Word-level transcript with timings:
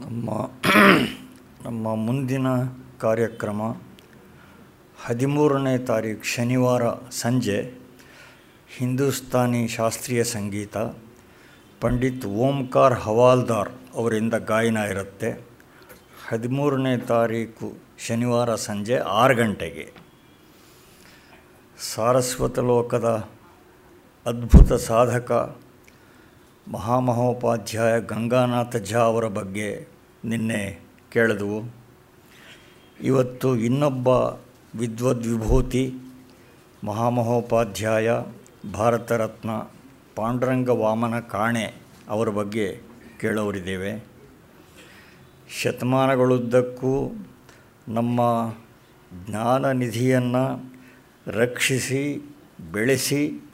ನಮ್ಮ 0.00 0.50
ನಮ್ಮ 1.64 1.94
ಮುಂದಿನ 1.94 2.46
ಕಾರ್ಯಕ್ರಮ 3.00 3.76
ಹದಿಮೂರನೇ 5.04 5.78
ತಾರೀಕು 5.78 6.22
ಶನಿವಾರ 6.22 6.82
ಸಂಜೆ 7.10 7.74
ಹಿಂದೂಸ್ತಾನಿ 8.76 9.68
ಶಾಸ್ತ್ರೀಯ 9.68 10.24
ಸಂಗೀತ 10.24 10.76
ಪಂಡಿತ್ 11.80 12.26
ಓಂಕಾರ್ 12.26 12.94
ಹವಾಲ್ದಾರ್ 12.94 13.70
ಅವರಿಂದ 13.94 14.34
ಗಾಯನ 14.34 14.76
ಇರುತ್ತೆ. 14.76 15.30
ಹದಿಮೂರನೇ 16.28 16.96
ತಾರೀಕು 16.96 17.76
ಶನಿವಾರ 17.98 18.54
ಸಂಜೆ 18.54 18.96
ಆರು 18.96 19.36
ಗಂಟೆಗೆ. 19.36 19.92
ಸಾರಸ್ವತ 21.94 22.58
ಲೋಕದ 22.58 23.28
ಅದ್ಭುತ 24.26 24.72
ಸಾಧಕ 24.72 25.32
ಮಹಾಮಹೋಪಾಧ್ಯಾಯ 26.70 28.00
ಗಂಗಾನಾಥ 28.00 28.76
ಝಾ 28.76 28.98
ಅವರ 28.98 29.28
ಬಗ್ಗೆ 29.28 29.88
ನಿನ್ನೆ 30.24 30.80
ಕೇಳಿದವು. 31.12 31.74
ಇವತ್ತು 33.02 33.56
ಇನ್ನೊಬ್ಬ 33.56 34.08
ವಿದ್ವದ್ವಿಭೂತಿ, 34.78 35.94
ಮಹಾಮಹೋಪಾಧ್ಯಾಯ, 36.84 38.10
ಭಾರತರತ್ನ 38.72 39.50
ಪಾಂಡುರಂಗ 40.16 40.68
ವಾಮನ 40.68 41.20
ಕಾಣೆ 41.20 41.74
ಅವರ 42.08 42.28
ಬಗ್ಗೆ 42.28 42.80
ಕೇಳೋರಿದ್ದೇವೆ. 43.20 44.04
ಶತಮಾನಗಳುದ್ದಕ್ಕೂ 45.62 47.12
ನಮ್ಮ 47.88 48.20
ಜ್ಞಾನ 49.26 49.70
ನಿಧಿಯನ್ನು 49.70 50.74
ರಕ್ಷಿಸಿ, 51.26 52.34
ಬೆಳೆಸಿ, 52.72 53.50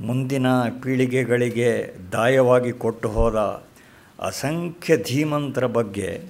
ಮುಂದಿನ 0.00 0.46
ಪೀಳಿಗೆಗಳಿಗೆ 0.82 1.96
ದಾಯವಾಗಿ 2.12 2.72
ಕೊಟ್ಟು 2.72 3.08
ಹೋದ 3.08 3.36
ಅಸಂಖ್ಯ 4.22 4.96
ಧೀಮಂತರ 4.96 5.66
ಬಗ್ಗೆ 5.66 6.22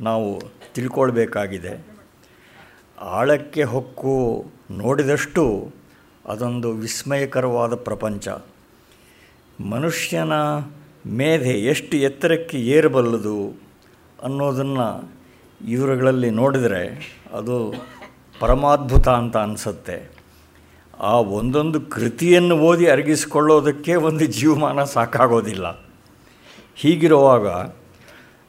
ನಾವು 0.00 0.42
ತಿಳ್ಕೊಳ್ಬೇಕಾಗಿದೆ. 0.74 1.86
ಆಳಕ್ಕೆ 3.00 3.62
ಹೊಕ್ಕು 3.62 4.46
ನೋಡಿದಷ್ಟು 4.70 5.70
ಅದೊಂದು 6.26 6.70
ವಿಸ್ಮಯಕರವಾದ 6.70 7.74
ಪ್ರಪಂಚ. 7.74 8.28
ಮನುಷ್ಯನ 9.70 10.32
ಮೇಧೆ 11.06 11.50
ಎಷ್ಟು 11.50 11.96
ಎತ್ತರಕ್ಕೆ 11.96 12.58
ಏರಬಲ್ಲದು 12.58 13.60
ಅನ್ನೋದನ್ನು 14.22 15.12
ಇವರುಗಳಲ್ಲಿ 15.68 16.30
ನೋಡಿದರೆ 16.30 17.14
ಅದು 17.32 17.74
ಪರಮಾದ್ಭುತ 18.40 19.08
ಅಂತ 19.08 19.36
ಅನಿಸುತ್ತೆ. 19.36 20.10
ಆ 21.00 21.14
ಒಂದೊಂದು 21.14 21.80
ಕೃತಿಯನ್ನು 21.80 22.58
ಓದಿ 22.58 22.86
ಅರಗಿಸಿಕೊಳ್ಳೋದಕ್ಕೆ 22.86 23.94
ಒಂದು 23.94 24.26
ಜೀವಮಾನ 24.26 24.84
ಸಾಕಾಗೋದಿಲ್ಲ. 24.84 25.89
ಹೀಗಿರುವಾಗ 26.80 27.46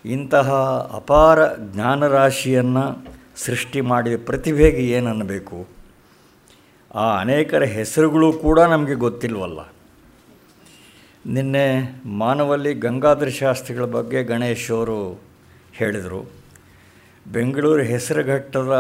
ಇಂತಹ 0.06 0.52
ಅಪಾರ 0.94 1.54
ಜ್ಞಾನರಾಶಿಯನ್ನು 1.54 3.06
ಸೃಷ್ಟಿ 3.36 3.82
ಮಾಡಿದ 3.82 4.14
ಪ್ರತಿಭೆಗೆ 4.26 4.84
ಏನನ್ನಬೇಕು 4.88 5.68
ಆ 6.96 7.20
ಅನೇಕರ 7.20 7.64
ಹೆಸರುಗಳು 7.64 8.34
ಕೂಡ 8.34 8.60
ನಮಗೆ 8.60 8.94
ಗೊತ್ತಿಲ್ವಲ್ಲ. 8.94 9.60
ನಿನ್ನೆ 11.26 11.66
ಮಾನವಲ್ಲಿ 12.06 12.74
ಗಂಗಾಧರ 12.74 13.28
ಶಾಸ್ತ್ರಿಗಳ 13.28 13.86
ಬಗ್ಗೆ 13.86 14.24
ಗಣೇಶ್ 14.24 14.72
ಅವರು 14.72 15.22
ಹೇಳಿದರು. 15.74 16.32
ಬೆಂಗಳೂರು 17.32 17.84
ಹೆಸರುಘಟ್ಟದ 17.84 18.74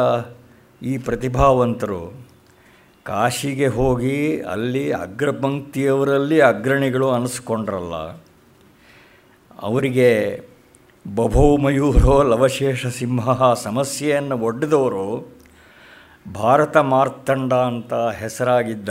ಈ 0.81 0.97
ಪ್ರತಿಭಾವಂತರು 0.97 2.13
ಕಾಶಿಗೆ 3.03 3.67
ಹೋಗಿ 3.67 4.41
ಅಲ್ಲಿ 4.41 4.91
ಅಗ್ರಪಂಕ್ತಿಯವರಲ್ಲಿ 4.91 6.41
ಅಗ್ರಣಿಗಳು 6.41 7.11
ಅನಿಸ್ಕೊಂಡ್ರಲ್ಲ. 7.11 7.93
ಅವರಿಗೆ 9.61 10.41
ಬಭೋ 11.15 11.57
ಮಯೂರೋ 11.57 12.23
ಲವಶೇಷ 12.23 12.87
ಸಿಂಹ 12.87 13.53
ಸಮಸ್ಯೆಯನ್ನು 13.53 14.37
ಒಡ್ಡಿದವರು 14.37 15.05
ಭಾರತ 16.33 16.77
ಮಾರ್ತಂಡ 16.77 17.53
ಅಂತ 17.53 17.93
ಹೆಸರಾಗಿದ್ದ 17.93 18.89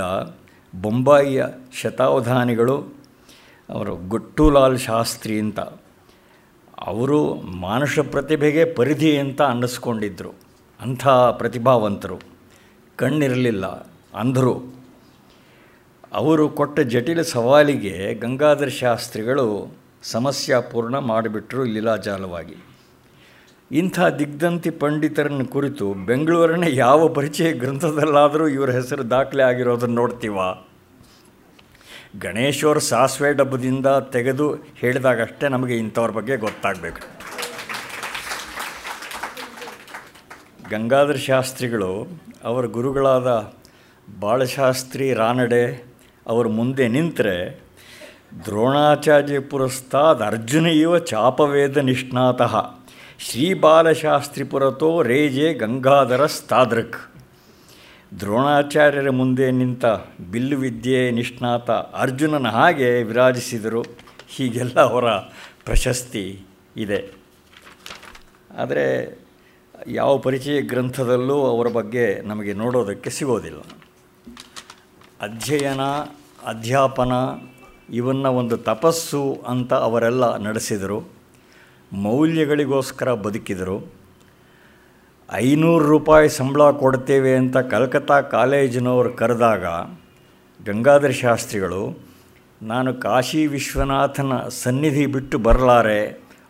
ಬೊಂಬಾಯಿಯ 0.83 1.45
ಶತಾವಧಾನಿಗಳು, 1.73 2.77
ಅವರು 3.71 3.97
ಗುಟ್ಟುಲಾಲ್ 3.97 4.79
ಶಾಸ್ತ್ರಿ 4.79 5.39
ಅಂತ. 5.41 5.61
ಅವರು 6.79 7.35
ಮಾನುಷ 7.35 7.99
ಪ್ರತಿಭೆಗೆ 7.99 8.65
ಪರಿಧಿ 8.65 9.19
ಅಂತ 9.19 9.43
ಅನ್ನಿಸ್ಕೊಂಡಿದ್ದರು 9.43 10.35
ಅಂಥ 10.81 11.09
ಪ್ರತಿಭಾವಂತರು. 11.09 12.19
ಕಣ್ಣಿರಲಿಲ್ಲ, 12.97 13.67
ಅಂಧರು. 14.15 14.55
ಅವರು 16.13 16.49
ಕೊಟ್ಟ 16.49 16.81
ಜಟಿಲ 16.81 17.23
ಸವಾಲಿಗೆ 17.23 18.15
ಗಂಗಾಧರ 18.15 18.69
ಶಾಸ್ತ್ರಿಗಳು 18.69 19.80
ಸಮಸ್ಯಾಪೂರ್ಣ 20.03 20.99
ಮಾಡಿಬಿಟ್ರು 20.99 21.65
ಲೀಲಾಜಾಲವಾಗಿ 21.65 22.57
ಇಂಥ 23.73 24.01
ದಿಗ್ಧಂತಿ 24.01 24.71
ಪಂಡಿತರನ್ನು 24.71 25.47
ಕುರಿತು 25.47 25.95
ಬೆಂಗಳೂರಿನ 25.95 26.65
ಯಾವ 26.67 27.09
ಪರಿಚಯ 27.09 27.53
ಗ್ರಂಥದಲ್ಲಾದರೂ 27.53 28.49
ಇವರ 28.49 28.71
ಹೆಸರು 28.71 29.11
ದಾಖಲೆ 29.11 29.43
ಆಗಿರೋದನ್ನು 29.43 29.95
ನೋಡ್ತೀವ? 29.95 30.39
ಗಣೇಶ್ವರ 32.21 32.79
ಸಾಸಿವೆ 32.79 33.33
ಡಬ್ಬದಿಂದ 33.33 33.87
ತೆಗೆದು 33.87 34.55
ಹೇಳಿದಾಗಷ್ಟೇ 34.55 35.49
ನಮಗೆ 35.49 35.77
ಇಂಥವ್ರ 35.77 36.11
ಬಗ್ಗೆ 36.11 36.37
ಗೊತ್ತಾಗಬೇಕು. 36.37 37.21
ಗಂಗಾಧರ 40.71 41.15
ಶಾಸ್ತ್ರಿಗಳು, 41.15 42.21
ಅವರ 42.45 42.67
ಗುರುಗಳಾದ 42.67 43.55
ಬಾಳಶಾಸ್ತ್ರಿ 44.21 45.15
ರಾನಡೆ, 45.15 45.85
ಅವರು 46.27 46.49
ಮುಂದೆ 46.49 46.89
ನಿಂತರೆ 46.89 47.70
ದ್ರೋಣಾಚಾರ್ಯ 48.45 49.41
ಪುರಸ್ತಾದ 49.41 50.23
ಅರ್ಜುನ 50.23 50.67
ಇವ 50.67 50.99
ಚಾಪವೇದ 50.99 51.77
ನಿಷ್ಣಾತಃ 51.77 52.71
ಶ್ರೀ 53.19 53.55
ಬಾಲಶಾಸ್ತ್ರಿ 53.55 54.45
ಪುರತೋ 54.45 55.03
ರೇಜೆ 55.03 55.55
ಗಂಗಾಧರ 55.55 56.27
ಸ್ಥಾದೃಕ್ 56.27 56.97
ದ್ರೋಣಾಚಾರ್ಯರ 58.21 59.11
ಮುಂದೆ 59.11 59.51
ನಿಂತ 59.51 59.85
ಬಿಲ್ಲು 60.31 60.57
ವಿದ್ಯೆ 60.57 61.11
ನಿಷ್ಣಾತ 61.11 61.71
ಅರ್ಜುನನ 61.71 62.49
ಹಾಗೆ 62.49 63.03
ವಿರಾಜಿಸಿದರು. 63.03 63.83
ಹೀಗೆಲ್ಲ 64.29 64.81
ಅವರ 64.81 65.11
ಪ್ರಶಸ್ತಿ 65.65 66.43
ಇದೆ. 66.77 67.15
ಆದರೆ 68.59 69.19
ಯಾವ 69.87 70.19
ಪರಿಚಯ 70.19 70.61
ಗ್ರಂಥದಲ್ಲೂ 70.61 71.47
ಅವರ 71.47 71.69
ಬಗ್ಗೆ 71.69 72.23
ನಮಗೆ 72.23 72.53
ನೋಡೋದಕ್ಕೆ 72.53 73.11
ಸಿಗೋದಿಲ್ಲ. 73.11 73.61
ಅಧ್ಯಯನ, 75.21 75.81
ಅಧ್ಯಾಪನ 76.47 77.13
ಇವನ್ನ 77.91 78.27
ಒಂದು 78.27 78.57
ತಪಸ್ಸು 78.57 79.23
ಅಂತ 79.47 79.73
ಅವರೆಲ್ಲ 79.75 80.37
ನಡೆಸಿದರು. 80.37 80.99
ಮೌಲ್ಯಗಳಿಗೋಸ್ಕರ 81.93 83.15
ಬದುಕಿದರು. 83.15 83.77
ಐನೂರು 85.29 85.85
ರೂಪಾಯಿ 85.89 86.29
ಸಂಬಳ 86.29 86.71
ಕೊಡ್ತೇವೆ 86.71 87.35
ಅಂತ 87.37 87.57
ಕಲ್ಕತ್ತಾ 87.57 88.21
ಕಾಲೇಜಿನವರು 88.21 89.11
ಕರೆದಾಗ 89.11 89.65
ಗಂಗಾಧರ 90.65 91.11
ಶಾಸ್ತ್ರಿಗಳು, 91.11 91.83
ನಾನು 92.63 92.95
ಕಾಶಿ 92.95 93.47
ವಿಶ್ವನಾಥನ 93.47 94.33
ಸನ್ನಿಧಿ 94.49 95.07
ಬಿಟ್ಟು 95.07 95.39
ಬರಲಾರೆ 95.39 96.01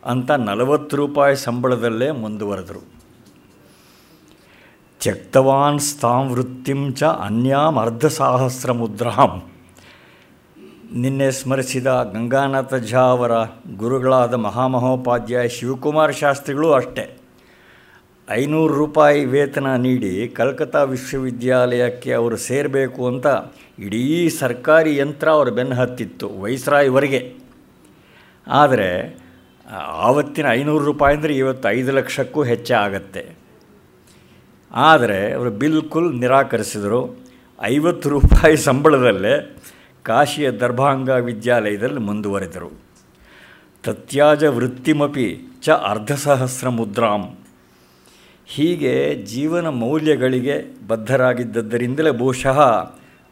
ಅಂತ 0.04 0.30
ನಲವತ್ತು 0.30 0.96
ರೂಪಾಯಿ 0.96 1.36
ಸಂಬಳದಲ್ಲೇ 1.36 2.10
ಮುಂದುವರೆದರು. 2.10 2.82
ತ್ಯಕ್ತವಾನ್ 5.00 5.78
ಸ್ಥಾಂ 5.80 6.24
ವೃತ್ತಿಂ 6.28 6.92
ಚ 6.92 7.02
ಅನ್ಯಾಂ 7.04 7.76
ಅರ್ಧಸಾಹಸ್ರ 7.78 8.72
ಮುದ್ರಾಂ 8.72 9.32
ನಿನ್ನೆ 10.92 11.30
ಸ್ಮರಿಸಿದ 11.30 12.10
ಗಂಗಾನಾಥ 12.12 12.74
ಝಾ 12.74 13.00
ಅವರ 13.00 13.32
ಗುರುಗಳಾದ 13.76 14.34
ಮಹಾಮಹೋಪಾಧ್ಯಾಯ 14.34 15.48
ಶಿವಕುಮಾರ 15.48 16.10
ಶಾಸ್ತ್ರಿಗಳು 16.10 16.72
ಅಷ್ಟೇ. 16.72 17.04
ಐನೂರು 18.28 18.74
ರೂಪಾಯಿ 18.74 19.24
ವೇತನ 19.24 19.76
ನೀಡಿ 19.76 20.28
ಕಲ್ಕತ್ತಾ 20.28 20.82
ವಿಶ್ವವಿದ್ಯಾಲಯಕ್ಕೆ 20.82 22.12
ಅವರು 22.12 22.36
ಸೇರಬೇಕು 22.36 23.06
ಅಂತ 23.06 23.26
ಇಡೀ 23.78 24.28
ಸರ್ಕಾರಿ 24.28 24.96
ಯಂತ್ರ 24.96 25.28
ಅವರ 25.28 25.48
ಬೆನ್ನು 25.48 25.74
ಹತ್ತಿತ್ತು 25.74 26.28
ವೈಸ್ರಾಯ್ವರೆಗೆ. 26.40 27.34
ಆದರೆ 28.46 28.90
ಆವತ್ತಿನ 30.06 30.46
ಐನೂರು 30.50 30.84
ರೂಪಾಯಿ 30.84 31.16
ಅಂದರೆ 31.16 31.36
ಇವತ್ತು 31.36 31.68
ಐದು 31.68 31.92
ಲಕ್ಷಕ್ಕೂ 31.92 32.42
ಹೆಚ್ಚೆ 32.42 32.74
ಆಗತ್ತೆ. 32.74 33.36
ಆದರೆ 34.74 35.32
ಅವರು 35.32 35.50
ಬಿಲ್ಕುಲ್ 35.50 36.20
ನಿರಾಕರಿಸಿದರು. 36.20 37.02
ಐವತ್ತು 37.62 38.08
ರೂಪಾಯಿ 38.08 38.56
ಸಂಬಳದಲ್ಲೇ 38.56 39.36
ಕಾಶಿಯ 40.02 40.50
ದರ್ಭಾಂಗ 40.50 41.08
ವಿದ್ಯಾಲಯದಲ್ಲಿ 41.08 42.00
ಮುಂದುವರೆದರು. 42.00 42.80
ತತ್ಯಾಜ 43.84 44.44
ವೃತ್ತಿಮಪಿ 44.44 45.40
ಚ 45.62 45.70
ಅರ್ಧಸಹಸ್ರ 45.70 46.68
ಮುದ್ರಾಂ 46.68 47.36
ಹೀಗೆ 48.46 49.14
ಜೀವನ 49.14 49.68
ಮೌಲ್ಯಗಳಿಗೆ 49.68 50.86
ಬದ್ಧರಾಗಿದ್ದದ್ದರಿಂದಲೇ 50.86 52.10
ಬಹುಶಃ 52.10 52.58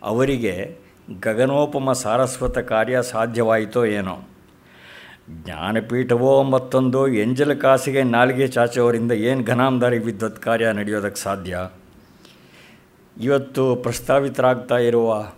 ಅವರಿಗೆ 0.03 0.77
ಗಗನೋಪಮ 1.21 1.93
ಸಾರಸ್ವತ 1.93 2.59
ಕಾರ್ಯ 2.59 3.03
ಸಾಧ್ಯವಾಯಿತೋ 3.03 3.85
ಏನೋ. 3.85 4.29
ಜ್ಞಾನಪೀಠವೋ 5.45 6.43
ಮತ್ತೊಂದು 6.43 7.09
ಎಂಜಲ 7.09 7.55
ಕಾಸಿಗೆ 7.55 8.03
ನಾಲಿಗೆ 8.03 8.47
ಚಾಚೋರಿಂದ 8.47 9.13
ಏನು 9.13 9.45
ಘನಾಮದಾರಿ 9.45 9.99
ವಿದ್ವತ್ 9.99 10.43
ಕಾರ್ಯ 10.43 10.73
ನಡೆಯೋದಕ್ಕೆ 10.73 11.21
ಸಾಧ್ಯ? 11.21 11.69
ಇವತ್ತು 13.21 13.77
ಪ್ರಸ್ತಾವಿತರಾಗ್ತಾ 13.77 14.79
ಇರುವ 14.79 15.33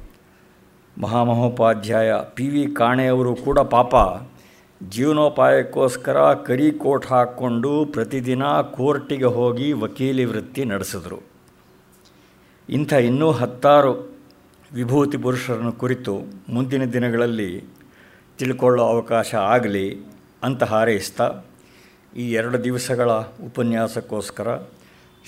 ಮಹಾಮಹೋಪಾಧ್ಯಾಯ 0.98 2.12
ಪಿ 2.34 2.48
ವಿ 2.48 2.66
ಕಾಣೆಯವರು 2.66 3.34
ಕೂಡ 3.34 3.58
ಪಾಪ. 3.58 3.94
ಜೀವನೋಪಾಯಕ್ಕೋಸ್ಕರ 4.88 6.34
ಕರಿ 6.34 6.70
ಕೋಟ್ 6.70 7.06
ಹಾಕ್ಕೊಂಡು 7.06 7.84
ಪ್ರತಿದಿನ 7.84 8.42
ಕೋರ್ಟಿಗೆ 8.60 9.24
ಹೋಗಿ 9.24 9.72
ವಕೀಲಿ 9.72 10.24
ವೃತ್ತಿ 10.24 10.64
ನಡೆಸಿದ್ರು. 10.64 11.18
ಇಂಥ 12.68 12.92
ಇನ್ನೂ 12.92 13.30
ಹತ್ತಾರು 13.30 13.92
ವಿಭೂತಿ 14.72 15.16
ಪುರುಷರನ್ನು 15.16 15.72
ಕುರಿತು 15.72 16.14
ಮುಂದಿನ 16.48 16.84
ದಿನಗಳಲ್ಲಿ 16.84 17.64
ತಿಳ್ಕೊಳ್ಳೋ 18.38 18.84
ಅವಕಾಶ 18.84 19.34
ಆಗಲಿ 19.34 19.86
ಅಂತ 20.42 20.62
ಹಾರೈಸ್ತಾ, 20.62 21.26
ಈ 22.16 22.32
ಎರಡು 22.32 22.64
ದಿವಸಗಳ 22.64 23.10
ಉಪನ್ಯಾಸಕ್ಕೋಸ್ಕರ 23.46 24.58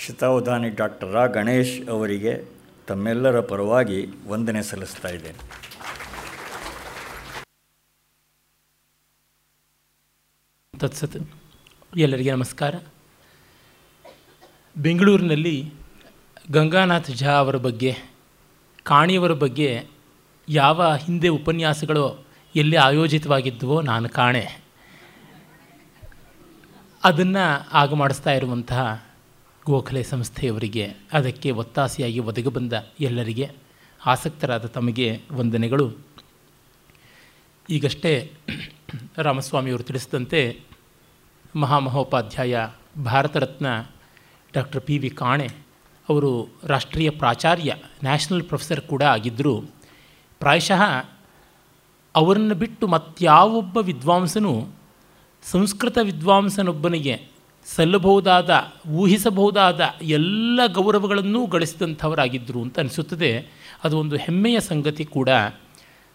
ಶತಾವಧಾನಿ 0.06 0.70
ಡಾಕ್ಟರ್ 0.70 1.32
ಗಣೇಶ್ 1.32 1.88
ಅವರಿಗೆ 1.88 2.51
ತಮ್ಮೆಲ್ಲರ 2.86 3.40
ಪರವಾಗಿ 3.40 4.06
ವಂದನೆ 4.26 4.62
ಸಲ್ಲಿಸ್ತಾ 4.62 5.08
ಇದ್ದೇನೆ. 5.08 5.62
ತತ್ಸತ್ 10.78 11.16
ಎಲ್ಲರಿಗೆ 11.96 12.32
ನಮಸ್ಕಾರ. 12.32 12.74
ಬೆಂಗಳೂರಿನಲ್ಲಿ 14.76 15.72
ಗಂಗಾನಾಥ್ 16.50 17.10
ಝಾ 17.10 17.30
ಅವರ 17.30 17.56
ಬಗ್ಗೆ 17.56 17.96
ಕಾಣಿಯವರ 18.82 19.32
ಬಗ್ಗೆ 19.32 19.86
ಯಾವ 20.48 20.94
ಹಿಂದೆ 20.94 21.28
ಉಪನ್ಯಾಸಗಳು 21.28 22.26
ಎಲ್ಲಿ 22.56 22.76
ಆಯೋಜಿತವಾಗಿದ್ದವೋ 22.76 23.82
ನಾನು 23.82 24.08
ಕಾಣೆ. 24.08 24.62
ಅದನ್ನು 27.04 27.68
ಆಗ 27.72 27.94
ಮಾಡಿಸ್ತಾ 27.94 28.30
ಇರುವಂತಹ 28.30 29.11
ಗೋಖಲೆ 29.66 30.02
ಸಂಸ್ಥೆಯವರಿಗೆ, 30.02 30.94
ಅದಕ್ಕೆ 31.12 31.50
ಒತ್ತಾಸೆಯಾಗಿ 31.50 32.18
ಒದಗಿ 32.18 32.48
ಬಂದ 32.48 32.72
ಎಲ್ಲರಿಗೆ 33.00 33.50
ಆಸಕ್ತರಾದ 34.06 34.66
ತಮಗೆ 34.66 35.20
ವಂದನೆಗಳು. 35.32 35.96
ಈಗಷ್ಟೇ 37.70 38.32
ರಾಮಸ್ವಾಮಿಯವರು 39.18 39.82
ತಿಳಿಸಿದಂತೆ 39.82 40.60
Mahamahopadhyaya 41.56 42.68
Bharat 43.04 43.36
Ratna 43.36 43.66
doctor 44.54 44.80
P 44.80 44.98
V 44.98 45.10
Kane 45.10 45.48
ಅವರು 46.08 46.48
ರಾಷ್ಟ್ರೀಯ 46.64 47.10
ಪ್ರಾಚಾರ್ಯ, 47.10 47.74
ನ್ಯಾಷನಲ್ 48.02 48.42
ಪ್ರೊಫೆಸರ್ 48.42 48.80
ಕೂಡ 48.80 49.02
ಆಗಿದ್ದರು. 49.02 49.70
ಪ್ರಾಯಶಃ 50.38 50.82
ಅವರನ್ನು 52.14 52.54
ಬಿಟ್ಟು 52.54 52.86
ಮತ್ಯಾವೊಬ್ಬ 52.86 53.78
ವಿದ್ವಾಂಸನು 53.78 54.68
ಸಂಸ್ಕೃತ 55.42 55.98
ವಿದ್ವಾಂಸನೊಬ್ಬನಿಗೆ 56.02 57.31
ಸಲ್ಲಬಹುದಾದ, 57.66 58.72
ಊಹಿಸಬಹುದಾದ 58.90 59.80
ಎಲ್ಲ 60.02 60.60
ಗೌರವಗಳನ್ನೂ 60.66 61.46
ಗಳಿಸಿದಂಥವರಾಗಿದ್ದರು 61.46 62.62
ಅಂತ 62.62 62.78
ಅನಿಸುತ್ತದೆ. 62.78 63.46
ಅದು 63.84 63.98
ಒಂದು 63.98 64.16
ಹೆಮ್ಮೆಯ 64.16 64.60
ಸಂಗತಿ 64.60 65.04
ಕೂಡ. 65.04 65.28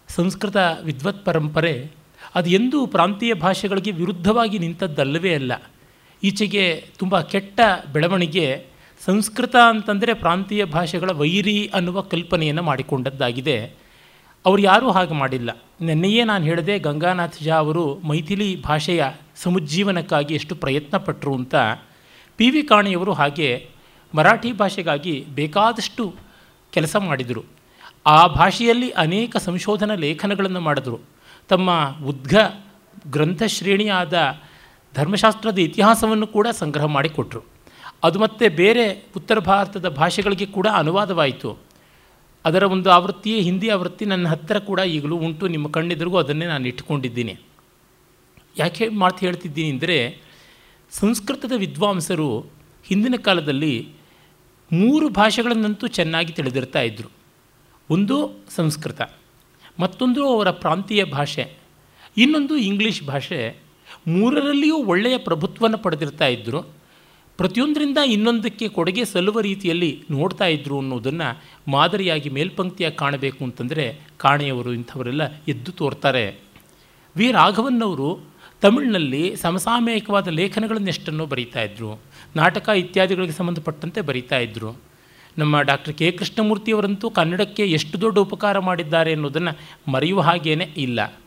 ಸಂಸ್ಕೃತ 0.07 0.57
ವಿದ್ವತ್ 0.83 1.25
ಪರಂಪರೆ 1.25 1.91
ಅದು 2.35 2.49
ಎಂದೂ 2.49 2.87
ಪ್ರಾಂತೀಯ 2.87 3.33
ಭಾಷೆಗಳಿಗೆ 3.33 3.91
ವಿರುದ್ಧವಾಗಿ 3.91 4.59
ನಿಂತದ್ದಲ್ಲವೇ 4.59 5.33
ಅಲ್ಲ. 5.33 5.61
ಈಚೆಗೆ 6.23 6.85
ತುಂಬ 6.97 7.21
ಕೆಟ್ಟ 7.21 7.59
ಬೆಳವಣಿಗೆ 7.93 8.65
ಸಂಸ್ಕೃತ 9.05 9.55
ಅಂತಂದರೆ 9.69 10.13
ಪ್ರಾಂತೀಯ 10.13 10.65
ಭಾಷೆಗಳ 10.65 11.11
ವೈರಿ 11.11 11.71
ಅನ್ನುವ 11.73 12.01
ಕಲ್ಪನೆಯನ್ನು 12.01 12.63
ಮಾಡಿಕೊಂಡದ್ದಾಗಿದೆ. 12.63 13.65
ಅವರು 14.45 14.61
ಯಾರೂ 14.61 14.91
ಹಾಗೆ 14.91 15.13
ಮಾಡಿಲ್ಲ. 15.13 15.61
ನೆನ್ನೆಯೇ 15.81 16.23
ನಾನು 16.23 16.45
ಹೇಳಿದೆ, 16.45 16.79
ಗಂಗಾನಾಥ್ 16.79 17.43
ಝಾ 17.43 17.55
ಅವರು 17.55 17.99
ಮೈಥಿಲಿ 17.99 18.61
ಭಾಷೆಯ 18.61 19.05
ಸಮುಜ್ಜೀವನಕ್ಕಾಗಿ 19.43 20.33
ಎಷ್ಟು 20.33 20.55
ಪ್ರಯತ್ನ 20.55 20.97
ಪಟ್ಟರು 20.97 21.35
ಅಂತ 21.35 21.55
ಪಿ 22.37 22.49
ವಿ 22.49 22.63
ಕಾಣಿಯವರು 22.63 23.13
ಹಾಗೆ 23.13 23.69
ಮರಾಠಿ 24.15 24.51
ಭಾಷೆಗಾಗಿ 24.51 25.25
ಬೇಕಾದಷ್ಟು 25.35 26.15
ಕೆಲಸ 26.71 26.95
ಮಾಡಿದರು. 26.95 27.43
ಆ 28.05 28.27
ಭಾಷೆಯಲ್ಲಿ 28.27 28.89
ಅನೇಕ 28.91 29.37
ಸಂಶೋಧನಾ 29.37 29.95
ಲೇಖನಗಳನ್ನು 29.95 30.59
ಮಾಡಿದರು. 30.59 30.99
ತಮ್ಮ 31.47 31.95
ಉದ್ಘ 32.05 32.35
ಗ್ರಂಥ 33.11 33.43
ಶ್ರೇಣಿಯಾದ 33.43 34.39
ಧರ್ಮಶಾಸ್ತ್ರದ 34.95 35.59
ಇತಿಹಾಸವನ್ನು 35.59 36.27
ಕೂಡ 36.27 36.47
ಸಂಗ್ರಹ 36.51 36.85
ಮಾಡಿಕೊಟ್ರು. 36.85 37.41
ಅದು 38.03 38.19
ಮತ್ತೆ 38.19 38.49
ಬೇರೆ 38.49 39.05
ಉತ್ತರ 39.15 39.39
ಭಾರತದ 39.39 39.89
ಭಾಷೆಗಳಿಗೆ 39.89 40.45
ಕೂಡ 40.45 40.67
ಅನುವಾದವಾಯಿತು. 40.73 41.57
ಅದರ 42.45 42.63
ಒಂದು 42.63 42.91
ಆವೃತ್ತಿಯೇ 42.91 43.41
ಹಿಂದಿ 43.41 43.69
ಆವೃತ್ತಿ 43.69 44.05
ನನ್ನ 44.05 44.27
ಹತ್ತಿರ 44.27 44.59
ಕೂಡ 44.59 44.79
ಈಗಲೂ 44.79 45.17
ಉಂಟು. 45.17 45.47
ನಿಮ್ಮ 45.47 45.67
ಕಣ್ಣೆದುರಿಗೂ 45.67 46.17
ಅದನ್ನೇ 46.17 46.45
ನಾನು 46.45 46.67
ಇಟ್ಕೊಂಡಿದ್ದೀನಿ 46.67 47.37
ಯಾಕೆ 48.57 48.87
ಮಾತು 49.01 49.17
ಹೇಳ್ತಿದ್ದೀನಿ 49.17 49.69
ಅಂದರೆ 49.69 49.97
ಸಂಸ್ಕೃತದ 50.91 51.53
ವಿದ್ವಾಂಸರು 51.55 52.29
ಹಿಂದಿನ 52.85 53.15
ಕಾಲದಲ್ಲಿ 53.15 53.73
ಮೂರು 54.71 55.09
ಭಾಷೆಗಳನ್ನಂತೂ 55.09 55.87
ಚೆನ್ನಾಗಿ 55.87 56.33
ತಿಳಿದಿರ್ತಾ 56.33 56.81
ಇದ್ದರು 56.81 57.09
ಒಂದು 57.89 58.15
ಸಂಸ್ಕೃತ, 58.55 59.01
ಮತ್ತೊಂದು 59.79 60.21
ಅವರ 60.33 60.49
ಪ್ರಾಂತೀಯ 60.51 61.03
ಭಾಷೆ, 61.03 61.45
ಇನ್ನೊಂದು 62.17 62.57
ಇಂಗ್ಲೀಷ್ 62.57 63.03
ಭಾಷೆ, 63.03 63.39
ಮೂರರಲ್ಲಿಯೂ 64.07 64.77
ಒಳ್ಳೆಯ 64.83 65.17
ಪ್ರಭುತ್ವವನ್ನು 65.17 65.77
ಪಡೆದಿರ್ತಾ 65.77 66.27
ಇದ್ದರು 66.27 66.61
ಪ್ರತಿಯೊಂದರಿಂದ 67.39 67.97
ಇನ್ನೊಂದಕ್ಕೆ 67.97 68.67
ಕೊಡುಗೆ 68.67 69.05
ಸಲ್ಲುವ 69.05 69.39
ರೀತಿಯಲ್ಲಿ 69.39 70.03
ನೋಡ್ತಾ 70.11 70.45
ಇದ್ದರು 70.45 70.79
ಅನ್ನೋದನ್ನು 70.79 71.27
ಮಾದರಿಯಾಗಿ 71.71 72.29
ಮೇಲ್ಪಂಕ್ತಿಯಾಗಿ 72.29 72.95
ಕಾಣಬೇಕು 72.95 73.43
ಅಂತಂದರೆ 73.43 73.85
ಕಾಣೆಯವರು 74.17 74.73
ಇಂಥವರೆಲ್ಲ 74.73 75.23
ಎದ್ದು 75.47 75.71
ತೋರ್ತಾರೆ. 75.71 76.25
ವಿ 77.15 77.31
ರಾಘವನ್ನವರು 77.31 78.09
ತಮಿಳಿನಲ್ಲಿ 78.61 79.35
ಸಮಸಾಮಯಿಕವಾದ 79.35 80.27
ಲೇಖನಗಳನ್ನೆಷ್ಟನ್ನು 80.27 81.25
ಬರೀತಾ 81.25 81.61
ಇದ್ದರು 81.61 81.99
ನಾಟಕ 82.35 82.69
ಇತ್ಯಾದಿಗಳಿಗೆ 82.69 83.31
ಸಂಬಂಧಪಟ್ಟಂತೆ 83.31 84.01
ಬರೀತಾ 84.01 84.37
ಇದ್ದರು 84.37 84.77
ನಮ್ಮ 85.37 85.61
ಡಾಕ್ಟರ್ 85.61 85.93
ಕೆ 85.93 86.11
ಕೃಷ್ಣಮೂರ್ತಿಯವರಂತೂ 86.11 87.09
ಕನ್ನಡಕ್ಕೆ 87.09 87.65
ಎಷ್ಟು 87.65 88.01
ದೊಡ್ಡ 88.01 88.19
ಉಪಕಾರ 88.19 88.59
ಮಾಡಿದ್ದಾರೆ 88.59 89.11
ಅನ್ನೋದನ್ನು 89.13 89.91
ಮರೆಯುವ 89.91 90.21
ಹಾಗೇನೇ 90.21 90.63
ಇಲ್ಲ. 90.77 91.19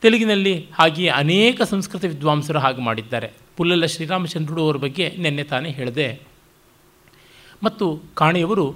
ತೆಲುಗಿನಲ್ಲಿ 0.00 0.66
ಹಾಗೆಯೇ 0.74 1.08
ಅನೇಕ 1.08 1.62
ಸಂಸ್ಕೃತ 1.62 2.04
ವಿದ್ವಾಂಸರು 2.04 2.58
ಹಾಗೆ 2.58 2.80
ಮಾಡಿದ್ದಾರೆ. 2.80 3.32
ಪುಲ್ಲಲ 3.56 3.86
ಶ್ರೀರಾಮಚಂದ್ರುಡು 3.86 4.64
ಅವರ 4.64 4.76
ಬಗ್ಗೆ 4.76 5.14
ನಿನ್ನೆ 5.18 5.42
ತಾನೇ 5.42 5.70
ಹೇಳಿದೆ. 5.70 6.20
ಮತ್ತು 7.62 8.02
ಕಾಣೆಯವರು, 8.14 8.74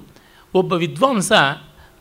ಒಬ್ಬ 0.54 0.72
ವಿದ್ವಾಂಸ 0.72 1.32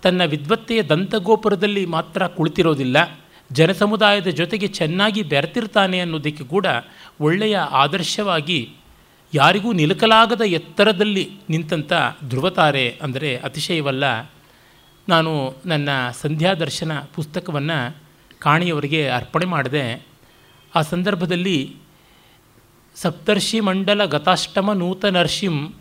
ತನ್ನ 0.02 0.24
ವಿದ್ವತ್ತೆಯ 0.24 0.84
ದಂತಗೋಪುರದಲ್ಲಿ 0.84 1.86
ಮಾತ್ರ 1.86 2.28
ಕುಳಿತಿರೋದಿಲ್ಲ. 2.28 3.21
ಜನಸಮುದಾಯದ 3.52 4.28
ಜೊತೆಗೆ 4.28 4.68
ಚೆನ್ನಾಗಿ 4.68 5.24
ಬೆರೆತಿರ್ತಾನೆ 5.24 6.00
ಅನ್ನೋದಕ್ಕೆ 6.00 6.44
ಕೂಡ 6.44 6.66
ಒಳ್ಳೆಯ 7.22 7.58
ಆದರ್ಶವಾಗಿ 7.58 8.70
ಯಾರಿಗೂ 9.34 9.74
ನಿಲುಕಲಾಗದ 9.74 10.42
ಎತ್ತರದಲ್ಲಿ 10.42 11.32
ನಿಂತಂಥ 11.50 11.94
ಧ್ರುವತಾರೆ 12.28 13.00
ಅಂದರೆ 13.02 13.38
ಅತಿಶಯವಲ್ಲ. 13.38 14.32
ನಾನು 15.10 15.56
ನನ್ನ 15.66 15.90
ಸಂಧ್ಯಾ 16.22 16.54
ದರ್ಶನ 16.54 17.00
ಪುಸ್ತಕವನ್ನು 17.00 17.98
ಕಾಣಿಯವರಿಗೆ 18.40 19.10
ಅರ್ಪಣೆ 19.10 19.46
ಮಾಡಿದೆ. 19.46 20.06
ಆ 20.76 20.82
ಸಂದರ್ಭದಲ್ಲಿ 20.82 21.76
ಸಪ್ತರ್ಷಿ 22.96 23.60
ಮಂಡಲ 23.60 24.06
ಗತಾಷ್ಟಮ 24.06 24.74
ನೂತನರ್ಷಿಂ 24.74 25.74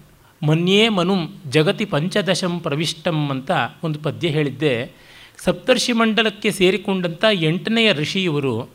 ಮನ್ಯೇ 0.42 0.88
ಮನುಂ 0.88 1.40
ಜಗತಿ 1.48 1.84
ಪಂಚದಶಂ 1.84 2.60
ಪ್ರವಿಷ್ಟಂ 2.60 3.30
ಅಂತ 3.30 3.50
ಒಂದು 3.82 3.98
ಪದ್ಯ 3.98 4.28
ಹೇಳಿದ್ದೆ. 4.28 4.92
ಸಪ್ತರ್ಷಿ 5.44 5.92
ಮಂಡಲಕ್ಕೆ 5.92 6.50
ಸೇರಿಕೊಂಡಂಥ 6.50 7.24
ಎಂಟನೆಯ 7.32 7.92
ಋಷಿಯವರು 7.92 8.68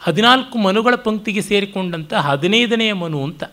ಹದಿನಾಲ್ಕು 0.00 0.58
ಮನುಗಳ 0.58 0.94
ಪಂಕ್ತಿಗೆ 0.94 1.42
ಸೇರಿಕೊಂಡಂಥ 1.42 2.14
ಹದಿನೈದನೆಯ 2.14 2.92
ಮನು 2.92 3.24
ಅಂತ. 3.24 3.44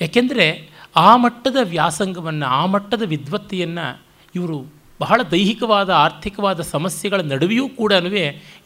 ಯಾಕೆಂದರೆ 0.00 0.70
ಆ 0.96 1.16
ಮಟ್ಟದ 1.16 1.56
ವ್ಯಾಸಂಗವನ್ನು, 1.62 2.46
ಆ 2.46 2.66
ಮಟ್ಟದ 2.66 3.02
ವಿದ್ವತ್ತೆಯನ್ನು 3.02 4.02
ಇವರು 4.34 4.72
ಬಹಳ 5.00 5.20
ದೈಹಿಕವಾದ, 5.30 5.90
ಆರ್ಥಿಕವಾದ 5.90 6.60
ಸಮಸ್ಯೆಗಳ 6.60 7.20
ನಡುವೆಯೂ 7.20 7.68
ಕೂಡ 7.68 7.92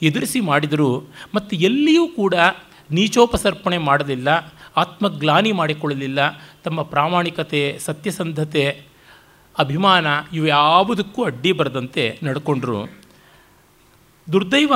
ಎದುರಿಸಿ 0.03 0.41
ಮಾಡಿದರು. 0.41 1.09
ಮತ್ತು 1.35 1.57
ಎಲ್ಲಿಯೂ 1.57 2.09
ಕೂಡ 2.09 2.35
ನೀಚೋಪಸರ್ಪಣೆ 2.91 3.79
ಮಾಡಲಿಲ್ಲ, 3.79 4.55
ಆತ್ಮಗ್ಲಾನಿ 4.77 5.53
ಮಾಡಿಕೊಳ್ಳಲಿಲ್ಲ. 5.53 6.19
ತಮ್ಮ 6.65 6.83
ಪ್ರಾಮಾಣಿಕತೆ, 6.83 7.79
ಸತ್ಯಸಂಧತೆ, 7.79 8.83
ಅಭಿಮಾನ 9.59 10.07
ಇವು 10.33 10.47
ಯಾವುದಕ್ಕೂ 10.47 11.25
ಅಡ್ಡಿ 11.25 11.53
ಬರದಂತೆ 11.53 12.19
ನಡ್ಕೊಂಡ್ರು. 12.25 13.00
ದುರ್ದೈವ 14.33 14.73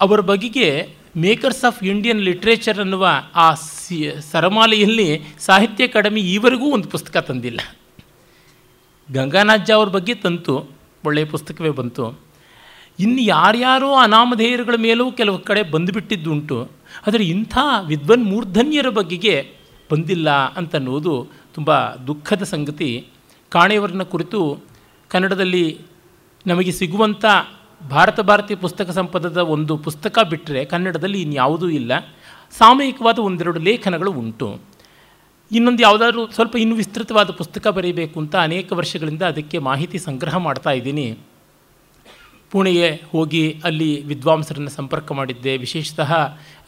ಅವರ 0.00 0.20
ಬಗೆಗೆ 0.20 0.94
ಮೇಕರ್ಸ್ 1.16 1.64
ಆಫ್ 1.64 1.84
ಇಂಡಿಯನ್ 1.84 2.20
ಲಿಟ್ರೇಚರ್ 2.20 2.78
ಅನ್ನುವ 2.78 3.08
ಆ 3.34 3.54
ಸಿ 3.54 4.12
ಸರಮಾಲೆಯಲ್ಲಿ 4.32 5.20
ಸಾಹಿತ್ಯ 5.38 5.86
ಅಕಾಡೆಮಿ 5.86 6.20
ಈವರೆಗೂ 6.20 6.70
ಒಂದು 6.70 6.88
ಪುಸ್ತಕ 6.88 7.16
ತಂದಿಲ್ಲ. 7.16 7.60
ಗಂಗಾನಾಥ್ 9.12 9.70
ಅವ್ರ 9.70 9.88
ಬಗ್ಗೆ 9.88 10.14
ತಂತು 10.14 10.70
ಒಳ್ಳೆಯ 11.04 11.24
ಪುಸ್ತಕವೇ 11.24 11.70
ಬಂತು. 11.70 12.20
ಇನ್ನು 12.98 13.22
ಯಾರ್ಯಾರೋ 13.22 13.92
ಅನಾಮಧೇಯರುಗಳ 13.92 14.74
ಮೇಲೂ 14.76 15.12
ಕೆಲವು 15.12 15.38
ಕಡೆ 15.38 15.62
ಬಂದುಬಿಟ್ಟಿದ್ದುಂಟು. 15.62 16.68
ಆದರೆ 17.06 17.24
ಇಂಥ 17.24 17.58
ವಿದ್ವನ್ 17.86 18.24
ಮೂರ್ಧನ್ಯರ 18.24 18.88
ಬಗೆಗೆ 18.88 19.50
ಬಂದಿಲ್ಲ 19.92 20.30
ಅಂತನ್ನುವುದು 20.30 21.28
ತುಂಬ 21.54 21.94
ದುಃಖದ 21.94 22.42
ಸಂಗತಿ. 22.42 23.08
ಕಾಣೆಯವರನ್ನ 23.48 24.02
ಕುರಿತು 24.02 24.58
ಕನ್ನಡದಲ್ಲಿ 25.08 25.80
ನಮಗೆ 26.46 26.72
ಸಿಗುವಂಥ 26.72 27.24
ಭಾರತ 27.82 28.20
ಭಾರತಿ 28.20 28.54
ಪುಸ್ತಕ 28.54 28.90
ಸಂಪದದ 28.90 29.36
ಒಂದು 29.36 29.76
ಪುಸ್ತಕ 29.76 30.18
ಬಿಟ್ಟರೆ 30.30 30.64
ಕನ್ನಡದಲ್ಲಿ 30.64 31.22
ಇನ್ಯಾವುದೂ 31.22 31.68
ಇಲ್ಲ. 31.68 31.92
ಸಾಮಯಿಕವಾದ 32.58 33.18
ಒಂದೆರಡು 33.18 33.60
ಲೇಖನಗಳು 33.60 34.12
ಉಂಟು. 34.12 34.60
ಇನ್ನೊಂದು 35.52 35.82
ಯಾವುದಾದ್ರೂ 35.82 36.30
ಸ್ವಲ್ಪ 36.30 36.56
ಇನ್ನೂ 36.56 36.76
ವಿಸ್ತೃತವಾದ 36.76 37.30
ಪುಸ್ತಕ 37.30 37.68
ಬರೀಬೇಕು 37.68 38.20
ಅಂತ 38.20 38.36
ಅನೇಕ 38.36 38.72
ವರ್ಷಗಳಿಂದ 38.72 39.22
ಅದಕ್ಕೆ 39.22 39.58
ಮಾಹಿತಿ 39.58 39.98
ಸಂಗ್ರಹ 39.98 40.36
ಮಾಡ್ತಾ 40.36 40.70
ಇದ್ದೀನಿ. 40.70 41.18
ಪುಣೆಗೆ 42.50 43.02
ಹೋಗಿ 43.12 43.60
ಅಲ್ಲಿ 43.64 44.02
ವಿದ್ವಾಂಸರನ್ನು 44.02 44.70
ಸಂಪರ್ಕ 44.70 45.12
ಮಾಡಿದ್ದೆ. 45.12 45.56
ವಿಶೇಷತಃ 45.56 46.14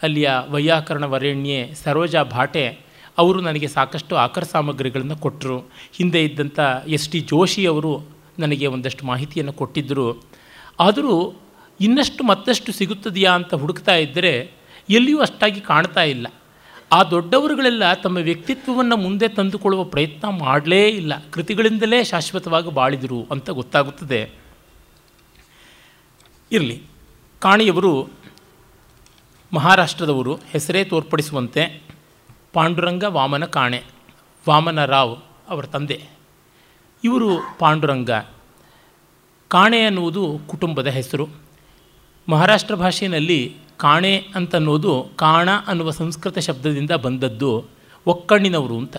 ಅಲ್ಲಿಯ 0.03 0.31
ವೈಯಾಕರಣ 0.49 1.05
ವರೇಣ್ಯೆ 1.05 1.75
ಸರೋಜಾ 1.85 2.23
ಭಾಟೆ 2.23 2.79
ಅವರು 3.19 3.41
ನನಗೆ 3.41 3.69
ಸಾಕಷ್ಟು 3.69 4.17
ಆಕರ 4.17 4.43
ಸಾಮಗ್ರಿಗಳನ್ನು 4.43 5.17
ಕೊಟ್ಟರು 5.17 5.59
ಹಿಂದೆ 5.93 6.25
ಇದ್ದಂಥ 6.25 6.59
ಎಸ್ 6.87 7.09
ಟಿ 7.09 7.21
ಜೋಶಿ 7.21 7.67
ಅವರು 7.67 8.07
ನನಗೆ 8.39 8.67
ಒಂದಷ್ಟು 8.67 9.07
ಮಾಹಿತಿಯನ್ನು 9.07 9.53
ಕೊಟ್ಟಿದ್ದರು 9.53 10.38
ಆದರೂ 10.81 11.35
ಇನ್ನಷ್ಟು 11.81 12.25
ಮತ್ತಷ್ಟು 12.25 12.73
ಸಿಗುತ್ತದೆಯಾ 12.73 13.33
ಅಂತ 13.33 13.55
ಹುಡುಕ್ತಾ 13.55 13.95
ಇದ್ದರೆ 13.95 14.51
ಎಲ್ಲಿಯೂ 14.91 15.21
ಅಷ್ಟಾಗಿ 15.21 15.61
ಕಾಣ್ತಾ 15.61 16.03
ಇಲ್ಲ. 16.03 16.27
ಆ 16.93 17.03
ದೊಡ್ಡವರುಗಳೆಲ್ಲ 17.03 17.95
ತಮ್ಮ 17.95 18.17
ವ್ಯಕ್ತಿತ್ವವನ್ನು 18.17 18.97
ಮುಂದೆ 18.97 19.29
ತಂದುಕೊಳ್ಳುವ 19.29 19.85
ಪ್ರಯತ್ನ 19.85 20.29
ಮಾಡಲೇ 20.29 20.89
ಇಲ್ಲ. 20.89 21.13
ಕೃತಿಗಳಿಂದಲೇ 21.31 22.05
ಶಾಶ್ವತವಾಗಿ 22.05 22.71
ಬಾಳಿದರು 22.71 23.27
ಅಂತ 23.31 23.51
ಗೊತ್ತಾಗುತ್ತದೆ. 23.51 24.31
ಇರಲಿ, 26.53 26.83
ಕಾಣಿಯವರು 27.39 28.09
ಮಹಾರಾಷ್ಟ್ರದವರು. 29.53 30.35
ಹೆಸರೇ 30.35 30.85
ತೋರ್ಪಡಿಸುವಂತೆ 30.85 31.83
ಪಾಂಡುರಂಗ 32.53 33.05
ವಾಮನ 33.05 33.45
ಕಾಣೆ, 33.45 33.83
ವಾಮನ 34.49 34.85
ರಾವ್ 34.85 35.17
ಅವರ 35.49 35.67
ತಂದೆ. 35.67 36.03
ಇವರು 37.05 37.59
ಪಾಂಡುರಂಗ. 37.59 38.11
ಕಾಣೆ 39.49 39.81
ಅನ್ನುವುದು 39.81 40.41
ಕುಟುಂಬದ 40.47 40.87
ಹೆಸರು. 40.87 41.29
ಮಹಾರಾಷ್ಟ್ರ 42.29 42.75
ಭಾಷೆಯಲ್ಲಿ 42.75 43.57
ಕಾಣೆ 43.77 44.25
ಅಂತನ್ನೋದು 44.35 45.09
ಕಾಣ 45.17 45.49
ಅನ್ನುವ 45.67 45.91
ಸಂಸ್ಕೃತ 45.91 46.39
ಶಬ್ದದಿಂದ 46.39 46.91
ಬಂದದ್ದು 46.91 47.65
ಒಕ್ಕಣ್ಣಿನವರು 48.07 48.79
ಅಂತ. 48.79 48.97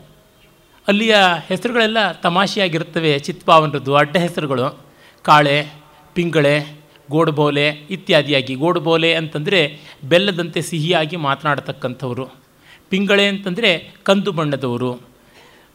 ಅಲ್ಲಿಯ 0.88 1.16
ಹೆಸರುಗಳೆಲ್ಲ 1.48 2.12
ತಮಾಷೆಯಾಗಿರುತ್ತವೆ, 2.12 3.20
ಚಿತ್ಪಾವನರದ್ದು 3.20 3.96
ಅಡ್ಡ 3.96 4.18
ಹೆಸರುಗಳು. 4.18 4.80
ಕಾಳೆ, 5.22 5.68
ಪಿಂಗಳೆ, 6.14 6.80
ಗೋಡುಬೋಲೆ 7.12 7.68
ಇತ್ಯಾದಿಯಾಗಿ 7.68 8.56
ಗೋಡ್ಬೋಲೆ 8.56 9.14
ಅಂತಂದರೆ 9.14 9.80
ಬೆಲ್ಲದಂತೆ 10.04 10.62
ಸಿಹಿಯಾಗಿ 10.62 11.16
ಮಾತನಾಡತಕ್ಕಂಥವರು. 11.16 12.28
ಪಿಂಗಳೆ 12.90 13.28
ಅಂತಂದರೆ 13.28 13.94
ಕಂದು 14.04 14.32
ಬಣ್ಣದವರು. 14.32 14.94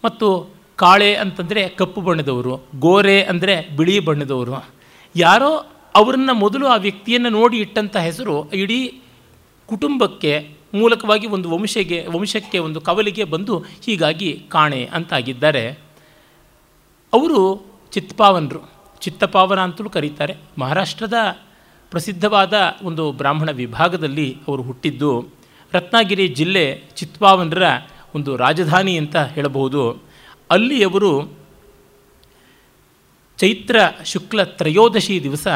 ಮತ್ತು 0.05 0.54
ಕಾಳೆ 0.77 1.15
ಅಂತಂದರೆ 1.15 1.69
ಕಪ್ಪು 1.69 2.01
ಬಣ್ಣದವರು, 2.01 2.67
ಗೋರೆ 2.79 3.23
ಅಂದರೆ 3.23 3.77
ಬಿಳಿ 3.77 4.01
ಬಣ್ಣದವರು. 4.01 4.71
ಯಾರೋ 5.17 5.67
ಅವರನ್ನು 5.95 6.35
ಮೊದಲು 6.35 6.67
ಆ 6.67 6.77
ವ್ಯಕ್ತಿಯನ್ನು 6.77 7.31
ನೋಡಿ 7.31 7.59
ಇಟ್ಟಂಥ 7.59 7.97
ಹೆಸರು 7.97 8.51
ಇಡೀ 8.51 9.01
ಕುಟುಂಬಕ್ಕೆ 9.67 10.51
ಮೂಲಕವಾಗಿ 10.75 11.27
ಒಂದು 11.27 11.51
ವಂಶಗೆ, 11.51 12.07
ವಂಶಕ್ಕೆ 12.11 12.59
ಒಂದು 12.59 12.81
ಕವಲಿಗೆ 12.81 13.25
ಬಂದು 13.25 13.59
ಹೀಗಾಗಿ 13.59 14.45
ಕಾಣೆ 14.49 14.91
ಅಂತಾಗಿದ್ದಾರೆ. 14.93 15.79
ಅವರು 17.13 17.67
ಚಿತ್ಪಾವನರು. 17.93 18.71
ಚಿತ್ತಪಾವನ 19.01 19.61
ಅಂತಲೂ 19.61 19.91
ಕರೀತಾರೆ. 19.91 20.37
ಮಹಾರಾಷ್ಟ್ರದ 20.59 21.15
ಪ್ರಸಿದ್ಧವಾದ 21.91 22.55
ಒಂದು 22.83 23.13
ಬ್ರಾಹ್ಮಣ 23.13 23.51
ವಿಭಾಗದಲ್ಲಿ 23.51 24.37
ಅವರು 24.49 24.63
ಹುಟ್ಟಿದ್ದು. 24.63 25.29
ರತ್ನಗಿರಿ 25.73 26.29
ಜಿಲ್ಲೆ 26.29 26.83
ಚಿತ್ಪಾವನರ 26.97 27.63
ಒಂದು 28.15 28.37
ರಾಜಧಾನಿ 28.37 28.99
ಅಂತ 28.99 29.17
ಹೇಳಬಹುದು. 29.17 30.14
ಅಲ್ಲಿ 30.55 30.85
ಅವರು 30.85 31.39
ಚೈತ್ರ 33.39 33.77
ಶುಕ್ಲ 34.05 34.43
ತ್ರಯೋದಶಿ 34.43 35.23
ದಿವಸ 35.23 35.47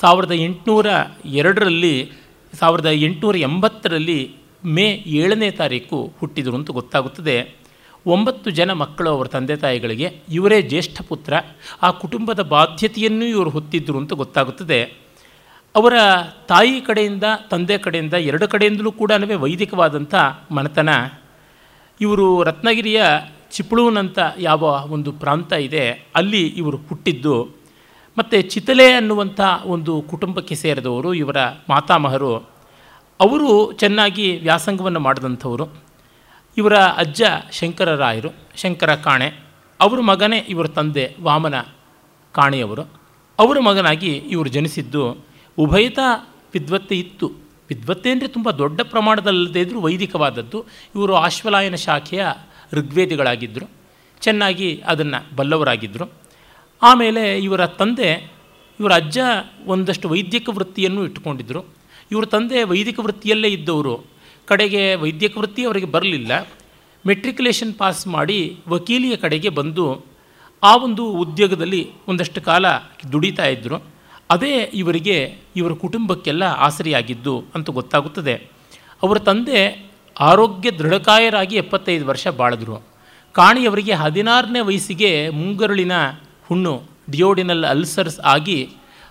ಸಾವಿರದ 0.00 0.32
ಎಂಟುನೂರ 0.32 0.86
ಎರಡರಲ್ಲಿ, 1.24 2.12
ಸಾವಿರದ 2.58 2.86
ಎಂಟುನೂರ 2.86 3.36
ಎಂಬತ್ತರಲ್ಲಿ 3.36 4.36
ಮೇ 4.64 5.02
ಏಳನೇ 5.06 5.50
ತಾರೀಕು 5.50 6.12
ಹುಟ್ಟಿದರು 6.20 6.54
ಅಂತ 6.54 6.70
ಗೊತ್ತಾಗುತ್ತದೆ. 6.70 7.54
ಒಂಬತ್ತು 8.06 8.50
ಜನ 8.50 8.72
ಮಕ್ಕಳು 8.72 9.10
ಅವರ 9.10 9.26
ತಂದೆ 9.26 9.56
ತಾಯಿಗಳಿಗೆ, 9.56 10.20
ಇವರೇ 10.28 10.62
ಜ್ಯೇಷ್ಠ 10.62 11.02
ಪುತ್ರ, 11.02 11.34
ಆ 11.82 11.90
ಕುಟುಂಬದ 11.90 12.40
ಬಾಧ್ಯತೆಯನ್ನು 12.42 13.24
ಇವರು 13.24 13.50
ಹೊತ್ತಿದ್ದರು 13.50 13.98
ಅಂತ 13.98 14.12
ಗೊತ್ತಾಗುತ್ತದೆ. 14.12 14.82
ಅವರ 15.74 15.94
ತಾಯಿ 16.48 16.80
ಕಡೆಯಿಂದ, 16.80 17.24
ತಂದೆ 17.50 17.78
ಕಡೆಯಿಂದ, 17.78 18.14
ಎರಡು 18.14 18.48
ಕಡೆಯಿಂದಲೂ 18.48 18.92
ಕೂಡ 18.92 19.12
ವೈದಿಕವಾದಂಥ 19.36 20.14
ಮನೆತನ. 20.50 20.88
ಇವರು 22.00 22.42
ರತ್ನಗಿರಿಯ 22.42 23.02
ಚಿಪಳೂನ್ 23.54 23.96
ಅಂತ 23.96 24.18
ಯಾವ 24.38 24.62
ಒಂದು 24.88 25.10
ಪ್ರಾಂತ 25.12 25.52
ಇದೆ, 25.52 25.84
ಅಲ್ಲಿ 26.14 26.42
ಇವರು 26.46 26.78
ಹುಟ್ಟಿದ್ದು. 26.88 27.36
ಮತ್ತು 28.18 28.36
ಚಿತಲೆ 28.42 28.86
ಅನ್ನುವಂಥ 28.92 29.40
ಒಂದು 29.64 30.02
ಕುಟುಂಬಕ್ಕೆ 30.02 30.54
ಸೇರಿದವರು 30.54 31.10
ಇವರ 31.14 31.38
ಮಾತಾಮಹರು. 31.68 32.32
ಅವರು 33.20 33.72
ಚೆನ್ನಾಗಿ 33.72 34.26
ವ್ಯಾಸಂಗವನ್ನು 34.36 35.00
ಮಾಡಿದಂಥವರು. 35.00 35.66
ಇವರ 36.56 36.74
ಅಜ್ಜ 36.76 37.22
ಶಂಕರರಾಯರು 37.52 38.30
ಶಂಕರ 38.56 38.94
ಕಾಣೆ, 38.94 39.28
ಅವರ 39.80 40.00
ಮಗನೇ 40.00 40.38
ಇವರ 40.48 40.66
ತಂದೆ 40.66 41.04
ವಾಮನ 41.22 41.60
ಕಾಣೆಯವರು. 42.32 42.84
ಅವರ 43.38 43.58
ಮಗನಾಗಿ 43.58 44.12
ಇವರು 44.34 44.48
ಜನಿಸಿದ್ದು. 44.48 45.02
ಉಭಯತ 45.58 45.98
ವಿದ್ವತ್ತೆ 46.52 46.94
ಇತ್ತು. 46.98 47.26
ವಿದ್ವತ್ತೆ 47.68 48.08
ಅಂದರೆ 48.10 48.28
ತುಂಬ 48.28 48.48
ದೊಡ್ಡ 48.50 48.80
ಪ್ರಮಾಣದಲ್ಲದೇ 48.82 49.60
ಇದ್ದರೂ 49.60 49.80
ವೈದಿಕವಾದದ್ದು. 49.80 50.58
ಇವರು 50.94 51.14
ಆಶ್ವಲಾಯನ 51.16 51.74
ಶಾಖೆಯ 51.74 52.24
ಋಗ್ವೇದಿಗಳಾಗಿದ್ದರು 52.72 53.70
ಚೆನ್ನಾಗಿ 54.20 54.82
ಅದನ್ನು 54.86 55.36
ಬಲ್ಲವರಾಗಿದ್ದರು 55.36 56.12
ಆಮೇಲೆ 56.82 57.38
ಇವರ 57.38 57.66
ತಂದೆ, 57.66 58.32
ಇವರ 58.80 58.92
ಅಜ್ಜ 58.94 59.18
ಒಂದಷ್ಟು 59.66 60.08
ವೈದ್ಯಕ 60.08 60.48
ವೃತ್ತಿಯನ್ನು 60.48 61.04
ಇಟ್ಟುಕೊಂಡಿದ್ದರು 61.04 61.64
ಇವರ 62.10 62.24
ತಂದೆ 62.24 62.62
ವೈದಿಕ 62.62 62.98
ವೃತ್ತಿಯಲ್ಲೇ 63.00 63.48
ಇದ್ದವರು. 63.48 64.06
ಕಡೆಗೆ 64.46 64.94
ವೈದ್ಯಕ 64.94 65.38
ವೃತ್ತಿ 65.38 65.64
ಅವರಿಗೆ 65.64 65.86
ಬರಲಿಲ್ಲ. 65.86 66.48
ಮೆಟ್ರಿಕ್ಯುಲೇಷನ್ 67.06 67.74
ಪಾಸ್ 67.74 68.06
ಮಾಡಿ 68.06 68.56
ವಕೀಲಿಯ 68.68 69.16
ಕಡೆಗೆ 69.16 69.48
ಬಂದು 69.48 70.04
ಆ 70.62 70.76
ಒಂದು 70.76 71.06
ಉದ್ಯೋಗದಲ್ಲಿ 71.06 71.90
ಒಂದಷ್ಟು 72.08 72.40
ಕಾಲ 72.40 72.68
ದುಡಿತಾ 73.12 73.46
ಇದ್ದರು 73.46 73.84
ಅದೇ 74.30 74.70
ಇವರಿಗೆ, 74.74 75.36
ಇವರ 75.56 75.72
ಕುಟುಂಬಕ್ಕೆಲ್ಲ 75.72 76.42
ಆಸರಿಯಾಗಿದ್ದು 76.42 77.44
ಅಂತ 77.54 77.70
ಗೊತ್ತಾಗುತ್ತದೆ. 77.70 78.34
ಅವರ 79.02 79.18
ತಂದೆ 79.18 79.90
ಆರೋಗ್ಯ 80.20 80.70
ದೃಢಕಾಯರಾಗಿ 80.70 81.56
ಎಪ್ಪತ್ತೈದು 81.56 82.06
ವರ್ಷ 82.06 82.28
ಬಾಳಿದ್ರು. 82.28 82.80
ಕಾಣಿಯವರಿಗೆ 83.32 83.92
ಹದಿನಾರನೇ 83.92 84.60
ವಯಸ್ಸಿಗೆ 84.60 85.28
ಮುಂಗರುಳಿನ 85.28 85.92
ಹುಣ್ಣು, 86.46 86.82
ಡಿಯೋಡಿನಲ್ 87.10 87.64
ಅಲ್ಸರ್ಸ್ 87.64 88.20
ಆಗಿ 88.20 88.70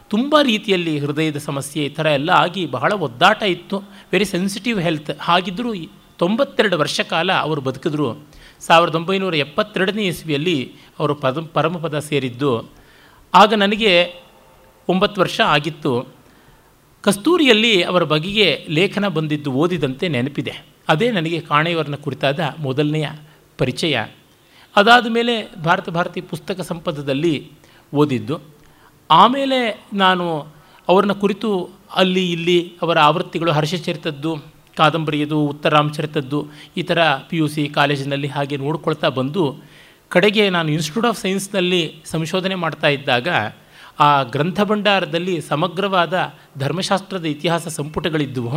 ತುಂಬ 0.10 0.36
ರೀತಿಯಲ್ಲಿ 0.44 1.00
ಹೃದಯದ 1.00 1.38
ಸಮಸ್ಯೆ 1.38 1.86
ಈ 1.86 1.90
ಥರ 1.90 2.06
ಎಲ್ಲ 2.06 2.30
ಆಗಿ 2.30 2.66
ಬಹಳ 2.66 2.94
ಒದ್ದಾಟ 2.94 3.44
ಇತ್ತು. 3.44 3.80
ವೆರಿ 4.12 4.26
ಸೆನ್ಸಿಟಿವ್ 4.26 4.82
ಹೆಲ್ತ್ 4.82 5.12
ಹಾಗಿದ್ದರೂ 5.20 5.70
ತೊಂಬತ್ತೆರಡು 6.18 6.80
ವರ್ಷ 6.80 7.02
ಕಾಲ 7.02 7.32
ಅವರು 7.34 7.62
ಬದುಕಿದ್ರು. 7.62 8.28
ಸಾವಿರದ 8.60 8.96
ಒಂಬೈನೂರ 8.96 9.36
ಎಪ್ಪತ್ತೆರಡನೇ 9.36 10.04
ಇಸ್ವಿಯಲ್ಲಿ 10.04 10.74
ಅವರು 11.00 11.16
ಪದ 11.16 11.46
ಪರಮಪದ 11.54 12.00
ಸೇರಿದ್ದು. 12.00 12.70
ಆಗ 13.34 13.54
ನನಗೆ 13.54 14.16
ಒಂಬತ್ತು 14.90 15.22
ವರ್ಷ 15.22 15.42
ಆಗಿತ್ತು. 15.42 16.08
ಕಸ್ತೂರಿಯಲ್ಲಿ 17.02 17.84
ಅವರ 17.84 18.04
ಬಗೆಗೆ 18.04 18.66
ಲೇಖನ 18.70 19.08
ಬಂದಿದ್ದು 19.08 19.52
ಓದಿದಂತೆ 19.52 20.08
ನೆನಪಿದೆ. 20.08 20.73
ಅದೇ 20.88 21.08
ನನಗೆ 21.12 21.40
ಕಾಣೆಯವರನ್ನ 21.42 21.98
ಕುರಿತಾದ 22.06 22.40
ಮೊದಲನೆಯ 22.60 23.08
ಪರಿಚಯ. 23.60 23.96
ಅದಾದ 24.76 25.08
ಮೇಲೆ 25.10 25.34
ಭಾರತ 25.64 25.88
ಭಾರತಿ 25.90 26.22
ಪುಸ್ತಕ 26.22 26.62
ಸಂಪದದಲ್ಲಿ 26.62 27.36
ಓದಿದ್ದು, 27.94 28.36
ಆಮೇಲೆ 29.10 29.60
ನಾನು 29.94 30.26
ಅವ್ರನ್ನ 30.88 31.14
ಕುರಿತು 31.14 31.50
ಅಲ್ಲಿ 31.96 32.24
ಇಲ್ಲಿ 32.32 32.58
ಅವರ 32.82 32.98
ಆವೃತ್ತಿಗಳು 33.00 33.52
ಹರ್ಷಚರಿತದ್ದು 33.52 34.32
ಕಾದಂಬರಿಯದು 34.78 35.38
ಉತ್ತರಾಂಶರಿತದ್ದು 35.48 36.40
ಈ 36.78 36.84
ಥರ 36.84 37.00
ಪಿ 37.30 37.38
ಯು 37.38 37.48
ಸಿ 37.48 37.64
ಕಾಲೇಜಿನಲ್ಲಿ 37.70 38.28
ಹಾಗೆ 38.28 38.58
ನೋಡ್ಕೊಳ್ತಾ 38.58 39.10
ಬಂದು, 39.10 39.44
ಕಡೆಗೆ 40.12 40.44
ನಾನು 40.50 40.70
ಇನ್ಸ್ಟಿಟ್ಯೂಟ್ 40.72 41.08
ಆಫ್ 41.08 41.20
ಸೈನ್ಸ್ನಲ್ಲಿ 41.20 41.82
ಸಂಶೋಧನೆ 42.06 42.56
ಮಾಡ್ತಾ 42.56 42.88
ಇದ್ದಾಗ, 42.88 43.28
ಆ 44.00 44.10
ಗ್ರಂಥ 44.34 44.60
ಭಂಡಾರದಲ್ಲಿ 44.62 45.36
ಸಮಗ್ರವಾದ 45.42 46.16
ಧರ್ಮಶಾಸ್ತ್ರದ 46.58 47.26
ಇತಿಹಾಸ 47.26 47.68
ಸಂಪುಟಗಳಿದ್ದವು 47.80 48.54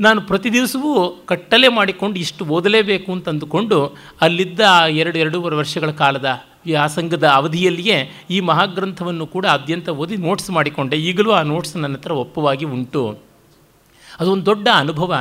ನಾನು 0.00 0.20
ಪ್ರತಿ 0.20 0.52
ದಿವಸವೂ 0.52 1.22
ಕಟ್ಟಲೆ 1.26 1.68
ಮಾಡಿಕೊಂಡು 1.68 2.18
ಇಷ್ಟು 2.18 2.44
ಓದಲೇಬೇಕು 2.44 3.12
ಅಂತ 3.12 3.28
ಅಂದುಕೊಂಡು 3.28 3.96
ಅಲ್ಲಿದ್ದ 4.20 4.60
ಎರಡು, 4.88 5.18
ಎರಡೂವರೆ 5.18 5.56
ವರ್ಷಗಳ 5.56 5.90
ಕಾಲದ 5.90 6.26
ವ್ಯಾಸಂಗದ 6.64 7.28
ಅವಧಿಯಲ್ಲಿಯೇ 7.28 8.10
ಈ 8.30 8.40
ಮಹಾಗ್ರಂಥವನ್ನು 8.40 9.26
ಕೂಡ 9.26 9.46
ಆದ್ಯಂತ 9.46 9.88
ಓದಿ 9.88 10.16
ನೋಟ್ಸ್ 10.16 10.50
ಮಾಡಿಕೊಂಡೆ. 10.50 10.96
ಈಗಲೂ 10.96 11.30
ಆ 11.30 11.42
ನೋಟ್ಸ್ 11.42 11.76
ನನ್ನ 11.76 11.94
ಹತ್ರ 11.94 12.12
ಒಪ್ಪವಾಗಿ 12.12 12.64
ಉಂಟು. 12.64 13.18
ಅದೊಂದು 14.20 14.46
ದೊಡ್ಡ 14.46 14.68
ಅನುಭವ. 14.74 15.14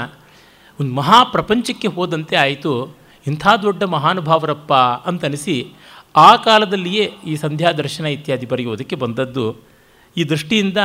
ಒಂದು 0.82 0.94
ಮಹಾಪ್ರಪಂಚಕ್ಕೆ 0.94 1.88
ಹೋದಂತೆ 1.88 2.36
ಆಯಿತು. 2.36 2.98
ಇಂಥ 3.28 3.48
ದೊಡ್ಡ 3.62 3.84
ಮಹಾನುಭಾವರಪ್ಪ 3.84 4.74
ಅಂತನಿಸಿ 4.74 5.68
ಆ 6.16 6.36
ಕಾಲದಲ್ಲಿಯೇ 6.36 7.14
ಈ 7.28 7.36
ಸಂಧ್ಯಾ 7.36 7.72
ದರ್ಶನ 7.72 8.06
ಇತ್ಯಾದಿ 8.06 8.46
ಬರೆಯೋದಕ್ಕೆ 8.46 8.96
ಬಂದದ್ದು. 8.96 9.69
ಈ 10.18 10.24
ದೃಷ್ಟಿಯಿಂದ 10.24 10.78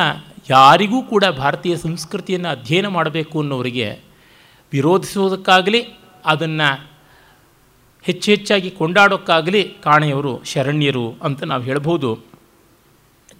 ಯಾರಿಗೂ 0.50 1.02
ಕೂಡ 1.02 1.24
ಭಾರತೀಯ 1.24 1.76
ಸಂಸ್ಕೃತಿಯನ್ನು 1.76 2.48
ಅಧ್ಯಯನ 2.48 2.86
ಮಾಡಬೇಕು 2.86 3.40
ಅನ್ನೋರಿಗೆ 3.40 4.00
ವಿರೋಧಿಸೋದಕ್ಕಾಗಲಿ 4.72 5.82
ಅದನ್ನು 6.24 6.90
ಹೆಚ್ಚು 8.02 8.30
ಹೆಚ್ಚಾಗಿ 8.30 8.70
ಕೊಂಡಾಡೋಕ್ಕಾಗಲಿ 8.70 9.68
ಕಾಣೆಯವರು 9.82 10.44
ಶರಣ್ಯರು 10.44 11.14
ಅಂತ 11.22 11.44
ನಾವು 11.44 11.62
ಹೇಳ್ಬೋದು. 11.62 12.24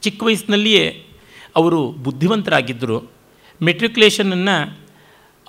ಚಿಕ್ಕ 0.00 0.22
ವಯಸ್ಸಿನಲ್ಲಿಯೇ 0.22 1.06
ಅವರು 1.56 1.92
ಬುದ್ಧಿವಂತರಾಗಿದ್ದರು. 1.92 3.10
ಮೆಟ್ರಿಕ್ಯುಲೇಷನನ್ನು 3.62 4.78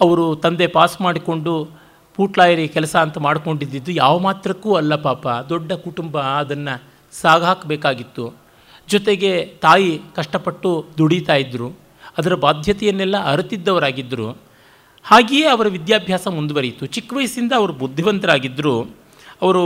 ಅವರು 0.01 0.35
ತಂದೆ 0.35 0.67
ಪಾಸ್ 0.67 1.01
ಮಾಡಿಕೊಂಡು 1.01 1.69
ಪೂಟ್ಲಾಯರಿ 2.15 2.67
ಕೆಲಸ 2.67 2.95
ಅಂತ 2.95 3.17
ಮಾಡ್ಕೊಂಡಿದ್ದಿದ್ದು 3.17 3.91
ಯಾವ 3.91 4.19
ಮಾತ್ರಕ್ಕೂ 4.19 4.75
ಅಲ್ಲ 4.75 4.95
ಪಾಪ, 4.95 5.27
ದೊಡ್ಡ 5.27 5.71
ಕುಟುಂಬ 5.71 6.21
ಅದನ್ನು 6.21 6.83
ಸಾಗಾಕಬೇಕಾಗಿತ್ತು 7.11 8.44
ಜೊತೆಗೆ 8.89 9.45
ತಾಯಿ 9.45 10.01
ಕಷ್ಟಪಟ್ಟು 10.15 10.85
ದುಡಿತಾ 10.97 11.35
ಇದ್ದರು 11.35 11.79
ಅದರ 12.17 12.35
ಬಾಧ್ಯತೆಯನ್ನೆಲ್ಲ 12.35 13.17
ಅರಿತಿದ್ದವರಾಗಿದ್ದರು 13.23 14.37
ಹಾಗೆಯೇ 15.03 15.45
ಅವರ 15.45 15.67
ವಿದ್ಯಾಭ್ಯಾಸ 15.67 16.27
ಮುಂದುವರಿಯಿತು. 16.27 16.85
ಚಿಕ್ಕ 16.85 17.13
ವಯಸ್ಸಿಂದ 17.13 17.51
ಅವರು 17.55 17.73
ಬುದ್ಧಿವಂತರಾಗಿದ್ದರು 17.73 18.91
ಅವರು 19.41 19.63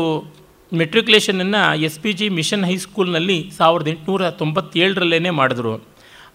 ಮೆಟ್ರಿಕ್ಯುಲೇಷನನ್ನು 0.73 1.77
ಎಸ್ 1.79 1.99
ಪಿ 1.99 2.13
ಜಿ 2.13 2.29
ಮಿಷನ್ 2.29 2.65
ಹೈಸ್ಕೂಲ್ನಲ್ಲಿ 2.65 3.51
ಸಾವಿರದ 3.57 3.87
ಎಂಟುನೂರ 3.87 4.29
ತೊಂಬತ್ತೇಳರಲ್ಲೇ 4.29 5.29
ಮಾಡಿದ್ರು. 5.29 5.83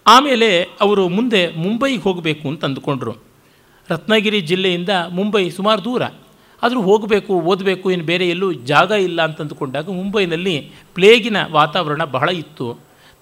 ಆಮೇಲೆ 0.07 0.63
ಅವರು 0.81 1.09
ಮುಂದೆ 1.09 1.55
ಮುಂಬೈಗೆ 1.55 2.01
ಹೋಗಬೇಕು 2.01 2.47
ಅಂತ 2.47 2.65
ಅಂದುಕೊಂಡ್ರು. 2.65 3.13
ರತ್ನಗಿರಿ 3.89 4.41
ಜಿಲ್ಲೆಯಿಂದ 4.41 4.89
ಮುಂಬೈ 5.09 5.49
ಸುಮಾರು 5.49 5.83
ದೂರ. 5.83 6.01
ಆದರೂ 6.65 6.81
ಹೋಗಬೇಕು, 6.81 7.33
ಓದಬೇಕು, 7.51 7.85
ಇನ್ನು 7.91 8.05
ಬೇರೆ 8.11 8.25
ಎಲ್ಲೂ 8.29 8.47
ಜಾಗ 8.71 8.91
ಇಲ್ಲ 9.07 9.19
ಅಂತ 9.27 9.43
ಅಂದುಕೊಂಡಾಗ 9.43 9.87
ಮುಂಬೈನಲ್ಲಿ 9.97 10.55
ಪ್ಲೇಗಿನ 10.95 11.37
ವಾತಾವರಣ 11.51 12.03
ಬಹಳ 12.15 12.29
ಇತ್ತು. 12.43 12.67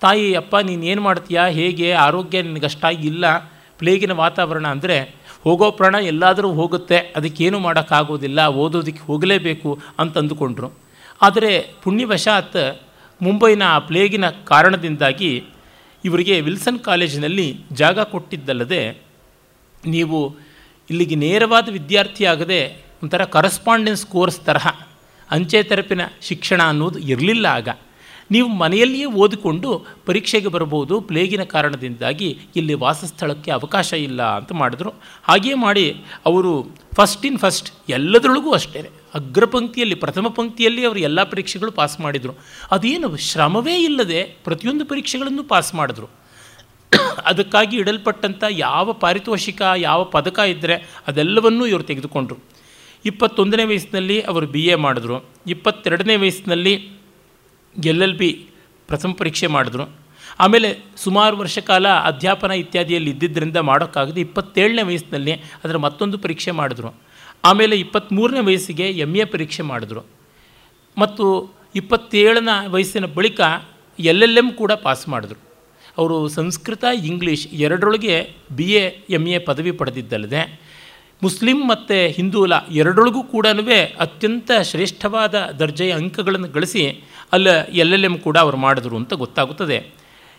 ತಾಯಿ, 0.02 0.28
ಅಪ್ಪ, 0.36 0.56
ನೀನು 0.70 0.84
ಏನು 0.84 1.02
ಮಾಡ್ತೀಯಾ? 1.02 1.44
ಹೇಗೆ? 1.58 1.90
ಆರೋಗ್ಯ 2.06 2.42
ನಿನಗಷ್ಟಾಗಿ 2.42 3.04
ಇಲ್ಲ. 3.08 3.26
ಪ್ಲೇಗಿನ 3.80 4.14
ವಾತಾವರಣ 4.22 4.66
ಅಂದರೆ 4.68 4.98
ಹೋಗೋ 5.44 5.68
ಪ್ರಾಣ 5.72 5.96
ಎಲ್ಲಾದರೂ 6.06 6.50
ಹೋಗುತ್ತೆ. 6.54 6.98
ಅದಕ್ಕೇನು 7.16 7.58
ಮಾಡೋಕ್ಕಾಗೋದಿಲ್ಲ. 7.60 8.40
ಓದೋದಕ್ಕೆ 8.64 9.02
ಹೋಗಲೇಬೇಕು 9.08 9.72
ಅಂತಂದುಕೊಂಡ್ರು. 10.00 10.70
ಆದರೆ 11.22 11.52
ಪುಣ್ಯವಶಾತ್ 11.84 12.62
ಮುಂಬೈನ 13.22 13.64
ಆ 13.70 13.80
ಪ್ಲೇಗಿನ 13.90 14.26
ಕಾರಣದಿಂದಾಗಿ 14.52 15.32
ಇವರಿಗೆ 16.04 16.36
ವಿಲ್ಸನ್ 16.42 16.80
ಕಾಲೇಜಿನಲ್ಲಿ 16.80 17.48
ಜಾಗ 17.72 18.00
ಕೊಟ್ಟಿದ್ದಲ್ಲದೆ, 18.14 18.82
ನೀವು 19.88 20.20
ಇಲ್ಲಿಗೆ 20.90 21.16
ನೇರವಾದ 21.16 21.68
ವಿದ್ಯಾರ್ಥಿಯಾಗದೆ 21.72 22.62
ಒಂಥರ 23.04 23.26
ಕರಸ್ಪಾಂಡೆನ್ಸ್ 23.26 24.06
ಕೋರ್ಸ್ 24.06 24.40
ತರಹ 24.40 24.68
ಅಂಚೆ 25.32 25.64
ತರಪಿನ 25.64 26.02
ಶಿಕ್ಷಣ 26.22 26.64
ಅನ್ನೋದು 26.64 27.00
ಇರಲಿಲ್ಲ 27.00 27.46
ಆಗ. 27.46 27.70
ನೀವು 28.32 28.48
ಮನೆಯಲ್ಲಿಯೇ 28.48 29.06
ಓದಿಕೊಂಡು 29.06 29.86
ಪರೀಕ್ಷೆಗೆ 30.06 30.48
ಬರಬಹುದು 30.48 31.02
ಪ್ಲೇಗಿನ 31.02 31.44
ಕಾರಣದಿಂದಾಗಿ 31.44 32.40
ಇಲ್ಲಿ 32.56 32.74
ವಾಸಸ್ಥಳಕ್ಕೆ 32.74 33.52
ಅವಕಾಶ 33.52 33.94
ಇಲ್ಲ 33.94 34.36
ಅಂತ 34.36 34.52
ಮಾಡಿದ್ರು. 34.52 34.94
ಹಾಗೆಯೇ 35.24 35.56
ಮಾಡಿ 35.56 36.04
ಅವರು 36.26 36.76
ಫಸ್ಟ್ 36.96 37.26
ಇನ್ 37.26 37.40
ಫಸ್ಟ್ 37.40 37.92
ಎಲ್ಲದರೊಳಗೂ 37.92 38.52
ಅಷ್ಟೇ, 38.52 38.90
ಅಗ್ರ 39.14 39.46
ಪಂಕ್ತಿಯಲ್ಲಿ, 39.46 39.96
ಪ್ರಥಮ 39.96 40.28
ಪಂಕ್ತಿಯಲ್ಲಿ 40.28 40.86
ಅವರು 40.86 41.00
ಎಲ್ಲ 41.00 41.24
ಪರೀಕ್ಷೆಗಳು 41.24 41.72
ಪಾಸ್ 41.72 42.00
ಮಾಡಿದರು. 42.00 42.36
ಅದೇನು 42.72 43.18
ಶ್ರಮವೇ 43.18 43.84
ಇಲ್ಲದೆ 43.84 44.24
ಪ್ರತಿಯೊಂದು 44.24 44.86
ಪರೀಕ್ಷೆಗಳನ್ನು 44.86 45.44
ಪಾಸ್ 45.44 45.76
ಮಾಡಿದ್ರು. 45.76 46.10
ಅದಕ್ಕಾಗಿ 47.26 47.78
ಇಡಲ್ಪಟ್ಟಂಥ 47.78 48.44
ಯಾವ 48.50 48.94
ಪಾರಿತೋಷಿಕ, 48.94 49.62
ಯಾವ 49.78 50.04
ಪದಕ 50.04 50.40
ಇದ್ದರೆ 50.40 50.76
ಅದೆಲ್ಲವನ್ನೂ 51.08 51.66
ಇವರು 51.66 51.84
ತೆಗೆದುಕೊಂಡ್ರು. 51.84 52.53
ಇಪ್ಪತ್ತೊಂದನೇ 53.06 53.64
ವಯಸ್ಸಿನಲ್ಲಿ 53.64 54.22
ಅವರು 54.22 54.48
ಬಿ 54.48 54.62
ಎ 54.62 54.76
ಮಾಡಿದ್ರು, 54.76 55.26
ಇಪ್ಪತ್ತೆರಡನೇ 55.48 56.16
ವಯಸ್ಸಿನಲ್ಲಿ 56.16 56.92
ಎಲ್ 57.86 58.02
ಎಲ್ 58.02 58.18
ಬಿ 58.18 58.46
ಪ್ರಥಮ 58.88 59.12
ಪರೀಕ್ಷೆ 59.12 59.48
ಮಾಡಿದ್ರು. 59.48 59.90
ಆಮೇಲೆ 60.40 60.80
ಸುಮಾರು 60.98 61.38
ವರ್ಷ 61.38 61.60
ಕಾಲ 61.60 61.88
ಅಧ್ಯಾಪನ 61.88 62.52
ಇತ್ಯಾದಿಯಲ್ಲಿ 62.52 63.10
ಇದ್ದಿದ್ದರಿಂದ 63.10 63.58
ಮಾಡೋಕ್ಕಾಗದೆ 63.58 64.22
ಇಪ್ಪತ್ತೇಳನೇ 64.22 64.82
ವಯಸ್ಸಿನಲ್ಲಿ 64.82 65.32
ಅದರ 65.32 65.78
ಮತ್ತೊಂದು 65.78 66.18
ಪರೀಕ್ಷೆ 66.18 66.52
ಮಾಡಿದ್ರು. 66.52 66.96
ಆಮೇಲೆ 67.46 67.80
ಇಪ್ಪತ್ತ್ಮೂರನೇ 67.80 68.40
ವಯಸ್ಸಿಗೆ 68.40 68.90
ಎಂ 68.90 69.16
ಎ 69.16 69.24
ಪರೀಕ್ಷೆ 69.26 69.64
ಮಾಡಿದ್ರು. 69.64 70.02
ಮತ್ತು 70.98 71.54
ಇಪ್ಪತ್ತೇಳನ 71.76 72.50
ವಯಸ್ಸಿನ 72.68 73.06
ಬಳಿಕ 73.06 73.42
ಎಲ್ 74.00 74.24
ಎಲ್ 74.24 74.38
ಎಂ 74.38 74.52
ಕೂಡ 74.52 74.72
ಪಾಸ್ 74.72 75.10
ಮಾಡಿದ್ರು. 75.10 75.40
ಅವರು 75.98 76.28
ಸಂಸ್ಕೃತ, 76.28 76.84
ಇಂಗ್ಲೀಷ್ 77.06 77.48
ಎರಡರೊಳಗೆ 77.48 78.30
ಬಿ 78.52 78.64
ಎ 78.64 78.98
ಎಂ 79.10 79.28
ಎ 79.28 79.40
ಪದವಿ 79.40 79.72
ಪಡೆದಿದ್ದಲ್ಲದೆ 79.72 80.63
ಮುಸ್ಲಿಂ 81.24 81.68
ಮತ್ತು 81.68 82.12
ಹಿಂದೂಲ 82.12 82.54
ಎರಡೊಳಗೂ 82.72 83.24
ಕೂಡ 83.24 83.48
ಅತ್ಯಂತ 84.00 84.52
ಶ್ರೇಷ್ಠವಾದ 84.64 85.36
ದರ್ಜೆಯ 85.36 85.92
ಅಂಕಗಳನ್ನು 85.92 86.48
ಗಳಿಸಿ 86.48 87.04
ಅಲ್ಲ 87.34 87.66
ಎಲ್ 87.66 87.94
ಎಲ್ 87.94 88.06
ಎಂ 88.06 88.18
ಕೂಡ 88.18 88.38
ಅವರು 88.38 88.58
ಮಾಡಿದ್ರು 88.58 88.96
ಅಂತ 88.96 89.14
ಗೊತ್ತಾಗುತ್ತದೆ. 89.14 89.94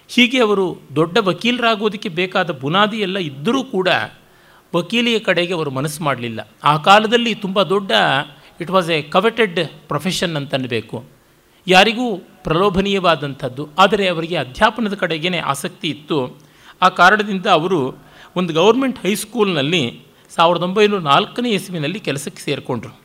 ಹೀಗೆ 0.08 0.40
ಅವರು 0.40 0.78
ದೊಡ್ಡ 0.96 1.18
ವಕೀಲರಾಗೋದಕ್ಕೆ 1.18 2.08
ಬೇಕಾದ 2.08 2.50
ಬುನಾದಿ 2.50 2.96
ಎಲ್ಲ 2.96 3.18
ಇದ್ದರೂ 3.18 3.64
ಕೂಡ 3.64 3.88
ವಕೀಲಿಯ 4.76 5.18
ಕಡೆಗೆ 5.18 5.54
ಅವರು 5.54 5.70
ಮನಸ್ಸು 5.70 6.04
ಮಾಡಲಿಲ್ಲ. 6.04 6.48
ಆ 6.64 6.76
ಕಾಲದಲ್ಲಿ 6.76 7.34
ತುಂಬ 7.34 7.62
ದೊಡ್ಡ 7.62 7.92
it 8.60 8.70
was 8.70 8.90
a 8.90 9.02
coveted 9.02 9.60
profession 9.88 10.36
ಅಂತನಬೇಕು. 10.36 11.04
ಯಾರಿಗೂ 11.68 12.16
ಪ್ರಲೋಭನೀಯವಾದಂಥದ್ದು. 12.16 13.68
ಆದರೆ 13.78 14.08
ಅವರಿಗೆ 14.08 14.36
ಅಧ್ಯಾಪನದ 14.36 14.94
ಕಡೆಗೇ 14.94 15.38
ಆಸಕ್ತಿ 15.38 15.88
ಇತ್ತು. 15.88 16.38
ಆ 16.82 16.88
ಕಾರಣದಿಂದ 16.88 17.46
ಅವರು 17.46 17.96
ಒಂದು 18.36 18.54
ಗೌರ್ಮೆಂಟ್ 18.54 18.98
ಹೈಸ್ಕೂಲ್ನಲ್ಲಿ 19.02 20.03
ಸಾವಿರದ 20.30 20.62
ಒಂಬೈನೂರ 20.62 21.00
ನಾಲ್ಕನೇ 21.00 21.50
ಇಸ್ವಿನಲ್ಲಿ 21.50 22.00
ಕೆಲಸಕ್ಕೆ 22.00 22.42
ಸೇರಿಕೊಂಡ್ರು. 22.42 23.00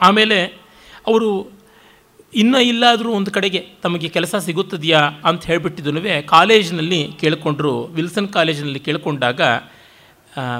ಆಮೇಲೆ 0.00 0.44
ಅವರು, 1.06 1.50
ಇನ್ನೂ 2.34 2.58
ಇಲ್ಲಾದರೂ 2.58 3.10
ಒಂದು 3.12 3.30
ಕಡೆಗೆ 3.30 3.60
ತಮಗೆ 3.82 4.08
ಕೆಲಸ 4.08 4.34
ಸಿಗುತ್ತದೆಯಾ? 4.34 5.00
ಅಂತ 5.24 5.44
ಹೇಳಿಬಿಟ್ಟಿದ್ದನು 5.44 6.26
ಕಾಲೇಜಿನಲ್ಲಿ 6.26 7.12
ಕೇಳಿಕೊಂಡ್ರು. 7.20 7.84
ವಿಲ್ಸನ್ 7.84 8.28
ಕಾಲೇಜಿನಲ್ಲಿ 8.28 8.78
ಕೇಳಿಕೊಂಡಾಗ 8.78 9.40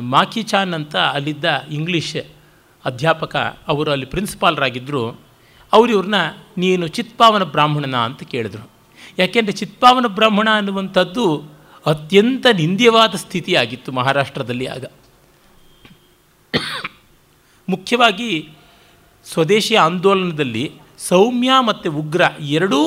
ಮಾಕಿ 0.01 0.43
ಚಾನ್ 0.43 0.75
ಅಂತ 0.75 0.97
ಅಲ್ಲಿದ್ದ 0.97 1.45
ಇಂಗ್ಲೀಷ್ 1.71 2.17
ಅಧ್ಯಾಪಕ, 2.85 3.37
ಅವರು 3.69 3.91
ಅಲ್ಲಿ 3.91 4.07
ಪ್ರಿನ್ಸಿಪಾಲ್ರಾಗಿದ್ದರು 4.07 5.21
ಅವರು 5.73 5.91
ಇವ್ರನ್ನ, 5.93 6.15
ನೀನು 6.57 6.87
ಚಿತ್ಪಾವನ 6.89 7.45
ಬ್ರಾಹ್ಮಣನ? 7.45 7.97
ಅಂತ 7.97 8.23
ಕೇಳಿದ್ರು. 8.23 8.71
ಯಾಕೆಂದರೆ 9.19 9.53
ಚಿತ್ಪಾವನ 9.53 10.07
ಬ್ರಾಹ್ಮಣ 10.07 10.49
ಅನ್ನುವಂಥದ್ದು 10.55 11.45
ಅತ್ಯಂತ 11.87 12.47
ನಿಂದ್ಯವಾದ 12.57 13.15
ಸ್ಥಿತಿಯಾಗಿತ್ತು 13.15 13.93
ಮಹಾರಾಷ್ಟ್ರದಲ್ಲಿ 13.93 14.67
ಆಗ. 14.67 14.85
ಮುಖ್ಯವಾಗಿ 17.69 18.49
ಸ್ವದೇಶಿ 19.25 19.75
ಆಂದೋಲನದಲ್ಲಿ 19.77 20.73
ಸೌಮ್ಯ 20.99 21.51
ಮತ್ತು 21.67 21.93
ಉಗ್ರ 21.93 22.23
ಎರಡೂ 22.41 22.79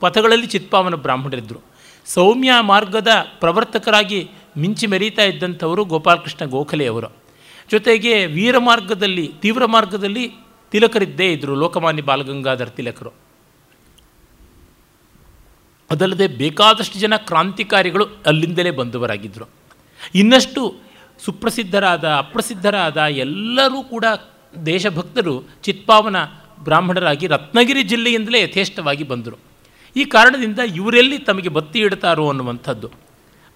ಪಥಗಳಲ್ಲಿ 0.00 0.46
ಚಿತ್ಪಾವನ 0.46 0.94
ಬ್ರಾಹ್ಮಣರಿದ್ದರು. 0.94 1.60
ಸೌಮ್ಯ 2.06 2.50
ಮಾರ್ಗದ 2.60 3.08
ಪ್ರವರ್ತಕರಾಗಿ 3.40 4.30
ಮಿಂಚಿ 4.56 4.86
ಮೆರೀತಾ 4.86 5.22
ಇದ್ದಂಥವರು 5.22 5.84
ಗೋಪಾಲಕೃಷ್ಣ 5.84 6.44
ಗೋಖಲೆಯವರು 6.44 7.10
ಜೊತೆಗೆ 7.70 8.26
ವೀರ 8.26 8.58
ಮಾರ್ಗದಲ್ಲಿ, 8.58 9.32
ತೀವ್ರ 9.42 9.64
ಮಾರ್ಗದಲ್ಲಿ 9.64 10.24
ತಿಲಕರಿದ್ದೇ 10.70 11.32
ಇದ್ದರು 11.32 11.54
ಲೋಕಮಾನ್ಯ 11.54 12.02
ಬಾಲಗಂಗಾಧರ್ 12.02 12.70
ತಿಲಕರು. 12.70 13.10
ಅದಲ್ಲದೆ 15.90 16.26
ಬೇಕಾದಷ್ಟು 16.26 16.98
ಜನ 16.98 17.16
ಕ್ರಾಂತಿಕಾರಿಗಳು 17.16 18.04
ಅಲ್ಲಿಂದಲೇ 18.26 18.70
ಬಂದವರಾಗಿದ್ದರು 18.70 19.46
ಇನ್ನಷ್ಟು 20.14 20.89
ಸುಪ್ರಸಿದ್ಧರಾದ, 21.24 22.08
ಅಪ್ರಸಿದ್ಧರಾದ 22.08 22.96
ಎಲ್ಲರೂ 22.96 23.82
ಕೂಡ 23.82 24.04
ದೇಶಭಕ್ತರು 24.66 25.48
ಚಿತ್ಪಾವನ 25.62 26.16
ಬ್ರಾಹ್ಮಣರಾಗಿ 26.60 27.26
ರತ್ನಗಿರಿ 27.26 27.82
ಜಿಲ್ಲೆಯಿಂದಲೇ 27.82 28.42
ಯಥೇಷ್ಟವಾಗಿ 28.42 29.04
ಬಂದರು. 29.04 29.36
ಈ 29.96 30.04
ಕಾರಣದಿಂದ 30.04 30.58
ಇವರೆಲ್ಲಿ 30.58 31.18
ತಮಗೆ 31.18 31.48
ಬತ್ತಿ 31.48 31.78
ಇಡ್ತಾರೋ 31.78 32.28
ಅನ್ನುವಂಥದ್ದು. 32.28 32.88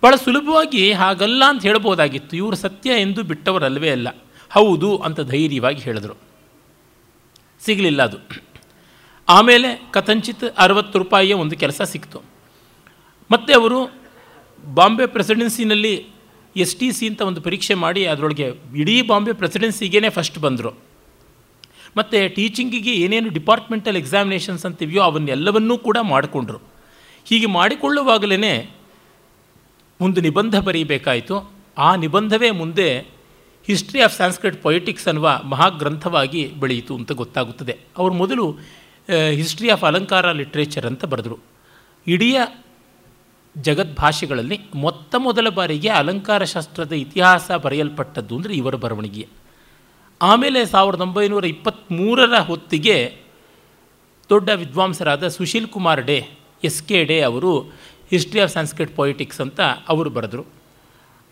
ಭಾಳ 0.02 0.14
ಸುಲಭವಾಗಿ 0.14 0.92
ಹಾಗಲ್ಲ 0.92 1.42
ಅಂತ 1.48 1.62
ಹೇಳ್ಬೋದಾಗಿತ್ತು 1.62 2.36
ಇವರು 2.36 2.56
ಸತ್ಯ 2.56 2.90
ಎಂದು 2.90 3.22
ಬಿಟ್ಟವರಲ್ಲವೇ 3.22 3.90
ಅಲ್ಲ. 3.90 4.08
ಹೌದು 4.50 4.96
ಅಂತ 4.96 5.20
ಧೈರ್ಯವಾಗಿ 5.20 5.82
ಹೇಳಿದರು. 5.82 6.16
ಸಿಗಲಿಲ್ಲ 7.60 8.02
ಅದು. 8.02 8.18
ಆಮೇಲೆ 9.28 9.88
ಕಥಂಚಿತ್ 9.90 10.44
ಅರವತ್ತು 10.58 10.98
ರೂಪಾಯಿಯ 10.98 11.34
ಒಂದು 11.34 11.56
ಕೆಲಸ 11.56 11.82
ಸಿಕ್ತು. 11.82 12.22
ಮತ್ತು 13.30 13.60
ಅವರು 13.60 13.94
ಬಾಂಬೆ 14.74 15.06
ಪ್ರೆಸಿಡೆನ್ಸಿನಲ್ಲಿ 15.06 16.13
ಎಸ್ 16.62 16.74
ಟಿ 16.76 16.88
ಸಿ 16.92 17.04
ಅಂತ 17.08 17.20
ಒಂದು 17.20 17.40
ಪರೀಕ್ಷೆ 17.40 17.74
ಮಾಡಿ 17.74 18.02
ಅದರೊಳಗೆ 18.06 18.46
ಇಡೀ 18.76 19.02
ಬಾಂಬೆ 19.02 19.32
ಪ್ರೆಸಿಡೆನ್ಸಿಗೇ 19.32 20.10
ಫಸ್ಟ್ 20.10 20.38
ಬಂದರು. 20.38 20.72
ಮತ್ತು 21.96 22.18
ಟೀಚಿಂಗಿಗೆ 22.34 22.92
ಏನೇನು 22.94 23.28
ಡಿಪಾರ್ಟ್ಮೆಂಟಲ್ 23.28 23.96
ಎಕ್ಸಾಮಿನೇಷನ್ಸ್ 23.96 24.66
ಅಂತಿವೆಯೋ 24.66 25.02
ಅವನ್ನೆಲ್ಲವನ್ನೂ 25.02 25.78
ಕೂಡ 25.78 25.98
ಮಾಡಿಕೊಂಡ್ರು. 26.02 26.60
ಹೀಗೆ 27.28 27.46
ಮಾಡಿಕೊಳ್ಳುವಾಗಲೇ 27.46 28.54
ಒಂದು 30.00 30.20
ನಿಬಂಧ 30.20 30.56
ಬರೀಬೇಕಾಯಿತು. 30.58 31.36
ಆ 31.78 31.96
ನಿಬಂಧವೇ 31.96 32.50
ಮುಂದೆ 32.50 32.88
ಹಿಸ್ಟ್ರಿ 33.68 34.00
ಆಫ್ 34.00 34.14
ಸಾಂಸ್ಕ್ರಿಟ್ 34.16 34.62
ಪೊಯಿಟಿಕ್ಸ್ 34.62 35.06
ಅನ್ನುವ 35.08 35.28
ಮಹಾಗ್ರಂಥವಾಗಿ 35.44 36.42
ಬೆಳೆಯಿತು 36.62 36.92
ಅಂತ 36.96 37.12
ಗೊತ್ತಾಗುತ್ತದೆ. 37.12 37.74
ಅವರು 37.98 38.14
ಮೊದಲು 38.14 38.44
ಹಿಸ್ಟ್ರಿ 39.30 39.68
ಆಫ್ 39.70 39.84
ಅಲಂಕಾರ 39.84 40.32
ಲಿಟ್ರೇಚರ್ 40.32 40.86
ಅಂತ 40.86 41.04
ಬರೆದರು. 41.04 41.38
ಇಡೀ 42.06 42.30
ಜಗದ್ಭಾಷೆಗಳಲ್ಲಿ 43.56 44.58
ಮೊತ್ತ 44.74 45.14
ಮೊದಲ 45.18 45.48
ಬಾರಿಗೆ 45.48 45.88
ಅಲಂಕಾರ 45.88 46.44
ಶಾಸ್ತ್ರದ 46.44 46.92
ಇತಿಹಾಸ 46.92 47.50
ಬರೆಯಲ್ಪಟ್ಟದ್ದು 47.50 48.36
ಅಂದರೆ 48.36 48.54
ಇವರ 48.54 48.74
ಬರವಣಿಗೆ. 48.74 49.26
ಆಮೇಲೆ 50.22 50.66
ಸಾವಿರದ 50.66 51.00
ಒಂಬೈನೂರ 51.00 51.44
ಇಪ್ಪತ್ತ್ಮೂರರ 51.44 52.38
ಹೊತ್ತಿಗೆ 52.38 53.16
ದೊಡ್ಡ 54.30 54.48
ವಿದ್ವಾಂಸರಾದ 54.48 55.28
ಸುಶೀಲ್ 55.28 55.68
ಕುಮಾರ್ 55.68 56.02
ಡೇ, 56.02 56.28
ಎಸ್ 56.64 56.82
ಕೆ 56.82 57.04
ಡೇ 57.04 57.20
ಅವರು 57.20 57.60
ಹಿಸ್ಟ್ರಿ 58.10 58.40
ಆಫ್ 58.40 58.52
ಸಾಂಸ್ಕ್ರಿಟ್ 58.52 58.96
ಪೊಯಿಟಿಕ್ಸ್ 58.96 59.40
ಅಂತ 59.40 59.60
ಅವರು 59.88 60.10
ಬರೆದರು. 60.10 60.63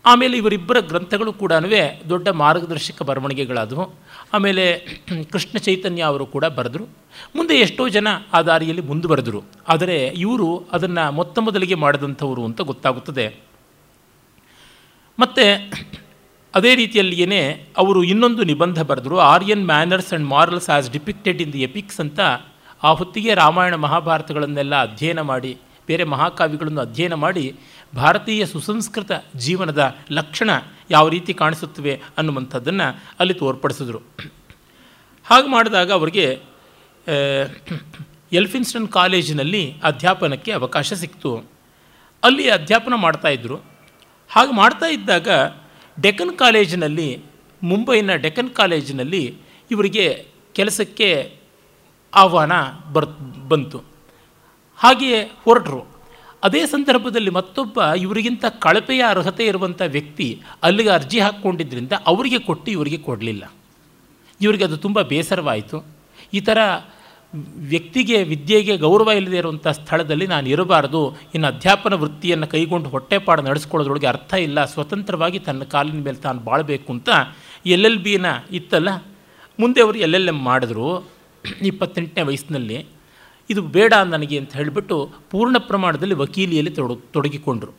ಆಮೇಲೆ 0.05 0.37
ಇವರಿಬ್ಬರ 0.37 0.79
ಗ್ರಂಥಗಳು 0.79 1.33
ಕೂಡ 1.33 1.53
ದೊಡ್ಡ 2.09 2.27
ಮಾರ್ಗದರ್ಶಕ 2.27 3.01
ಬರವಣಿಗೆಗಳಾದವು. 3.01 3.93
ಆಮೇಲೆ 4.33 4.87
ಕೃಷ್ಣ 5.31 5.57
ಚೈತನ್ಯ 5.57 6.01
ಅವರು 6.01 6.25
ಕೂಡ 6.25 6.45
ಬರೆದರು. 6.45 6.89
ಮುಂದೆ 7.35 7.55
ಎಷ್ಟೋ 7.55 7.89
ಜನ 7.89 8.07
ಆ 8.33 8.41
ದಾರಿಯಲ್ಲಿ 8.41 8.81
ಮುಂದುವರೆದರು. 8.81 9.43
ಆದರೆ 9.67 10.07
ಇವರು 10.07 10.65
ಅದನ್ನು 10.71 11.11
ಮೊತ್ತ 11.11 11.39
ಮೊದಲಿಗೆ 11.39 11.75
ಮಾಡಿದಂಥವರು 11.75 12.45
ಅಂತ 12.45 12.61
ಗೊತ್ತಾಗುತ್ತದೆ. 12.61 13.35
ಮತ್ತು 15.19 15.71
ಅದೇ 16.55 16.75
ರೀತಿಯಲ್ಲಿಯೇ 16.75 17.67
ಅವರು 17.77 18.03
ಇನ್ನೊಂದು 18.03 18.43
ನಿಬಂಧ 18.43 18.81
ಬರೆದರು, 18.81 19.19
Aryan 19.19 19.65
manners 19.65 20.09
and 20.09 20.27
morals 20.27 20.69
as 20.69 20.91
depicted 20.91 21.41
in 21.41 21.53
the 21.53 21.61
epics 21.61 21.99
ಅಂತ. 21.99 22.19
ಆ 22.83 22.91
ಹೊತ್ತಿಗೆ 22.91 23.33
ರಾಮಾಯಣ 23.33 23.75
ಮಹಾಭಾರತಗಳನ್ನೆಲ್ಲ 23.75 24.81
ಅಧ್ಯಯನ 24.81 25.21
ಮಾಡಿ, 25.21 25.57
ಬೇರೆ 25.87 26.03
ಮಹಾಕಾವ್ಯಗಳನ್ನು 26.03 26.81
ಅಧ್ಯಯನ 26.81 27.13
ಮಾಡಿ 27.13 27.55
ಭಾರತೀಯ 27.95 28.45
ಸುಸಂಸ್ಕೃತ 28.45 29.11
ಜೀವನದ 29.35 29.95
ಲಕ್ಷಣ 30.11 30.49
ಯಾವ 30.91 31.09
ರೀತಿ 31.09 31.33
ಕಾಣಿಸುತ್ತವೆ 31.33 32.01
ಅನ್ನುವಂಥದ್ದನ್ನು 32.17 33.03
ಅಲ್ಲಿ 33.19 33.33
ತೋರ್ಪಡಿಸಿದ್ರು. 33.33 33.99
ಹಾಗೆ 35.25 35.47
ಮಾಡಿದಾಗ 35.47 35.91
ಅವರಿಗೆ 35.91 36.41
ಎಲ್ಫಿನ್ಸ್ಟನ್ 38.31 38.87
ಕಾಲೇಜಿನಲ್ಲಿ 38.87 39.75
ಅಧ್ಯಾಪನಕ್ಕೆ 39.83 40.51
ಅವಕಾಶ 40.51 40.93
ಸಿಕ್ತು. 40.93 41.37
ಅಲ್ಲಿ 42.23 42.49
ಅಧ್ಯಾಪನ 42.49 42.93
ಮಾಡ್ತಾಯಿದ್ರು 42.95 43.55
ಹಾಗೆ 44.29 44.53
ಮಾಡ್ತಾ 44.53 44.85
ಇದ್ದಾಗ 44.85 45.27
ಡೆಕ್ಕನ್ 46.01 46.37
ಕಾಲೇಜಿನಲ್ಲಿ, 46.37 47.21
ಮುಂಬೈನ 47.63 48.15
ಡೆಕ್ಕನ್ 48.15 48.49
ಕಾಲೇಜಿನಲ್ಲಿ 48.49 49.37
ಇವರಿಗೆ 49.71 50.25
ಕೆಲಸಕ್ಕೆ 50.53 51.37
ಆಹ್ವಾನ 52.15 52.51
ಬರ್, 52.93 53.05
ಬಂತು. 53.49 53.83
ಹಾಗೆಯೇ 54.77 55.23
ಹೊರಟರು. 55.23 55.92
ಅದೇ 56.43 56.61
ಸಂದರ್ಭದಲ್ಲಿ 56.65 57.29
ಮತ್ತೊಬ್ಬ 57.29 57.93
ಇವರಿಗಿಂತ 57.93 58.45
ಕಳಪೆಯ 58.59 59.01
ಅರ್ಹತೆ 59.09 59.43
ಇರುವಂಥ 59.45 59.81
ವ್ಯಕ್ತಿ 59.87 60.27
ಅಲ್ಲಿಗೆ 60.63 60.89
ಅರ್ಜಿ 60.89 61.19
ಹಾಕ್ಕೊಂಡಿದ್ದರಿಂದ 61.19 61.93
ಅವರಿಗೆ 62.05 62.39
ಕೊಟ್ಟು 62.39 62.71
ಇವರಿಗೆ 62.71 62.97
ಕೊಡಲಿಲ್ಲ. 62.97 63.43
ಇವರಿಗೆ 64.41 64.63
ಅದು 64.63 64.77
ತುಂಬ 64.77 65.01
ಬೇಸರವಾಯಿತು. 65.01 65.77
ಈ 66.33 66.39
ಥರ 66.39 66.57
ವ್ಯಕ್ತಿಗೆ 67.73 68.17
ವಿದ್ಯೆಗೆ 68.23 68.77
ಗೌರವ 68.77 69.09
ಇಲ್ಲದೆ 69.09 69.37
ಇರುವಂಥ 69.37 69.67
ಸ್ಥಳದಲ್ಲಿ 69.67 70.25
ನಾನು 70.27 70.47
ಇರಬಾರ್ದು, 70.49 71.01
ಇನ್ನು 71.35 71.47
ಅಧ್ಯಾಪನ 71.47 71.93
ವೃತ್ತಿಯನ್ನು 71.93 72.47
ಕೈಗೊಂಡು 72.47 72.89
ಹೊಟ್ಟೆಪಾಡು 72.89 73.41
ನಡೆಸ್ಕೊಳ್ಳೋದ್ರೊಳಗೆ 73.41 74.07
ಅರ್ಥ 74.07 74.33
ಇಲ್ಲ, 74.33 74.65
ಸ್ವತಂತ್ರವಾಗಿ 74.65 75.39
ತನ್ನ 75.39 75.63
ಕಾಲಿನ 75.63 76.01
ಮೇಲೆ 76.03 76.17
ತಾನು 76.17 76.39
ಬಾಳಬೇಕು 76.39 76.93
ಅಂತ 76.93 77.09
ಎಲ್ 77.65 77.85
ಎಲ್ 77.85 77.97
ಬಿನ 77.97 78.25
ಇತ್ತಲ್ಲ, 78.51 78.89
ಮುಂದೆ 79.59 79.81
ಅವರು 79.81 79.97
ಎಲ್ 79.97 80.15
ಎಲ್ 80.15 80.27
ಎಂ 80.27 80.39
ಮಾಡಿದ್ರು, 80.49 80.89
ಇಪ್ಪತ್ತೆಂಟನೇ 81.61 82.23
ವಯಸ್ಸಿನಲ್ಲಿ. 82.23 82.77
ಇದು 83.49 83.61
ಬೇಡ 83.61 83.93
ನನಗೆ 83.93 84.37
ಅಂತ 84.39 84.53
ಹೇಳಿಬಿಟ್ಟು 84.53 84.97
ಪೂರ್ಣ 85.31 85.57
ಪ್ರಮಾಣದಲ್ಲಿ 85.57 86.15
ವಕೀಲಿಯಲ್ಲಿ 86.15 86.71
ತೊಡ 86.71 86.91
ತೊಡಗಿಕೊಂಡರು. 87.11 87.73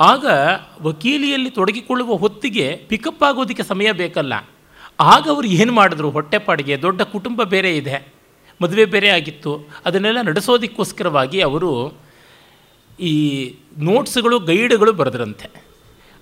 ಆಗ 0.00 0.26
ವಕೀಲಿಯಲ್ಲಿ 0.82 1.50
ತೊಡಗಿಕೊಳ್ಳುವ 1.50 2.14
ಹೊತ್ತಿಗೆ 2.14 2.66
ಪಿಕಪ್ 2.88 3.22
ಆಗೋದಕ್ಕೆ 3.22 3.62
ಸಮಯ 3.62 3.92
ಬೇಕಲ್ಲ. 3.92 4.34
ಆಗ 5.00 5.28
ಅವರು 5.28 5.46
ಏನು 5.46 5.72
ಮಾಡಿದ್ರು? 5.72 6.10
ಹೊಟ್ಟೆಪಾಡಿಗೆ 6.10 6.82
ದೊಡ್ಡ 6.82 7.02
ಕುಟುಂಬ 7.02 7.42
ಬೇರೆ 7.42 7.76
ಇದೆ, 7.76 7.96
ಮದುವೆ 8.62 8.84
ಬೇರೆ 8.84 9.08
ಆಗಿತ್ತು. 9.08 9.68
ಅದನ್ನೆಲ್ಲ 9.86 10.20
ನಡೆಸೋದಕ್ಕೋಸ್ಕರವಾಗಿ 10.22 11.40
ಅವರು 11.40 11.98
ಈ 13.00 13.14
ನೋಟ್ಸ್ಗಳು, 13.78 14.38
ಗೈಡ್ಗಳು 14.40 14.92
ಬರೆದ್ರಂತೆ. 14.92 15.48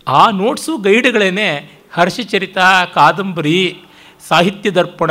ಆ 0.08 0.30
ನೋಟ್ಸು 0.30 0.78
ಗೈಡ್ಗಳೇ 0.78 1.30
ಹರ್ಷಚರಿತ, 1.92 2.58
ಕಾದಂಬರಿ, 2.94 3.76
ಸಾಹಿತ್ಯ 4.28 4.70
ದರ್ಪಣ 4.70 5.10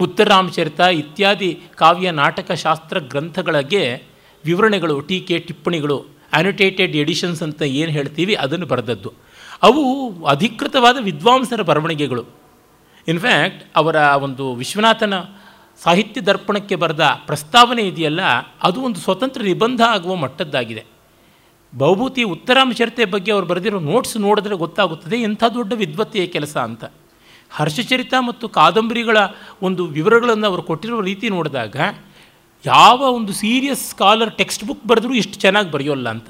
ಉತ್ತರಾಮಚರಿತ 0.00 0.80
ಇತ್ಯಾದಿ 0.80 1.60
ಕಾವ್ಯ 1.74 2.10
ನಾಟಕ 2.10 2.52
ಶಾಸ್ತ್ರ 2.52 2.98
ಗ್ರಂಥಗಳಿಗೆ 2.98 4.02
ವಿವರಣೆಗಳು, 4.44 5.00
ಟೀಕೆ, 5.00 5.38
ಟಿಪ್ಪಣಿಗಳು 5.38 6.06
ಆ್ಯನಿಟೇಟೆಡ್ 6.32 6.96
ಎಡಿಷನ್ಸ್ 6.96 7.42
ಅಂತ 7.42 7.62
ಏನು 7.62 7.92
ಹೇಳ್ತೀವಿ 7.92 8.34
ಅದನ್ನು 8.34 8.66
ಬರೆದದ್ದು. 8.66 9.12
ಅವು 9.62 9.82
ಅಧಿಕೃತವಾದ 10.24 10.96
ವಿದ್ವಾಂಸರ 11.00 11.62
ಬರವಣಿಗೆಗಳು. 11.62 12.24
ಇನ್ಫ್ಯಾಕ್ಟ್ 13.08 13.64
ಅವರ 13.76 13.96
ಒಂದು 13.96 14.54
ವಿಶ್ವನಾಥನ 14.54 15.14
ಸಾಹಿತ್ಯ 15.82 16.20
ದರ್ಪಣಕ್ಕೆ 16.20 16.76
ಬರೆದ 16.76 17.10
ಪ್ರಸ್ತಾವನೆ 17.26 17.82
ಇದೆಯಲ್ಲ, 17.82 18.20
ಅದು 18.62 18.80
ಒಂದು 18.80 19.00
ಸ್ವತಂತ್ರ 19.00 19.42
ನಿಬಂಧ 19.42 19.80
ಆಗುವ 19.86 20.14
ಮಟ್ಟದ್ದಾಗಿದೆ. 20.14 20.84
ಬಹುಭೂತಿ 21.78 22.22
ಉತ್ತರಾಮಚರಿತೆ 22.22 23.04
ಬಗ್ಗೆ 23.04 23.32
ಅವರು 23.32 23.46
ಬರೆದಿರೋ 23.46 23.80
ನೋಟ್ಸ್ 23.80 24.16
ನೋಡಿದ್ರೆ 24.16 24.54
ಗೊತ್ತಾಗುತ್ತದೆ, 24.54 25.16
ಎಂಥ 25.16 25.44
ದೊಡ್ಡ 25.54 25.72
ವಿದ್ವತ್ತೆಯ 25.72 26.26
ಕೆಲಸ 26.26 26.56
ಅಂತ. 26.56 26.84
ಹರ್ಷಚರಿತ 27.50 28.14
ಮತ್ತು 28.18 28.48
ಕಾದಂಬರಿಗಳ 28.48 29.16
ಒಂದು 29.62 29.86
ವಿವರಗಳನ್ನು 29.86 30.46
ಅವರು 30.46 30.62
ಕೊಟ್ಟಿರುವ 30.62 31.00
ರೀತಿ 31.00 31.28
ನೋಡಿದಾಗ, 31.28 31.76
ಯಾವ 32.66 32.98
ಒಂದು 32.98 33.32
ಸೀರಿಯಸ್ 33.32 33.90
ಸ್ಕಾಲರ್ 33.90 34.36
ಟೆಕ್ಸ್ಟ್ 34.36 34.64
ಬುಕ್ 34.64 34.86
ಬರೆದ್ರೂ 34.86 35.14
ಇಷ್ಟು 35.14 35.34
ಚೆನ್ನಾಗಿ 35.34 35.70
ಬರೆಯೋಲ್ಲ 35.70 36.08
ಅಂತ. 36.08 36.28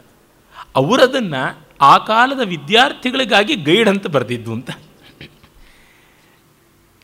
ಅವರದನ್ನು 0.77 1.59
ಆ 1.81 1.99
ಕಾಲದ 1.99 2.41
ವಿದ್ಯಾರ್ಥಿಗಳಿಗಾಗಿ 2.41 3.55
ಗೈಡ್ 3.55 3.89
ಅಂತ 3.89 4.07
ಬರೆದಿದ್ದು 4.07 4.53
ಅಂತ. 4.53 4.71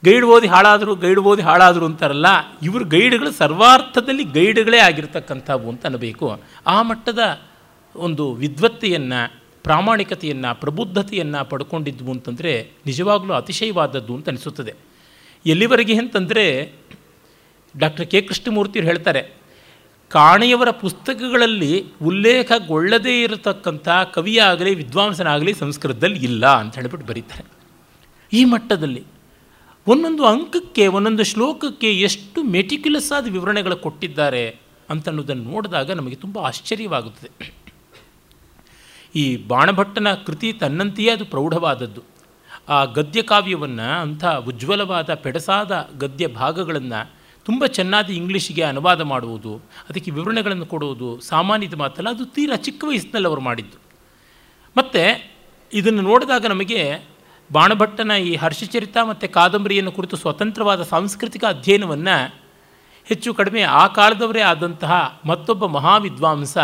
ಗೈಡ್ 0.04 0.24
ಓದಿ 0.24 0.46
ಹಾಳಾದರು, 0.46 0.94
ಗೈಡ್ 0.94 1.20
ಓದಿ 1.20 1.42
ಹಾಳಾದರು 1.42 1.84
ಅಂತಾರಲ್ಲ, 1.84 2.26
ಇವರು 2.62 2.84
ಗೈಡ್ಗಳು 2.84 3.30
ಸರ್ವಾರ್ಥದಲ್ಲಿ 3.30 4.24
ಗೈಡ್ಗಳೇ 4.24 4.78
ಆಗಿರ್ತಕ್ಕಂಥವು 4.78 5.68
ಅಂತ 5.68 5.86
ಅನ್ನಬೇಕು. 5.86 6.42
ಆ 6.66 6.82
ಮಟ್ಟದ 6.82 7.40
ಒಂದು 7.96 8.32
ವಿದ್ವತ್ತೆಯನ್ನು 8.32 9.41
ಪ್ರಾಮಾಣಿಕತೆಯನ್ನು, 9.64 10.60
ಪ್ರಬುದ್ಧತೆಯನ್ನು 10.60 11.48
ಪಡ್ಕೊಂಡಿದ್ವು 11.50 12.10
ಅಂತಂದರೆ 12.10 12.70
ನಿಜವಾಗಲೂ 12.86 13.32
ಅತಿಶಯವಾದದ್ದು 13.32 14.14
ಅಂತ 14.14 14.28
ಅನಿಸುತ್ತದೆ. 14.28 14.74
ಎಲ್ಲಿವರೆಗೆ 15.46 15.94
ಅಂತಂದರೆ 15.98 16.72
ಡಾಕ್ಟರ್ 17.78 18.06
ಕೆ. 18.06 18.20
ಕೃಷ್ಣಮೂರ್ತಿಯವರು 18.20 18.88
ಹೇಳ್ತಾರೆ, 18.88 19.22
ಕಾಣೆಯವರ 20.08 20.70
ಪುಸ್ತಕಗಳಲ್ಲಿ 20.70 21.84
ಉಲ್ಲೇಖಗೊಳ್ಳದೇ 22.02 23.22
ಇರತಕ್ಕಂಥ 23.22 23.88
ಕವಿಯಾಗಲಿ, 24.14 24.74
ವಿದ್ವಾಂಸನಾಗಲಿ 24.74 25.54
ಸಂಸ್ಕೃತದಲ್ಲಿ 25.54 26.20
ಇಲ್ಲ 26.20 26.46
ಅಂತ 26.46 26.74
ಹೇಳಿಬಿಟ್ಟು 26.74 27.08
ಬರೀತಾರೆ. 27.08 27.44
ಈ 28.32 28.44
ಮಟ್ಟದಲ್ಲಿ 28.44 29.02
ಒಂದೊಂದು 29.86 30.26
ಅಂಕಕ್ಕೆ, 30.26 30.86
ಒಂದೊಂದು 30.86 31.24
ಶ್ಲೋಕಕ್ಕೆ 31.24 32.00
ಎಷ್ಟು 32.00 32.42
ಮೆಟಿಕ್ಯುಲಸ್ 32.42 33.12
ಆದ 33.12 33.32
ವಿವರಣೆಗಳು 33.32 33.76
ಕೊಟ್ಟಿದ್ದಾರೆ 33.76 34.44
ಅಂತನ್ನೋದನ್ನು 34.90 35.42
ನೋಡಿದಾಗ 35.42 35.90
ನಮಗೆ 35.90 36.14
ತುಂಬ 36.14 36.38
ಆಶ್ಚರ್ಯವಾಗುತ್ತದೆ. 36.38 37.61
ಈ 39.14 39.46
ಬಾಣಭಟ್ಟನ 39.46 40.14
ಕೃತಿ 40.26 40.52
ತನ್ನಂತೆಯೇ 40.52 41.10
ಅದು 41.10 41.24
ಪ್ರೌಢವಾದದ್ದು. 41.24 42.02
ಆ 42.68 42.84
ಗದ್ಯ 42.84 43.22
ಕಾವ್ಯವನ್ನು 43.22 44.00
ಅಂಥ 44.00 44.24
ಉಜ್ವಲವಾದ 44.24 45.14
ಪೆಡಸಾದ 45.14 45.88
ಗದ್ಯ 45.98 46.26
ಭಾಗಗಳನ್ನು 46.26 47.00
ತುಂಬ 47.44 47.66
ಚೆನ್ನಾಗಿ 47.66 48.12
ಇಂಗ್ಲೀಷಿಗೆ 48.16 48.62
ಅನುವಾದ 48.62 49.00
ಮಾಡುವುದು, 49.00 49.52
ಅದಕ್ಕೆ 49.90 50.10
ವಿವರಣೆಗಳನ್ನು 50.10 50.66
ಕೊಡುವುದು 50.66 51.20
ಸಾಮಾನ್ಯದ 51.20 51.74
ಮಾತಲ್ಲ, 51.74 52.10
ಅದು 52.10 52.24
ತೀರಾ 52.24 52.56
ಚಿಕ್ಕ 52.56 52.84
ವಯಸ್ಸಿನಲ್ಲಿ 52.88 53.28
ಅವರು 53.28 53.40
ಮಾಡಿದ್ದು. 53.40 53.78
ಮತ್ತು 54.76 55.02
ಇದನ್ನು 55.72 56.02
ನೋಡಿದಾಗ 56.02 56.46
ನಮಗೆ 56.46 56.82
ಬಾಣಭಟ್ಟನ 57.52 58.10
ಈ 58.10 58.36
ಹರ್ಷಚರಿತ 58.36 58.96
ಮತ್ತು 59.08 59.28
ಕಾದಂಬರಿಯನ್ನು 59.28 59.92
ಕುರಿತು 59.92 60.16
ಸ್ವತಂತ್ರವಾದ 60.16 60.82
ಸಾಂಸ್ಕೃತಿಕ 60.82 61.44
ಅಧ್ಯಯನವನ್ನು 61.44 62.16
ಹೆಚ್ಚು 63.04 63.34
ಕಡಿಮೆ 63.34 63.62
ಆ 63.62 63.86
ಕಾಲದವರೇ 63.86 64.40
ಆದಂತಹ 64.40 65.20
ಮತ್ತೊಬ್ಬ 65.26 65.66
ಮಹಾವಿದ್ವಾಂಸ 65.66 66.56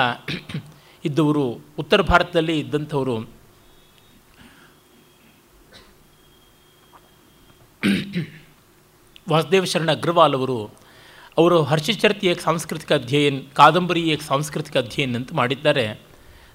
ಇದ್ದವರು, 1.05 1.61
ಉತ್ತರ 1.79 2.01
ಭಾರತದಲ್ಲಿ 2.01 2.59
ಇದ್ದಂಥವರು. 2.59 3.39
ವಾಸುದೇವ 9.29 9.65
ಶರಣ 9.65 9.91
ಅಗ್ರವಾಲ್ 9.91 10.35
ಅವರು 10.35 10.71
ಅವರು 11.39 11.63
ಹರ್ಷಚರಿತಿ 11.63 12.27
ಏಕ್ 12.27 12.41
ಸಾಂಸ್ಕೃತಿಕ 12.41 12.93
ಅಧ್ಯಯನ 12.93 13.41
ಕಾದಂಬರಿ 13.55 14.01
ಏಕ್ 14.01 14.23
ಸಾಂಸ್ಕೃತಿಕ 14.23 14.77
ಅಧ್ಯಯನ 14.77 15.17
ಅಂತ 15.17 15.35
ಮಾಡಿದ್ದಾರೆ. 15.35 16.01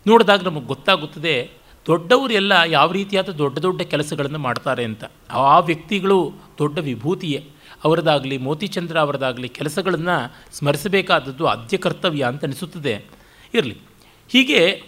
ನೋಡಿದಾಗ 0.08 0.43
ನಮಗೆ 0.43 0.65
ಗೊತ್ತಾಗುತ್ತದೆ 0.65 1.51
ದೊಡ್ಡವರೆಲ್ಲ 1.88 2.51
ಯಾವ 2.65 2.91
ರೀತಿಯಾದ 2.91 3.29
ದೊಡ್ಡ 3.29 3.60
ದೊಡ್ಡ 3.60 3.82
ಕೆಲಸಗಳನ್ನು 3.82 4.39
ಮಾಡ್ತಾರೆ 4.39 4.84
ಅಂತ. 4.84 5.03
ಆ 5.32 5.60
ವ್ಯಕ್ತಿಗಳು 5.60 6.34
ದೊಡ್ಡ 6.60 6.79
ವಿಭೂತಿಯೇ. 6.79 7.49
ಅವರದಾಗಲಿ 7.84 8.38
ಮೋತಿಚಂದ್ರ 8.38 8.99
ಅವರದಾಗಲಿ 8.99 9.49
ಕೆಲಸಗಳನ್ನು 9.49 10.36
ಸ್ಮರಿಸಬೇಕಾದದ್ದು 10.58 11.45
ಆದ್ಯ 11.45 11.77
ಕರ್ತವ್ಯ 11.77 12.23
ಅಂತ 12.23 12.43
ಅನಿಸುತ್ತದೆ. 12.43 13.06
ಇರಲಿ. 13.53 13.77
ಹೀಗೆ 14.34 14.84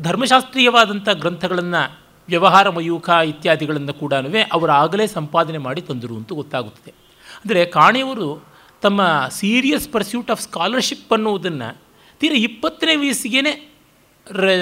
ಧರ್ಮಶಾಸ್ತ್ರೀಯವಾದಂಥ 0.00 1.08
ಗ್ರಂಥಗಳನ್ನು 1.08 1.98
ವ್ಯವಹಾರ 2.28 2.68
ಮಯೂಖ 2.68 3.10
ಇತ್ಯಾದಿಗಳನ್ನು 3.10 3.92
ಕೂಡ 3.92 4.12
ಅವರು 4.52 4.72
ಆಗಲೇ 4.72 5.06
ಸಂಪಾದನೆ 5.06 5.58
ಮಾಡಿ 5.58 5.80
ತಂದರು 5.80 6.16
ಅಂತ 6.16 6.32
ಗೊತ್ತಾಗುತ್ತದೆ. 6.32 6.90
ಅಂದರೆ 7.36 7.64
ಕಾಣೆಯವರು 7.64 8.44
ತಮ್ಮ 8.80 9.28
ಸೀರಿಯಸ್ 9.30 9.88
ಪರ್ಸ್ಯೂಟ್ 9.88 10.30
ಆಫ್ 10.30 10.40
ಸ್ಕಾಲರ್ಶಿಪ್ 10.40 11.12
ಅನ್ನುವುದನ್ನು 11.12 11.76
ತೀರ 12.20 12.32
ಇಪ್ಪತ್ತನೇ 12.32 12.96
ವಯಸ್ಸಿಗೆ 12.96 13.72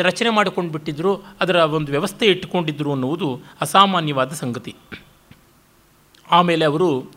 ರಚನೆ 0.02 0.30
ಮಾಡಿಕೊಂಡು 0.30 0.72
ಬಿಟ್ಟಿದ್ದರು 0.72 1.16
ಅದರ 1.40 1.56
ಒಂದು 1.56 1.92
ವ್ಯವಸ್ಥೆ 1.92 2.26
ಇಟ್ಟುಕೊಂಡಿದ್ದರು 2.26 2.92
ಅನ್ನುವುದು 2.92 3.40
ಅಸಾಮಾನ್ಯವಾದ 3.60 4.32
ಸಂಗತಿ. 4.32 4.74
ಆಮೇಲೆ 6.30 6.64
ಅವರು 6.64 7.12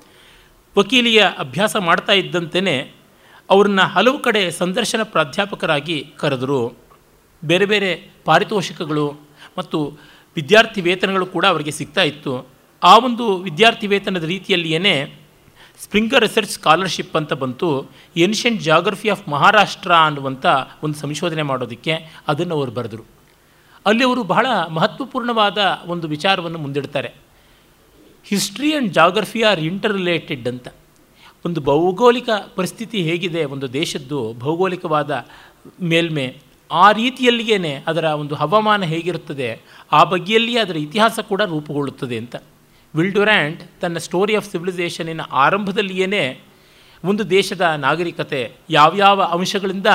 ವಕೀಲಿಯ 0.78 1.30
ಅಭ್ಯಾಸ 1.38 1.76
ಮಾಡ್ತಾ 1.76 2.14
ಇದ್ದಂತೆಯೇ 2.14 2.96
ಅವ್ರನ್ನ 3.50 3.82
ಹಲವು 3.82 4.20
ಕಡೆ 4.20 4.52
ಸಂದರ್ಶನ 4.52 5.00
ಪ್ರಾಧ್ಯಾಪಕರಾಗಿ 5.04 6.06
ಕರೆದರು. 6.18 6.78
ಬೇರೆ 7.44 7.66
ಬೇರೆ 7.66 8.12
ಪಾರಿತೋಷಿಕಗಳು 8.26 9.12
ಮತ್ತು 9.58 9.98
ವಿದ್ಯಾರ್ಥಿ 10.36 10.82
ವೇತನಗಳು 10.82 11.26
ಕೂಡ 11.26 11.46
ಅವರಿಗೆ 11.46 11.72
ಸಿಗ್ತಾ 11.72 12.02
ಇತ್ತು. 12.02 12.48
ಆ 12.84 12.98
ಒಂದು 12.98 13.38
ವಿದ್ಯಾರ್ಥಿ 13.38 13.88
ವೇತನದ 13.88 14.24
ರೀತಿಯಲ್ಲಿಯೇ 14.24 15.16
ಸ್ಪ್ರಿಂಗರ್ 15.80 16.22
ರಿಸರ್ಚ್ 16.22 16.52
ಸ್ಕಾಲರ್ಶಿಪ್ 16.52 17.16
ಅಂತ 17.16 17.34
ಬಂತು. 17.34 17.92
ಏನ್ಷಿಯಂಟ್ 18.18 18.64
ಜಾಗ್ರಫಿ 18.64 19.10
ಆಫ್ 19.10 19.30
ಮಹಾರಾಷ್ಟ್ರ 19.30 19.94
ಅನ್ನುವಂಥ 19.94 20.46
ಒಂದು 20.84 21.00
ಸಂಶೋಧನೆ 21.00 21.42
ಮಾಡೋದಕ್ಕೆ 21.42 21.94
ಅದನ್ನು 22.28 22.56
ಅವರು 22.56 22.72
ಬರೆದರು. 22.72 23.04
ಅಲ್ಲಿ 23.86 24.04
ಅವರು 24.04 24.24
ಬಹಳ 24.24 24.46
ಮಹತ್ವಪೂರ್ಣವಾದ 24.70 25.58
ಒಂದು 25.86 26.08
ವಿಚಾರವನ್ನು 26.08 26.58
ಮುಂದಿಡ್ತಾರೆ. 26.58 27.14
History 28.26 28.72
and 28.72 28.94
geography 28.94 29.42
are 29.42 29.60
interrelated 29.94 30.48
ಅಂತ. 30.48 30.68
ಒಂದು 31.46 31.62
ಭೌಗೋಳಿಕ 31.62 32.30
ಪರಿಸ್ಥಿತಿ 32.56 33.04
ಹೇಗಿದೆ, 33.04 33.46
ಒಂದು 33.46 33.74
ದೇಶದ್ದು 33.74 34.34
ಭೌಗೋಳಿಕವಾದ 34.40 35.26
ಮೇಲ್ಮೆ, 35.82 36.38
ಆ 36.72 36.92
ರೀತಿಯಲ್ಲಿಯೇ 36.92 37.84
ಅದರ 37.88 38.04
ಒಂದು 38.04 38.36
ಹವಾಮಾನ 38.36 38.84
ಹೇಗಿರುತ್ತದೆ, 38.84 39.62
ಆ 39.92 40.04
ಬಗ್ಗೆಯಲ್ಲಿಯೇ 40.04 40.60
ಅದರ 40.60 40.78
ಇತಿಹಾಸ 40.78 41.20
ಕೂಡ 41.20 41.42
ರೂಪುಗೊಳ್ಳುತ್ತದೆ 41.42 42.18
ಅಂತ. 42.18 42.36
ವಿಲ್ಡ್ಯುರ್ಯಾಂಟ್ 42.96 43.62
ತನ್ನ 43.82 43.98
ಸ್ಟೋರಿ 43.98 44.36
ಆಫ್ 44.36 44.50
ಸಿವಿಲೈಸೇಷನಿನ 44.52 45.22
ಆರಂಭದಲ್ಲಿಯೇ 45.22 46.44
ಒಂದು 47.04 47.30
ದೇಶದ 47.30 47.62
ನಾಗರಿಕತೆ, 47.62 48.52
ಯಾವ್ಯಾವ 48.70 49.22
ಅಂಶಗಳಿಂದ 49.22 49.88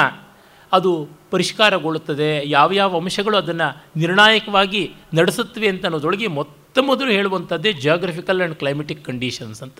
ಅದು 0.73 1.09
ಪರಿಷ್ಕಾರಗೊಳ್ಳುತ್ತದೆ 1.31 2.43
ಯಾವ 2.45 2.73
ಯಾವ 2.73 2.97
ಅಂಶಗಳು 2.97 3.37
ಅದನ್ನು 3.37 3.83
ನಿರ್ಣಾಯಕವಾಗಿ 3.97 4.91
ನಡೆಸುತ್ತವೆ 5.15 5.69
ಅಂತ 5.69 5.85
ಅನ್ನೋದೊಳಗೆ 5.85 6.27
ಮೊತ್ತ 6.27 6.79
ಮೊದಲು 6.79 7.11
ಹೇಳುವಂಥದ್ದೇ 7.11 7.73
ಜಿಯೋಗ್ರಫಿಕಲ್ 7.73 8.41
ಆ್ಯಂಡ್ 8.41 8.57
ಕ್ಲೈಮೆಟಿಕ್ 8.57 9.05
ಕಂಡೀಷನ್ಸ್ 9.05 9.63
ಅಂತ. 9.63 9.79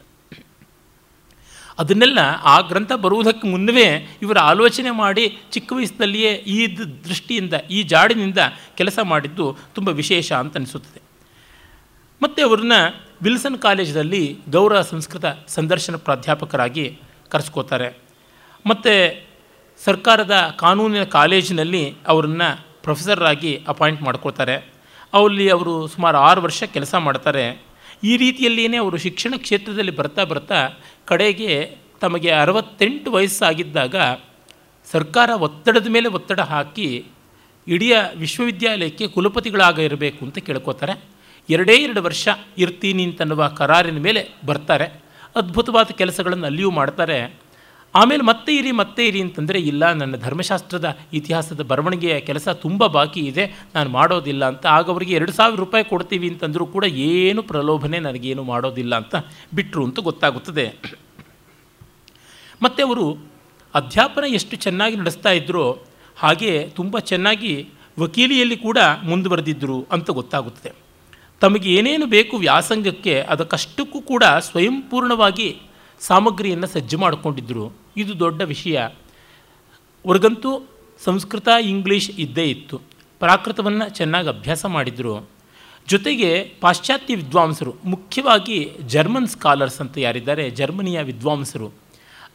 ಅದನ್ನೆಲ್ಲ 1.79 2.19
ಆ 2.45 2.61
ಗ್ರಂಥ 2.61 2.93
ಬರುವುದಕ್ಕೆ 2.93 3.49
ಮುನ್ನವೇ 3.49 4.19
ಇವರ 4.23 4.39
ಆಲೋಚನೆ 4.39 4.91
ಮಾಡಿ 4.91 5.39
ಚಿಕ್ಕ 5.53 5.73
ವಯಸ್ಸಿನಲ್ಲಿಯೇ 5.73 6.33
ಈ 6.33 6.77
ದೃಷ್ಟಿಯಿಂದ, 6.77 7.55
ಈ 7.71 7.83
ಜಾಡಿನಿಂದ 7.83 8.39
ಕೆಲಸ 8.77 8.99
ಮಾಡಿದ್ದು 9.03 9.57
ತುಂಬ 9.75 9.89
ವಿಶೇಷ 9.89 10.33
ಅಂತ 10.33 10.57
ಅನಿಸುತ್ತದೆ. 10.57 11.03
ಮತ್ತು 12.23 12.47
ಅವ್ರನ್ನ 12.47 12.73
ವಿಲ್ಸನ್ 13.23 13.59
ಕಾಲೇಜಿನಲ್ಲಿ 13.59 14.39
ಗೌರವ 14.49 14.83
ಸಂಸ್ಕೃತ 14.83 15.25
ಸಂದರ್ಶನ 15.49 15.97
ಪ್ರಾಧ್ಯಾಪಕರಾಗಿ 15.97 16.99
ಕರೆಸ್ಕೋತಾರೆ. 17.29 17.99
ಮತ್ತು 18.67 19.27
ಸರ್ಕಾರದ 19.85 20.55
ಕಾನೂನಿನ 20.59 21.05
ಕಾಲೇಜಿನಲ್ಲಿ 21.05 21.95
ಅವರನ್ನು 22.07 22.67
ಪ್ರೊಫೆಸರಾಗಿ 22.83 23.65
ಅಪಾಯಿಂಟ್ 23.69 24.03
ಮಾಡ್ಕೋತಾರೆ 24.03 24.57
ಅಲ್ಲಿ 25.13 25.49
ಅವರು 25.49 25.87
ಸುಮಾರು 25.87 26.19
ಆರು 26.19 26.43
ವರ್ಷ 26.43 26.63
ಕೆಲಸ 26.63 26.95
ಮಾಡ್ತಾರೆ. 26.95 27.63
ಈ 28.05 28.17
ರೀತಿಯಲ್ಲಿಯೇ 28.17 28.77
ಅವರು 28.77 28.97
ಶಿಕ್ಷಣ 28.97 29.35
ಕ್ಷೇತ್ರದಲ್ಲಿ 29.37 29.91
ಬರ್ತಾ 29.91 30.25
ಬರ್ತಾ 30.25 30.69
ಕಡೆಗೆ 31.05 31.77
ತಮಗೆ 32.01 32.31
ಅರವತ್ತೆಂಟು 32.31 33.13
ವಯಸ್ಸಾಗಿದ್ದಾಗ 33.13 33.97
ಸರ್ಕಾರ 34.93 35.31
ಒತ್ತಡದ 35.31 35.87
ಮೇಲೆ 35.89 36.09
ಒತ್ತಡ 36.09 36.41
ಹಾಕಿ 36.41 37.05
ಇಡೀ 37.69 37.93
ವಿಶ್ವವಿದ್ಯಾಲಯಕ್ಕೆ 38.17 39.09
ಕುಲಪತಿಗಳಾಗ 39.09 39.79
ಇರಬೇಕು 39.79 40.25
ಅಂತ 40.25 40.39
ಕೇಳ್ಕೋತಾರೆ. 40.39 40.93
ಎರಡೇ 41.51 41.75
ಎರಡು 41.75 42.03
ವರ್ಷ 42.03 42.29
ಇರ್ತೀನಿ 42.59 43.05
ಅಂತನ್ನುವ 43.05 43.49
ಕರಾರಿನ 43.49 43.99
ಮೇಲೆ 43.99 44.29
ಬರ್ತಾರೆ. 44.47 44.87
ಅದ್ಭುತವಾದ 45.37 45.87
ಕೆಲಸಗಳನ್ನು 45.87 46.47
ಅಲ್ಲಿಯೂ 46.47 46.71
ಮಾಡ್ತಾರೆ. 46.71 47.35
ಆಮೇಲೆ 47.95 48.23
ಮತ್ತೆ 48.23 48.53
ಇರಿ 48.57 48.71
ಮತ್ತೆ 48.73 49.03
ಇರಿ 49.07 49.21
ಅಂತಂದರೆ, 49.21 49.59
ಇಲ್ಲ, 49.61 49.93
ನನ್ನ 49.93 50.15
ಧರ್ಮಶಾಸ್ತ್ರದ 50.17 50.89
ಇತಿಹಾಸದ 51.13 51.61
ಬರವಣಿಗೆಯ 51.61 52.21
ಕೆಲಸ 52.21 52.49
ತುಂಬ 52.49 52.87
ಬಾಕಿ 52.87 53.21
ಇದೆ, 53.21 53.45
ನಾನು 53.75 53.91
ಮಾಡೋದಿಲ್ಲ 53.91 54.45
ಅಂತ 54.45 54.67
ಆಗ 54.67 54.91
ಅವರಿಗೆ 54.91 55.15
ಎರಡು 55.15 55.33
ಸಾವಿರ 55.33 55.59
ರೂಪಾಯಿ 55.59 55.85
ಕೊಡ್ತೀವಿ 55.85 56.29
ಅಂತಂದರೂ 56.29 56.67
ಕೂಡ 56.67 56.85
ಏನು 56.85 57.43
ಪ್ರಲೋಭನೆ 57.43 57.99
ನನಗೇನು 57.99 58.43
ಮಾಡೋದಿಲ್ಲ 58.43 58.95
ಅಂತ 58.97 59.15
ಬಿಟ್ಟರು 59.55 59.85
ಅಂತ 59.85 60.01
ಗೊತ್ತಾಗುತ್ತದೆ. 60.01 60.67
ಮತ್ತು 62.63 62.87
ಅವರು 62.87 63.07
ಅಧ್ಯಾಪನ 63.75 64.25
ಎಷ್ಟು 64.35 64.57
ಚೆನ್ನಾಗಿ 64.57 64.97
ನಡೆಸ್ತಾ 64.97 65.31
ಇದ್ದರೋ 65.31 65.67
ಹಾಗೆ 66.17 66.69
ತುಂಬ 66.69 66.99
ಚೆನ್ನಾಗಿ 66.99 67.69
ವಕೀಲಿಯಲ್ಲಿ 68.01 68.57
ಕೂಡ 68.57 68.79
ಮುಂದುವರೆದಿದ್ದರು 69.05 69.87
ಅಂತ 69.93 70.11
ಗೊತ್ತಾಗುತ್ತದೆ. 70.11 70.71
ತಮಗೆ 71.41 71.69
ಏನೇನು 71.75 72.07
ಬೇಕು 72.07 72.37
ವ್ಯಾಸಂಗಕ್ಕೆ 72.37 73.21
ಅದಕ್ಕಷ್ಟಕ್ಕೂ 73.21 74.01
ಕೂಡ 74.01 74.25
ಸ್ವಯಂಪೂರ್ಣವಾಗಿ 74.25 75.49
ಸಾಮಗ್ರಿಯನ್ನು 76.07 76.67
ಸಜ್ಜು 76.67 76.99
ಮಾಡಿಕೊಂಡಿದ್ದರು 76.99 77.77
ಇದು 77.97 78.19
ದೊಡ್ಡ 78.19 78.43
ವಿಷಯ. 78.43 78.79
ಅವ್ರಿಗಂತೂ 80.07 80.69
ಸಂಸ್ಕೃತ, 81.05 81.49
ಇಂಗ್ಲೀಷ್ 81.63 82.11
ಇದ್ದೇ 82.11 82.45
ಇತ್ತು. 82.45 82.81
ಪ್ರಾಕೃತವನ್ನು 83.19 83.89
ಚೆನ್ನಾಗಿ 83.89 84.29
ಅಭ್ಯಾಸ 84.29 84.67
ಮಾಡಿದರು. 84.67 85.29
ಜೊತೆಗೆ 85.89 86.53
ಪಾಶ್ಚಾತ್ಯ 86.61 87.17
ವಿದ್ವಾಂಸರು, 87.17 87.75
ಮುಖ್ಯವಾಗಿ 87.85 88.71
ಜರ್ಮನ್ 88.87 89.29
ಸ್ಕಾಲರ್ಸ್ 89.29 89.81
ಅಂತ 89.81 89.99
ಯಾರಿದ್ದಾರೆ, 89.99 90.51
ಜರ್ಮನಿಯ 90.51 91.03
ವಿದ್ವಾಂಸರು, 91.03 91.73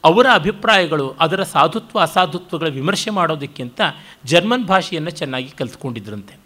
ಅವರ 0.04 0.28
ಅಭಿಪ್ರಾಯಗಳು, 0.34 1.10
ಅದರ 1.10 1.44
ಸಾಧುತ್ವ, 1.44 2.00
ಅಸಾಧುತ್ವಗಳ 2.00 2.68
ವಿಮರ್ಶೆ 2.68 3.10
ಮಾಡೋದಕ್ಕಿಂತ 3.10 3.82
ಜರ್ಮನ್ 4.26 4.66
ಭಾಷೆಯನ್ನು 4.66 5.10
ಚೆನ್ನಾಗಿ 5.10 5.50
ಕಲಿತ್ಕೊಂಡಿದ್ರಂತೆ. 5.50 6.38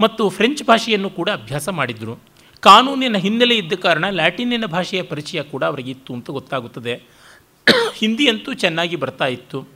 ಮತ್ತು 0.00 0.28
ಫ್ರೆಂಚ್ 0.28 0.62
ಭಾಷೆಯನ್ನು 0.62 1.10
ಕೂಡ 1.10 1.30
ಅಭ್ಯಾಸ 1.30 1.68
ಮಾಡಿದರು. 1.68 2.35
ಕಾನೂನಿನ 2.60 3.16
ಹಿನ್ನೆಲೆ 3.16 3.56
ಇದ್ದ 3.56 3.72
ಕಾರಣ 3.72 4.08
ಲ್ಯಾಟಿನಿನ 4.08 4.66
ಭಾಷೆಯ 4.66 5.02
ಪರಿಚಯ 5.02 5.42
ಕೂಡ 5.42 5.64
ಅವರಿಗೆ 5.64 5.90
ಇತ್ತು 5.90 6.14
ಅಂತ 6.14 6.30
ಗೊತ್ತಾಗುತ್ತದೆ. 6.30 7.02
ಹಿಂದಿಯಂತೂ 7.94 8.52
ಚೆನ್ನಾಗಿ 8.52 8.96
ಬರ್ತಾ 8.96 9.26
ಇತ್ತು. 9.26 9.68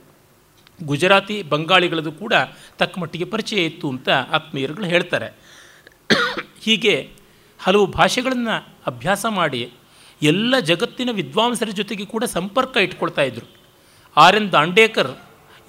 ಗುಜರಾತಿ 0.83 1.43
ಬಂಗಾಳಿಗಳದು 1.43 2.11
ಕೂಡ 2.11 2.33
ತಕ್ಕ 2.77 2.99
ಮಟ್ಟಿಗೆ 2.99 3.25
ಪರಿಚಯ 3.25 3.65
ಇತ್ತು 3.65 3.89
ಅಂತ 3.89 4.09
ಆತ್ಮೀಯರುಗಳು 4.09 4.85
ಹೇಳ್ತಾರೆ. 4.85 5.37
ಹೀಗೆ 6.59 7.09
ಹಲವು 7.59 7.85
ಭಾಷೆಗಳನ್ನು 7.85 8.75
ಅಭ್ಯಾಸ 8.87 9.25
ಮಾಡಿ 9.29 9.71
ಎಲ್ಲ 10.21 10.59
ಜಗತ್ತಿನ 10.59 11.09
ವಿದ್ವಾಂಸರ 11.11 11.69
ಜೊತೆಗೆ 11.69 12.05
ಕೂಡ 12.05 12.23
ಸಂಪರ್ಕ 12.23 12.77
ಇಟ್ಕೊಳ್ತಾ 12.77 13.21
ಇದ್ದರು 13.21 13.47
ಆರ್ 14.17 14.35
ಎನ್ 14.35 14.51
ದಾಂಡೇಕರ್ 14.51 15.11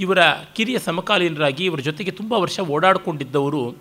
ಇವರ 0.01 0.19
ಕಿರಿಯ 0.55 0.79
ಸಮಕಾಲೀನರಾಗಿ 0.79 1.65
ಇವರ 1.65 1.79
ಜೊತೆಗೆ 1.79 2.11
ತುಂಬ 2.11 2.33
ವರ್ಷ 2.33 2.61
ಓಡಾಡಿಕೊಂಡಿದ್ದವರು. 2.61 3.77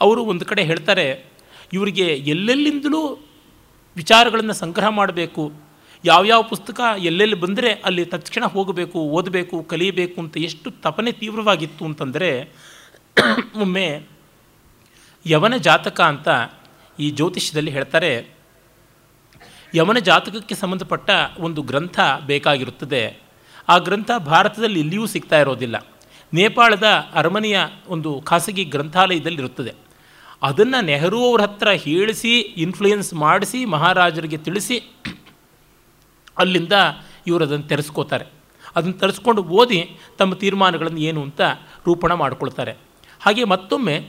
ಅವರು 0.00 0.24
ಒಂದು 0.24 0.44
ಕಡೆ 0.44 0.62
ಹೇಳ್ತಾರೆ 0.62 1.35
ಇವರಿಗೆ 1.72 2.06
ಎಲ್ಲೆಲ್ಲಿಂದಲೂ 2.06 3.18
ವಿಚಾರಗಳನ್ನು 3.96 4.52
ಸಂಗ್ರಹ 4.52 4.88
ಮಾಡಬೇಕು. 4.88 5.52
ಯಾವ್ಯಾವ 6.04 6.42
ಪುಸ್ತಕ 6.42 6.80
ಎಲ್ಲೆಲ್ಲಿ 6.98 7.36
ಬಂದರೆ 7.36 7.72
ಅಲ್ಲಿ 7.72 8.04
ತಕ್ಷಣ 8.04 8.44
ಹೋಗಬೇಕು, 8.44 8.98
ಓದಬೇಕು, 8.98 9.62
ಕಲಿಯಬೇಕು 9.62 10.20
ಅಂತ 10.20 10.36
ಎಷ್ಟು 10.36 10.70
ತಪನೆ 10.70 11.12
ತೀವ್ರವಾಗಿತ್ತು 11.12 11.84
ಅಂತಂದರೆ 11.84 12.52
ಒಮ್ಮೆ 13.60 14.02
ಯವನ 15.26 15.56
ಜಾತಕ 15.56 16.00
ಅಂತ 16.00 16.28
ಈ 17.00 17.10
ಜ್ಯೋತಿಷ್ಯದಲ್ಲಿ 17.10 17.70
ಹೇಳ್ತಾರೆ. 17.70 18.36
ಯವನ 19.74 19.98
ಜಾತಕಕ್ಕೆ 19.98 20.54
ಸಂಬಂಧಪಟ್ಟ 20.54 21.10
ಒಂದು 21.38 21.62
ಗ್ರಂಥ 21.62 22.00
ಬೇಕಾಗಿರುತ್ತದೆ. 22.26 23.22
ಆ 23.68 23.78
ಗ್ರಂಥ 23.78 24.10
ಭಾರತದಲ್ಲಿ 24.18 24.80
ಇಲ್ಲಿಯೂ 24.80 25.06
ಸಿಗ್ತಾ 25.06 25.40
ಇರೋದಿಲ್ಲ. 25.40 25.86
ನೇಪಾಳದ 26.34 27.06
ಅರಮನೆಯ 27.14 27.58
ಒಂದು 27.88 28.22
ಖಾಸಗಿ 28.24 28.64
ಗ್ರಂಥಾಲಯದಲ್ಲಿರುತ್ತದೆ. 28.64 29.85
ಅದನ್ನು 30.42 30.84
ನೆಹರು 30.84 31.24
ಅವ್ರ 31.24 31.40
ಹತ್ರ 31.40 31.68
ಹೇಳಿಸಿ 31.70 32.38
ಇನ್ಫ್ಲೂಯೆನ್ಸ್ 32.38 33.14
ಮಾಡಿಸಿ, 33.14 33.64
ಮಹಾರಾಜರಿಗೆ 33.64 34.36
ತಿಳಿಸಿ 34.36 34.82
ಅಲ್ಲಿಂದ 36.38 36.72
ಇವರು 37.26 37.44
ಅದನ್ನು 37.44 37.68
ತೆರೆಸ್ಕೋತಾರೆ. 37.68 38.24
ಅದನ್ನು 38.76 38.92
ತರಿಸ್ಕೊಂಡು 38.92 39.42
ಓದಿ 39.42 39.96
ತಮ್ಮ 40.18 40.34
ತೀರ್ಮಾನಗಳನ್ನು 40.34 41.00
ಏನು 41.00 41.22
ಅಂತ 41.22 41.40
ರೂಪಣ 41.86 42.12
ಮಾಡಿಕೊಳ್ತಾರೆ. 42.12 42.72
ಹಾಗೆ 43.20 43.44
ಮತ್ತೊಮ್ಮೆ 43.44 44.08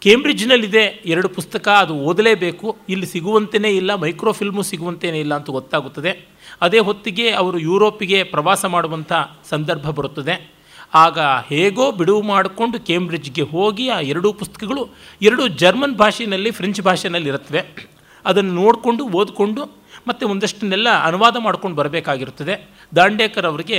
ಕೇಂಬ್ರಿಡ್ಜ್ನಲ್ಲಿದೆ 0.00 1.02
ಎರಡು 1.06 1.28
ಪುಸ್ತಕ, 1.28 1.68
ಅದು 1.68 1.94
ಓದಲೇಬೇಕು. 1.94 2.76
ಇಲ್ಲಿ 2.88 3.06
ಸಿಗುವಂತೆಯೇ 3.06 3.76
ಇಲ್ಲ, 3.76 3.94
ಮೈಕ್ರೋಫಿಲ್ಮು 3.94 4.62
ಸಿಗುವಂತೆಯೇ 4.62 5.20
ಇಲ್ಲ 5.20 5.34
ಅಂತ 5.34 5.50
ಗೊತ್ತಾಗುತ್ತದೆ. 5.50 6.28
ಅದೇ 6.60 6.78
ಹೊತ್ತಿಗೆ 6.78 7.30
ಅವರು 7.30 7.58
ಯುರೋಪಿಗೆ 7.58 8.22
ಪ್ರವಾಸ 8.22 8.64
ಮಾಡುವಂಥ 8.64 9.12
ಸಂದರ್ಭ 9.48 9.90
ಬರುತ್ತದೆ. 9.90 10.53
ಆಗ 10.94 11.18
ಹೇಗೋ 11.48 11.92
ಬಿಡುವು 11.92 12.22
ಮಾಡಿಕೊಂಡು 12.22 12.80
ಕೇಂಬ್ರಿಡ್ಜ್ಗೆ 12.80 13.42
ಹೋಗಿ 13.42 13.88
ಆ 13.88 14.00
ಎರಡೂ 14.00 14.32
ಪುಸ್ತಕಗಳು, 14.32 14.90
ಎರಡು 15.22 15.48
ಜರ್ಮನ್ 15.48 15.96
ಭಾಷೆಯಲ್ಲಿ, 15.96 16.50
ಫ್ರೆಂಚ್ 16.50 16.80
ಭಾಷೆಯಲ್ಲಿ 16.80 17.28
ಇರುತ್ತವೆ. 17.28 17.90
ಅದನ್ನು 18.24 18.54
ನೋಡಿಕೊಂಡು, 18.54 19.08
ಓದಿಕೊಂಡು, 19.08 19.64
ಮತ್ತು 20.08 20.28
ಒಂದಷ್ಟನ್ನೆಲ್ಲ 20.28 20.88
ಅನುವಾದ 21.04 21.36
ಮಾಡ್ಕೊಂಡು 21.36 21.76
ಬರಬೇಕಾಗಿರುತ್ತದೆ. 21.76 22.68
ದಾಂಡೇಕರ್ 22.96 23.46
ಅವರಿಗೆ 23.46 23.78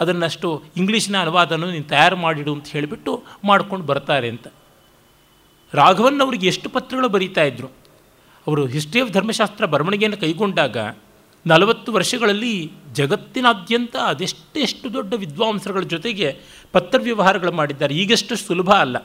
ಅದನ್ನಷ್ಟು 0.00 0.62
ಇಂಗ್ಲೀಷಿನ 0.76 1.20
ಅನುವಾದನೂ 1.20 1.70
ನೀನು 1.70 1.84
ತಯಾರು 1.84 2.16
ಮಾಡಿಡು 2.16 2.54
ಅಂತ 2.54 2.66
ಹೇಳಿಬಿಟ್ಟು 2.66 3.24
ಮಾಡ್ಕೊಂಡು 3.44 3.86
ಬರ್ತಾರೆ 3.86 4.28
ಅಂತ. 4.28 4.46
ರಾಘವನ್ 5.74 6.20
ಅವರಿಗೆ 6.20 6.46
ಎಷ್ಟು 6.46 6.68
ಪತ್ರಗಳು 6.68 7.08
ಬರೀತಾ 7.08 7.42
ಇದ್ದರು 7.42 7.72
ಅವರು 8.46 8.66
ಹಿಸ್ಟ್ರಿ 8.66 9.00
ಆಫ್ 9.00 9.10
ಧರ್ಮಶಾಸ್ತ್ರ 9.10 9.66
ಬರವಣಿಗೆಯನ್ನು 9.66 10.16
ಕೈಗೊಂಡಾಗ 10.16 10.76
ನಲವತ್ತು 11.46 11.90
ವರ್ಷಗಳಲ್ಲಿ 11.92 12.54
ಜಗತ್ತಿನಾದ್ಯಂತ 12.92 13.96
ಅದೆಷ್ಟೆಷ್ಟು 13.96 14.86
ದೊಡ್ಡ 14.92 15.14
ವಿದ್ವಾಂಸರುಗಳ 15.14 15.84
ಜೊತೆಗೆ 15.94 16.28
ಪತ್ರ 16.72 16.98
ವ್ಯವಹಾರಗಳು 17.02 17.52
ಮಾಡಿದ್ದಾರೆ, 17.52 17.94
ಈಗಷ್ಟು 17.94 18.36
ಸುಲಭ 18.36 18.70
ಅಲ್ಲ. 18.84 18.96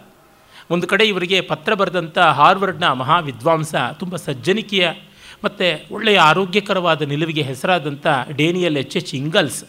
ಒಂದು 0.69 0.85
ಕಡೆ 0.87 1.03
ಇವರಿಗೆ 1.05 1.37
ಪತ್ರ 1.41 1.73
ಬರೆದಂಥ 1.73 2.17
ಹಾರ್ವರ್ಡ್ನ 2.39 2.87
ಮಹಾ 3.01 3.19
ವಿದ್ವಾಂಸ 3.19 3.75
ತುಂಬ 3.99 4.15
ಸಜ್ಜನಿಕೆಯ 4.15 4.87
ಮತ್ತು 5.43 5.67
ಒಳ್ಳೆಯ 5.93 6.17
ಆರೋಗ್ಯಕರವಾದ 6.31 7.01
ನಿಲುವಿಗೆ 7.01 7.41
ಹೆಸರಾದಂಥ 7.41 8.07
ಡೇನಿಯಲ್ 8.37 8.77
ಎಚ್ 8.77 8.97
ಎಚ್ 8.97 9.13
ಇಂಗಲ್ಸ್ 9.15 9.61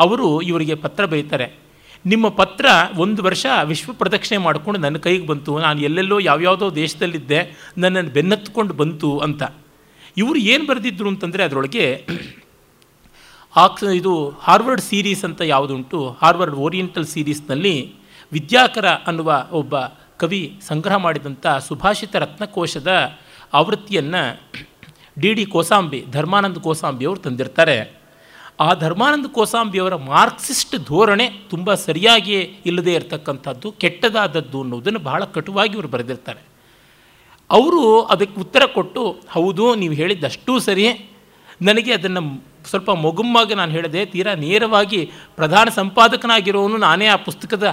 ಅವರು 0.00 0.28
ಇವರಿಗೆ 0.42 0.74
ಪತ್ರ 0.74 1.04
ಬರೀತಾರೆ. 1.04 1.48
ನಿಮ್ಮ 2.06 2.28
ಪತ್ರ 2.28 2.66
ಒಂದು 2.96 3.20
ವರ್ಷ 3.22 3.46
ವಿಶ್ವ 3.64 3.90
ಪ್ರದಕ್ಷಿಣೆ 3.92 4.38
ಮಾಡಿಕೊಂಡು 4.38 4.78
ನನ್ನ 4.80 4.96
ಕೈಗೆ 4.96 5.26
ಬಂತು, 5.26 5.52
ನಾನು 5.58 5.80
ಎಲ್ಲೆಲ್ಲೋ 5.80 6.18
ಯಾವ್ಯಾವುದೋ 6.18 6.68
ದೇಶದಲ್ಲಿದ್ದೆ, 6.74 7.40
ನನ್ನನ್ನು 7.78 8.10
ಬೆನ್ನತ್ಕೊಂಡು 8.10 8.74
ಬಂತು 8.74 9.10
ಅಂತ. 9.18 9.42
ಇವರು 10.16 10.38
ಏನು 10.52 10.64
ಬರೆದಿದ್ರು 10.66 11.08
ಅಂತಂದರೆ 11.08 11.42
ಅದರೊಳಗೆ 11.44 11.86
ಆಕ್ಸ್ 13.56 13.84
ಇದು 13.84 14.12
ಹಾರ್ವರ್ಡ್ 14.46 14.80
ಸೀರೀಸ್ 14.80 15.24
ಅಂತ 15.24 15.40
ಯಾವುದುಂಟು, 15.40 15.98
ಹಾರ್ವರ್ಡ್ 16.22 16.56
ಓರಿಯೆಂಟಲ್ 16.66 17.06
ಸೀರೀಸ್ನಲ್ಲಿ 17.06 17.74
ವಿದ್ಯಾಕರ 18.32 18.86
ಅನ್ನುವ 19.08 19.30
ಒಬ್ಬ 19.52 19.74
ಕವಿ 20.20 20.42
ಸಂಗ್ರಹ 20.68 20.96
ಮಾಡಿದಂಥ 20.96 21.46
ಸುಭಾಷಿತ 21.68 22.16
ರತ್ನಕೋಶದ 22.16 23.18
ಆವೃತ್ತಿಯನ್ನು 23.54 24.22
ಡಿ 25.20 25.30
ಡಿ 25.34 25.44
ಕೋಸಾಂಬಿ, 25.46 26.00
ಧರ್ಮಾನಂದ 26.10 26.56
ಕೋಸಾಂಬಿ 26.56 27.04
ಅವರು 27.06 27.20
ತಂದಿರ್ತಾರೆ. 27.20 27.76
ಆ 28.60 28.74
ಧರ್ಮಾನಂದ 28.74 29.26
ಕೋಸಾಂಬಿಯವರ 29.26 29.96
ಮಾರ್ಕ್ಸಿಸ್ಟ್ 29.96 30.76
ಧೋರಣೆ 30.84 31.26
ತುಂಬ 31.50 31.74
ಸರಿಯಾಗಿಯೇ 31.74 32.42
ಇಲ್ಲದೇ 32.66 32.94
ಇರತಕ್ಕಂಥದ್ದು, 32.94 33.72
ಕೆಟ್ಟದಾದದ್ದು 33.72 34.60
ಅನ್ನೋದನ್ನು 34.62 34.98
ಬಹಳ 34.98 35.24
ಕಟುವಾಗಿ 35.24 35.72
ಇವರು 35.72 35.88
ಬರೆದಿರ್ತಾರೆ. 35.88 36.51
ಅವರು 37.56 37.82
ಅದಕ್ಕೆ 38.12 38.36
ಉತ್ತರ 38.44 38.62
ಕೊಟ್ಟು, 38.76 39.02
ಹೌದು, 39.34 39.64
ನೀವು 39.80 39.94
ಹೇಳಿದ್ದಷ್ಟೂ 40.00 40.52
ಸರಿ 40.66 40.84
ನನಗೆ 41.68 41.90
ಅದನ್ನು 41.98 42.22
ಸ್ವಲ್ಪ 42.70 42.90
ಮೊಗುಮ್ಮಾಗಿ 43.04 43.54
ನಾನು 43.60 43.72
ಹೇಳಿದೆ, 43.76 44.00
ತೀರಾ 44.12 44.32
ನೇರವಾಗಿ 44.44 45.00
ಪ್ರಧಾನ 45.38 45.68
ಸಂಪಾದಕನಾಗಿರೋನು 45.80 46.76
ನಾನೇ 46.86 47.06
ಆ 47.14 47.16
ಪುಸ್ತಕದ 47.26 47.66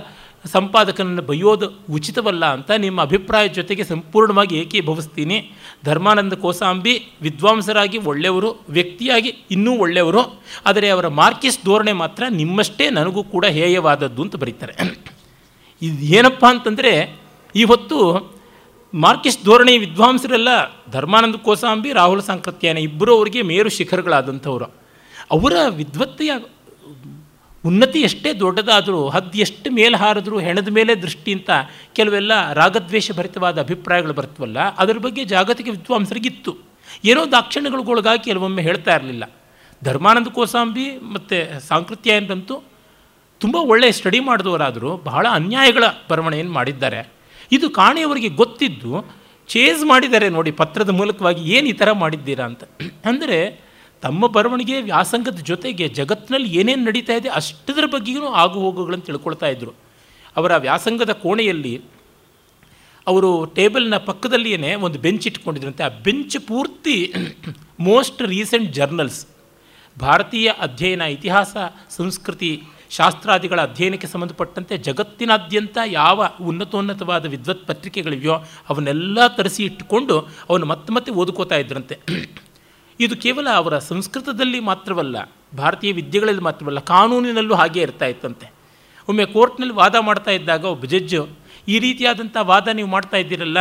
ಸಂಪಾದಕನನ್ನು 0.54 1.24
ಬೈಯೋದು 1.30 1.68
ಉಚಿತವಲ್ಲ 1.96 2.46
ಅಂತ 2.56 2.70
ನಿಮ್ಮ 2.84 3.00
ಅಭಿಪ್ರಾಯ 3.08 3.46
ಜೊತೆಗೆ 3.58 3.84
ಸಂಪೂರ್ಣವಾಗಿ 3.84 4.56
ಏಕೀಭವಿಸ್ತೀನಿ. 4.62 5.38
ಧರ್ಮಾನಂದ 5.86 6.34
ಕೋಸಾಂಬಿ 6.44 6.94
ವಿದ್ವಾಂಸರಾಗಿ 7.22 7.98
ಒಳ್ಳೆಯವರು, 8.12 8.50
ವ್ಯಕ್ತಿಯಾಗಿ 8.78 9.32
ಇನ್ನೂ 9.56 9.72
ಒಳ್ಳೆಯವರು, 9.86 10.22
ಆದರೆ 10.70 10.90
ಅವರ 10.96 11.08
ಮಾರ್ಕಿಸ್ 11.22 11.60
ಧೋರಣೆ 11.66 11.94
ಮಾತ್ರ 12.04 12.24
ನಿಮ್ಮಷ್ಟೇ 12.42 12.88
ನನಗೂ 13.00 13.24
ಕೂಡ 13.34 13.46
ಹೇಯವಾದದ್ದು 13.60 14.24
ಅಂತ 14.26 14.38
ಬರೀತಾರೆ. 14.44 14.76
ಇದು 15.82 16.00
ಏನಪ್ಪ 16.18 16.46
ಅಂತಂದರೆ 16.54 16.94
ಇವತ್ತು 17.56 18.00
ಮಾರ್ಕಿಸ್ಟ್ 18.94 19.46
ಧೋರಣೆ 19.46 19.78
ವಿದ್ವಾಂಸರೆಲ್ಲ 19.78 20.48
ಧರ್ಮಾನಂದ 20.92 21.36
ಕೋಸಾಂಬಿ 21.36 21.94
ರಾಹುಲ್ 21.94 22.22
ಸಾಂಕೃತ್ಯಾನ 22.22 22.78
ಇಬ್ಬರು 22.78 23.18
ಅವರಿಗೆ 23.18 23.42
ಮೇರು 23.42 23.70
ಶಿಖರಗಳಾದಂಥವ್ರು. 23.70 24.66
ಅವರ 25.32 25.54
ವಿದ್ವತ್ತೆಯ 25.70 26.32
ಉನ್ನತಿ 27.66 28.00
ಎಷ್ಟೇ 28.00 28.34
ದೊಡ್ಡದಾದರೂ, 28.34 29.10
ಹದ್ದು 29.10 29.38
ಎಷ್ಟು 29.38 29.72
ಮೇಲೆ 29.72 29.98
ಹಾರಿದ್ರು, 29.98 30.40
ಹೆಣದ 30.40 30.68
ಮೇಲೆ 30.68 30.96
ದೃಷ್ಟಿ 30.96 31.34
ಅಂತ 31.34 31.50
ಕೆಲವೆಲ್ಲ 31.94 32.54
ರಾಗದ್ವೇಷ 32.54 33.12
ಭರಿತವಾದ 33.12 33.60
ಅಭಿಪ್ರಾಯಗಳು 33.60 34.14
ಬರ್ತವಲ್ಲ 34.14 34.60
ಅದರ 34.60 34.98
ಬಗ್ಗೆ 34.98 35.26
ಜಾಗತಿಕ 35.26 35.68
ವಿದ್ವಾಂಸರಿಗಿತ್ತು. 35.70 36.58
ಏನೋ 37.06 37.32
ದಾಕ್ಷಿಣ್ಯಗಳಿಗೊಳಗಾಗಿ 37.32 38.24
ಕೆಲವೊಮ್ಮೆ 38.24 38.62
ಹೇಳ್ತಾ 38.62 38.96
ಇರಲಿಲ್ಲ. 38.96 39.32
ಧರ್ಮಾನಂದ 39.84 40.28
ಕೋಸಾಂಬಿ 40.28 40.98
ಮತ್ತು 40.98 41.68
ಸಾಂಕೃತ್ಯಾಯನರಂತೂ 41.68 42.64
ತುಂಬ 43.40 43.56
ಒಳ್ಳೆಯ 43.56 43.92
ಸ್ಟಡಿ 43.92 44.20
ಮಾಡಿದವರಾದರೂ, 44.20 44.98
ಬಹಳ 44.98 45.28
ಅನ್ಯಾಯಗಳ 45.32 45.84
ಬರವಣೆಯನ್ನು 46.10 46.54
ಮಾಡಿದ್ದಾರೆ. 46.54 47.19
ಇದು 47.52 47.70
ಕಾಣೆಯವರಿಗೆ 47.70 48.30
ಗೊತ್ತಿದ್ದು 48.36 48.92
ಚೇಸ್ 49.50 49.84
ಮಾಡಿದ್ದಾರೆ 49.84 50.30
ನೋಡಿ 50.30 50.52
ಪತ್ರದ 50.52 50.90
ಮೂಲಕವಾಗಿ 50.90 51.42
ಏನು 51.52 51.68
ಈ 51.68 51.72
ಥರ 51.72 51.92
ಮಾಡಿದ್ದೀರಾ 51.92 52.46
ಅಂತ. 52.46 52.64
ಅಂದರೆ 53.06 53.38
ತಮ್ಮ 54.04 54.28
ಬರವಣಿಗೆ 54.28 54.82
ವ್ಯಾಸಂಗದ 54.82 55.40
ಜೊತೆಗೆ 55.42 55.88
ಜಗತ್ತಿನಲ್ಲಿ 55.90 56.58
ಏನೇನು 56.58 56.84
ನಡೀತಾ 56.84 57.14
ಇದೆ 57.14 57.30
ಅಷ್ಟದರ 57.30 57.86
ಬಗ್ಗೆಯೂ 57.86 58.28
ಆಗು 58.34 58.60
ಹೋಗುಗಳನ್ನು 58.60 59.06
ತಿಳ್ಕೊಳ್ತಾ 59.06 59.48
ಇದ್ದರು 59.48 59.74
ಅವರ 60.36 60.58
ವ್ಯಾಸಂಗದ 60.58 61.12
ಕೋಣೆಯಲ್ಲಿ 61.12 61.74
ಅವರು 63.08 63.46
ಟೇಬಲ್ನ 63.56 63.98
ಪಕ್ಕದಲ್ಲಿಯೇ 63.98 64.76
ಒಂದು 64.76 65.00
ಬೆಂಚ್ 65.00 65.28
ಇಟ್ಕೊಂಡಿದ್ರಂತೆ 65.28 65.84
ಆ 65.84 65.88
ಬೆಂಚ್ 65.88 66.48
ಪೂರ್ತಿ 66.48 66.96
ಮೋಸ್ಟ್ 67.80 68.22
ರೀಸೆಂಟ್ 68.22 68.72
ಜರ್ನಲ್ಸ್ 68.72 69.22
ಭಾರತೀಯ 69.98 70.52
ಅಧ್ಯಯನ 70.60 71.02
ಇತಿಹಾಸ, 71.02 71.54
ಸಂಸ್ಕೃತಿ 71.90 72.52
ಶಾಸ್ತ್ರಾದಿಗಳ 72.98 73.60
ಅಧ್ಯಯನಕ್ಕೆ 73.68 74.08
ಸಂಬಂಧಪಟ್ಟಂತೆ 74.14 74.76
ಜಗತ್ತಿನಾದ್ಯಂತ 74.88 75.78
ಯಾವ 76.00 76.28
ಉನ್ನತೋನ್ನತವಾದ 76.42 77.26
ವಿದ್ವತ್ 77.34 77.66
ಪತ್ರಿಕೆಗಳಿವೆಯೋ 77.68 78.36
ಅವನ್ನೆಲ್ಲ 78.70 79.28
ತರಿಸಿ 79.38 79.62
ಇಟ್ಟುಕೊಂಡು 79.64 80.16
ಅವನು 80.50 80.66
ಮತ್ತೆ 80.66 80.94
ಮತ್ತೆ 80.94 81.12
ಓದ್ಕೋತಾ 81.22 81.58
ಇದ್ರಂತೆ. 81.64 81.98
ಇದು 83.00 83.16
ಕೇವಲ 83.24 83.48
ಅವರ 83.62 83.76
ಸಂಸ್ಕೃತದಲ್ಲಿ 83.90 84.60
ಮಾತ್ರವಲ್ಲ, 84.70 85.18
ಭಾರತೀಯ 85.58 85.92
ವಿದ್ಯೆಗಳಲ್ಲಿ 86.00 86.44
ಮಾತ್ರವಲ್ಲ, 86.48 86.80
ಕಾನೂನಿನಲ್ಲೂ 86.94 87.56
ಹಾಗೇ 87.56 87.82
ಇರ್ತಾ 87.82 88.08
ಇತ್ತಂತೆ. 88.14 88.48
ಒಮ್ಮೆ 89.10 89.26
ಕೋರ್ಟ್ನಲ್ಲಿ 89.36 89.76
ವಾದ 89.82 89.96
ಮಾಡ್ತಾ 90.08 90.32
ಇದ್ದಾಗ 90.32 90.64
ಒಬ್ಬ 90.76 90.86
ಜಡ್ಜು, 90.94 91.22
ಈ 91.68 91.76
ರೀತಿಯಾದಂಥ 91.80 92.38
ವಾದ 92.52 92.68
ನೀವು 92.78 92.90
ಮಾಡ್ತಾ 92.96 93.18
ಇದ್ದೀರಲ್ಲ 93.18 93.60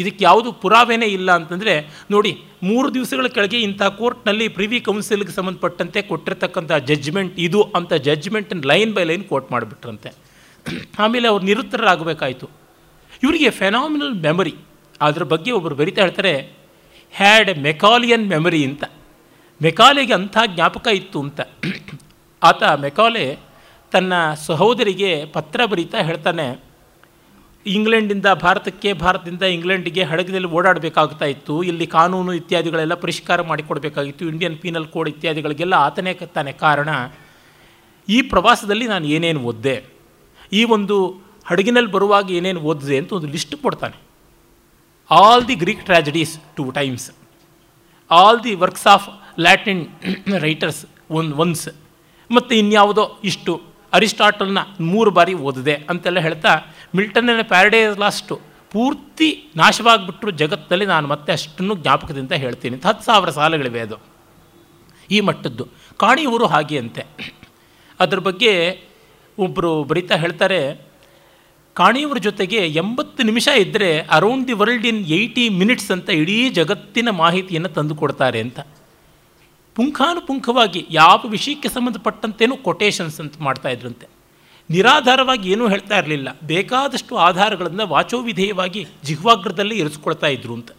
ಇದಕ್ಕೆ 0.00 0.24
ಯಾವುದು 0.24 0.52
ಪುರಾವೆನೇ 0.52 1.06
ಇಲ್ಲ 1.06 1.32
ಅಂತಂದರೆ, 1.32 1.88
ನೋಡಿ, 2.10 2.32
ಮೂರು 2.62 2.94
ದಿವಸಗಳ 2.94 3.26
ಕೆಳಗೆ 3.26 3.60
ಇಂಥ 3.60 3.82
ಕೋರ್ಟ್ನಲ್ಲಿ 3.82 4.48
ಪ್ರಿವಿ 4.48 4.80
ಕೌನ್ಸಿಲ್ಗೆ 4.80 5.32
ಸಂಬಂಧಪಟ್ಟಂತೆ 5.32 6.02
ಕೊಟ್ಟಿರ್ತಕ್ಕಂಥ 6.02 6.72
ಜಜ್ಮೆಂಟ್ 6.72 7.34
ಇದು 7.38 7.62
ಅಂತ 7.62 7.92
ಜಜ್ಮೆಂಟನ್ನು 7.94 8.68
ಲೈನ್ 8.68 8.94
ಬೈ 8.94 9.04
ಲೈನ್ 9.04 9.24
ಕೋರ್ಟ್ 9.24 9.52
ಮಾಡಿಬಿಟ್ರಂತೆ. 9.52 10.10
ಆಮೇಲೆ 10.98 11.28
ಅವ್ರು 11.28 11.44
ನಿರುತ್ತರರಾಗಬೇಕಾಯಿತು 11.44 12.50
ಇವರಿಗೆ 13.22 13.50
ಫೆನಾಮಿನಲ್ 13.50 14.14
ಮೆಮರಿ 14.14 14.54
ಅದರ 15.00 15.22
ಬಗ್ಗೆ 15.22 15.50
ಒಬ್ಬರು 15.50 15.74
ಬರಿತಾ 15.74 16.00
ಹೇಳ್ತಾರೆ 16.00 16.52
ಹ್ಯಾಡ್ 17.12 17.58
ಮೆಕಾಲಿಯನ್ 17.58 18.28
ಮೆಮರಿ 18.28 18.64
ಅಂತ. 18.64 18.84
ಮೆಕಾಲೆಗೆ 19.62 20.12
ಅಂಥ 20.12 20.38
ಜ್ಞಾಪಕ 20.46 20.86
ಇತ್ತು 20.86 21.20
ಅಂತ. 21.20 21.40
ಆತ 22.42 22.62
ಮೆಕಾಲೆ 22.62 23.38
ತನ್ನ 23.92 24.12
ಸಹೋದರಿಗೆ 24.34 25.24
ಪತ್ರ 25.24 25.64
ಬರೀತಾ 25.64 25.98
ಹೇಳ್ತಾನೆ 25.98 26.67
ಇಂಗ್ಲೆಂಡಿಂದ 27.66 28.26
ಭಾರತಕ್ಕೆ, 28.26 28.92
ಭಾರತದಿಂದ 28.92 29.42
ಇಂಗ್ಲೆಂಡಿಗೆ 29.42 30.02
ಹಡಗದಲ್ಲಿ 30.02 30.46
ಓಡಾಡಬೇಕಾಗ್ತಾ 30.46 31.24
ಇತ್ತು. 31.24 31.62
ಇಲ್ಲಿ 31.62 31.86
ಕಾನೂನು 31.86 32.32
ಇತ್ಯಾದಿಗಳೆಲ್ಲ 32.32 32.94
ಪರಿಷ್ಕಾರ 32.94 33.42
ಮಾಡಿಕೊಡಬೇಕಾಗಿತ್ತು. 33.42 34.28
ಇಂಡಿಯನ್ 34.28 34.58
ಪೀನಲ್ 34.58 34.86
ಕೋಡ್ 34.86 35.08
ಇತ್ಯಾದಿಗಳಿಗೆಲ್ಲ 35.08 35.74
ಆತನೇ 35.74 36.14
ತಾನೆ 36.14 36.52
ಕಾರಣ. 36.52 36.88
ಈ 38.08 38.22
ಪ್ರವಾಸದಲ್ಲಿ 38.22 38.86
ನಾನು 38.86 39.06
ಏನೇನು 39.06 39.40
ಓದಿದೆ? 39.40 39.84
ಈ 40.52 40.64
ಒಂದು 40.64 41.20
ಹಡಗಿನಲ್ಲಿ 41.44 41.90
ಬರುವಾಗ 41.90 42.30
ಏನೇನು 42.30 42.60
ಓದಿದೆ 42.60 42.98
ಅಂತ 42.98 43.12
ಒಂದು 43.12 43.26
ಲಿಸ್ಟ್ 43.26 43.56
ಕೊಡ್ತಾನೆ. 43.56 43.96
All 45.10 45.48
the 45.48 45.54
Greek 45.54 45.84
tragedies 45.84 46.38
two 46.56 46.70
times 46.70 47.10
all 48.10 48.44
the 48.44 48.54
works 48.54 48.86
of 48.86 49.40
Latin 49.40 49.86
writers 50.38 50.86
one 51.10 51.32
once 51.32 51.68
ಮತ್ತು 52.30 52.54
ಇನ್ಯಾವುದೋ 52.54 53.18
ಇಷ್ಟು. 53.24 53.67
ಅರಿಸ್ಟಾಟಲ್ನ 53.92 54.58
ಮೂರು 54.80 55.10
ಬಾರಿ 55.10 55.34
ಓದಿದೆ 55.34 55.74
ಅಂತೆಲ್ಲ 55.74 56.18
ಹೇಳ್ತಾ 56.18 56.54
ಮಿಲ್ಟನ್ನ 56.96 57.30
ಪ್ಯಾರಡೇ 57.42 57.86
ಲಾಸ್ಟು 57.98 58.40
ಪೂರ್ತಿ 58.72 59.50
ನಾಶವಾಗಿಬಿಟ್ರು 59.56 60.30
ಜಗತ್ತಲ್ಲಿ 60.30 60.86
ನಾನು 60.86 61.08
ಮತ್ತೆ 61.08 61.32
ಅಷ್ಟನ್ನು 61.32 61.74
ಜ್ಞಾಪಕದಿಂದ 61.74 62.32
ಹೇಳ್ತೀನಿ. 62.32 62.76
ಹತ್ತು 62.84 63.04
ಸಾವಿರ 63.04 63.30
ಸಾಲುಗಳಿವೆ 63.30 63.80
ಅದು. 63.80 63.96
ಈ 65.10 65.20
ಮಟ್ಟದ್ದು. 65.20 65.68
ಕಾಣಿಯವರು 65.96 66.46
ಹಾಗೆ 66.46 66.78
ಅಂತೆ 66.78 67.06
ಅದ್ರ 68.00 68.18
ಬಗ್ಗೆ 68.18 68.80
ಒಬ್ಬರು 69.38 69.84
ಬರಿತಾ 69.84 70.16
ಹೇಳ್ತಾರೆ 70.16 70.88
ಕಾಣಿಯವರ 71.74 72.18
ಜೊತೆಗೆ 72.18 72.56
ಎಂಬತ್ತು 72.56 73.22
ನಿಮಿಷ 73.22 73.48
ಇದ್ದರೆ 73.48 74.00
around 74.00 74.48
the 74.48 74.52
world 74.52 74.86
in 74.86 75.06
eighty 75.06 75.48
minutes 75.48 75.90
ಅಂತ 75.90 76.10
ಇಡೀ 76.10 76.50
ಜಗತ್ತಿನ 76.50 77.10
ಮಾಹಿತಿಯನ್ನು 77.10 77.68
ತಂದು 77.68 77.94
ಕೊಡ್ತಾರೆ 77.94 78.40
ಅಂತ. 78.40 78.60
ಪುಂಖಾನುಪುಂಖವಾಗಿ 79.78 80.86
ಯಾವ 80.90 81.20
ವಿಷಯಕ್ಕೆ 81.28 81.68
ಸಂಬಂಧಪಟ್ಟಂತೇನೂ 81.68 82.56
ಕೊಟೇಶನ್ಸ್ 82.56 83.20
ಅಂತ 83.20 83.34
ಮಾಡ್ತಾ 83.40 83.68
ಇದ್ರಂತೆ. 83.68 84.06
ನಿರಾಧಾರವಾಗಿ 84.70 85.52
ಏನೂ 85.52 85.68
ಹೇಳ್ತಾ 85.68 85.98
ಇರಲಿಲ್ಲ. 85.98 86.28
ಬೇಕಾದಷ್ಟು 86.44 87.16
ಆಧಾರಗಳನ್ನು 87.16 87.86
ವಾಚೋವಿಧೇಯವಾಗಿ 87.86 88.86
ಜಿಹ್ವಾಗ್ರದಲ್ಲಿ 89.04 89.78
ಇರಿಸ್ಕೊಳ್ತಾ 89.78 90.26
ಇದ್ರು 90.26 90.54
ಅಂತ. 90.54 90.70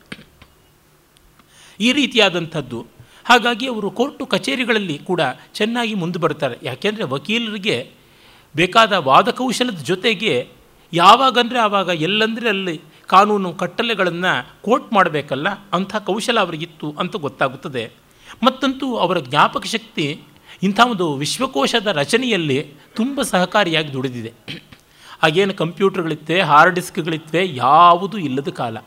ಈ 1.80 1.94
ರೀತಿಯಾದಂಥದ್ದು. 1.94 2.86
ಹಾಗಾಗಿ 3.26 3.68
ಅವರು 3.68 3.92
ಕೋರ್ಟು 3.92 4.26
ಕಚೇರಿಗಳಲ್ಲಿ 4.26 4.98
ಕೂಡ 4.98 5.22
ಚೆನ್ನಾಗಿ 5.54 5.94
ಮುಂದೆ 5.94 6.20
ಬರ್ತಾರೆ. 6.20 6.58
ಯಾಕೆಂದರೆ 6.64 7.04
ವಕೀಲರಿಗೆ 7.04 7.92
ಬೇಕಾದ 8.56 8.94
ವಾದಕೌಶಲದ 8.94 9.80
ಜೊತೆಗೆ 9.84 10.50
ಯಾವಾಗಂದರೆ 10.94 11.60
ಆವಾಗ 11.60 11.88
ಎಲ್ಲಂದರೆ 11.88 12.50
ಅಲ್ಲಿ 12.50 12.82
ಕಾನೂನು 13.08 13.54
ಕಟ್ಟಲೆಗಳನ್ನು 13.54 14.62
ಕೋರ್ಟ್ 14.62 14.94
ಮಾಡಬೇಕಲ್ಲ, 14.94 15.48
ಅಂಥ 15.74 15.96
ಕೌಶಲ 15.96 16.40
ಅವರಿಗಿತ್ತು 16.40 16.96
ಅಂತ 17.00 17.16
ಗೊತ್ತಾಗುತ್ತದೆ. 17.16 18.09
ಮತ್ತಂತೂ 18.44 18.96
ಅವರ 18.96 19.20
ಜ್ಞಾಪಕ 19.20 19.66
ಶಕ್ತಿ 19.66 20.22
ಇಂಥ 20.64 20.80
ಒಂದು 20.80 21.14
ವಿಶ್ವಕೋಶದ 21.14 21.88
ರಚನೆಯಲ್ಲಿ 21.88 22.74
ತುಂಬ 22.96 23.22
ಸಹಕಾರಿಯಾಗಿ 23.22 23.94
ದುಡಿದಿದೆ. 23.94 24.34
ಹಾಗೇನು 25.24 25.54
ಕಂಪ್ಯೂಟರ್ಗಳಿತ್ತೆ, 25.54 26.42
ಹಾರ್ಡ್ 26.42 26.76
ಡಿಸ್ಕ್ಗಳಿತ್ತೆ 26.76 27.46
ಯಾವುದೂ 27.46 28.18
ಇಲ್ಲದ 28.18 28.50
ಕಾಲ. 28.50 28.78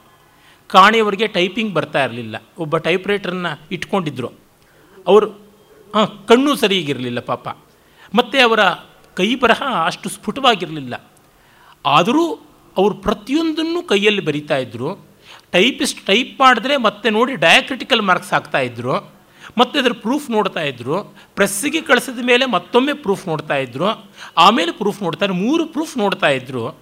ಕಾಣೆಯವರಿಗೆ 0.67 1.27
ಟೈಪಿಂಗ್ 1.27 1.75
ಬರ್ತಾ 1.75 2.05
ಇರಲಿಲ್ಲ. 2.05 2.37
ಒಬ್ಬ 2.59 2.77
ಟೈಪ್ 2.77 3.09
ರೈಟರನ್ನ 3.09 3.47
ಇಟ್ಕೊಂಡಿದ್ರು. 3.73 4.31
ಅವರು, 5.07 5.31
ಹಾಂ, 5.95 6.25
ಕಣ್ಣು 6.29 6.57
ಸರಿಯಾಗಿರಲಿಲ್ಲ 6.57 7.21
ಪಾಪ. 7.21 7.49
ಮತ್ತು 8.15 8.45
ಅವರ 8.45 8.61
ಕೈ 9.15 9.35
ಬರಹ 9.35 9.63
ಅಷ್ಟು 9.87 10.09
ಸ್ಫುಟವಾಗಿರಲಿಲ್ಲ. 10.09 11.11
ಆದರೂ 11.87 12.35
ಅವರು 12.77 12.95
ಪ್ರತಿಯೊಂದನ್ನು 12.95 13.89
ಕೈಯಲ್ಲಿ 13.89 14.21
ಬರಿತಾ 14.21 14.57
ಇದ್ದರು 14.57 15.07
ಟೈಪಿಸ್ಟ್ 15.53 16.07
ಟೈಪ್ 16.07 16.41
ಮಾಡಿದ್ರೆ 16.41 16.77
ಮತ್ತೆ 16.77 17.11
ನೋಡಿ 17.11 17.35
ಡಯಾಕ್ರಿಟಿಕಲ್ 17.35 18.03
ಮಾರ್ಕ್ಸ್ 18.03 18.33
ಹಾಕ್ತಾಯಿದ್ರು 18.33 19.22
ಮತ್ತೆ 19.59 19.79
ಅದರ 19.79 19.93
ಪ್ರೂಫ್ 19.93 20.31
ನೋಡ್ತಾ 20.31 20.61
ಇದ್ದರು 20.61 21.15
ಪ್ರೆಸ್ಸಿಗೆ 21.35 21.81
ಕಳಿಸಿದ 21.81 22.27
ಮೇಲೆ 22.27 22.47
ಮತ್ತೊಮ್ಮೆ 22.47 22.93
ಪ್ರೂಫ್ 22.93 23.29
ನೋಡ್ತಾ 23.29 23.57
ಇದ್ದರು 23.57 24.11
ಆಮೇಲೆ 24.37 24.73
ಪ್ರೂಫ್ 24.73 25.03
ನೋಡ್ತಾರೆ 25.03 25.33
ಮೂರು 25.33 25.67
ಪ್ರೂಫ್ 25.67 25.99
ನೋಡ್ತಾ 25.99 26.29
ಇದ್ದರು 26.29 26.79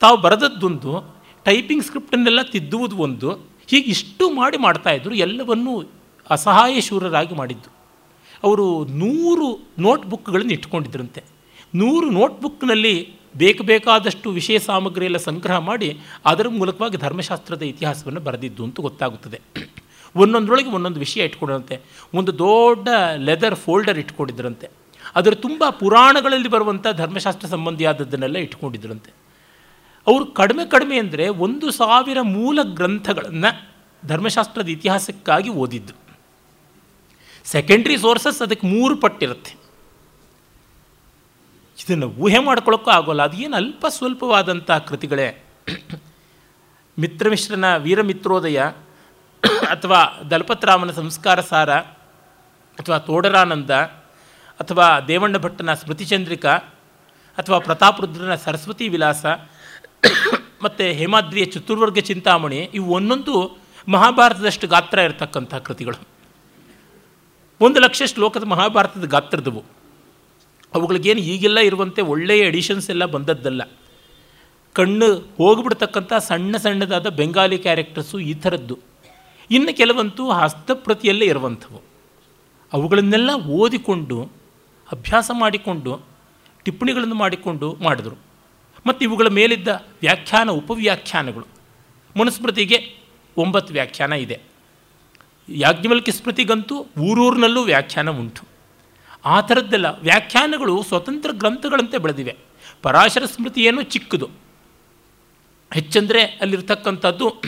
ತಾವು 0.00 0.16
ಬರೆದದ್ದೊಂದು 0.16 1.16
ಟೈಪಿಂಗ್ 1.44 1.84
ಸ್ಕ್ರಿಪ್ಟನ್ನೆಲ್ಲ 1.84 2.42
ತಿದ್ದುವುದು 2.42 2.96
ಒಂದು. 2.96 3.32
ಹೀಗೆ 3.66 3.90
ಇಷ್ಟು 3.90 4.30
ಮಾಡಿ 4.30 4.58
ಮಾಡ್ತಾಯಿದ್ರು 4.58 5.14
ಎಲ್ಲವನ್ನೂ 5.14 5.84
ಅಸಹಾಯ 6.30 6.80
ಶೂರರಾಗಿ 6.80 7.34
ಮಾಡಿದ್ದು. 7.34 7.72
ಅವರು 8.44 8.84
ನೂರು 8.84 9.58
ನೋಟ್ಬುಕ್ಗಳನ್ನು 9.78 10.52
ಇಟ್ಕೊಂಡಿದ್ರಂತೆ. 10.52 11.22
ನೂರು 11.74 12.10
ನೋಟ್ಬುಕ್ನಲ್ಲಿ 12.10 13.14
ಬೇಕು 13.36 13.64
ಬೇಕಾದಷ್ಟು 13.64 14.30
ವಿಷಯ 14.30 14.58
ಸಾಮಗ್ರಿ 14.58 15.04
ಎಲ್ಲ 15.04 15.16
ಸಂಗ್ರಹ 15.16 15.56
ಮಾಡಿ 15.56 15.98
ಅದರ 16.24 16.48
ಮೂಲಕವಾಗಿ 16.48 16.96
ಧರ್ಮಶಾಸ್ತ್ರದ 16.96 17.62
ಇತಿಹಾಸವನ್ನು 17.62 18.20
ಬರೆದಿದ್ದು 18.20 18.64
ಅಂತ 18.64 18.80
ಗೊತ್ತಾಗುತ್ತದೆ. 18.80 19.40
ಒಂದೊಂದರೊಳಗೆ 20.16 20.70
ಒಂದೊಂದು 20.70 20.98
ವಿಷಯ 20.98 21.24
ಇಟ್ಕೊಂಡಿರಂತೆ 21.24 21.80
ಒಂದು 22.14 22.38
ದೊಡ್ಡ 22.38 22.88
ಲೆದರ್ 23.16 23.54
ಫೋಲ್ಡರ್ 23.54 23.98
ಇಟ್ಕೊಂಡಿದ್ರಂತೆ. 23.98 24.70
ಅದರ 25.16 25.34
ತುಂಬ 25.34 25.64
ಪುರಾಣಗಳಲ್ಲಿ 25.70 26.48
ಬರುವಂಥ 26.48 26.86
ಧರ್ಮಶಾಸ್ತ್ರ 26.92 27.48
ಸಂಬಂಧಿಯಾದದ್ದನ್ನೆಲ್ಲ 27.48 28.36
ಇಟ್ಕೊಂಡಿದ್ರಂತೆ. 28.36 29.10
ಅವರು 30.06 30.26
ಕಡಿಮೆ 30.26 30.64
ಕಡಿಮೆ 30.66 30.98
ಅಂದರೆ 30.98 31.28
ಒಂದು 31.28 31.70
ಸಾವಿರ 31.70 32.18
ಮೂಲ 32.22 32.58
ಗ್ರಂಥಗಳನ್ನು 32.62 33.50
ಧರ್ಮಶಾಸ್ತ್ರದ 34.06 34.68
ಇತಿಹಾಸಕ್ಕಾಗಿ 34.68 35.48
ಓದಿದ್ದು. 35.48 35.94
ಸೆಕೆಂಡ್ರಿ 37.44 37.96
ಸೋರ್ಸಸ್ 37.98 38.42
ಅದಕ್ಕೆ 38.42 38.66
ಮೂರು 38.66 38.96
ಪಟ್ಟಿರುತ್ತೆ. 38.96 39.52
ಇದನ್ನು 41.84 42.08
ಊಹೆ 42.08 42.38
ಮಾಡ್ಕೊಳ್ಳೋಕ್ಕೂ 42.38 42.90
ಆಗೋಲ್ಲ. 42.90 43.22
ಅದು 43.22 43.36
ಏನು 43.36 43.56
ಅಲ್ಪ 43.56 43.86
ಸ್ವಲ್ಪವಾದಂಥ 43.88 44.70
ಕೃತಿಗಳೇ. 44.70 45.44
ಮಿತ್ರಮಿಶ್ರನ 46.98 47.76
ವೀರಮಿತ್ರೋದಯ 47.76 48.62
ಅಥವಾ 49.44 50.18
ದಲಪತ್ರಾಮನ 50.30 50.90
ಸಂಸ್ಕಾರ 50.90 51.40
ಸಾರ, 51.40 51.70
ಅಥವಾ 52.78 52.98
ತೋಡರಾನಂದ, 52.98 53.70
ಅಥವಾ 54.60 55.00
ದೇವಣ್ಣ 55.00 55.36
ಭಟ್ಟನ 55.38 55.74
ಸ್ಮೃತಿಚಂದ್ರಿಕ, 55.74 56.46
ಅಥವಾ 57.38 57.58
ಪ್ರತಾಪರುದ್ರನ 57.58 58.34
ಸರಸ್ವತಿ 58.34 58.88
ವಿಲಾಸ, 58.88 59.26
ಮತ್ತು 60.62 60.84
ಹೇಮಾದ್ರಿಯ 60.84 61.44
ಚತುರ್ವರ್ಗ 61.44 61.98
ಚಿಂತಾಮಣಿ, 61.98 62.70
ಇವು 62.74 62.94
ಒಂದೊಂದು 62.94 63.58
ಮಹಾಭಾರತದಷ್ಟು 63.88 64.68
ಗಾತ್ರ 64.68 64.98
ಇರತಕ್ಕಂಥ 64.98 65.54
ಕೃತಿಗಳು. 65.54 65.98
ಒಂದು 67.60 67.80
ಲಕ್ಷ 67.80 68.02
ಶ್ಲೋಕದ 68.06 68.44
ಮಹಾಭಾರತದ 68.44 69.04
ಗಾತ್ರದವು. 69.04 69.64
ಅವುಗಳಿಗೇನು 70.74 71.20
ಈಗೆಲ್ಲ 71.20 71.58
ಇರುವಂತೆ 71.58 72.02
ಒಳ್ಳೆಯ 72.02 72.38
ಎಡಿಷನ್ಸ್ 72.38 72.90
ಎಲ್ಲ 72.90 73.04
ಬಂದದ್ದಲ್ಲ. 73.04 73.62
ಕಣ್ಣು 74.74 75.14
ಹೋಗಿಬಿಡ್ತಕ್ಕಂಥ 75.14 76.12
ಸಣ್ಣ 76.14 76.56
ಸಣ್ಣದಾದ 76.56 77.06
ಬೆಂಗಾಲಿ 77.06 77.58
ಕ್ಯಾರೆಕ್ಟರ್ಸು 77.58 78.18
ಈ 78.18 78.34
ಥರದ್ದು. 78.34 78.95
ಇನ್ನು 79.50 79.76
ಕೆಲವಂತೂ 79.76 80.30
ಹಸ್ತಪ್ರತಿಯಲ್ಲೇ 80.30 81.26
ಇರುವಂಥವು. 81.26 81.82
ಅವುಗಳನ್ನೆಲ್ಲ 82.72 83.30
ಓದಿಕೊಂಡು, 83.34 84.24
ಅಭ್ಯಾಸ 84.92 85.30
ಮಾಡಿಕೊಂಡು, 85.34 86.00
ಟಿಪ್ಪಣಿಗಳನ್ನು 86.64 87.14
ಮಾಡಿಕೊಂಡು 87.14 87.74
ಮಾಡಿದರು. 87.74 88.16
ಮತ್ತು 88.86 89.04
ಇವುಗಳ 89.04 89.28
ಮೇಲಿದ್ದ 89.28 89.68
ವ್ಯಾಖ್ಯಾನ, 90.00 90.50
ಉಪವ್ಯಾಖ್ಯಾನಗಳು. 90.50 91.46
ಮನುಸ್ಮೃತಿಗೆ 92.20 92.98
ಒಂಬತ್ತು 93.36 93.72
ವ್ಯಾಖ್ಯಾನ 93.72 94.12
ಇದೆ. 94.12 94.40
ಯಾಜ್ಞವಲ್ಕಿ 95.48 96.12
ಸ್ಮೃತಿಗಂತೂ 96.12 96.86
ಊರೂರಿನಲ್ಲೂ 97.00 97.62
ವ್ಯಾಖ್ಯಾನ 97.62 98.10
ಉಂಟು. 98.10 98.42
ಆ 99.24 99.40
ಥರದ್ದೆಲ್ಲ 99.40 99.86
ವ್ಯಾಖ್ಯಾನಗಳು 99.86 100.82
ಸ್ವತಂತ್ರ 100.82 101.30
ಗ್ರಂಥಗಳಂತೆ 101.32 101.98
ಬೆಳೆದಿವೆ. 101.98 102.36
ಪರಾಶರ 102.82 103.24
ಸ್ಮೃತಿ 103.24 103.68
ಚಿಕ್ಕದು. 103.82 104.30
ಹೆಚ್ಚಂದರೆ 105.72 106.22
ಅಲ್ಲಿರ್ತಕ್ಕಂಥದ್ದು 106.22 107.42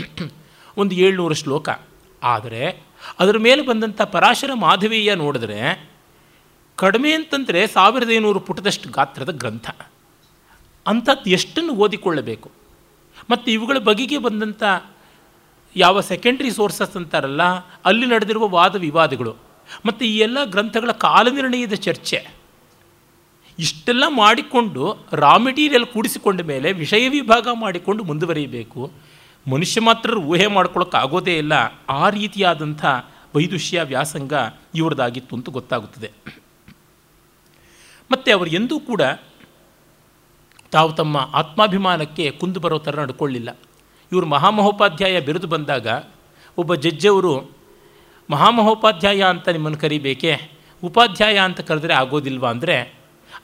ಒಂದು 0.76 0.94
ಏಳ್ನೂರು 0.94 1.34
ಶ್ಲೋಕ. 1.34 1.68
ಆದರೆ 2.22 2.82
ಅದರ 3.18 3.38
ಮೇಲೆ 3.38 3.62
ಬಂದಂಥ 3.62 4.02
ಪರಾಶರ 4.02 4.50
ಮಾಧವೀಯ 4.54 5.14
ನೋಡಿದ್ರೆ 5.14 5.90
ಕಡಿಮೆ 6.76 7.12
ಅಂತಂದರೆ 7.12 7.66
ಸಾವಿರದ 7.66 8.10
ಐನೂರು 8.10 8.40
ಪುಟದಷ್ಟು 8.40 8.90
ಗಾತ್ರದ 8.90 9.30
ಗ್ರಂಥ. 9.30 9.70
ಅಂಥದ್ದು 10.86 11.30
ಎಷ್ಟನ್ನು 11.30 11.72
ಓದಿಕೊಳ್ಳಬೇಕು? 11.72 12.50
ಮತ್ತು 13.30 13.50
ಇವುಗಳ 13.50 13.78
ಬಗೆಗೆ 13.78 14.18
ಬಂದಂಥ 14.18 14.62
ಯಾವ 15.76 16.00
ಸೆಕೆಂಡ್ರಿ 16.00 16.50
ಸೋರ್ಸಸ್ 16.50 16.96
ಅಂತಾರಲ್ಲ, 16.96 17.42
ಅಲ್ಲಿ 17.84 18.06
ನಡೆದಿರುವ 18.06 18.48
ವಾದ 18.48 18.76
ವಿವಾದಗಳು, 18.76 19.36
ಮತ್ತು 19.86 20.04
ಈ 20.04 20.18
ಎಲ್ಲ 20.18 20.44
ಗ್ರಂಥಗಳ 20.44 20.90
ಕಾಲನಿರ್ಣಯದ 20.90 21.72
ಚರ್ಚೆ. 21.72 22.28
ಇಷ್ಟೆಲ್ಲ 23.58 24.04
ಮಾಡಿಕೊಂಡು 24.08 25.06
ರಾ 25.12 25.36
ಮೆಟೀರಿಯಲ್ 25.36 25.86
ಕೂಡಿಸಿಕೊಂಡ 25.86 26.40
ಮೇಲೆ 26.40 26.72
ವಿಷಯ 26.72 27.08
ವಿಭಾಗ 27.08 27.48
ಮಾಡಿಕೊಂಡು 27.52 28.04
ಮುಂದುವರಿಯಬೇಕು. 28.04 28.90
ಮನುಷ್ಯ 29.48 29.80
ಮಾತ್ರ 29.80 30.16
ಊಹೆ 30.18 30.46
ಮಾಡ್ಕೊಳ್ಳೋಕ್ಕಾಗೋದೇ 30.46 31.38
ಇಲ್ಲ, 31.38 31.52
ಆ 31.88 32.08
ರೀತಿಯಾದಂಥ 32.08 32.84
ವೈದುಷ್ಯ 33.34 33.82
ವ್ಯಾಸಂಗ 33.82 34.32
ಇವ್ರದ್ದಾಗಿತ್ತು 34.74 35.36
ಅಂತ 35.36 35.48
ಗೊತ್ತಾಗುತ್ತದೆ. 35.48 36.10
ಮತ್ತು 38.10 38.36
ಅವರು 38.36 38.50
ಎಂದೂ 38.50 38.80
ಕೂಡ 38.80 39.02
ತಾವು 40.70 40.92
ತಮ್ಮ 40.92 41.16
ಆತ್ಮಾಭಿಮಾನಕ್ಕೆ 41.32 42.30
ಕುಂದು 42.30 42.60
ಬರೋ 42.60 42.78
ಥರ 42.78 43.00
ನಡ್ಕೊಳ್ಳಿಲ್ಲ. 43.00 43.50
ಇವರು 44.12 44.26
ಮಹಾಮಹೋಪಾಧ್ಯಾಯ 44.26 45.20
ಬಿರುದು 45.20 45.46
ಬಂದಾಗ 45.46 45.86
ಒಬ್ಬ 46.58 46.74
ಜಡ್ಜವರು 46.74 47.34
ಮಹಾಮಹೋಪಾಧ್ಯಾಯ 48.30 49.22
ಅಂತ 49.22 49.48
ನಿಮ್ಮನ್ನು 49.48 49.78
ಕರಿಬೇಕೆ? 49.78 50.32
ಉಪಾಧ್ಯಾಯ 50.82 51.36
ಅಂತ 51.38 51.60
ಕರೆದ್ರೆ 51.60 51.94
ಆಗೋದಿಲ್ವಾ? 51.94 52.50
ಅಂದರೆ 52.50 52.76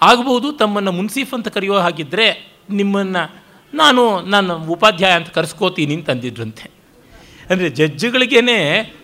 ಆಗಬಹುದು 0.02 0.52
ತಮ್ಮನ್ನು 0.52 0.92
ಮುನ್ಸೀಫ್ 0.92 1.34
ಅಂತ 1.34 1.48
ಕರೆಯೋ 1.48 1.74
ಹಾಗಿದ್ದರೆ 1.74 2.26
ನಿಮ್ಮನ್ನು 2.70 3.43
ನಾನು 3.74 4.20
ನನ್ನ 4.20 4.52
ಉಪಾಧ್ಯಾಯ 4.52 5.12
ಅಂತ 5.12 5.28
ಕರೆಸ್ಕೋತೀನಿ 5.28 5.94
ಅಂತಂದಿದ್ರಂತೆ 5.94 6.70
ಅಂದರೆ 7.50 7.70
ಜಡ್ಜ್ಗಳಿಗೇ 7.70 8.40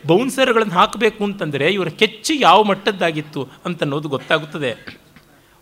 ಬೌನ್ಸರ್ಗಳನ್ನು 0.06 0.74
ಹಾಕಬೇಕು 0.74 1.24
ಅಂತಂದರೆ 1.24 1.72
ಇವರ 1.72 1.88
ಕೆಚ್ಚಿ 1.88 2.38
ಯಾವ 2.40 2.62
ಮಟ್ಟದ್ದಾಗಿತ್ತು 2.62 3.48
ಅಂತನ್ನೋದು 3.64 4.08
ಗೊತ್ತಾಗುತ್ತದೆ. 4.08 4.98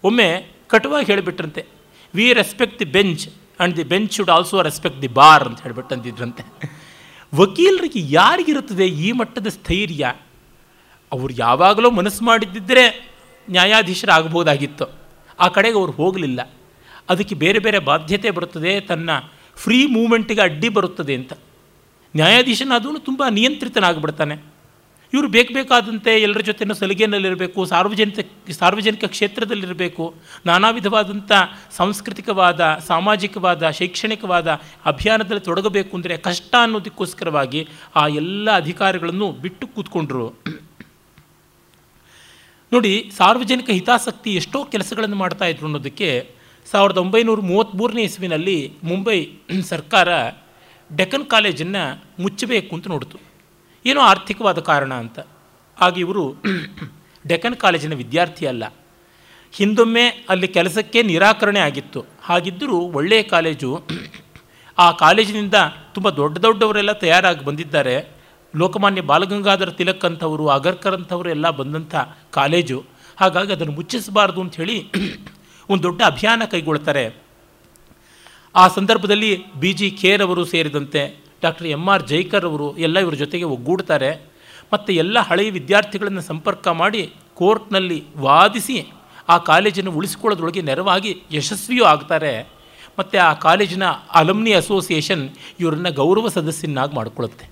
ಒಮ್ಮೆ 0.05 0.53
ಕಟುವಾಗಿ 0.67 1.07
ಹೇಳಿಬಿಟ್ರಂತೆ 1.07 1.67
we 2.15 2.33
respect 2.33 2.79
the 2.79 2.85
bench 2.85 3.29
and 3.29 3.77
the 3.77 3.85
bench 3.85 4.13
should 4.13 4.31
also 4.31 4.63
respect 4.63 5.03
the 5.03 5.09
bar 5.09 5.45
ಅಂತ 5.45 5.63
ಹೇಳ್ಬಿಟ್ಟು 5.63 5.95
ಅಂದಿದ್ರಂತೆ. 5.95 6.43
ವಕೀಲರಿಗೆ 7.35 8.01
ಯಾರಿಗಿರುತ್ತದೆ 8.13 8.89
ಈ 8.89 9.13
ಮಟ್ಟದ 9.13 9.47
ಸ್ಥೈರ್ಯ? 9.47 10.13
ಅವರು 11.13 11.33
ಯಾವಾಗಲೂ 11.33 11.91
ಮನಸ್ಸು 11.91 12.25
ಮಾಡಿದ್ದಿದ್ದರೆ 12.25 13.11
ನ್ಯಾಯಾಧೀಶರಾಗಬಹುದಾಗಿತ್ತು. 13.51 14.85
ಆ 15.41 15.49
ಕಡೆಗೆ 15.49 15.79
ಅವ್ರು 15.79 15.93
ಹೋಗಲಿಲ್ಲ. 15.93 16.51
ಅದಕ್ಕೆ 17.09 17.35
ಬೇರೆ 17.35 17.59
ಬೇರೆ 17.59 17.79
ಬಾಧ್ಯತೆ 17.79 18.31
ಬರುತ್ತದೆ, 18.31 18.81
ತನ್ನ 18.81 19.11
ಫ್ರೀ 19.57 19.87
ಮೂಮೆಂಟಿಗೆ 19.87 20.41
ಅಡ್ಡಿ 20.41 20.69
ಬರುತ್ತದೆ 20.69 21.15
ಅಂತ. 21.15 21.33
ನ್ಯಾಯಾಧೀಶನಾದೂ 22.17 22.99
ತುಂಬ 22.99 23.23
ನಿಯಂತ್ರಿತನಾಗ್ಬಿಡ್ತಾನೆ. 23.31 24.59
ಇವರು 25.13 25.29
ಬೇಕು 25.29 25.55
ಬೇಕಾದಂತೆ 25.55 26.21
ಎಲ್ಲರ 26.21 26.41
ಜೊತೆನೂ 26.41 26.75
ಸಲಿಗೆಯಲ್ಲಿರಬೇಕು 26.75 27.65
ಸಾರ್ವಜನಿಕ 27.65 28.51
ಸಾರ್ವಜನಿಕ 28.51 29.05
ಕ್ಷೇತ್ರದಲ್ಲಿರಬೇಕು 29.05 30.15
ನಾನಾ 30.47 30.71
ವಿಧವಾದಂಥ 30.71 31.33
ಸಾಂಸ್ಕೃತಿಕವಾದ, 31.77 32.79
ಸಾಮಾಜಿಕವಾದ, 32.87 33.71
ಶೈಕ್ಷಣಿಕವಾದ 33.71 34.61
ಅಭಿಯಾನದಲ್ಲಿ 34.87 35.41
ತೊಡಗಬೇಕು 35.41 35.97
ಅಂದರೆ 35.97 36.17
ಕಷ್ಟ 36.17 36.55
ಅನ್ನೋದಕ್ಕೋಸ್ಕರವಾಗಿ 36.63 37.69
ಆ 37.97 38.07
ಎಲ್ಲ 38.07 38.57
ಅಧಿಕಾರಿಗಳನ್ನು 38.57 39.33
ಬಿಟ್ಟು 39.33 39.67
ಕೂತ್ಕೊಂಡ್ರು. 39.67 40.29
ನೋಡಿ, 42.73 43.11
ಸಾರ್ವಜನಿಕ 43.17 43.71
ಹಿತಾಸಕ್ತಿ 43.71 44.35
ಎಷ್ಟೋ 44.35 44.65
ಕೆಲಸಗಳನ್ನು 44.65 45.17
ಮಾಡ್ತಾಯಿದ್ರು 45.17 45.67
ಅನ್ನೋದಕ್ಕೆ 45.67 46.38
ಸಾವಿರದ 46.71 46.99
ಒಂಬೈನೂರ 46.99 47.41
ಮೂವತ್ತ್ಮೂರನೇ 47.41 48.03
ಇಸ್ವಿನಲ್ಲಿ 48.03 48.73
ಮುಂಬೈ 48.85 49.27
ಸರ್ಕಾರ 49.69 50.09
ಡೆಕ್ಕನ್ 50.97 51.27
ಕಾಲೇಜನ್ನು 51.27 51.83
ಮುಚ್ಚಬೇಕು 52.23 52.77
ಅಂತ 52.77 52.89
ನೋಡಿತು. 52.89 53.19
ಏನೋ 53.87 54.01
ಆರ್ಥಿಕವಾದ 54.01 54.59
ಕಾರಣ 54.59 54.95
ಅಂತ. 54.95 55.19
ಆಗ 55.81 55.99
ಇವರು 55.99 56.25
ಡೆಕ್ಕನ್ 57.29 57.57
ಕಾಲೇಜಿನ 57.57 57.95
ವಿದ್ಯಾರ್ಥಿ 57.95 58.47
ಅಲ್ಲ. 58.47 58.75
ಹಿಂದೊಮ್ಮೆ 59.53 60.05
ಅಲ್ಲಿ 60.29 60.49
ಕೆಲಸಕ್ಕೆ 60.49 61.03
ನಿರಾಕರಣೆ 61.03 61.61
ಆಗಿತ್ತು. 61.61 62.05
ಹಾಗಿದ್ದರೂ 62.23 62.77
ಒಳ್ಳೆಯ 62.77 63.23
ಕಾಲೇಜು, 63.23 63.83
ಆ 64.79 64.91
ಕಾಲೇಜಿನಿಂದ 64.91 65.55
ತುಂಬ 65.95 66.11
ದೊಡ್ಡ 66.11 66.39
ದೊಡ್ಡವರೆಲ್ಲ 66.39 66.93
ತಯಾರಾಗಿ 66.93 67.45
ಬಂದಿದ್ದಾರೆ. 67.45 68.09
ಲೋಕಮಾನ್ಯ 68.57 69.01
ಬಾಲಗಂಗಾಧರ 69.01 69.71
ತಿಲಕ್ 69.71 70.05
ಅಂಥವರು 70.05 70.49
ಅಗರ್ಕರ್ 70.49 70.95
ಅಂಥವರು 70.95 71.31
ಎಲ್ಲ 71.31 71.51
ಬಂದಂಥ 71.51 71.95
ಕಾಲೇಜು. 72.31 72.85
ಹಾಗಾಗಿ 73.17 73.53
ಅದನ್ನು 73.53 73.73
ಮುಚ್ಚಿಸಬಾರ್ದು 73.73 74.41
ಅಂಥೇಳಿ 74.41 74.79
ಒಂದು 75.71 75.83
ದೊಡ್ಡ 75.83 76.03
ಅಭಿಯಾನ 76.03 76.43
ಕೈಗೊಳ್ತಾರೆ. 76.51 77.15
ಆ 78.55 78.69
ಸಂದರ್ಭದಲ್ಲಿ 78.69 79.53
ಬಿ 79.55 79.73
ಜಿ 79.73 79.91
ಖೇರ್ 79.91 80.23
ಅವರು 80.23 80.45
ಸೇರಿದಂತೆ 80.45 81.17
ಡಾಕ್ಟರ್ 81.43 81.67
ಎಂ 81.67 81.89
ಆರ್ 81.89 82.07
ಜೈಕರ್ 82.07 82.45
ಅವರು 82.45 82.79
ಎಲ್ಲ 82.79 82.99
ಇವರ 82.99 83.15
ಜೊತೆಗೆ 83.15 83.45
ಒಗ್ಗೂಡ್ತಾರೆ. 83.45 84.29
ಮತ್ತು 84.73 84.93
ಎಲ್ಲ 84.93 85.19
ಹಳೆಯ 85.19 85.51
ವಿದ್ಯಾರ್ಥಿಗಳನ್ನು 85.51 86.21
ಸಂಪರ್ಕ 86.21 86.69
ಮಾಡಿ 86.69 87.13
ಕೋರ್ಟ್ನಲ್ಲಿ 87.35 88.05
ವಾದಿಸಿ 88.17 88.87
ಆ 89.29 89.39
ಕಾಲೇಜನ್ನು 89.39 89.93
ಉಳಿಸಿಕೊಳ್ಳೋದ್ರೊಳಗೆ 89.93 90.63
ನೆರವಾಗಿ 90.63 91.23
ಯಶಸ್ವಿಯೂ 91.33 91.85
ಆಗ್ತಾರೆ. 91.85 92.49
ಮತ್ತು 92.99 93.19
ಆ 93.19 93.35
ಕಾಲೇಜಿನ 93.35 93.85
ಅಲಮ್ನಿ 94.15 94.53
ಅಸೋಸಿಯೇಷನ್ 94.53 95.29
ಇವರನ್ನು 95.61 95.93
ಗೌರವ 95.93 96.29
ಸದಸ್ಯನಾಗಿ 96.29 96.95
ಮಾಡಿಕೊಳ್ಳುತ್ತೆ. 96.97 97.51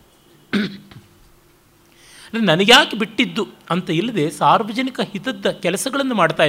ನನಗ್ಯಾಕೆ 2.34 2.96
ಬಿಟ್ಟಿದ್ದು 2.96 3.46
ಅಂತ 3.70 3.90
ಇಲ್ಲದೆ 3.90 4.30
ಸಾರ್ವಜನಿಕ 4.30 5.00
ಹಿತದ 5.00 5.50
ಕೆಲಸಗಳನ್ನು 5.50 6.14
ಮಾಡ್ತಾ 6.14 6.42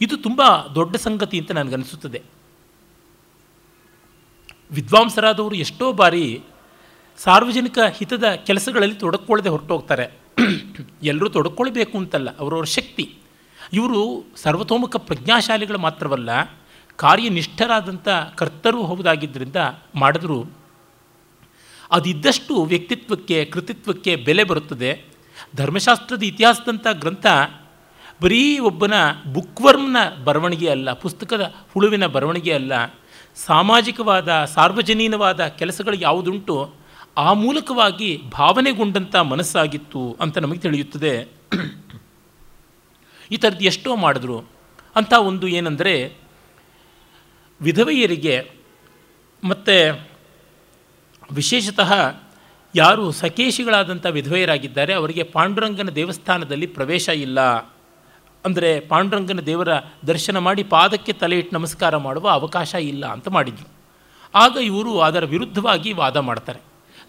ಇದು 0.00 0.16
ತುಂಬ 0.16 0.42
ದೊಡ್ಡ 0.74 0.96
ಸಂಗತಿ 0.96 1.38
ಅಂತ 1.38 1.50
ನನಗನ್ನಿಸುತ್ತದೆ 1.50 2.22
ವಿದ್ವಾಂಸರಾದವರು 4.70 5.54
ಎಷ್ಟೋ 5.54 5.92
ಬಾರಿ 5.92 6.42
ಸಾರ್ವಜನಿಕ 7.16 7.78
ಹಿತದ 7.92 8.24
ಕೆಲಸಗಳಲ್ಲಿ 8.34 8.94
ತೊಡಕೊಳ್ಳದೆ 8.94 9.48
ಹೊರಟೋಗ್ತಾರೆ. 9.48 10.22
ಎಲ್ಲರೂ 11.02 11.28
ತೊಡಕೊಳ್ಬೇಕು 11.28 11.98
ಅಂತಲ್ಲ, 11.98 12.38
ಅವರವ್ರ 12.38 12.64
ಶಕ್ತಿ. 12.64 13.18
ಇವರು 13.72 14.24
ಸರ್ವತೋಮುಖ 14.36 14.96
ಪ್ರಜ್ಞಾಶಾಲಿಗಳು 14.96 15.78
ಮಾತ್ರವಲ್ಲ 15.78 16.30
ಕಾರ್ಯನಿಷ್ಠರಾದಂಥ 16.96 18.08
ಕರ್ತರೂ 18.36 18.82
ಹೌದಾಗಿದ್ದರಿಂದ 18.82 19.56
ಮಾಡಿದ್ರು. 19.94 20.44
ಅದಿದ್ದಷ್ಟು 21.90 22.62
ವ್ಯಕ್ತಿತ್ವಕ್ಕೆ, 22.62 23.44
ಕೃತಿತ್ವಕ್ಕೆ 23.44 24.16
ಬೆಲೆ 24.16 24.44
ಬರುತ್ತದೆ. 24.44 25.04
ಧರ್ಮಶಾಸ್ತ್ರದ 25.56 26.22
ಇತಿಹಾಸದಂಥ 26.22 26.86
ಗ್ರಂಥ 26.92 27.26
ಬರೀ 28.22 28.58
ಒಬ್ಬನ 28.58 28.94
ಬುಕ್ವರ್ಮ್ನ 29.32 30.24
ಬರವಣಿಗೆ 30.24 30.70
ಅಲ್ಲ, 30.70 30.92
ಪುಸ್ತಕದ 30.92 31.54
ಹುಳುವಿನ 31.74 32.06
ಬರವಣಿಗೆ 32.06 32.52
ಅಲ್ಲ, 32.52 32.86
ಸಾಮಾಜಿಕವಾದ, 33.34 34.44
ಸಾರ್ವಜನೀನವಾದ 34.44 35.46
ಕೆಲಸಗಳು 35.46 35.94
ಯಾವುದುಂಟು, 35.94 36.74
ಆ 37.16 37.32
ಮೂಲಕವಾಗಿ 37.32 38.20
ಭಾವನೆಗೊಂಡಂಥ 38.30 39.16
ಮನಸ್ಸಾಗಿತ್ತು 39.16 40.16
ಅಂತ 40.20 40.38
ನಮಗೆ 40.38 40.58
ತಿಳಿಯುತ್ತದೆ. 40.58 41.28
ಈ 43.30 43.36
ಥರದ್ದು 43.36 43.64
ಎಷ್ಟೋ 43.64 43.96
ಮಾಡಿದ್ರು. 43.96 44.38
ಅಂಥ 44.96 45.12
ಒಂದು 45.12 45.48
ಏನಂದರೆ, 45.48 46.16
ವಿಧವೆಯರಿಗೆ 47.60 48.50
ಮತ್ತು 49.44 50.06
ವಿಶೇಷತಃ 51.32 51.92
ಯಾರು 52.74 53.12
ಸಕೇಶಿಗಳಾದಂಥ 53.12 54.06
ವಿಧವೆಯರಾಗಿದ್ದಾರೆ, 54.06 54.94
ಅವರಿಗೆ 54.94 55.22
ಪಾಂಡುರಂಗನ 55.22 55.88
ದೇವಸ್ಥಾನದಲ್ಲಿ 55.88 56.66
ಪ್ರವೇಶ 56.66 57.08
ಇಲ್ಲ. 57.08 57.38
ಅಂದರೆ 58.44 58.80
ಪಾಂಡುರಂಗನ 58.80 59.40
ದೇವರ 59.40 59.68
ದರ್ಶನ 60.06 60.38
ಮಾಡಿ 60.38 60.62
ಪಾದಕ್ಕೆ 60.62 61.12
ತಲೆ 61.12 61.38
ಇಟ್ಟು 61.38 61.56
ನಮಸ್ಕಾರ 61.56 61.96
ಮಾಡುವ 61.96 62.28
ಅವಕಾಶ 62.28 62.74
ಇಲ್ಲ 62.74 63.06
ಅಂತ 63.06 63.28
ಮಾಡಿದರು. 63.28 63.68
ಆಗ 64.34 64.56
ಇವರು 64.62 65.00
ಅದರ 65.00 65.24
ವಿರುದ್ಧವಾಗಿ 65.24 65.92
ವಾದ 65.92 66.16
ಮಾಡ್ತಾರೆ. 66.16 66.60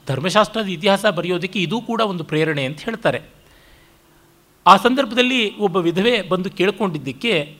ಧರ್ಮಶಾಸ್ತ್ರದ 0.07 0.67
ಇತಿಹಾಸ 0.67 1.05
ಬರೆಯೋದಕ್ಕೆ 1.05 1.59
ಇದೂ 1.59 1.81
ಕೂಡ 1.81 2.01
ಒಂದು 2.01 2.23
ಪ್ರೇರಣೆ 2.23 2.65
ಅಂತ 2.65 2.79
ಹೇಳ್ತಾರೆ. 2.79 3.21
ಆ 4.67 4.77
ಸಂದರ್ಭದಲ್ಲಿ 4.77 5.57
ಒಬ್ಬ 5.57 5.77
ವಿಧವೆ 5.77 6.21
ಬಂದು 6.21 6.49
ಕೇಳ್ಕೊಂಡಿದ್ದಕ್ಕೆ 6.49 7.57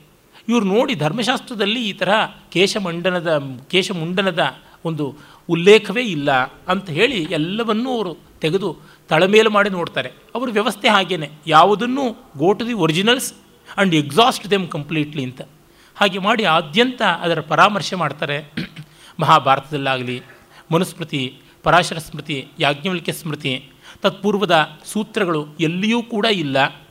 ಇವರು 0.48 0.64
ನೋಡಿ 0.64 0.94
ಧರ್ಮಶಾಸ್ತ್ರದಲ್ಲಿ 0.94 1.88
ಈ 1.88 1.92
ಥರ 1.92 2.08
ಕೇಶಮಂಡನದ, 2.52 3.42
ಕೇಶಮುಂಡನದ 3.70 4.54
ಒಂದು 4.84 5.16
ಉಲ್ಲೇಖವೇ 5.48 6.02
ಇಲ್ಲ 6.02 6.32
ಅಂತ 6.68 6.90
ಹೇಳಿ 6.90 7.22
ಎಲ್ಲವನ್ನೂ 7.30 7.94
ಅವರು 7.94 8.16
ತೆಗೆದು 8.40 8.76
ತಳಮೇಲು 9.08 9.50
ಮಾಡಿ 9.50 9.70
ನೋಡ್ತಾರೆ. 9.70 10.12
ಅವ್ರ 10.34 10.50
ವ್ಯವಸ್ಥೆ 10.52 10.88
ಹಾಗೇನೆ. 10.88 11.30
ಯಾವುದನ್ನು 11.46 12.16
go 12.38 12.52
to 12.52 12.78
originals 12.78 13.34
and 13.76 13.94
exhaust 13.94 14.50
them 14.50 14.68
completely 14.68 15.24
ಅಂತ. 15.24 15.40
ಹಾಗೆ 15.96 16.18
ಮಾಡಿ 16.18 16.44
ಆದ್ಯಂತ 16.44 17.02
ಅದರ 17.02 17.40
ಪರಾಮರ್ಶೆ 17.40 17.96
ಮಾಡ್ತಾರೆ. 17.96 18.52
ಮಹಾಭಾರತದಲ್ಲಾಗಲಿ, 19.20 20.22
ಮನುಸ್ಮೃತಿ, 20.72 21.38
ಪರಾಶರ 21.62 21.98
ಸ್ಮೃತಿ, 21.98 22.48
ಯಾಜ್ಞವಲ್ಕ್ಯ 22.58 23.12
ಸ್ಮೃತಿ, 23.12 23.68
ತತ್ಪೂರ್ವದ 24.02 24.78
ಸೂತ್ರಗಳು 24.84 25.46
ಎಲ್ಲಿಯೂ 25.60 26.02
ಕೂಡ 26.02 26.26
ಇಲ್ಲ. 26.26 26.84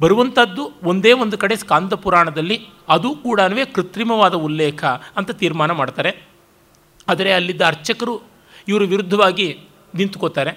ಬರುವಂಥದ್ದು 0.00 0.72
ಒಂದೇ 0.82 1.12
ಒಂದು 1.12 1.38
ಕಡೆ 1.38 1.56
ಸ್ಕಾಂದ 1.56 1.92
ಪುರಾಣದಲ್ಲಿ 1.92 2.60
ಅದು 2.88 3.10
ಕೂಡ 3.10 3.40
ಕೃತ್ರಿಮವಾದ 3.72 4.34
ಉಲ್ಲೇಖ 4.34 4.84
ಅಂತ 4.84 5.30
ತೀರ್ಮಾನ 5.30 5.70
ಮಾಡ್ತಾರೆ. 5.70 6.26
ಆದರೆ 7.08 7.32
ಅಲ್ಲಿದ್ದ 7.32 7.62
ಅರ್ಚಕರು 7.62 8.20
ಇವರು 8.68 8.86
ವಿರುದ್ಧವಾಗಿ 8.86 9.58
ನಿಂತ್ಕೋತಾರೆ. 9.94 10.50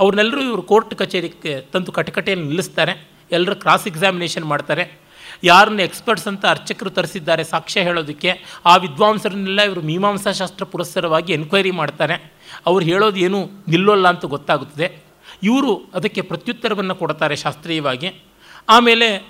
ಅವ್ರನ್ನೆಲ್ಲರೂ 0.00 0.40
ಇವರು 0.40 0.62
ಕೋರ್ಟ್ 0.62 0.94
ಕಚೇರಿಗೆ 0.94 1.60
ತಂದು 1.60 1.92
ಕಟಕಟೆಯಲ್ಲಿ 1.92 2.46
ನಿಲ್ಲಿಸ್ತಾರೆ. 2.46 3.08
ಎಲ್ಲರೂ 3.32 3.54
ಕ್ರಾಸ್ 3.54 3.86
ಎಕ್ಸಾಮಿನೇಷನ್ 3.86 4.44
ಮಾಡ್ತಾರೆ. 4.44 4.98
ಯಾರನ್ನ 5.44 5.80
ಎಕ್ಸ್ಪರ್ಟ್ಸ್ 5.80 6.28
ಅಂತ 6.28 6.46
ಅರ್ಚಕರು 6.46 6.90
ತರಿಸಿದ್ದಾರೆ, 6.90 7.44
ಸಾಕ್ಷ್ಯ 7.44 7.80
ಹೇಳೋದಕ್ಕೆ, 7.80 8.42
ಆ 8.66 8.76
ವಿದ್ವಾಂಸರನ್ನೆಲ್ಲ 8.76 9.62
ಇವರು 9.62 9.82
ಮೀಮಾಂಸಾ 9.82 10.32
ಶಾಸ್ತ್ರ 10.32 10.64
ಪುರಸ್ಸರವಾಗಿ 10.64 11.32
ಎನ್ಕ್ವೈರಿ 11.32 11.70
ಮಾಡ್ತಾರೆ. 11.70 12.32
ಅವ್ರು 12.66 12.84
ಹೇಳೋದು 12.84 13.16
ಏನೂ 13.16 13.46
ನಿಲ್ಲೋಲ್ಲ 13.68 14.08
ಅಂತ 14.08 14.24
ಗೊತ್ತಾಗುತ್ತದೆ. 14.24 15.02
ಇವರು 15.42 15.90
ಅದಕ್ಕೆ 15.94 16.20
ಪ್ರತ್ಯುತ್ತರವನ್ನು 16.20 16.94
ಕೊಡ್ತಾರೆ 16.94 17.36
ಶಾಸ್ತ್ರೀಯವಾಗಿ. 17.36 18.22
ಆಮೇಲೆ 18.68 19.28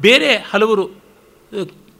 ಬೇರೆ 0.00 0.36
ಹಲವರು 0.36 0.90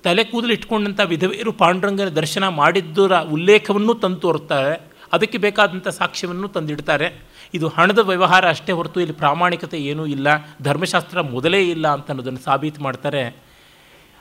ತಲೆ 0.05 0.25
ಕೂದಲು 0.25 0.53
ಇಟ್ಕೊಂಡಂಥ 0.53 1.01
ವಿಧವೆಯರು 1.01 1.53
ಪಾಂಡುರಂಗನ 1.53 2.09
ದರ್ಶನ 2.09 2.49
ಮಾಡಿದ್ದರ 2.49 3.21
ಉಲ್ಲೇಖವನ್ನು 3.21 3.95
ತಂದು 3.95 4.17
ತೋರುತ್ತಾರೆ. 4.17 4.95
ಅದಕ್ಕೆ 5.13 5.39
ಬೇಕಾದಂಥ 5.39 5.89
ಸಾಕ್ಷ್ಯವನ್ನು 5.89 6.49
ತಂದಿಡ್ತಾರೆ. 6.49 7.34
ಇದು 7.55 7.67
ಹಣದ 7.77 8.01
ವ್ಯವಹಾರ 8.11 8.45
ಅಷ್ಟೇ 8.55 8.73
ಹೊರತು 8.79 8.99
ಇಲ್ಲಿ 9.01 9.17
ಪ್ರಾಮಾಣಿಕತೆ 9.23 9.79
ಏನೂ 9.91 10.05
ಇಲ್ಲ, 10.15 10.29
ಧರ್ಮಶಾಸ್ತ್ರ 10.63 11.21
ಮೊದಲೇ 11.35 11.61
ಇಲ್ಲ 11.75 11.87
ಅಂತ 11.97 12.09
ಅನ್ನೋದನ್ನು 12.13 12.43
ಸಾಬೀತು 12.47 12.81
ಮಾಡ್ತಾರೆ. 12.83 13.25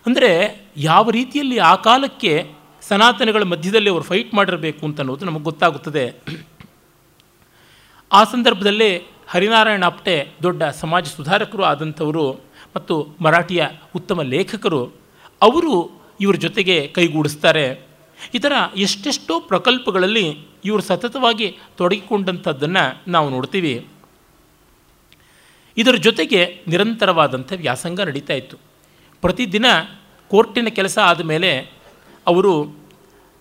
ಅಂದರೆ 0.06 0.32
ಯಾವ 0.90 1.10
ರೀತಿಯಲ್ಲಿ 1.18 1.58
ಆ 1.72 1.74
ಕಾಲಕ್ಕೆ 1.88 2.34
ಸನಾತನಗಳ 2.90 3.44
ಮಧ್ಯದಲ್ಲಿ 3.44 3.90
ಅವರು 3.90 4.06
ಫೈಟ್ 4.10 4.32
ಮಾಡಿರಬೇಕು 4.34 4.82
ಅಂತ 4.86 5.00
ಅನ್ನೋದು 5.04 5.26
ನಮಗೆ 5.26 5.44
ಗೊತ್ತಾಗುತ್ತದೆ. 5.44 6.06
ಆ 8.12 8.22
ಸಂದರ್ಭದಲ್ಲಿ 8.34 8.92
ಹರಿನಾರಾಯಣ 9.34 9.86
ಅಪ್ಟೆ 9.86 10.16
ದೊಡ್ಡ 10.46 10.64
ಸಮಾಜ 10.82 11.06
ಸುಧಾರಕರು 11.18 11.64
ಆದಂಥವರು 11.64 12.26
ಮತ್ತು 12.76 12.96
ಮರಾಠಿಯ 13.22 13.64
ಉತ್ತಮ 13.96 14.22
ಲೇಖಕರು, 14.34 14.82
ಅವರು 15.42 15.74
ಇವ್ರ 16.22 16.36
ಜೊತೆಗೆ 16.46 16.76
ಕೈಗೂಡಿಸ್ತಾರೆ. 16.96 17.66
ಈ 18.36 18.40
ಥರ 18.40 18.52
ಎಷ್ಟೆಷ್ಟೋ 18.76 19.40
ಪ್ರಕಲ್ಪಗಳಲ್ಲಿ 19.40 20.26
ಇವರು 20.66 20.82
ಸತತವಾಗಿ 20.82 21.58
ತೊಡಗಿಕೊಂಡಂಥದ್ದನ್ನು 21.78 23.12
ನಾವು 23.12 23.30
ನೋಡ್ತೀವಿ. 23.30 23.88
ಇದರ 25.78 25.96
ಜೊತೆಗೆ 25.96 26.64
ನಿರಂತರವಾದಂಥ 26.68 27.54
ವ್ಯಾಸಂಗ 27.56 28.02
ನಡೀತಾ 28.02 28.34
ಇತ್ತು. 28.34 28.58
ಪ್ರತಿದಿನ 29.22 29.66
ಕೋರ್ಟಿನ 30.28 30.68
ಕೆಲಸ 30.68 31.00
ಆದಮೇಲೆ 31.04 31.52
ಅವರು 32.28 32.76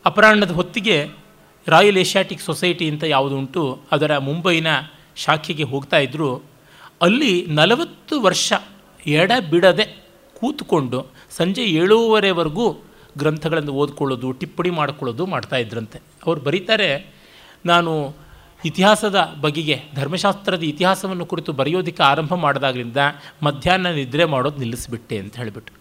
ಅಪರಾಹ್ನದ 0.06 0.50
ಹೊತ್ತಿಗೆ 0.50 0.96
ರಾಯಲ್ 1.66 1.98
ಏಷ್ಯಾಟಿಕ್ 1.98 2.42
ಸೊಸೈಟಿ 2.42 2.88
ಅಂತ 2.88 3.04
ಯಾವುದು 3.04 3.38
ಉಂಟು, 3.38 3.82
ಅದರ 3.92 4.18
ಮುಂಬೈನ 4.18 4.66
ಶಾಖೆಗೆ 5.16 5.62
ಹೋಗ್ತಾ 5.62 5.98
ಇದ್ದರು 5.98 6.30
ಅಲ್ಲಿ 7.02 7.46
ನಲವತ್ತು 7.46 8.20
ವರ್ಷ 8.20 8.52
ಎಡ 9.06 9.32
ಬಿಡದೆ 9.50 9.84
ಕೂತ್ಕೊಂಡು 10.34 11.12
ಸಂಜೆ 11.30 11.64
ಏಳೂವರೆವರೆಗೂ 11.64 12.66
ಗ್ರಂಥಗಳನ್ನು 13.18 13.72
ಓದ್ಕೊಳ್ಳೋದು, 13.72 14.32
ಟಿಪ್ಪಣಿ 14.32 14.70
ಮಾಡ್ಕೊಳ್ಳೋದು 14.70 15.26
ಮಾಡ್ತಾ 15.26 15.56
ಇದ್ರಂತೆ. 15.56 16.00
ಅವ್ರು 16.26 16.40
ಬರೀತಾರೆ, 16.40 17.14
ನಾನು 17.66 18.14
ಇತಿಹಾಸದ 18.64 19.34
ಬಗೆಗೆ, 19.40 19.82
ಧರ್ಮಶಾಸ್ತ್ರದ 19.94 20.62
ಇತಿಹಾಸವನ್ನು 20.62 21.26
ಕುರಿತು 21.26 21.52
ಬರೆಯೋದಕ್ಕೆ 21.52 22.02
ಆರಂಭ 22.02 22.34
ಮಾಡಿದಾಗಲಿಂದ 22.34 22.96
ಮಧ್ಯಾಹ್ನ 23.42 23.86
ನಿದ್ರೆ 23.86 24.24
ಮಾಡೋದು 24.24 24.56
ನಿಲ್ಲಿಸಿಬಿಟ್ಟೆ 24.56 25.18
ಅಂತ 25.18 25.36
ಹೇಳಿಬಿಟ್ಟು 25.36 25.72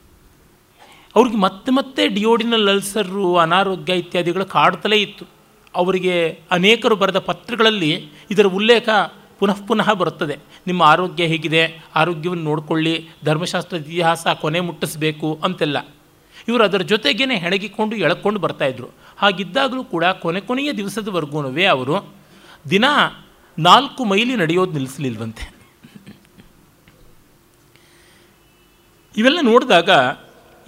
ಅವ್ರಿಗೆ 1.16 1.38
ಮತ್ತೆ 1.38 1.72
ಮತ್ತೆ 1.72 2.08
ಡಿಯೋಡಿನಲ್ 2.08 2.70
ಅಲ್ಸರು, 2.70 3.38
ಅನಾರೋಗ್ಯ 3.38 3.94
ಇತ್ಯಾದಿಗಳು 3.94 4.46
ಕಾಡ್ತಲೇ 4.46 4.98
ಇತ್ತು. 4.98 5.26
ಅವರಿಗೆ 5.76 6.40
ಅನೇಕರು 6.52 6.96
ಬರೆದ 6.96 7.20
ಪತ್ರಗಳಲ್ಲಿ 7.20 8.10
ಇದರ 8.32 8.46
ಉಲ್ಲೇಖ 8.46 8.90
ಪುನಃ 9.40 9.66
ಪುನಃ 9.68 9.94
ಬರುತ್ತದೆ. 9.94 10.38
ನಿಮ್ಮ 10.68 10.84
ಆರೋಗ್ಯ 10.84 11.24
ಹೇಗಿದೆ, 11.24 11.84
ಆರೋಗ್ಯವನ್ನು 11.96 12.44
ನೋಡಿಕೊಳ್ಳಿ, 12.44 13.10
ಧರ್ಮಶಾಸ್ತ್ರದ 13.26 13.86
ಇತಿಹಾಸ 13.86 14.28
ಕೊನೆ 14.42 14.60
ಮುಟ್ಟಿಸಬೇಕು 14.60 15.40
ಅಂತೆಲ್ಲ. 15.44 15.78
ಇವರು 16.48 16.64
ಅದರ 16.64 16.82
ಜೊತೆಗೇ 16.82 17.36
ಹೆಣಗಿಕೊಂಡು 17.36 17.96
ಎಳ್ಕೊಂಡು 17.96 18.40
ಬರ್ತಾಯಿದ್ರು 18.40 18.90
ಹಾಗಿದ್ದಾಗಲೂ 19.18 19.84
ಕೂಡ 19.84 20.06
ಕೊನೆ 20.06 20.42
ಕೊನೆಯ 20.42 20.74
ದಿವಸದವರೆಗೂ 20.74 21.68
ಅವರು 21.70 22.14
ದಿನ 22.70 22.86
ನಾಲ್ಕು 23.60 24.06
ಮೈಲಿ 24.06 24.36
ನಡೆಯೋದು 24.36 24.72
ನಿಲ್ಲಿಸಲಿಲ್ವಂತೆ 24.72 25.62
ಇವೆಲ್ಲ 29.18 29.40
ನೋಡಿದಾಗ 29.42 29.90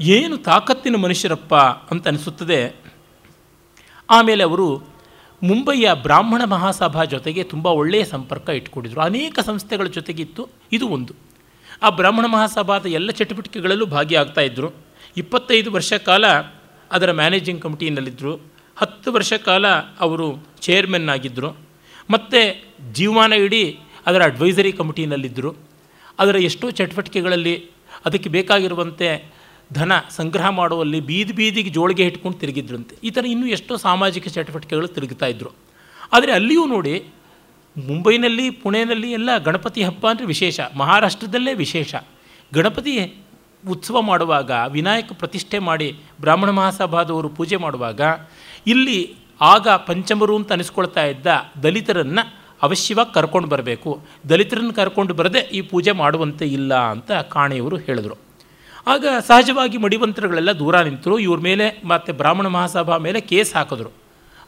ಏನು 0.02 0.38
ತಾಕತ್ತಿನ 0.38 0.96
ಮನುಷ್ಯರಪ್ಪ 0.96 1.56
ಅಂತ 1.56 2.08
ಅನಿಸುತ್ತದೆ. 2.08 2.76
ಆಮೇಲೆ 4.10 4.44
ಅವರು 4.44 4.80
ಮುಂಬಯಿಯ 5.44 5.94
ಬ್ರಾಹ್ಮಣ 5.94 6.44
ಮಹಾಸಭಾ 6.44 7.04
ಜೊತೆಗೆ 7.04 7.44
ತುಂಬ 7.44 7.68
ಒಳ್ಳೆಯ 7.68 8.06
ಸಂಪರ್ಕ 8.06 8.50
ಇಟ್ಕೊಂಡಿದ್ರು. 8.50 9.02
ಅನೇಕ 9.02 9.40
ಸಂಸ್ಥೆಗಳ 9.40 9.86
ಜೊತೆಗಿತ್ತು. 9.86 10.50
ಇದು 10.72 10.88
ಒಂದು. 10.88 11.14
ಆ 11.84 11.90
ಬ್ರಾಹ್ಮಣ 11.90 12.26
ಮಹಾಸಭಾದ 12.26 12.86
ಎಲ್ಲ 12.86 13.12
ಚಟುವಟಿಕೆಗಳಲ್ಲೂ 13.12 13.86
ಭಾಗಿಯಾಗ್ತಾ 13.86 14.42
ಇದ್ದರು 14.42 14.83
ಇಪ್ಪತ್ತೈದು 15.18 15.72
ವರ್ಷ 15.72 15.94
ಕಾಲ 15.94 16.26
ಅದರ 16.92 17.12
ಮ್ಯಾನೇಜಿಂಗ್ 17.12 17.62
ಕಮಿಟಿನಲ್ಲಿದ್ದರು 17.62 18.52
ಹತ್ತು 18.78 19.12
ವರ್ಷ 19.12 19.34
ಕಾಲ 19.34 19.68
ಅವರು 20.00 20.46
ಚೇರ್ಮನ್ 20.60 21.10
ಆಗಿದ್ದರು 21.10 21.58
ಮತ್ತು 22.10 22.40
ಜೀವಮಾನ 22.94 23.34
ಇಡೀ 23.34 23.78
ಅದರ 24.06 24.24
ಅಡ್ವೈಸರಿ 24.24 24.72
ಕಮಿಟಿನಲ್ಲಿದ್ದರು 24.72 25.56
ಅದರ 26.20 26.36
ಎಷ್ಟೋ 26.36 26.72
ಚಟುವಟಿಕೆಗಳಲ್ಲಿ 26.72 27.70
ಅದಕ್ಕೆ 28.06 28.30
ಬೇಕಾಗಿರುವಂತೆ 28.30 29.32
ಧನ 29.74 29.92
ಸಂಗ್ರಹ 30.10 30.50
ಮಾಡುವಲ್ಲಿ 30.50 31.00
ಬೀದಿ 31.00 31.34
ಬೀದಿಗೆ 31.34 31.70
ಜೋಳಿಗೆ 31.70 32.04
ಇಟ್ಕೊಂಡು 32.04 32.38
ತಿರುಗಿದ್ರಂತೆ. 32.38 32.96
ಈ 33.04 33.10
ಥರ 33.10 33.26
ಇನ್ನೂ 33.26 33.48
ಎಷ್ಟೋ 33.48 33.78
ಸಾಮಾಜಿಕ 33.78 34.28
ಚಟುವಟಿಕೆಗಳು 34.28 34.88
ತಿರುಗ್ತಾ 34.88 35.26
ಇದ್ದರು 35.26 35.52
ಆದರೆ 36.14 36.32
ಅಲ್ಲಿಯೂ 36.32 36.66
ನೋಡಿ, 36.66 37.06
ಮುಂಬೈನಲ್ಲಿ 37.78 38.50
ಪುಣೆಯಲ್ಲಿ 38.50 39.12
ಎಲ್ಲ 39.12 39.38
ಗಣಪತಿ 39.38 39.84
ಹಬ್ಬ 39.84 40.10
ಅಂದರೆ 40.10 40.26
ವಿಶೇಷ. 40.26 40.60
ಮಹಾರಾಷ್ಟ್ರದಲ್ಲೇ 40.76 41.54
ವಿಶೇಷ. 41.54 41.96
ಗಣಪತಿ 42.54 43.23
ಉತ್ಸವ 43.70 44.02
ಮಾಡುವಾಗ, 44.02 44.52
ವಿನಾಯಕ 44.70 45.12
ಪ್ರತಿಷ್ಠೆ 45.14 45.60
ಮಾಡಿ 45.60 46.00
ಬ್ರಾಹ್ಮಣ 46.22 46.50
ಮಹಾಸಭಾದವರು 46.50 47.30
ಪೂಜೆ 47.30 47.56
ಮಾಡುವಾಗ, 47.56 48.02
ಇಲ್ಲಿ 48.68 49.16
ಆಗ 49.42 49.68
ಪಂಚಮರು 49.68 50.36
ಅಂತ 50.36 50.52
ಅನಿಸ್ಕೊಳ್ತಾ 50.52 51.06
ಇದ್ದ 51.06 51.28
ದಲಿತರನ್ನು 51.64 52.44
ಅವಶ್ಯವಾಗಿ 52.62 53.14
ಕರ್ಕೊಂಡು 53.14 53.50
ಬರಬೇಕು. 53.50 54.02
ದಲಿತರನ್ನು 54.30 54.74
ಕರ್ಕೊಂಡು 54.74 55.14
ಬರದೆ 55.14 55.40
ಈ 55.40 55.62
ಪೂಜೆ 55.62 55.92
ಮಾಡುವಂತೆ 55.92 56.46
ಇಲ್ಲ 56.46 56.76
ಅಂತ 56.76 57.12
ಕಾಣೆಯವರು 57.12 57.78
ಹೇಳಿದರು. 57.78 58.18
ಆಗ 58.88 59.06
ಸಹಜವಾಗಿ 59.28 59.78
ಮಡಿವಂತರುಗಳೆಲ್ಲ 59.78 60.52
ದೂರ 60.52 60.82
ನಿಂತರು. 60.82 61.20
ಇವ್ರ 61.20 61.40
ಮೇಲೆ 61.40 61.82
ಮತ್ತು 61.86 62.14
ಬ್ರಾಹ್ಮಣ 62.14 62.48
ಮಹಾಸಭಾ 62.48 62.98
ಮೇಲೆ 62.98 63.22
ಕೇಸ್ 63.22 63.54
ಹಾಕಿದ್ರು. 63.54 63.90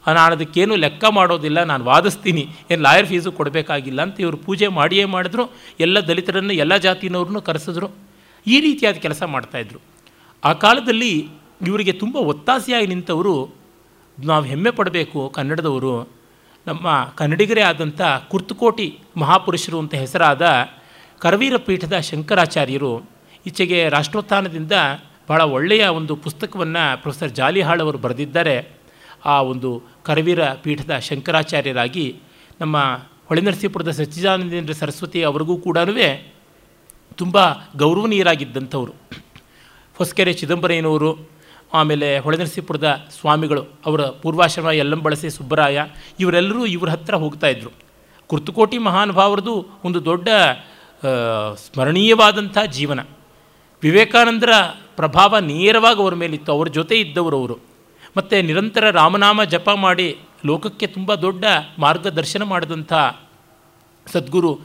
ನಾನು 0.07 0.36
ಅದಕ್ಕೇನು 0.36 0.76
ಲೆಕ್ಕ 0.76 1.05
ಮಾಡೋದಿಲ್ಲ, 1.05 1.63
ನಾನು 1.63 1.86
ವಾದಿಸ್ತೀನಿ, 1.86 2.47
ಏನು 2.72 2.82
ಲಾಯರ್ 2.82 3.05
ಫೀಸು 3.05 3.32
ಕೊಡಬೇಕಾಗಿಲ್ಲ 3.32 4.01
ಅಂತ 4.01 4.22
ಇವರು 4.22 4.38
ಪೂಜೆ 4.38 4.68
ಮಾಡಿಯೇ 4.68 5.05
ಮಾಡಿದ್ರು. 5.05 5.51
ಎಲ್ಲ 5.80 5.99
ದಲಿತರನ್ನು, 5.99 6.53
ಎಲ್ಲ 6.53 6.78
ಜಾತಿನವ್ರನ್ನೂ 6.78 7.41
ಕರೆಸಿದ್ರು. 7.41 7.88
ಈ 8.48 8.60
ರೀತಿಯಾದ 8.60 8.96
ಕೆಲಸ 8.96 9.24
ಮಾಡ್ತಾಯಿದ್ರು 9.24 9.80
ಆ 10.43 10.54
ಕಾಲದಲ್ಲಿ 10.54 11.14
ಇವರಿಗೆ 11.68 11.91
ತುಂಬ 11.91 12.16
ಒತ್ತಾಸೆಯಾಗಿ 12.16 12.88
ನಿಂತವರು, 12.88 13.36
ನಾವು 14.18 14.43
ಹೆಮ್ಮೆ 14.46 14.72
ಪಡಬೇಕು 14.72 15.30
ಕನ್ನಡದವರು, 15.30 15.93
ನಮ್ಮ 16.68 17.14
ಕನ್ನಡಿಗರೇ 17.18 17.62
ಆದಂಥ 17.62 18.02
ಕುರ್ತುಕೋಟಿ 18.30 18.88
ಮಹಾಪುರುಷರು 19.18 19.80
ಅಂತ 19.80 19.93
ಹೆಸರಾದ 19.93 20.46
ಕರವೀರ 21.20 21.58
ಪೀಠದ 21.58 22.00
ಶಂಕರಾಚಾರ್ಯರು 22.00 23.10
ಈಚೆಗೆ 23.46 23.89
ರಾಷ್ಟ್ರೋತ್ಥಾನದಿಂದ 23.89 24.72
ಭಾಳ 25.30 25.41
ಒಳ್ಳೆಯ 25.41 25.84
ಒಂದು 25.88 26.16
ಪುಸ್ತಕವನ್ನು 26.16 27.02
ಪ್ರೊಫೆಸರ್ 27.02 27.32
ಜಾಲಿಹಾಳ್ 27.32 27.82
ಅವರು 27.82 27.98
ಬರೆದಿದ್ದಾರೆ. 27.98 28.56
ಆ 29.26 29.41
ಒಂದು 29.41 29.70
ಕರವೀರ 30.04 30.41
ಪೀಠದ 30.64 30.98
ಶಂಕರಾಚಾರ್ಯರಾಗಿ 30.98 32.08
ನಮ್ಮ 32.62 32.78
ಹೊಳೆನರಸೀಪುರದ 33.28 33.91
ಸಚ್ಚಿದಾನಂದೇಂದ್ರ 33.91 34.74
ಸರಸ್ವತಿ 34.74 35.22
ಅವರಿಗೂ 35.24 35.58
ಕೂಡ 35.58 35.78
ತುಂಬ 37.18 37.38
ಗೌರವನೀಯರಾಗಿದ್ದಂಥವರು. 37.78 38.93
ಹೊಸಕೆರೆ 39.97 40.34
ಚಿದಂಬರಯ್ಯನವರು, 40.34 41.30
ಆಮೇಲೆ 41.74 42.20
ಹೊಳೆನರಸೀಪುರದ 42.20 43.07
ಸ್ವಾಮಿಗಳು, 43.20 43.63
ಅವರ 43.86 44.01
ಪೂರ್ವಾಶ್ರಮ 44.01 44.70
ಯಲ್ಲಂಬಳಸೆ 44.70 45.30
ಸುಬ್ಬರಾಯ, 45.30 45.86
ಇವರೆಲ್ಲರೂ 46.20 46.66
ಇವ್ರ 46.66 46.89
ಹತ್ರ 46.89 47.16
ಹೋಗ್ತಾಯಿದ್ರು 47.16 47.70
ಕುರ್ತುಕೋಟಿ 48.28 48.78
ಮಹಾನುಭಾವರದು 48.78 49.68
ಒಂದು 49.84 50.05
ದೊಡ್ಡ 50.05 50.30
ಸ್ಮರಣೀಯವಾದಂಥ 51.55 52.57
ಜೀವನ. 52.72 52.99
ವಿವೇಕಾನಂದರ 53.84 54.49
ಪ್ರಭಾವ 54.95 55.39
ನೇರವಾಗಿ 55.39 56.01
ಅವರ 56.01 56.13
ಮೇಲಿತ್ತು. 56.13 56.51
ಅವ್ರ 56.51 56.68
ಜೊತೆ 56.68 56.95
ಇದ್ದವರು 56.95 57.39
ಅವರು. 57.39 57.59
ಮತ್ತು 58.18 58.41
ನಿರಂತರ 58.41 58.89
ರಾಮನಾಮ 58.89 59.43
ಜಪ 59.43 59.70
ಮಾಡಿ 59.70 60.18
ಲೋಕಕ್ಕೆ 60.45 60.88
ತುಂಬ 60.88 61.16
ದೊಡ್ಡ 61.16 61.45
ಮಾರ್ಗದರ್ಶನ 61.80 62.43
ಮಾಡಿದಂಥ 62.43 62.93
ಸದ್ಗುರು 64.07 64.59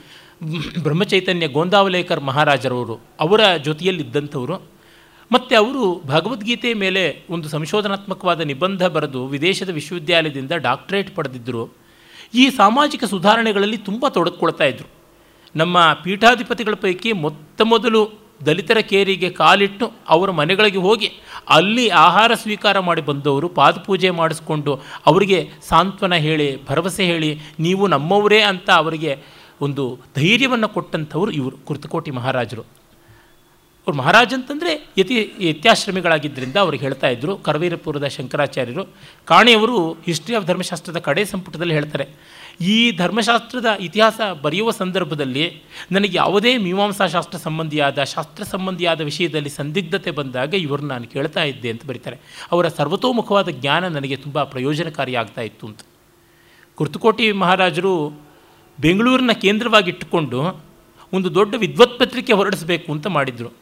ಬ್ರಹ್ಮಚೈತನ್ಯ 0.82 1.48
ಗೋಂದಾವಲೇಕರ್ 1.48 2.20
ಮಹಾರಾಜರವರು 2.24 3.00
ಅವರ 3.20 3.40
ಜೊತೆಯಲ್ಲಿದ್ದಂಥವರು. 3.56 4.56
ಮತ್ತು 5.32 5.56
ಅವರು 5.56 6.02
ಭಗವದ್ಗೀತೆ 6.06 6.74
ಮೇಲೆ 6.74 7.02
ಒಂದು 7.30 7.48
ಸಂಶೋಧನಾತ್ಮಕವಾದ 7.48 8.40
ನಿಬಂಧ 8.40 8.86
ಬರೆದು 8.86 9.26
ವಿದೇಶದ 9.26 9.68
ವಿಶ್ವವಿದ್ಯಾಲಯದಿಂದ 9.68 10.52
ಡಾಕ್ಟರೇಟ್ 10.52 11.16
ಪಡೆದಿದ್ದರು. 11.16 11.76
ಈ 12.34 12.50
ಸಾಮಾಜಿಕ 12.50 13.04
ಸುಧಾರಣೆಗಳಲ್ಲಿ 13.04 13.76
ತುಂಬ 13.76 14.08
ತೊಡಗಿಕೊಳ್ತಾ 14.08 14.64
ಇದ್ದರು 14.64 14.88
ನಮ್ಮ 15.56 15.78
ಪೀಠಾಧಿಪತಿಗಳ 16.04 16.74
ಪೈಕಿ 16.74 17.12
ಮೊತ್ತ 17.12 17.62
ಮೊದಲು 17.62 18.20
ದಲಿತರ 18.46 18.78
ಕೇರಿಗೆ 18.78 19.30
ಕಾಲಿಟ್ಟು 19.30 19.92
ಅವರ 20.08 20.30
ಮನೆಗಳಿಗೆ 20.30 20.78
ಹೋಗಿ 20.78 21.08
ಅಲ್ಲಿ 21.48 21.88
ಆಹಾರ 21.88 22.34
ಸ್ವೀಕಾರ 22.34 22.78
ಮಾಡಿ 22.78 23.02
ಬಂದವರು, 23.02 23.48
ಪಾದಪೂಜೆ 23.48 24.10
ಮಾಡಿಸ್ಕೊಂಡು 24.10 24.80
ಅವರಿಗೆ 25.06 25.48
ಸಾಂತ್ವನ 25.68 26.14
ಹೇಳಿ, 26.14 26.64
ಭರವಸೆ 26.64 27.04
ಹೇಳಿ, 27.04 27.38
ನೀವು 27.58 27.86
ನಮ್ಮವರೇ 27.86 28.40
ಅಂತ 28.40 28.70
ಅವರಿಗೆ 28.70 29.39
ಒಂದು 29.66 29.84
ಧೈರ್ಯವನ್ನು 30.18 30.68
ಕೊಟ್ಟಂಥವ್ರು 30.76 31.32
ಇವರು, 31.40 31.56
ಕುರ್ತಕೋಟಿ 31.68 32.12
ಮಹಾರಾಜರು. 32.18 32.64
ಅವ್ರು 33.86 33.96
ಮಹಾರಾಜ 34.00 34.30
ಅಂತಂದರೆ 34.36 34.72
ಯತಿ 35.00 35.14
ಯತ್ಯಾಶ್ರಮಿಗಳಾಗಿದ್ದರಿಂದ 35.46 36.56
ಅವ್ರು 36.64 36.76
ಹೇಳ್ತಾ 36.82 37.08
ಇದ್ದರು 37.14 37.32
ಕರವೀರಪುರದ 37.46 38.06
ಶಂಕರಾಚಾರ್ಯರು. 38.16 38.84
ಕಾಣೆಯವರು 39.30 39.76
ಹಿಸ್ಟ್ರಿ 40.08 40.34
ಆಫ್ 40.38 40.46
ಧರ್ಮಶಾಸ್ತ್ರದ 40.50 41.00
ಕಡೆ 41.08 41.22
ಸಂಪುಟದಲ್ಲಿ 41.32 41.74
ಹೇಳ್ತಾರೆ, 41.78 42.06
ಈ 42.72 42.76
ಧರ್ಮಶಾಸ್ತ್ರದ 43.00 43.68
ಇತಿಹಾಸ 43.86 44.20
ಬರೆಯುವ 44.44 44.70
ಸಂದರ್ಭದಲ್ಲಿ 44.80 45.44
ನನಗೆ 45.96 46.14
ಯಾವುದೇ 46.22 46.52
ಮೀಮಾಂಸಾ 46.66 47.06
ಶಾಸ್ತ್ರ 47.14 47.38
ಸಂಬಂಧಿಯಾದ 47.46 48.04
ಶಾಸ್ತ್ರ 48.14 48.44
ಸಂಬಂಧಿಯಾದ 48.54 49.00
ವಿಷಯದಲ್ಲಿ 49.10 49.52
ಸಂದಿಗ್ಧತೆ 49.60 50.12
ಬಂದಾಗ 50.20 50.52
ಇವರು 50.66 50.84
ನಾನು 50.92 51.06
ಕೇಳ್ತಾ 51.14 51.44
ಇದ್ದೆ 51.52 51.70
ಅಂತ 51.74 51.84
ಬರೀತಾರೆ. 51.90 52.18
ಅವರ 52.52 52.68
ಸರ್ವತೋಮುಖವಾದ 52.78 53.48
ಜ್ಞಾನ 53.60 53.84
ನನಗೆ 53.96 54.18
ತುಂಬ 54.24 54.42
ಪ್ರಯೋಜನಕಾರಿಯಾಗ್ತಾ 54.54 55.44
ಇತ್ತು 55.50 55.66
ಅಂತ. 55.70 55.80
ಕುರ್ತುಕೋಟಿ 56.78 57.26
ಮಹಾರಾಜರು 57.44 57.94
ಬೆಂಗಳೂರಿನ 58.80 59.32
ಕೇಂದ್ರವಾಗಿಟ್ಟುಕೊಂಡು 59.32 60.64
ಒಂದು 61.12 61.34
ದೊಡ್ಡ 61.34 61.54
ವಿದ್ವತ್ 61.58 61.98
ಪತ್ರಿಕೆ 61.98 62.32
ಹೊರಡಿಸಬೇಕು 62.32 62.92
ಅಂತ 62.92 63.06
ಮಾಡಿದರು. 63.06 63.52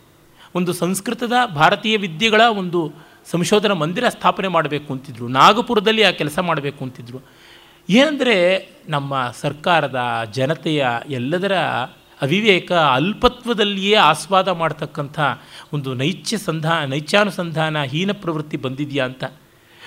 ಒಂದು 0.54 0.72
ಸಂಸ್ಕೃತದ 0.72 1.32
ಭಾರತೀಯ 1.54 1.96
ವಿದ್ಯೆಗಳ 1.96 2.40
ಒಂದು 2.58 2.92
ಸಂಶೋಧನಾ 3.30 3.74
ಮಂದಿರ 3.74 4.08
ಸ್ಥಾಪನೆ 4.08 4.48
ಮಾಡಬೇಕು 4.48 4.92
ಅಂತಿದ್ರು. 4.92 5.28
ನಾಗಪುರದಲ್ಲಿ 5.28 6.02
ಆ 6.02 6.10
ಕೆಲಸ 6.10 6.38
ಮಾಡಬೇಕು 6.38 6.84
ಅಂತಿದ್ರು. 6.84 7.18
ಏನಂದರೆ 7.90 8.68
ನಮ್ಮ 8.88 9.32
ಸರ್ಕಾರದ 9.40 10.00
ಜನತೆಯ 10.32 10.86
ಎಲ್ಲದರ 11.08 11.56
ಅವಿವೇಕ 12.22 12.72
ಅಲ್ಪತ್ವದಲ್ಲಿಯೇ 12.72 13.94
ಆಸ್ವಾದ 13.94 14.48
ಮಾಡ್ತಕ್ಕಂಥ 14.48 15.20
ಒಂದು 15.72 15.94
ನೈಚ್ಯ 15.94 16.38
ಸಂಧಾ 16.38 16.84
ನೈಚ್ಯಾನುಸಂಧಾನ 16.84 17.82
ಹೀನ 17.82 18.12
ಪ್ರವೃತ್ತಿ 18.12 18.56
ಬಂದಿದೆಯಾ 18.56 19.04
ಅಂತ. 19.04 19.24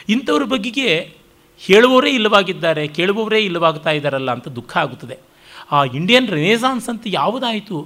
ಇಂಥವ್ರ 0.09 0.43
ಬಗೆಗೆ 0.43 1.20
ಹೇಳುವವರೇ 1.67 2.11
ಇಲ್ಲವಾಗಿದ್ದಾರೆ, 2.11 2.87
ಕೇಳುವವರೇ 2.87 3.39
ಇಲ್ಲವಾಗ್ತಾ 3.39 3.91
ಇದ್ದಾರಲ್ಲ 3.91 4.31
ಅಂತ 4.31 4.47
ದುಃಖ 4.47 4.77
ಆಗುತ್ತದೆ. 4.77 5.17
ಆ 5.71 5.83
ಇಂಡಿಯನ್ 5.83 6.27
ರೆನೇಸಾನ್ಸ್ 6.27 6.89
ಅಂತ 6.89 7.03
ಯಾವುದಾಯಿತು? 7.05 7.77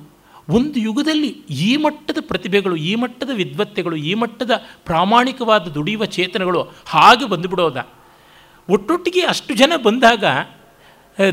ಒಂದು 0.50 0.80
ಯುಗದಲ್ಲಿ 0.80 1.28
ಈ 1.50 1.78
ಮಟ್ಟದ 1.78 2.18
ಪ್ರತಿಭೆಗಳು, 2.20 2.76
ಈ 2.76 2.96
ಮಟ್ಟದ 2.96 3.30
ವಿದ್ವತ್ತೆಗಳು, 3.34 3.96
ಈ 3.96 4.14
ಮಟ್ಟದ 4.14 4.52
ಪ್ರಾಮಾಣಿಕವಾದ 4.86 5.68
ದುಡಿಯುವ 5.68 6.06
ಚೇತನಗಳು 6.06 6.62
ಹಾಗೆ 6.86 7.30
ಬಂದುಬಿಡೋದ. 7.30 7.88
ಒಟ್ಟೊಟ್ಟಿಗೆ 8.70 9.22
ಅಷ್ಟು 9.22 9.54
ಜನ 9.54 9.74
ಬಂದಾಗ 9.84 10.24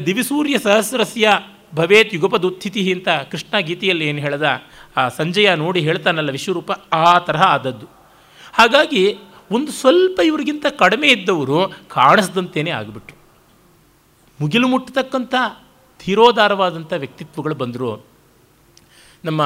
ದಿವಿಸೂರ್ಯ 0.07 0.59
ಸಹಸ್ರಸ್ಯ 0.59 1.29
ಭವೇತ್ 1.75 2.15
ಯುಗಪದುತ್ಥಿತಿ 2.15 2.93
ಅಂತ 2.93 3.09
ಕೃಷ್ಣ 3.31 3.59
ಗೀತೆಯಲ್ಲಿ 3.59 4.09
ಏನು 4.09 4.19
ಹೇಳ್ದ? 4.19 4.43
ಆ 4.97 5.09
ಸಂಜಯ 5.09 5.55
ನೋಡಿ 5.55 5.81
ಹೇಳ್ತಾನಲ್ಲ 5.81 6.31
ವಿಶ್ವರೂಪ, 6.31 6.73
ಆ 6.93 7.19
ತರಹ 7.19 7.43
ಆದದ್ದು. 7.43 7.87
ಹಾಗಾಗಿ 8.53 9.17
ಒಂದು 9.53 9.73
ಸ್ವಲ್ಪ 9.73 10.21
ಇವರಿಗಿಂತ 10.21 10.67
ಕಡಿಮೆ 10.79 11.09
ಇದ್ದವರು 11.09 11.59
ಕಾಣಿಸ್ದಂತೆಯೇ 11.89 12.71
ಆಗಿಬಿಟ್ರು. 12.71 13.17
ಮುಗಿಲು 14.41 14.69
ಮುಟ್ಟತಕ್ಕಂಥ 14.69 15.35
ಧೀರೋದಾರವಾದಂಥ 16.05 16.93
ವ್ಯಕ್ತಿತ್ವಗಳು 16.97 17.55
ಬಂದರು. 17.55 17.91
ನಮ್ಮ 19.25 19.43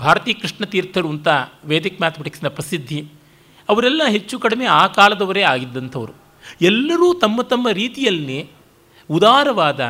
ಭಾರತೀ 0.00 0.32
ಕೃಷ್ಣ 0.34 0.64
ತೀರ್ಥರು 0.64 1.08
ಅಂತ 1.08 1.28
ವೇದಿಕ್ 1.64 2.00
ಮ್ಯಾಥಮೆಟಿಕ್ಸ್ನ 2.00 2.48
ಪ್ರಸಿದ್ಧಿ, 2.48 2.98
ಅವರೆಲ್ಲ 3.68 4.02
ಹೆಚ್ಚು 4.08 4.38
ಕಡಿಮೆ 4.38 4.66
ಆ 4.80 4.84
ಕಾಲದವರೇ 4.86 5.42
ಆಗಿದ್ದಂಥವರು. 5.42 6.14
ಎಲ್ಲರೂ 6.60 7.08
ತಮ್ಮ 7.14 7.42
ತಮ್ಮ 7.42 7.66
ರೀತಿಯಲ್ಲಿ 7.72 8.38
ಉದಾರವಾದ 9.10 9.80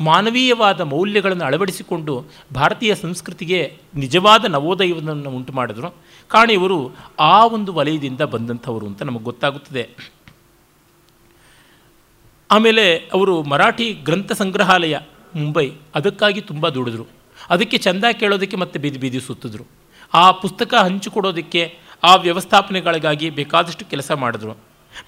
ಮಾನವೀಯವಾದ 0.00 0.80
ಮೌಲ್ಯಗಳನ್ನು 0.80 1.44
ಅಳವಡಿಸಿಕೊಂಡು 1.44 2.24
ಭಾರತೀಯ 2.54 2.94
ಸಂಸ್ಕೃತಿಗೆ 2.94 3.78
ನಿಜವಾದ 3.94 4.44
ನವೋದಯವನ್ನು 4.44 5.30
ಉಂಟು 5.30 5.52
ಮಾಡಿದ್ರು 5.52 5.88
ಇವರು 6.52 6.90
ಆ 7.18 7.46
ಒಂದು 7.46 7.72
ವಲಯದಿಂದ 7.72 8.20
ಬಂದಂಥವರು 8.20 8.86
ಅಂತ 8.86 9.02
ನಮಗೆ 9.02 9.24
ಗೊತ್ತಾಗುತ್ತದೆ. 9.24 9.88
ಆಮೇಲೆ 12.50 12.96
ಅವರು 12.96 13.42
ಮರಾಠಿ 13.42 13.92
ಗ್ರಂಥ 13.92 14.32
ಸಂಗ್ರಹಾಲಯ 14.32 14.98
ಮುಂಬೈ 15.34 15.72
ಅದಕ್ಕಾಗಿ 15.94 16.40
ತುಂಬ 16.40 16.68
ದುಡಿದ್ರು. 16.68 17.06
ಅದಕ್ಕೆ 17.50 17.78
ಚಂದ 17.78 18.04
ಕೇಳೋದಕ್ಕೆ 18.12 18.56
ಮತ್ತೆ 18.56 18.78
ಬೀದಿ 18.78 18.98
ಬೀದಿ 18.98 19.20
ಸುತ್ತಿದ್ರು. 19.20 19.64
ಆ 20.14 20.30
ಪುಸ್ತಕ 20.30 20.74
ಹಂಚಿಕೊಡೋದಕ್ಕೆ 20.74 21.78
ಆ 22.04 22.14
ವ್ಯವಸ್ಥಾಪನೆಗಳಿಗಾಗಿ 22.14 23.30
ಬೇಕಾದಷ್ಟು 23.30 23.84
ಕೆಲಸ 23.84 24.12
ಮಾಡಿದ್ರು. 24.12 24.56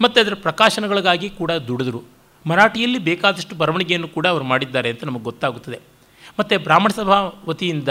ಮತ್ತು 0.01 0.21
ಅದರ 0.21 0.35
ಪ್ರಕಾಶನಗಳಿಗಾಗಿ 0.35 1.31
ಕೂಡ 1.31 1.53
ದುಡಿದ್ರು. 1.53 2.18
ಮರಾಠಿಯಲ್ಲಿ 2.47 2.99
ಬೇಕಾದಷ್ಟು 2.99 3.57
ಬರವಣಿಗೆಯನ್ನು 3.57 4.09
ಕೂಡ 4.09 4.27
ಅವರು 4.27 4.45
ಮಾಡಿದ್ದಾರೆ 4.45 4.91
ಅಂತ 4.91 5.05
ನಮಗೆ 5.05 5.25
ಗೊತ್ತಾಗುತ್ತದೆ. 5.25 5.79
ಮತ್ತು 6.41 6.59
ಬ್ರಾಹ್ಮಣ 6.59 6.91
ಸಭಾ 6.91 7.43
ವತಿಯಿಂದ 7.49 7.89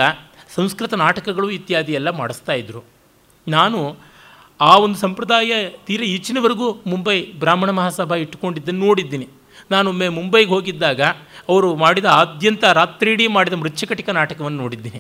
ಸಂಸ್ಕೃತ 0.56 0.94
ನಾಟಕಗಳು 0.94 1.50
ಇತ್ಯಾದಿ 1.50 1.94
ಎಲ್ಲ 1.94 2.10
ಮಾಡಿಸ್ತಾ 2.10 2.54
ಇದ್ದರು 2.54 2.86
ನಾನು 3.48 3.98
ಆ 4.62 4.78
ಒಂದು 4.78 4.96
ಸಂಪ್ರದಾಯ 4.96 5.70
ತೀರ 5.70 6.04
ಈಚಿನವರೆಗೂ 6.04 6.74
ಮುಂಬೈ 6.88 7.26
ಬ್ರಾಹ್ಮಣ 7.26 7.70
ಮಹಾಸಭಾ 7.70 8.16
ಇಟ್ಟುಕೊಂಡಿದ್ದನ್ನು 8.16 8.86
ನೋಡಿದ್ದೀನಿ. 8.86 9.28
ನಾನು 9.72 9.92
ಮೇ 9.92 10.10
ಮುಂಬೈಗೆ 10.10 10.50
ಹೋಗಿದ್ದಾಗ 10.50 11.02
ಅವರು 11.50 11.76
ಮಾಡಿದ 11.76 12.06
ಆದ್ಯಂತ 12.06 12.64
ರಾತ್ರಿಡೀ 12.64 13.28
ಮಾಡಿದ 13.28 13.54
ಮೃಚ್ಛಕಟಿಕ 13.54 14.10
ನಾಟಕವನ್ನು 14.10 14.58
ನೋಡಿದ್ದೀನಿ. 14.58 14.98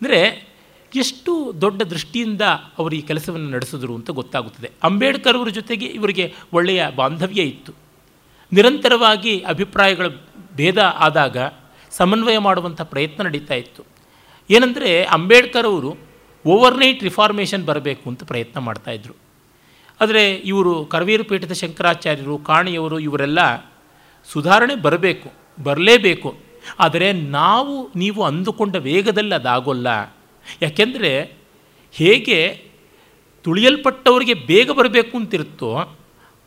ಅಂದರೆ 0.00 0.50
ಎಷ್ಟು 0.96 1.52
ದೊಡ್ಡ 1.60 1.82
ದೃಷ್ಟಿಯಿಂದ 1.82 2.42
ಅವರು 2.78 2.94
ಈ 2.94 3.00
ಕೆಲಸವನ್ನು 3.00 3.50
ನಡೆಸಿದ್ರು 3.50 3.94
ಅಂತ 3.94 4.10
ಗೊತ್ತಾಗುತ್ತದೆ. 4.10 4.70
ಅಂಬೇಡ್ಕರ್ 4.82 5.36
ಅವರ 5.36 5.48
ಜೊತೆಗೆ 5.48 5.86
ಇವರಿಗೆ 5.86 6.34
ಒಳ್ಳೆಯ 6.52 6.86
ಬಾಂಧವ್ಯ 6.96 7.42
ಇತ್ತು. 7.42 7.72
ನಿರಂತರವಾಗಿ 8.52 9.40
ಅಭಿಪ್ರಾಯಗಳ 9.40 10.06
ಭೇದ 10.56 10.78
ಆದಾಗ 10.78 11.36
ಸಮನ್ವಯ 11.90 12.38
ಮಾಡುವಂಥ 12.38 12.80
ಪ್ರಯತ್ನ 12.80 13.22
ನಡೀತಾ 13.22 13.54
ಇತ್ತು. 13.54 13.82
ಏನಂದರೆ 14.50 15.04
ಅಂಬೇಡ್ಕರ್ 15.04 15.66
ಅವರು 15.66 15.96
ಓವರ್ನೈಟ್ 16.46 17.02
ರಿಫಾರ್ಮೇಷನ್ 17.02 17.66
ಬರಬೇಕು 17.66 18.10
ಅಂತ 18.10 18.24
ಪ್ರಯತ್ನ 18.24 18.60
ಮಾಡ್ತಾಯಿದ್ರು 18.60 19.14
ಆದರೆ 20.00 20.34
ಇವರು 20.34 20.84
ಕರವೀರು 20.84 21.24
ಪೀಠದ 21.24 21.52
ಶಂಕರಾಚಾರ್ಯರು, 21.52 22.38
ಕಾಣಿಯವರು 22.38 22.98
ಇವರೆಲ್ಲ 22.98 23.38
ಸುಧಾರಣೆ 24.32 24.74
ಬರಬೇಕು, 24.74 25.32
ಬರಲೇಬೇಕು. 25.62 26.36
ಆದರೆ 26.80 27.12
ನಾವು, 27.12 27.90
ನೀವು 27.96 28.22
ಅಂದುಕೊಂಡ 28.22 28.76
ವೇಗದಲ್ಲಿ 28.76 29.34
ಅದಾಗೋಲ್ಲ. 29.34 30.16
ಯಾಕೆಂದರೆ 30.62 31.32
ಹೇಗೆ 31.92 32.64
ತುಳಿಯಲ್ಪಟ್ಟವರಿಗೆ 33.42 34.34
ಬೇಗ 34.34 34.70
ಬರಬೇಕು 34.70 35.18
ಅಂತಿರುತ್ತೋ 35.18 35.98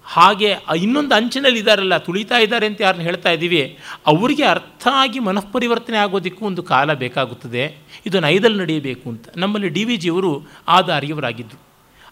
ಹಾಗೆ 0.05 0.49
ಇನ್ನೊಂದು 0.77 1.15
ಅಂಚಿನಲ್ಲಿ 1.15 1.59
ಇದ್ದಾರಲ್ಲ 1.59 1.97
ತುಳಿತಾ 1.97 2.37
ಇದ್ದಾರೆ 2.37 2.65
ಅಂತ 2.65 2.81
ಯಾರನ್ನ 2.81 3.01
ಹೇಳ್ತಾ 3.01 3.29
ಇದ್ದೀವಿ 3.29 3.77
ಅವರಿಗೆ 4.05 4.43
ಅರ್ಥ 4.43 4.87
ಆಗಿ 4.91 5.19
ಮನಃಪರಿವರ್ತನೆ 5.19 5.97
ಆಗೋದಕ್ಕೂ 5.97 6.45
ಒಂದು 6.45 6.63
ಕಾಲ 6.63 6.93
ಬೇಕಾಗುತ್ತದೆ. 6.93 7.77
ಇದು 8.05 8.19
ನೈದಲ್ಲಿ 8.19 8.59
ನಡೆಯಬೇಕು 8.59 9.09
ಅಂತ. 9.09 9.27
ನಮ್ಮಲ್ಲಿ 9.37 9.69
ಡಿ 9.69 9.83
ವಿ 9.83 9.97
ಜಿಯವರು 9.97 10.49
ಆ 10.67 10.81
ದಾರಿಯವರಾಗಿದ್ದರು 10.81 11.59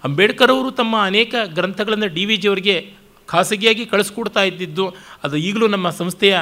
ಅಂಬೇಡ್ಕರ್ 0.04 0.52
ಅವರು 0.52 0.72
ತಮ್ಮ 0.72 0.96
ಅನೇಕ 1.02 1.36
ಗ್ರಂಥಗಳನ್ನು 1.54 2.08
ಡಿ 2.08 2.26
ವಿ 2.26 2.38
ಜಿಯವರಿಗೆ 2.38 2.94
ಖಾಸಗಿಯಾಗಿ 3.28 3.86
ಕಳಿಸ್ಕೊಡ್ತಾ 3.86 4.44
ಇದ್ದಿದ್ದು, 4.44 4.94
ಅದು 5.24 5.38
ಈಗಲೂ 5.38 5.68
ನಮ್ಮ 5.68 5.90
ಸಂಸ್ಥೆಯ 5.90 6.40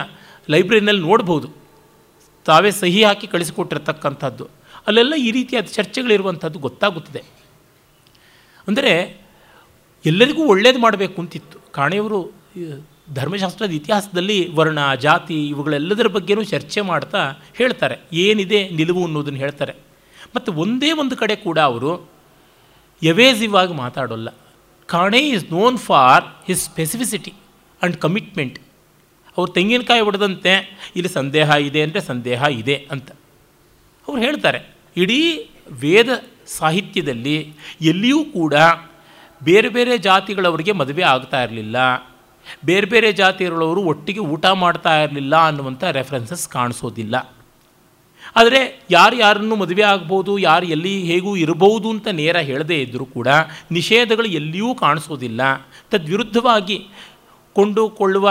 ಲೈಬ್ರರಿನಲ್ಲಿ 0.49 1.01
ನೋಡ್ಬೋದು. 1.01 1.49
ತಾವೇ 2.45 2.71
ಸಹಿ 2.71 3.03
ಹಾಕಿ 3.03 3.27
ಕಳಿಸಿಕೊಟ್ಟಿರ್ತಕ್ಕಂಥದ್ದು. 3.27 4.45
ಅಲ್ಲೆಲ್ಲ 4.87 5.13
ಈ 5.17 5.31
ರೀತಿಯಾದ 5.31 5.65
ಚರ್ಚೆಗಳಿರುವಂಥದ್ದು 5.65 6.59
ಗೊತ್ತಾಗುತ್ತದೆ. 6.59 7.23
ಅಂದರೆ 8.67 8.93
ಎಲ್ಲರಿಗೂ 10.05 10.43
ಒಳ್ಳೇದು 10.53 10.79
ಮಾಡಬೇಕು 10.85 11.17
ಅಂತಿತ್ತು. 11.21 11.57
ಕಾಣೆಯವರು 11.77 12.19
ಧರ್ಮಶಾಸ್ತ್ರದ 13.17 13.73
ಇತಿಹಾಸದಲ್ಲಿ 13.77 14.37
ವರ್ಣ, 14.57 14.79
ಜಾತಿ 15.05 15.37
ಇವುಗಳೆಲ್ಲದರ 15.51 16.07
ಬಗ್ಗೆನೂ 16.15 16.43
ಚರ್ಚೆ 16.51 16.81
ಮಾಡ್ತಾ 16.89 17.21
ಹೇಳ್ತಾರೆ. 17.59 17.95
ಏನಿದೆ 18.25 18.59
ನಿಲುವು 18.79 19.03
ಅನ್ನೋದನ್ನು 19.07 19.41
ಹೇಳ್ತಾರೆ. 19.45 19.73
ಮತ್ತು 20.35 20.49
ಒಂದೇ 20.63 20.89
ಒಂದು 21.01 21.15
ಕಡೆ 21.21 21.35
ಕೂಡ 21.45 21.57
ಅವರು 21.71 21.91
ಎವೇಸಿವ್ 23.01 23.53
ಆಗಿ 23.61 23.73
ಮಾತಾಡೋಲ್ಲ. 23.83 24.29
Kane 24.89 25.19
is 25.33 25.45
known 25.53 25.77
for 25.87 26.23
his 26.47 26.63
specificity 26.69 27.33
and 27.35 27.97
commitment 28.05 28.57
ಅವ್ರು 29.37 29.49
ತೆಂಗಿನಕಾಯಿ 29.57 30.01
ಹೊಡೆದಂತೆ 30.07 30.53
ಇಲ್ಲಿ 30.97 31.11
ಸಂದೇಹ 31.19 31.49
ಇದೆ 31.69 31.81
ಅಂದರೆ 31.85 32.01
ಸಂದೇಹ 32.11 32.41
ಇದೆ 32.61 32.75
ಅಂತ. 32.93 33.09
ಅವ್ರು 34.07 34.19
ಹೇಳ್ತಾರೆ, 34.25 34.59
ಇಡೀ 34.97 35.21
ವೇದ 35.83 36.09
ಸಾಹಿತ್ಯದಲ್ಲಿ 36.59 37.35
ಎಲ್ಲಿಯೂ 37.91 38.19
ಕೂಡ 38.37 38.53
ಬೇರೆ 39.43 39.69
ಬೇರೆ 39.69 39.97
ಜಾತಿಗಳವರಿಗೆ 39.97 40.71
ಮದುವೆ 40.71 41.03
ಆಗ್ತಾ 41.03 41.43
ಇರಲಿಲ್ಲ. 41.43 41.77
ಬೇರೆ 42.65 42.87
ಬೇರೆ 42.87 43.11
ಜಾತಿಗಳವರು 43.11 43.81
ಒಟ್ಟಿಗೆ 43.81 44.19
ಊಟ 44.19 44.45
ಮಾಡ್ತಾ 44.45 45.01
ಇರಲಿಲ್ಲ 45.01 45.47
ಅನ್ನುವಂಥ 45.47 45.83
ರೆಫರೆನ್ಸಸ್ 45.83 46.49
ಕಾಣಿಸೋದಿಲ್ಲ. 46.49 47.33
ಆದರೆ 48.35 48.85
ಯಾರು 48.91 49.15
ಯಾರನ್ನು 49.15 49.55
ಮದುವೆ 49.55 49.81
ಆಗ್ಬೋದು, 49.81 50.37
ಯಾರು 50.37 50.65
ಎಲ್ಲಿ 50.65 51.03
ಹೇಗೂ 51.03 51.35
ಇರಬಹುದು 51.35 51.89
ಅಂತ 51.89 52.07
ನೇರ 52.07 52.37
ಹೇಳದೇ 52.37 52.81
ಇದ್ದರೂ 52.81 53.05
ಕೂಡ 53.05 53.27
ನಿಷೇಧಗಳು 53.71 54.25
ಎಲ್ಲಿಯೂ 54.25 54.75
ಕಾಣಿಸೋದಿಲ್ಲ. 54.75 55.41
ತದ್ವಿರುದ್ಧವಾಗಿ 55.91 56.87
ಕೊಂಡುಕೊಳ್ಳುವ, 57.53 58.29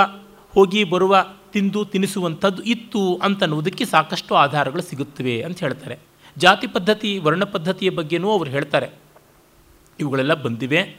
ಹೋಗಿ 0.50 0.84
ಬರುವ, 0.84 1.26
ತಿಂದು 1.52 1.84
ತಿನಿಸುವಂಥದ್ದು 1.84 2.62
ಇತ್ತು 2.62 3.20
ಅಂತನ್ನುವುದಕ್ಕೆ 3.22 3.84
ಸಾಕಷ್ಟು 3.84 4.34
ಆಧಾರಗಳು 4.34 4.82
ಸಿಗುತ್ತವೆ 4.82 5.42
ಅಂತ 5.42 5.60
ಹೇಳ್ತಾರೆ. 5.60 5.98
ಜಾತಿ 6.38 6.66
ಪದ್ಧತಿ, 6.66 7.18
ವರ್ಣ 7.18 7.44
ಪದ್ಧತಿಯ 7.44 7.90
ಬಗ್ಗೆನೂ 7.90 8.30
ಅವರು 8.30 8.50
ಹೇಳ್ತಾರೆ. 8.50 8.88
ಇವುಗಳೆಲ್ಲ 10.00 10.34
ಬಂದಿವೆ. 10.34 10.96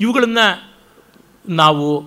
ಇವುಗಳನ್ನು 0.00 0.72
ನಾವು 1.48 2.02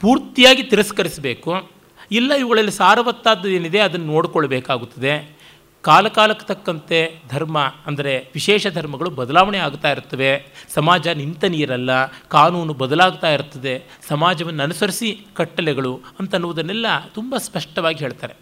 ಪೂರ್ತಿಯಾಗಿ 0.00 0.62
ತಿರಸ್ಕರಿಸಬೇಕು. 0.62 1.70
ಇಲ್ಲ 2.10 2.32
ಇವುಗಳಲ್ಲಿ 2.34 2.72
ಸಾರವತ್ತಾದ್ದು 2.72 3.48
ಏನಿದೆ 3.48 3.78
ಅದನ್ನು 3.78 4.06
ನೋಡಿಕೊಳ್ಬೇಕಾಗುತ್ತದೆ. 4.06 5.36
ಕಾಲಕಾಲಕ್ಕೆ 5.82 6.46
ತಕ್ಕಂತೆ 6.46 7.22
ಧರ್ಮ 7.28 7.58
ಅಂದರೆ 7.86 8.30
ವಿಶೇಷ 8.34 8.66
ಧರ್ಮಗಳು 8.66 9.10
ಬದಲಾವಣೆ 9.10 9.58
ಆಗ್ತಾ 9.58 9.90
ಇರ್ತವೆ 9.90 10.46
ಸಮಾಜ 10.68 11.08
ನಿಂತ 11.08 11.44
ನೀರಲ್ಲ, 11.44 12.06
ಕಾನೂನು 12.28 12.74
ಬದಲಾಗ್ತಾ 12.74 13.30
ಇರ್ತದೆ 13.30 13.84
ಸಮಾಜವನ್ನು 14.08 14.62
ಅನುಸರಿಸಿ 14.62 15.26
ಕಟ್ಟಲೆಗಳು 15.34 16.00
ಅಂತನ್ನುವುದನ್ನೆಲ್ಲ 16.20 16.86
ತುಂಬ 17.14 17.36
ಸ್ಪಷ್ಟವಾಗಿ 17.36 17.98
ಹೇಳ್ತಾರೆ. 17.98 18.34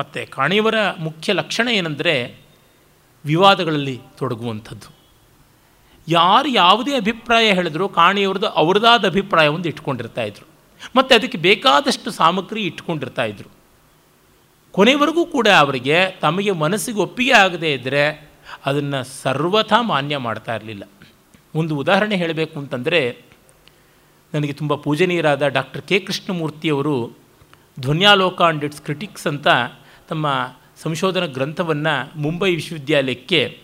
ಮತ್ತು 0.00 0.30
ಕಾಣೆಯವರ 0.30 0.74
ಮುಖ್ಯ 0.98 1.32
ಲಕ್ಷಣ 1.32 1.68
ಏನಂದರೆ 1.68 2.36
ವಿವಾದಗಳಲ್ಲಿ 3.24 4.00
ತೊಡಗುವಂಥದ್ದು. 4.18 4.95
ಯಾರು 6.08 6.48
ಯಾವುದೇ 6.48 6.96
ಅಭಿಪ್ರಾಯ 6.96 7.52
ಹೇಳಿದ್ರು 7.52 7.88
ಕಾಣಿಯವ್ರದ್ದು 7.88 8.46
ಅವ್ರದ್ದಾದ 8.46 9.04
ಅಭಿಪ್ರಾಯವನ್ನು 9.06 9.66
ಇಟ್ಕೊಂಡಿರ್ತಾ 9.66 10.22
ಇದ್ರು. 10.22 10.46
ಮತ್ತು 10.96 11.14
ಅದಕ್ಕೆ 11.14 11.38
ಬೇಕಾದಷ್ಟು 11.38 12.10
ಸಾಮಗ್ರಿ 12.10 12.62
ಇಟ್ಕೊಂಡಿರ್ತಾ 12.62 13.24
ಇದ್ರು. 13.24 13.50
ಕೊನೆವರೆಗೂ 14.72 15.26
ಕೂಡ 15.26 15.48
ಅವರಿಗೆ 15.48 16.10
ತಮಗೆ 16.20 16.50
ಮನಸ್ಸಿಗೆ 16.50 16.98
ಒಪ್ಪಿಗೆ 16.98 17.32
ಆಗದೇ 17.32 17.72
ಇದ್ದರೆ 17.72 18.30
ಅದನ್ನು 18.66 19.04
ಸರ್ವಥಾ 19.22 19.82
ಮಾನ್ಯ 19.82 20.16
ಮಾಡ್ತಾ 20.16 20.54
ಇರಲಿಲ್ಲ. 20.54 20.82
ಒಂದು 21.54 21.76
ಉದಾಹರಣೆ 21.76 22.16
ಹೇಳಬೇಕು 22.16 22.58
ಅಂತಂದರೆ, 22.58 23.22
ನನಗೆ 24.34 24.52
ತುಂಬ 24.52 24.74
ಪೂಜನೀಯರಾದ 24.74 25.46
ಡಾಕ್ಟರ್ 25.46 25.82
ಕೆ 25.82 26.00
ಕೃಷ್ಣಮೂರ್ತಿಯವರು 26.00 27.18
ಧ್ವನ್ಯಾಲೋಕ 27.80 28.42
ಆ್ಯಂಡ್ 28.42 28.64
ಇಟ್ಸ್ 28.64 28.82
ಕ್ರಿಟಿಕ್ಸ್ 28.82 29.26
ಅಂತ 29.26 29.46
ತಮ್ಮ 30.08 30.54
ಸಂಶೋಧನಾ 30.82 31.26
ಗ್ರಂಥವನ್ನು 31.26 32.18
ಮುಂಬೈ 32.20 32.54
ವಿಶ್ವವಿದ್ಯಾಲಯಕ್ಕೆ 32.54 33.62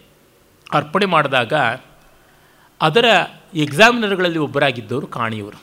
ಅರ್ಪಣೆ 0.73 1.07
ಮಾಡಿದಾಗ 1.07 1.53
ಅದರ 2.83 3.05
ಎಕ್ಸಾಮಿನರ್ಗಳಲ್ಲಿ 3.55 4.39
ಒಬ್ಬರಾಗಿದ್ದವರು 4.39 5.07
ಕಾಣಿಯವರು 5.07 5.63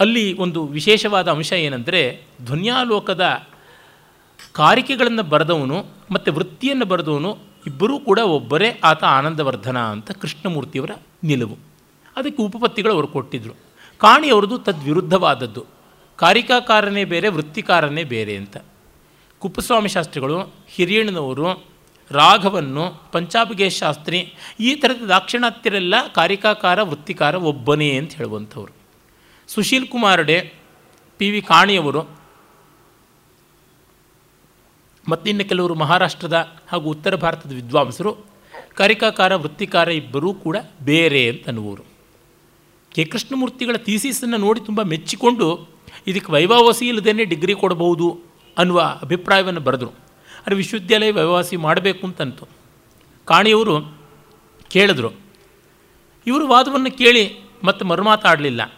ಅಲ್ಲಿ 0.00 0.32
ಒಂದು 0.32 0.66
ವಿಶೇಷವಾದ 0.66 1.30
ಅಂಶ 1.30 1.52
ಏನಂದರೆ, 1.52 2.24
ಧ್ವನ್ಯಾಲೋಕದ 2.44 3.46
ಕಾರಿಕೆಗಳನ್ನು 4.52 5.22
ಬರೆದವನು 5.22 5.86
ಮತ್ತು 6.10 6.32
ವೃತ್ತಿಯನ್ನು 6.32 6.84
ಬರೆದವನು 6.84 7.38
ಇಬ್ಬರೂ 7.66 7.98
ಕೂಡ 7.98 8.18
ಒಬ್ಬರೇ 8.18 8.80
ಆತ 8.84 9.04
ಆನಂದವರ್ಧನ 9.04 9.78
ಅಂತ 9.78 10.10
ಕೃಷ್ಣಮೂರ್ತಿಯವರ 10.10 10.90
ನಿಲುವು. 11.24 11.56
ಅದಕ್ಕೆ 12.16 12.42
ಉಪಪತ್ತಿಗಳು 12.42 12.94
ಅವರು 12.94 13.06
ಕೊಟ್ಟಿದ್ದರು 13.06 13.56
ಕಾಣಿಯವ್ರದ್ದು 13.98 14.58
ತದ್ವಿರುದ್ಧವಾದದ್ದು. 14.58 15.66
ಕಾರಿಕಾಕಾರನೇ 16.16 17.04
ಬೇರೆ, 17.04 17.28
ವೃತ್ತಿಕಾರನೇ 17.28 18.04
ಬೇರೆ 18.04 18.36
ಅಂತ. 18.36 18.56
ಕುಪ್ಪಸ್ವಾಮಿ 19.38 19.88
ಶಾಸ್ತ್ರಿಗಳು 19.88 20.54
ಹಿರಿಯಣ್ಣನವರು 20.68 21.73
ರಾಘವನ್ನು 22.10 23.02
ಪಂಚಾಬಗೇಶ್ 23.12 23.78
ಶಾಸ್ತ್ರಿ 23.78 24.34
ಈ 24.60 24.74
ಥರದ 24.74 25.06
ದಾಕ್ಷಿಣಾತ್ಯರೆಲ್ಲ 25.06 25.94
ಕಾರಿಕಾಕಾರ, 26.14 26.82
ವೃತ್ತಿಕಾರ 26.82 27.34
ಒಬ್ಬನೇ 27.34 27.92
ಅಂತ 27.92 28.12
ಹೇಳುವಂಥವ್ರು. 28.12 28.72
ಸುಶೀಲ್ 29.48 29.88
ಕುಮಾರಡೆ, 29.88 30.54
ಪಿ. 31.18 31.30
ವಿ. 31.30 31.40
ಕಾಣಿಯವರು 31.40 32.24
ಮತ್ತಿನ್ನು 35.08 35.44
ಕೆಲವರು 35.44 35.74
ಮಹಾರಾಷ್ಟ್ರದ 35.74 36.62
ಹಾಗೂ 36.68 36.90
ಉತ್ತರ 36.90 37.14
ಭಾರತದ 37.14 37.52
ವಿದ್ವಾಂಸರು, 37.52 38.16
ಕಾರಿಕಾಕಾರ, 38.74 39.34
ವೃತ್ತಿಕಾರ 39.34 39.88
ಇಬ್ಬರೂ 39.88 40.34
ಕೂಡ 40.34 40.56
ಬೇರೆ 40.82 41.28
ಅಂತ 41.28 41.46
ಅನ್ನುವರು 41.46 41.84
ಕೆ. 42.90 43.04
ಕೃಷ್ಣಮೂರ್ತಿಗಳ 43.04 43.76
ಥೀಸಿಸನ್ನು 43.76 44.36
ನೋಡಿ 44.36 44.60
ತುಂಬ 44.60 44.82
ಮೆಚ್ಚಿಕೊಂಡು 44.82 45.68
ಇದಕ್ಕೆ 46.06 46.32
ವೈಭವಸಿ 46.32 46.88
ಇಲ್ಲದೇ 46.88 47.24
ಡಿಗ್ರಿ 47.24 47.54
ಕೊಡಬಹುದು 47.54 48.20
ಅನ್ನುವ 48.58 48.98
ಅಭಿಪ್ರಾಯವನ್ನು 49.02 49.60
ಬರೆದರು. 49.60 50.03
ಆದರೆ 50.44 50.56
ವಿಶ್ವವಿದ್ಯಾಲಯ 50.56 51.10
ವೈಭವಾಸಿ 51.10 51.56
ಮಾಡಬೇಕು 51.56 52.06
ಅಂತಂತು. 52.06 52.48
ಕಾಣಿಯವರು 53.24 53.98
ಕೇಳಿದ್ರು. 54.70 55.10
ಇವರು 56.26 56.48
ವಾದವನ್ನು 56.48 56.90
ಕೇಳಿ 56.98 57.38
ಮತ್ತೆ 57.64 57.84
ಮರುಮಾತಾಡಲಿಲ್ಲ. 57.84 58.72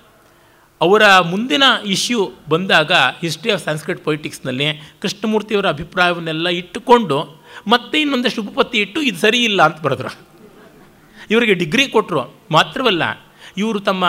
ಅವರ 0.80 1.20
ಮುಂದಿನ 1.20 1.62
ಇಶ್ಯೂ 1.84 2.32
ಬಂದಾಗ 2.48 2.92
ಹಿಸ್ಟ್ರಿ 2.92 3.52
ಆಫ್ 3.52 3.64
ಸಂಸ್ಕೃತ್ 3.64 4.04
ಪೊಲಿಟಿಕ್ಸ್ನಲ್ಲಿ 4.04 4.64
ಕೃಷ್ಣಮೂರ್ತಿಯವರ 5.02 5.68
ಅಭಿಪ್ರಾಯವನ್ನೆಲ್ಲ 5.68 6.48
ಇಟ್ಟುಕೊಂಡು 6.48 7.42
ಮತ್ತೆ 7.66 8.00
ಇನ್ನೊಂದಷ್ಟು 8.00 8.42
ಉಪಪತ್ತಿ 8.42 8.78
ಇಟ್ಟು 8.78 9.02
ಇದು 9.02 9.18
ಸರಿ 9.18 9.44
ಇಲ್ಲ 9.44 9.62
ಅಂತ 9.62 9.80
ಬರೆದ್ರು. 9.80 10.26
ಇವರಿಗೆ 11.30 11.54
ಡಿಗ್ರಿ 11.54 11.88
ಕೊಟ್ಟರು 11.88 12.34
ಮಾತ್ರವಲ್ಲ, 12.50 13.02
ಇವರು 13.56 13.80
ತಮ್ಮ 13.80 14.04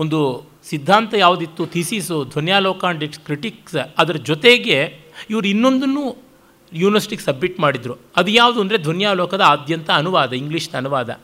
ಒಂದು 0.00 0.50
ಸಿದ್ಧಾಂತ 0.64 1.14
ಯಾವುದಿತ್ತು, 1.14 1.66
thesis 1.66 2.24
Dhvanyaloka 2.24 2.84
and 2.84 3.04
its 3.04 3.20
critics, 3.20 3.76
ಅದರ 3.98 4.16
ಜೊತೆಗೆ 4.16 4.98
ಇವರು 5.30 5.48
ಇನ್ನೊಂದನ್ನು 5.48 6.29
ಯೂನಿವರ್ಸಿಟಿಗೆ 6.72 7.22
ಸಬ್ಮಿಟ್ 7.22 7.60
ಮಾಡಿದರು. 7.60 7.96
ಅದು 8.16 8.30
ಯಾವುದು 8.30 8.60
ಅಂದರೆ 8.60 8.78
ಧ್ವನ್ಯಾಲೋಕದ 8.78 9.40
ಆದ್ಯಂತ 9.40 9.90
ಅನುವಾದ, 9.90 10.32
ಇಂಗ್ಲೀಷ್ನ 10.32 10.76
ಅನುವಾದ. 10.76 11.20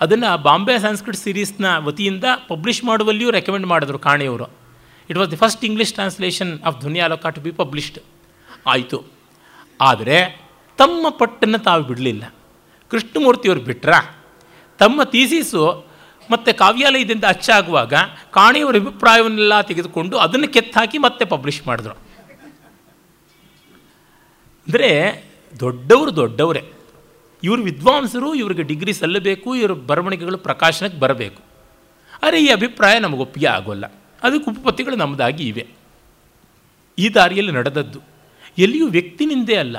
ಅದನ್ನು 0.00 0.42
ಬಾಂಬೆ 0.42 0.78
ಸಂಸ್ಕೃತ್ 0.78 1.16
ಸೀರೀಸ್ನ 1.16 1.78
ವತಿಯಿಂದ 1.78 2.24
ಪಬ್ಲಿಷ್ 2.48 2.84
ಮಾಡುವಲ್ಲಿಯೂ 2.84 3.30
ರೆಕಮೆಂಡ್ 3.30 3.66
ಮಾಡಿದ್ರು 3.66 3.98
ಕಾಣೆಯವರು. 3.98 4.44
It 5.10 5.18
was 5.18 5.30
the 5.30 5.36
first 5.36 5.64
English 5.64 5.92
translation 5.92 6.62
of 6.62 6.80
Dhvanyaloka 6.80 7.26
to 7.26 7.40
be 7.40 7.50
published 7.50 7.98
ಆಯಿತು. 8.66 9.04
ಆದರೆ 9.80 10.40
ತಮ್ಮ 10.78 11.08
ಪಟ್ಟನ್ನು 11.08 11.58
ತಾವು 11.58 11.82
ಬಿಡಲಿಲ್ಲ. 11.82 12.34
ಕೃಷ್ಣಮೂರ್ತಿಯವರು 12.90 13.60
ಬಿಟ್ರ? 13.60 13.92
ತಮ್ಮ 14.78 15.02
ತೀಸೀಸು 15.02 15.86
ಮತ್ತು 16.30 16.58
ಕಾವ್ಯಾಲಯದಿಂದ 16.58 17.24
ಅಚ್ಚಾಗುವಾಗ 17.28 17.94
ಕಾಣೆಯವರ 18.30 18.76
ಅಭಿಪ್ರಾಯವನ್ನೆಲ್ಲ 18.76 19.60
ತೆಗೆದುಕೊಂಡು 19.60 20.18
ಅದನ್ನು 20.18 20.48
ಕೆತ್ತಾಕಿ 20.48 20.98
ಮತ್ತೆ 20.98 21.24
ಪಬ್ಲಿಷ್ 21.24 21.66
ಮಾಡಿದ್ರು. 21.66 22.09
ಅಂದರೆ 24.70 25.24
ದೊಡ್ಡವರು 25.60 26.16
ದೊಡ್ಡವರೇ. 26.16 26.72
ಇವರು 27.42 27.62
ವಿದ್ವಾಂಸರು, 27.62 28.34
ಇವರಿಗೆ 28.34 28.62
ಡಿಗ್ರಿ 28.62 28.92
ಸಲ್ಲಬೇಕು, 28.92 29.54
ಇವ್ರ 29.54 29.72
ಬರವಣಿಗೆಗಳು 29.72 30.38
ಪ್ರಕಾಶನಕ್ಕೆ 30.38 30.98
ಬರಬೇಕು. 30.98 31.42
ಆದರೆ 32.22 32.44
ಈ 32.44 32.48
ಅಭಿಪ್ರಾಯ 32.48 32.98
ನಮಗೆ 32.98 33.20
ಒಪ್ಪಿಗೆ 33.20 33.46
ಆಗೋಲ್ಲ. 33.46 33.86
ಅದಕ್ಕೆ 34.22 34.50
ಉಪಪತಿಗಳು 34.50 34.96
ನಮ್ಮದಾಗಿ 34.96 35.48
ಇವೆ. 35.48 35.66
ಈ 36.98 37.08
ದಾರಿಯಲ್ಲಿ 37.08 37.52
ನಡೆದದ್ದು. 37.52 38.00
ಎಲ್ಲಿಯೂ 38.58 38.88
ವ್ಯಕ್ತಿನಿಂದೇ 38.88 39.54
ಅಲ್ಲ. 39.54 39.76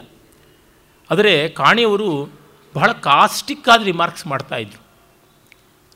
ಆದರೆ 1.12 1.50
ಕಾಣೆಯವರು 1.50 2.30
ಬಹಳ 2.76 2.92
ಕಾಸ್ಟಿಕ್ 2.92 3.70
ಆದ 3.70 3.84
ರಿಮಾರ್ಕ್ಸ್ 3.84 4.28
ಮಾಡ್ತಾಯಿದ್ರು 4.28 4.82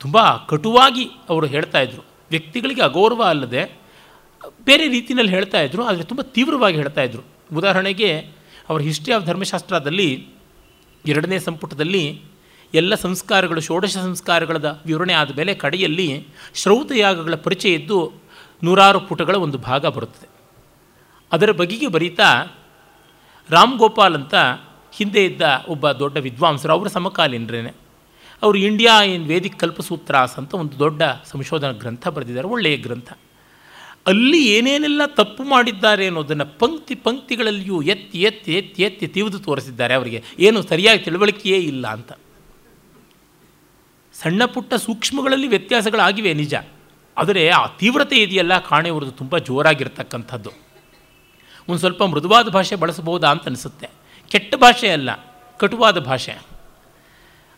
ತುಂಬ 0.00 0.36
ಕಟುವಾಗಿ 0.48 1.04
ಅವರು 1.28 1.46
ಹೇಳ್ತಾಯಿದ್ರು 1.46 2.04
ವ್ಯಕ್ತಿಗಳಿಗೆ 2.30 2.82
ಅಗೌರವ 2.82 3.22
ಅಲ್ಲದೆ 3.22 3.80
ಬೇರೆ 4.64 4.88
ರೀತಿಯಲ್ಲಿ 4.88 5.32
ಹೇಳ್ತಾಯಿದ್ರು 5.32 5.84
ಆದರೆ 5.84 6.02
ತುಂಬ 6.02 6.22
ತೀವ್ರವಾಗಿ 6.22 6.76
ಹೇಳ್ತಾಯಿದ್ರು 6.76 7.22
ಉದಾಹರಣೆಗೆ 7.56 8.35
ಅವರ 8.68 8.80
ಹಿಸ್ಟ್ರಿ 8.80 9.14
ಆಫ್ 9.14 9.24
ಧರ್ಮಶಾಸ್ತ್ರದಲ್ಲಿ 9.24 10.28
ಎರಡನೇ 11.06 11.38
ಸಂಪುಟದಲ್ಲಿ 11.38 12.22
ಎಲ್ಲ 12.74 12.94
ಸಂಸ್ಕಾರಗಳು, 12.94 13.60
ಷೋಡಶ 13.60 13.96
ಸಂಸ್ಕಾರಗಳ 13.96 14.56
ವಿವರಣೆ 14.86 15.12
ಆದ 15.12 15.36
ಮೇಲೆ 15.36 15.54
ಕಡೆಯಲ್ಲಿ 15.54 16.28
ಶ್ರೌತಯಾಗಗಳ 16.54 17.34
ಪರಿಚಯ 17.34 17.74
ಇದ್ದು 17.74 18.12
ನೂರಾರು 18.64 19.00
ಪುಟಗಳ 19.00 19.36
ಒಂದು 19.36 19.58
ಭಾಗ 19.58 19.86
ಬರುತ್ತದೆ. 19.86 20.28
ಅದರ 21.32 21.50
ಬಗೆಗೆ 21.50 21.88
ಬರೀತಾ 21.88 22.44
ರಾಮ್ 23.50 23.78
ಗೋಪಾಲ್ 23.78 24.14
ಅಂತ 24.14 24.34
ಹಿಂದೆ 24.92 25.24
ಇದ್ದ 25.24 25.42
ಒಬ್ಬ 25.68 25.90
ದೊಡ್ಡ 25.90 26.16
ವಿದ್ವಾಂಸರು, 26.16 26.72
ಅವರ 26.72 26.86
ಸಮಕಾಲೀನರೇನೆ. 26.88 27.72
ಅವರು 28.42 28.58
ಇಂಡಿಯಾ 28.58 29.02
ಇನ್ 29.02 29.28
ವೇದಿಕ್ 29.28 29.58
ಕಲ್ಪಸೂತ್ರಾಸ್ 29.58 30.36
ಅಂತ 30.36 30.54
ಒಂದು 30.54 30.78
ದೊಡ್ಡ 30.78 31.02
ಸಂಶೋಧನಾ 31.24 31.72
ಗ್ರಂಥ 31.72 32.08
ಬರೆದಿದ್ದಾರೆ, 32.08 32.48
ಒಳ್ಳೆಯ 32.48 32.76
ಗ್ರಂಥ. 32.76 33.12
ಅಲ್ಲಿ 34.06 34.40
ಏನೇನೆಲ್ಲ 34.46 35.02
ತಪ್ಪು 35.06 35.42
ಮಾಡಿದ್ದಾರೆ 35.42 36.06
ಅನ್ನೋದನ್ನು 36.06 36.46
ಪಂಕ್ತಿ 36.58 36.94
ಪಂಕ್ತಿಗಳಲ್ಲಿಯೂ 36.94 37.82
ಎತ್ತಿ 37.82 38.20
ಎತ್ತಿ 38.20 38.54
ಎತ್ತಿ 38.54 38.82
ಎತ್ತಿ 38.82 39.06
ತಿವಿದು 39.06 39.38
ತೋರಿಸಿದ್ದಾರೆ 39.38 39.94
ಅವರಿಗೆ. 39.94 40.22
ಏನು 40.38 40.62
ಸರಿಯಾಗಿ 40.62 41.04
ತಿಳುವಳಿಕೆಯೇ 41.04 41.58
ಇಲ್ಲ 41.58 41.86
ಅಂತ. 41.86 42.12
ಸಣ್ಣ 44.14 44.44
ಪುಟ್ಟ 44.44 44.74
ಸೂಕ್ಷ್ಮಗಳಲ್ಲಿ 44.74 45.46
ವ್ಯತ್ಯಾಸಗಳಾಗಿವೆ 45.46 46.34
ನಿಜ. 46.34 46.54
ಆದರೆ 47.16 47.48
ಆ 47.48 47.66
ತೀವ್ರತೆ 47.66 48.16
ಇದೆಯಲ್ಲ 48.16 48.58
ಕಾಣೆಯವ್ರದ್ದು 48.58 49.12
ತುಂಬ 49.12 49.38
ಜೋರಾಗಿರ್ತಕ್ಕಂಥದ್ದು. 49.38 50.50
ಒಂದು 51.68 51.78
ಸ್ವಲ್ಪ 51.78 52.02
ಮೃದುವಾದ 52.04 52.48
ಭಾಷೆ 52.48 52.76
ಬಳಸಬಹುದಾ 52.76 53.30
ಅಂತ 53.30 53.46
ಅನಿಸುತ್ತೆ. 53.46 53.88
ಕೆಟ್ಟ 54.28 54.54
ಭಾಷೆ 54.54 54.88
ಅಲ್ಲ, 54.88 55.10
ಕಟುವಾದ 55.58 55.98
ಭಾಷೆ. 55.98 56.42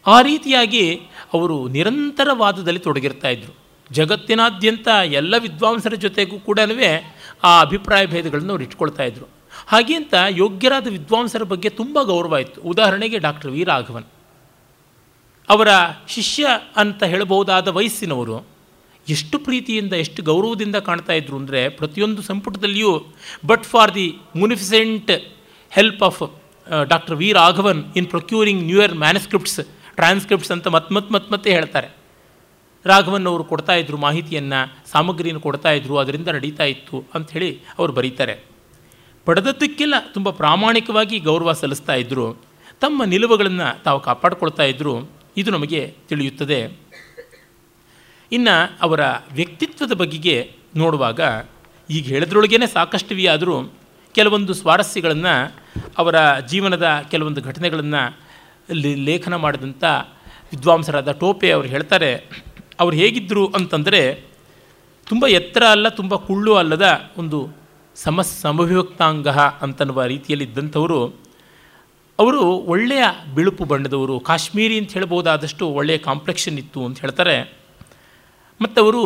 ಆ 0.07 0.21
ರೀತಿಯಾಗಿ 0.21 0.95
ಅವರು 1.33 1.69
ನಿರಂತರವಾದದಲ್ಲಿ 1.69 2.81
ತೊಡಗಿರ್ತಾ 2.81 3.29
ಇದ್ದರು 3.29 3.58
ಜಗತ್ತಿನಾದ್ಯಂತ 3.91 4.89
ಎಲ್ಲ 5.21 5.35
ವಿದ್ವಾಂಸರ 5.39 5.95
ಜೊತೆಗೂ 5.95 6.39
ಕೂಡ 6.39 6.59
ಆ 7.45 7.61
ಅಭಿಪ್ರಾಯ 7.61 8.05
ಭೇದಗಳನ್ನು 8.07 8.53
ಅವ್ರು 8.53 8.65
ಇಟ್ಕೊಳ್ತಾ 8.65 9.05
ಇದ್ರು. 9.05 9.27
ಹಾಗೆಂತ 9.67 10.15
ಯೋಗ್ಯರಾದ 10.31 10.87
ವಿದ್ವಾಂಸರ 10.87 11.43
ಬಗ್ಗೆ 11.43 11.71
ತುಂಬ 11.71 12.03
ಗೌರವ 12.03 12.37
ಇತ್ತು. 12.37 12.61
ಉದಾಹರಣೆಗೆ 12.61 13.19
ಡಾಕ್ಟರ್ 13.19 13.51
ವಿ 13.51 13.65
ರಾಘವನ್. 13.65 14.07
ಅವರ 15.49 15.69
ಶಿಷ್ಯ 16.09 16.47
ಅಂತ 16.77 17.03
ಹೇಳಬಹುದಾದ 17.03 17.69
ವಯಸ್ಸಿನವರು 17.69 18.37
ಎಷ್ಟು 19.07 19.39
ಪ್ರೀತಿಯಿಂದ, 19.39 19.93
ಎಷ್ಟು 19.93 20.21
ಗೌರವದಿಂದ 20.23 20.77
ಕಾಣ್ತಾ 20.77 21.13
ಇದ್ರು 21.13 21.37
ಅಂದರೆ 21.37 21.69
ಪ್ರತಿಯೊಂದು 21.69 22.23
ಸಂಪುಟದಲ್ಲಿಯೂ 22.23 22.93
but 23.47 23.65
for 23.65 23.95
the 23.95 24.09
munificent 24.37 25.11
help 25.71 26.03
of 26.03 26.23
doctor 26.89 27.17
V 27.17 27.29
Raghavan 27.33 27.81
in 27.97 28.07
procuring 28.07 28.63
newer 28.63 28.95
manuscripts 28.95 29.61
transcripts 29.95 30.53
ಅಂತ 30.53 30.67
ಮತ್ತೆ 30.67 30.95
ಮತ್ತೆ 30.95 31.33
ಮತ್ತೆ 31.33 31.51
ಹೇಳ್ತಾರೆ. 31.51 31.98
ರಾಘವನ್ 32.89 33.27
ಅವರು 33.27 33.45
ಕೊಡ್ತಾ 33.45 33.75
ಇದ್ರು 33.75 33.97
ಮಾಹಿತಿಯನ್ನು, 33.97 34.61
ಸಾಮಗ್ರಿಯನ್ನು 34.91 35.41
ಕೊಡ್ತಾ 35.41 35.71
ಇದ್ರು, 35.71 35.95
ಅದರಿಂದ 35.99 36.29
ನಡೀತಾ 36.29 36.65
ಇತ್ತು 36.65 36.97
ಅಂಥೇಳಿ 37.15 37.51
ಅವರು 37.79 37.93
ಬರೀತಾರೆ. 37.93 38.35
ಪಡೆದದ್ದಕ್ಕೆಲ್ಲ 39.27 39.95
ತುಂಬ 40.15 40.29
ಪ್ರಾಮಾಣಿಕವಾಗಿ 40.31 41.17
ಗೌರವ 41.19 41.53
ಸಲ್ಲಿಸ್ತಾ 41.53 41.95
ಇದ್ದರು 41.95 42.27
ತಮ್ಮ 42.81 43.05
ನಿಲುವುಗಳನ್ನು 43.05 43.69
ತಾವು 43.83 44.01
ಕಾಪಾಡಿಕೊಳ್ತಾ 44.01 44.63
ಇದ್ದರು 44.63 44.95
ಇದು 45.37 45.51
ನಮಗೆ 45.51 45.81
ತಿಳಿಯುತ್ತದೆ. 46.09 46.61
ಇನ್ನು 48.33 48.55
ಅವರ 48.81 49.01
ವ್ಯಕ್ತಿತ್ವದ 49.33 49.93
ಬಗೆಗೆ 49.93 50.37
ನೋಡುವಾಗ 50.77 51.21
ಈಗ 51.91 52.05
ಹೇಳಿದ್ರೊಳಗೇ 52.07 52.67
ಸಾಕಷ್ಟುವಿ 52.73 53.27
ಆದರೂ 53.27 53.57
ಕೆಲವೊಂದು 54.15 54.55
ಸ್ವಾರಸ್ಯಗಳನ್ನು, 54.55 55.35
ಅವರ 55.99 56.17
ಜೀವನದ 56.49 56.87
ಕೆಲವೊಂದು 57.11 57.41
ಘಟನೆಗಳನ್ನು 57.43 58.03
ಲೇಖನ 59.05 59.37
ಮಾಡಿದಂಥ 59.37 59.85
ವಿದ್ವಾಂಸರಾದ 60.53 61.13
ಟೋಪೆ 61.13 61.49
ಅವರು 61.51 61.69
ಹೇಳ್ತಾರೆ. 61.69 62.11
ಅವ್ರು 62.81 62.97
ಹೇಗಿದ್ದರು 62.97 63.47
ಅಂತಂದರೆ 63.47 64.01
ತುಂಬ 65.07 65.27
ಎತ್ತರ 65.27 65.65
ಅಲ್ಲ, 65.65 65.89
ತುಂಬ 65.89 66.15
ಕುಳ್ಳು 66.15 66.55
ಅಲ್ಲದ 66.55 66.87
ಒಂದು 67.17 67.39
ಸಮ 67.97 68.23
ಸಮವಿಭಕ್ತಾಂಗ 68.23 69.29
ಅಂತನ್ನುವ 69.63 70.05
ರೀತಿಯಲ್ಲಿದ್ದಂಥವರು, 70.05 70.99
ಅವರು 72.19 72.43
ಒಳ್ಳೆಯ 72.43 73.05
ಬಿಳುಪು 73.35 73.65
ಬಣ್ಣದವರು. 73.65 74.21
ಕಾಶ್ಮೀರಿ 74.21 74.79
ಅಂತ 74.79 74.93
ಹೇಳ್ಬೋದಾದಷ್ಟು 74.93 75.69
ಒಳ್ಳೆಯ 75.69 75.99
ಕಾಂಪ್ಲೆಕ್ಷನ್ 75.99 76.59
ಇತ್ತು 76.59 76.85
ಅಂತ 76.85 77.01
ಹೇಳ್ತಾರೆ. 77.01 77.37
ಮತ್ತು 78.61 78.83
ಅವರು 78.83 79.03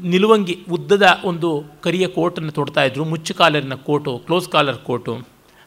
ನಿಲುವಂಗಿ 0.00 0.54
ಉದ್ದದ 0.72 1.06
ಒಂದು 1.24 1.64
ಕರಿಯ 1.82 2.06
ಕೋಟನ್ನು 2.06 2.52
ತೊಡ್ತಾ 2.52 2.84
ಇದ್ದರು 2.84 3.04
ಮುಚ್ಚು 3.04 3.34
ಕಾಲರಿನ 3.34 3.74
ಕೋಟು 3.74 4.18
ಕ್ಲೋಸ್ 4.18 4.48
ಕಾಲರ್ 4.48 4.76
ಕೋಟು. 4.76 5.14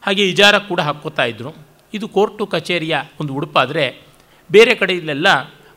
ಹಾಗೆ 0.02 0.28
ಇಜಾರ 0.28 0.58
ಕೂಡ 0.58 0.80
ಹಾಕ್ಕೋತಾ 0.80 1.24
ಇದ್ದರು 1.24 1.50
ಇದು 1.94 2.08
ಕೋರ್ಟು 2.08 2.46
ಕಚೇರಿಯ 2.46 2.96
ಒಂದು 3.20 3.34
ಉಡುಪಾದರೆ 3.34 3.84
ಬೇರೆ 4.52 4.74
ಕಡೆಯಲ್ಲೆಲ್ಲ 4.74 5.28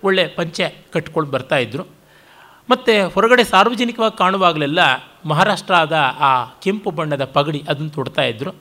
ಒಳ್ಳೆ 0.03 0.27
ಪಂಚೆ 0.27 0.75
ಕಟ್ಕೊಂಡು 0.91 1.31
ಬರ್ತಾಯಿದ್ರು 1.31 1.83
ಮತ್ತು 2.69 3.09
ಹೊರಗಡೆ 3.09 3.43
ಸಾರ್ವಜನಿಕವಾಗಿ 3.43 4.17
ಕಾಣುವಾಗಲೆಲ್ಲ 4.17 4.79
ಮಹಾರಾಷ್ಟ್ರದ 5.25 5.97
ಆ 6.19 6.45
ಕೆಂಪು 6.45 6.91
ಬಣ್ಣದ 6.91 7.25
ಪಗಡಿ 7.25 7.63
ಅದನ್ನು 7.69 7.89
ತೊಡ್ತಾ 7.89 8.23
ಇದ್ದರು 8.23 8.55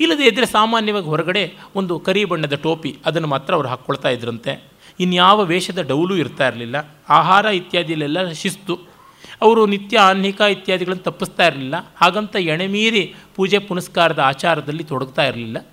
ಇಲ್ಲದೇ 0.00 0.24
ಇದ್ದರೆ 0.24 0.46
ಸಾಮಾನ್ಯವಾಗಿ 0.46 1.06
ಹೊರಗಡೆ 1.06 1.54
ಒಂದು 1.74 1.98
ಕರಿ 1.98 2.24
ಬಣ್ಣದ 2.24 2.54
ಟೋಪಿ 2.54 2.96
ಅದನ್ನು 3.06 3.28
ಮಾತ್ರ 3.28 3.54
ಅವರು 3.54 3.68
ಹಾಕ್ಕೊಳ್ತಾ 3.68 4.08
ಇದ್ರಂತೆ. 4.08 4.64
ಇನ್ಯಾವ 5.00 5.44
ವೇಷದ 5.44 5.82
ಡೌಲು 5.82 6.16
ಇರ್ತಾ 6.16 6.48
ಇರಲಿಲ್ಲ. 6.48 6.76
ಆಹಾರ 7.08 7.44
ಇತ್ಯಾದಿಲೆಲ್ಲ 7.46 8.30
ಶಿಸ್ತು. 8.32 8.80
ಅವರು 9.42 9.66
ನಿತ್ಯ 9.66 9.98
ಆನ್ಹಿಕ 9.98 10.40
ಇತ್ಯಾದಿಗಳನ್ನು 10.40 11.02
ತಪ್ಪಿಸ್ತಾ 11.02 11.46
ಇರಲಿಲ್ಲ. 11.46 11.74
ಹಾಗಂತ 11.96 12.36
ಎಣೆಮೀರಿ 12.36 13.14
ಪೂಜೆ 13.36 13.58
ಪುನಸ್ಕಾರದ 13.58 14.18
ಆಚಾರದಲ್ಲಿ 14.18 14.84
ತೊಡಗ್ತಾ 14.84 15.24
ಇರಲಿಲ್ಲ. 15.24 15.66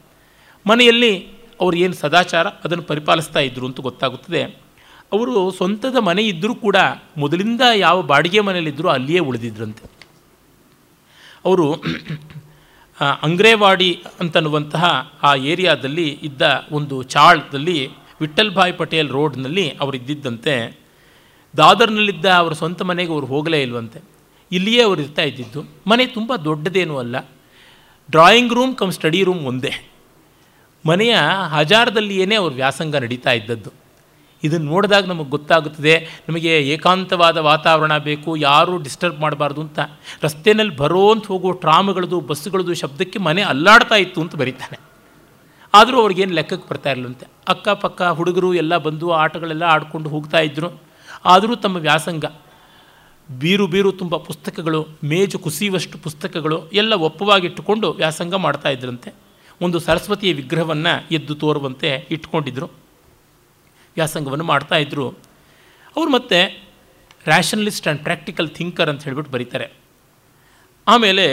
ಮನೆಯಲ್ಲಿ 0.67 1.27
ಅವರು 1.61 1.77
ಏನು 1.77 1.93
ಸದಾಚಾರ 1.93 2.47
ಅದನ್ನು 2.47 2.83
ಪರಿಪಾಲಿಸ್ತಾ 2.83 3.39
ಇದ್ದರು 3.39 3.65
ಅಂತ 3.65 3.79
ಗೊತ್ತಾಗುತ್ತದೆ. 3.79 4.66
ಅವರು 5.11 5.51
ಸ್ವಂತದ 5.51 5.95
ಮನೆ 5.95 6.21
ಇದ್ದರೂ 6.21 6.55
ಕೂಡ 6.55 6.75
ಮೊದಲಿಂದ 7.17 7.61
ಯಾವ 7.75 8.01
ಬಾಡಿಗೆ 8.01 8.39
ಮನೆಯಲ್ಲಿದ್ದರೂ 8.39 8.87
ಅಲ್ಲಿಯೇ 8.87 9.19
ಉಳಿದಿದ್ರಂತೆ. 9.19 9.91
ಅವರು 11.45 11.73
ಅಂಗ್ರೇವಾಡಿ 13.23 14.03
ಅಂತನ್ನುವಂತಹ 14.19 15.13
ಆ 15.23 15.35
ಏರಿಯಾದಲ್ಲಿ 15.35 16.19
ಇದ್ದ 16.23 16.41
ಒಂದು 16.71 17.03
ಚಾಳದಲ್ಲಿ 17.03 17.89
ವಿಠಲ್ 18.21 18.55
ಭಾಯ್ 18.55 18.73
ಪಟೇಲ್ 18.77 19.09
ರೋಡ್ನಲ್ಲಿ 19.09 19.69
ಅವರು 19.69 19.97
ಇದ್ದಿದ್ದಂತೆ 19.97 20.79
ದಾದರ್ನಲ್ಲಿದ್ದ 21.57 22.25
ಅವರ 22.25 22.53
ಸ್ವಂತ 22.53 22.81
ಮನೆಗೆ 22.81 23.11
ಅವರು 23.11 23.25
ಹೋಗಲೇ 23.25 23.61
ಇಲ್ವಂತೆ. 23.61 23.99
ಇಲ್ಲಿಯೇ 24.51 24.81
ಅವರು 24.81 25.01
ಇರ್ತಾ 25.01 25.21
ಇದ್ದಿದ್ದು. 25.21 25.63
ಮನೆ 25.87 26.05
ತುಂಬ 26.05 26.35
ದೊಡ್ಡದೇನೂ 26.35 26.97
ಅಲ್ಲ. 26.97 27.29
Drawing 28.11 28.53
room 28.53 28.75
cum 28.75 28.91
study 28.91 29.23
room 29.23 29.45
ಒಂದೇ. 29.45 29.89
ಮನೆಯ 30.85 31.17
ಹಜಾರದಲ್ಲಿಯೇ 31.49 32.35
ಅವ್ರ 32.35 32.53
ವ್ಯಾಸಂಗ 32.53 32.95
ನಡೀತಾ 32.95 33.31
ಇದ್ದದ್ದು. 33.31 33.86
ಇದನ್ನು 34.43 34.71
ನೋಡಿದಾಗ 34.71 35.05
ನಮಗೆ 35.05 35.29
ಗೊತ್ತಾಗುತ್ತದೆ, 35.29 36.07
ನಮಗೆ 36.29 36.57
ಏಕಾಂತವಾದ 36.59 37.37
ವಾತಾವರಣ 37.37 37.97
ಬೇಕು, 37.97 38.35
ಯಾರೂ 38.35 38.77
ಡಿಸ್ಟರ್ಬ್ 38.77 39.19
ಮಾಡಬಾರ್ದು 39.19 39.61
ಅಂತ. 39.61 39.79
ರಸ್ತೆಯಲ್ಲಿ 40.23 40.75
ಬರೋ 40.75 41.11
ಅಂತ 41.11 41.27
ಹೋಗೋ 41.27 41.51
ಟ್ರಾಮ್ಗಳದು 41.51 42.19
ಬಸ್ಸುಗಳದು 42.19 42.73
ಶಬ್ದಕ್ಕೆ 42.73 43.19
ಮನೆ 43.19 43.41
ಅಲ್ಲಾಡ್ತಾ 43.41 43.95
ಇತ್ತು 43.95 44.21
ಅಂತ 44.21 44.35
ಬರೀತಾನೆ. 44.35 44.79
ಆದರೂ 45.73 46.01
ಅವ್ರಿಗೇನು 46.01 46.33
ಲೆಕ್ಕಕ್ಕೆ 46.33 46.69
ಬರ್ತಾ 46.69 46.91
ಇರಲಂತೆ 46.91 47.27
ಅಕ್ಕಪಕ್ಕ 47.47 48.01
ಹುಡುಗರು 48.01 48.53
ಎಲ್ಲ 48.53 48.77
ಬಂದು 48.77 49.11
ಆಟಗಳೆಲ್ಲ 49.11 49.63
ಆಡ್ಕೊಂಡು 49.63 50.09
ಹೋಗ್ತಾ 50.09 50.39
ಇದ್ದರು 50.39 50.81
ಆದರೂ 51.25 51.55
ತಮ್ಮ 51.55 51.77
ವ್ಯಾಸಂಗ, 51.77 52.25
ಬೀರು 53.39 53.67
ಬೀರು 53.67 53.91
ತುಂಬ 53.91 54.15
ಪುಸ್ತಕಗಳು, 54.17 54.87
ಮೇಜು 55.03 55.39
ಕುಸಿಯುವಷ್ಟು 55.39 55.97
ಪುಸ್ತಕಗಳು 55.97 56.67
ಎಲ್ಲ 56.69 56.93
ಒಪ್ಪವಾಗಿಟ್ಟುಕೊಂಡು 56.93 57.91
ವ್ಯಾಸಂಗ 57.91 58.35
ಮಾಡ್ತಾ 58.35 58.69
ಇದ್ರಂತೆ. 58.69 59.13
ಒಂದು 59.61 59.79
ಸರಸ್ವತಿಯ 59.79 60.33
ವಿಗ್ರಹವನ್ನು 60.33 61.07
ಎದ್ದು 61.11 61.35
ತೋರುವಂತೆ 61.35 62.07
ಇಟ್ಕೊಂಡಿದ್ರು. 62.11 62.86
ವ್ಯಾಸಂಗವನ್ನು 63.97 64.43
ಮಾಡ್ತಾಯಿದ್ರು 64.43 65.05
ಅವರು 65.97 66.09
ಮತ್ತೆ 66.09 66.39
ರ್ಯಾಷನಲಿಸ್ಟ್ 67.25 67.87
ಆ್ಯಂಡ್ 67.87 68.01
ಪ್ರಾಕ್ಟಿಕಲ್ 68.03 68.49
ಥಿಂಕರ್ 68.49 68.89
ಅಂತ 68.89 69.03
ಹೇಳ್ಬಿಟ್ಟು 69.03 69.33
ಬರೀತಾರೆ. 69.33 69.67
ಆಮೇಲೆ 70.87 71.25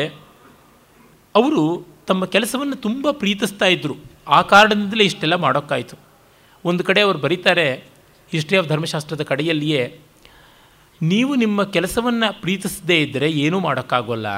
ಅವರು 1.35 1.63
ತಮ್ಮ 2.07 2.25
ಕೆಲಸವನ್ನು 2.35 2.77
ತುಂಬ 2.77 3.11
ಪ್ರೀತಿಸ್ತಾ 3.11 3.67
ಇದ್ದರು 3.67 3.95
ಆ 4.29 4.39
ಕಾರಣದಿಂದಲೇ 4.43 5.05
ಇಷ್ಟೆಲ್ಲ 5.05 5.37
ಮಾಡೋಕ್ಕಾಯಿತು. 5.45 5.97
ಒಂದು 6.65 6.83
ಕಡೆ 6.85 7.01
ಅವರು 7.01 7.19
ಬರೀತಾರೆ 7.19 7.67
ಹಿಸ್ಟ್ರಿ 8.33 8.57
ಆಫ್ 8.59 8.69
ಧರ್ಮಶಾಸ್ತ್ರದ 8.69 9.23
ಕಡೆಯಲ್ಲಿಯೇ, 9.23 9.83
ನೀವು 11.01 11.33
ನಿಮ್ಮ 11.35 11.63
ಕೆಲಸವನ್ನು 11.77 12.29
ಪ್ರೀತಿಸದೇ 12.41 12.97
ಇದ್ದರೆ 13.03 13.29
ಏನೂ 13.45 13.59
ಮಾಡೋಕ್ಕಾಗೋಲ್ಲ. 13.61 14.29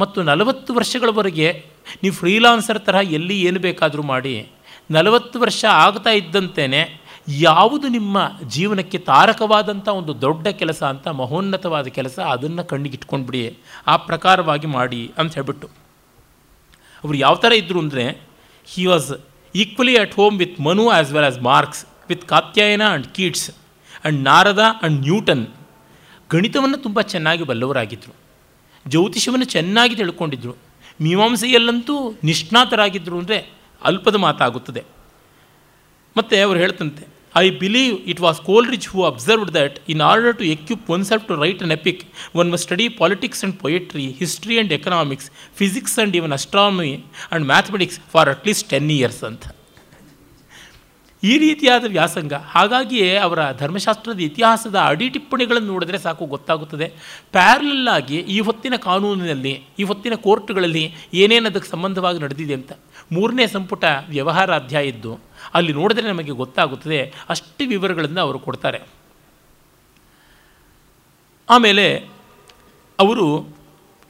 ಮತ್ತು 0.00 0.18
ನಲವತ್ತು 0.22 0.70
ವರ್ಷಗಳವರೆಗೆ 0.74 1.48
ನೀವು 2.02 2.14
ಫ್ರೀಲಾನ್ಸರ್ 2.14 2.80
ತರಹ 2.86 3.12
ಎಲ್ಲಿ 3.12 3.36
ಏನು 3.42 3.60
ಬೇಕಾದರೂ 3.60 4.02
ಮಾಡಿ, 4.02 4.34
ನಲವತ್ತು 4.90 5.36
ವರ್ಷ 5.40 5.64
ಆಗ್ತಾ 5.84 6.10
ಇದ್ದಂತೆಯೇ 6.10 6.82
ಯಾವುದು 7.28 7.88
ನಿಮ್ಮ 7.88 8.16
ಜೀವನಕ್ಕೆ 8.54 8.98
ತಾರಕವಾದಂಥ 8.98 9.88
ಒಂದು 9.88 10.20
ದೊಡ್ಡ 10.20 10.46
ಕೆಲಸ 10.48 10.82
ಅಂತ, 10.82 11.06
ಮಹೋನ್ನತವಾದ 11.08 11.86
ಕೆಲಸ, 11.88 12.18
ಅದನ್ನು 12.18 12.64
ಕಣ್ಣಿಗೆ 12.70 12.94
ಇಟ್ಕೊಂಡ್ಬಿಡಿ 12.94 13.58
ಆ 13.86 13.96
ಪ್ರಕಾರವಾಗಿ 13.96 14.66
ಮಾಡಿ 14.66 15.12
ಅಂತ 15.18 15.34
ಹೇಳ್ಬಿಟ್ಟು. 15.34 15.66
ಅವರು 17.04 17.16
ಯಾವ 17.16 17.34
ಥರ 17.34 17.52
ಇದ್ದರು 17.52 17.78
ಅಂದರೆ 17.78 18.04
he 18.68 18.86
was 18.86 19.12
equally 19.54 19.98
at 20.02 20.14
home 20.14 20.38
with 20.38 20.60
Manu 20.60 20.88
as 20.90 21.12
well 21.12 21.24
as 21.24 21.40
Marx 21.40 21.86
with 22.08 22.24
Katyayana 22.24 22.82
and 22.90 23.06
Keats 23.16 23.50
and 23.50 24.24
Narada 24.24 24.62
and 24.68 25.00
Newton 25.00 25.46
ಗಣಿತವನ್ನು 26.30 26.76
ತುಂಬ 26.76 27.00
ಚೆನ್ನಾಗಿ 27.00 27.44
ಬಲ್ಲವರಾಗಿದ್ದರು 27.44 28.14
ಜ್ಯೋತಿಷವನ್ನು 28.86 29.46
ಚೆನ್ನಾಗಿ 29.46 29.94
ತಿಳ್ಕೊಂಡಿದ್ದರು 29.94 30.56
ಮೀಮಾಂಸೆಯಲ್ಲಂತೂ 31.00 31.94
ನಿಷ್ಣಾತರಾಗಿದ್ದರು 32.24 33.18
ಅಂದರೆ 33.18 33.38
ಅಲ್ಪದ 33.82 34.16
ಮಾತಾಗುತ್ತದೆ. 34.16 34.82
ಮತ್ತು 36.16 36.44
ಅವರು 36.46 36.58
ಹೇಳ್ತಂತೆ 36.58 37.13
I 37.42 37.46
believe 37.62 37.94
it 38.12 38.20
was 38.26 38.40
Coleridge 38.48 38.86
who 38.92 39.00
observed 39.10 39.50
that 39.58 39.76
in 39.94 40.02
order 40.10 40.36
to 40.40 40.44
equip 40.54 40.90
oneself 41.10 41.26
to 41.30 41.36
write 41.44 41.62
an 41.66 41.74
epic 41.78 42.02
one 42.40 42.50
must 42.54 42.64
study 42.66 42.86
politics 43.02 43.42
and 43.42 43.56
poetry 43.64 44.06
history 44.20 44.56
and 44.56 44.74
economics 44.78 45.28
physics 45.60 45.96
and 45.98 46.16
even 46.20 46.36
astronomy 46.38 46.92
and 46.94 47.46
mathematics 47.52 48.00
for 48.14 48.30
at least 48.34 48.68
ten 48.70 48.90
years 48.98 49.22
ಅಂತ. 49.30 49.44
ಈ 51.22 51.34
ರೀತಿಯಾದ 51.42 51.84
ವ್ಯಾಸಂಗ, 51.94 52.34
ಹಾಗಾಗಿಯೇ 52.54 53.10
ಅವರ 53.26 53.40
ಧರ್ಮಶಾಸ್ತ್ರದ 53.60 54.20
ಇತಿಹಾಸದ 54.26 54.76
ಅಡಿ 54.90 55.06
ಟಿಪ್ಪಣಿಗಳನ್ನು 55.14 55.68
ನೋಡಿದ್ರೆ 55.72 55.98
ಸಾಕು 55.98 56.26
ಗೊತ್ತಾಗುತ್ತದೆ. 56.32 56.86
ಪ್ಯಾರಲಲ್ಲಾಗಿ 57.36 58.18
ಈ 58.34 58.38
ಹೊತ್ತಿನ 58.40 58.76
ಕಾನೂನಿನಲ್ಲಿ, 58.88 59.54
ಈ 59.78 59.84
ಹೊತ್ತಿನ 59.90 60.16
ಕೋರ್ಟ್ಗಳಲ್ಲಿ 60.26 60.84
ಏನೇನು 61.22 61.48
ಅದಕ್ಕೆ 61.50 61.70
ಸಂಬಂಧವಾಗಿ 61.70 62.20
ನಡೆದಿದೆ 62.24 62.54
ಅಂತ. 62.54 62.72
ಮೂರನೇ 63.12 63.46
ಸಂಪುಟ 63.46 63.84
ವ್ಯವಹಾರ 64.08 64.50
ಅಧ್ಯಾಯ 64.54 64.92
ಇದ್ದು 64.92 65.14
ಅಲ್ಲಿ 65.54 65.72
ನೋಡಿದ್ರೆ 65.72 66.08
ನಮಗೆ 66.08 66.30
ಗೊತ್ತಾಗುತ್ತದೆ 66.30 67.14
ಅಷ್ಟು 67.28 67.68
ವಿವರಗಳನ್ನು 67.68 68.20
ಅವರು 68.20 68.38
ಕೊಡ್ತಾರೆ. 68.38 68.80
ಆಮೇಲೆ 71.50 71.98
ಅವರು 72.98 73.48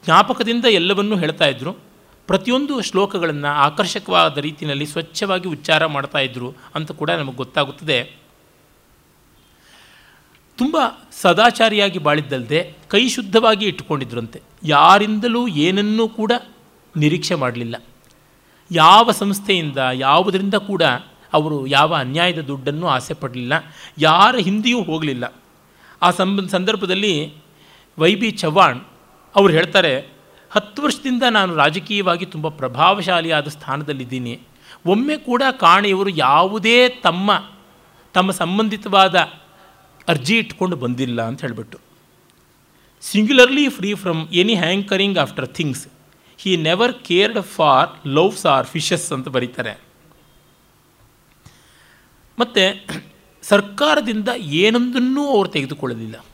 ಜ್ಞಾಪಕದಿಂದ 0.05 0.64
ಎಲ್ಲವನ್ನೂ 0.64 1.16
ಹೇಳ್ತಾ 1.16 1.47
ಇದ್ದರು 1.47 1.72
ಪ್ರತಿಯೊಂದು 2.26 2.82
ಶ್ಲೋಕಗಳನ್ನು 2.82 3.49
ಆಕರ್ಷಕವಾದ 3.49 4.38
ರೀತಿಯಲ್ಲಿ 4.38 4.86
ಸ್ವಚ್ಛವಾಗಿ 4.86 5.49
ಉಚ್ಚಾರ 5.49 5.86
ಮಾಡ್ತಾ 5.86 6.18
ಇದ್ದರು 6.18 6.55
ಅಂತ 6.74 6.92
ಕೂಡ 6.92 7.11
ನಮಗೆ 7.11 7.36
ಗೊತ್ತಾಗುತ್ತದೆ. 7.36 8.12
ತುಂಬ 10.59 10.76
ಸದಾಚಾರಿಯಾಗಿ 11.12 11.99
ಬಾಳಿದ್ದಲ್ಲದೆ 11.99 12.74
ಕೈ 12.88 13.09
ಶುದ್ಧವಾಗಿ 13.09 13.66
ಇಟ್ಟುಕೊಂಡಿದ್ರಂತೆ. 13.66 14.42
ಯಾರಿಂದಲೂ 14.62 15.49
ಏನನ್ನೂ 15.49 16.09
ಕೂಡ 16.09 16.32
ನಿರೀಕ್ಷೆ 16.97 17.34
ಮಾಡಲಿಲ್ಲ. 17.34 17.84
ಯಾವ 18.70 19.11
ಸಂಸ್ಥೆಯಿಂದ, 19.11 19.78
ಯಾವುದರಿಂದ 19.92 20.55
ಕೂಡ 20.55 20.82
ಅವರು 21.35 21.59
ಯಾವ 21.66 21.91
ಅನ್ಯಾಯದ 21.95 22.41
ದುಡ್ಡನ್ನು 22.41 22.87
ಆಸೆ 22.89 23.14
ಪಡಲಿಲ್ಲ. 23.14 23.55
ಯಾರ 23.99 24.35
ಹಿಂದೆಯೂ 24.39 24.80
ಹೋಗಲಿಲ್ಲ. 24.82 25.24
ಆ 26.03 26.11
ಸಂದರ್ಭದಲ್ಲಿ 26.57 27.14
ವೈ 27.99 28.12
ಬಿ 28.14 28.30
ಚವ್ಹಾಣ್ 28.43 28.80
ಅವರು 29.35 29.53
ಹೇಳ್ತಾರೆ, 29.53 29.93
ಹತ್ತು 30.51 30.82
ವರ್ಷದಿಂದ 30.82 31.22
ನಾನು 31.30 31.53
ರಾಜಕೀಯವಾಗಿ 31.55 32.26
ತುಂಬ 32.26 32.49
ಪ್ರಭಾವಶಾಲಿಯಾದ 32.61 33.49
ಸ್ಥಾನದಲ್ಲಿದ್ದೀನಿ. 33.49 34.35
ಒಮ್ಮೆ 34.87 35.16
ಕೂಡ 35.28 35.43
ಕಾಣೆಯವರು 35.61 36.11
ಯಾವುದೇ 36.26 36.76
ತಮ್ಮ 36.89 37.30
ತಮ್ಮ 38.14 38.30
ಸಂಬಂಧಿತವಾದ 38.30 39.16
ಅರ್ಜಿ 40.09 40.35
ಇಟ್ಕೊಂಡು 40.39 40.76
ಬಂದಿಲ್ಲ 40.76 41.22
ಅಂತ 41.22 41.41
ಹೇಳಿಬಿಟ್ಟು. 41.41 41.78
Singularly 43.03 43.64
free 43.68 43.91
from 43.95 44.20
any 44.43 44.55
hankering 44.55 45.18
after 45.18 45.49
things 45.59 45.85
he 46.43 46.53
never 46.66 46.95
cared 47.09 47.41
for 47.57 47.91
loaves 48.16 48.45
or 48.47 48.66
fishes 48.66 49.09
ಅಂತ 49.12 49.28
ಬರೀತಾರೆ. 49.28 49.74
ಮತ್ತು 52.39 52.87
ಸರ್ಕಾರದಿಂದ 53.43 54.28
ಏನೊಂದನ್ನೂ 54.37 55.28
ಅವರು 55.28 55.49
ತೆಗೆದುಕೊಳ್ಳಲಿಲ್ಲ. 55.49 56.24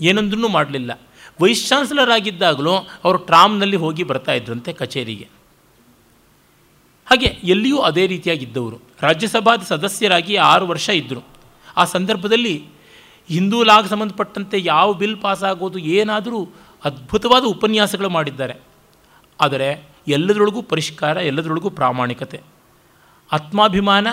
ಏನೊಂದನ್ನೂ 0.00 0.48
ಮಾಡಲಿಲ್ಲ. 0.48 1.00
ವೈಸ್ 1.40 1.68
ಚಾನ್ಸಲರ್ 1.68 2.10
ಆಗಿದ್ದಾಗಲೂ 2.10 2.72
ಅವರು 2.74 3.18
ಟ್ರಾಮ್ನಲ್ಲಿ 3.18 3.76
ಹೋಗಿ 3.76 4.02
ಬರ್ತಾ 4.02 4.32
ಇದ್ರಂತೆ 4.32 4.72
ಕಚೇರಿಗೆ. 4.72 5.28
ಹಾಗೆ 7.06 7.26
ಎಲ್ಲಿಯೂ 7.26 7.78
ಅದೇ 7.78 8.06
ರೀತಿಯಾಗಿದ್ದವರು. 8.06 8.80
ರಾಜ್ಯಸಭಾದ 9.00 9.62
ಸದಸ್ಯರಾಗಿ 9.62 10.36
ಆರು 10.36 10.66
ವರ್ಷ 10.66 10.88
ಇದ್ದರು 10.88 11.20
ಆ 11.76 11.84
ಸಂದರ್ಭದಲ್ಲಿ 11.84 12.64
ಹಿಂದೂ 13.28 13.64
ಲಾಗ್ 13.64 13.88
ಸಂಬಂಧಪಟ್ಟಂತೆ 13.88 14.60
ಯಾವ 14.60 14.92
ಬಿಲ್ 14.92 15.22
ಪಾಸ್ 15.22 15.42
ಆಗೋದು 15.42 15.78
ಏನಾದರೂ 15.78 16.48
ಅದ್ಭುತವಾದ 16.84 17.44
ಉಪನ್ಯಾಸಗಳು 17.44 18.08
ಮಾಡಿದ್ದಾರೆ. 18.08 18.54
ಆದರೆ 19.40 19.88
ಎಲ್ಲದರೊಳಗೂ 20.08 20.62
ಪರಿಷ್ಕಾರ, 20.62 21.16
ಎಲ್ಲದರೊಳಗೂ 21.16 21.70
ಪ್ರಾಮಾಣಿಕತೆ. 21.70 22.40
ಆತ್ಮಾಭಿಮಾನ 23.32 24.06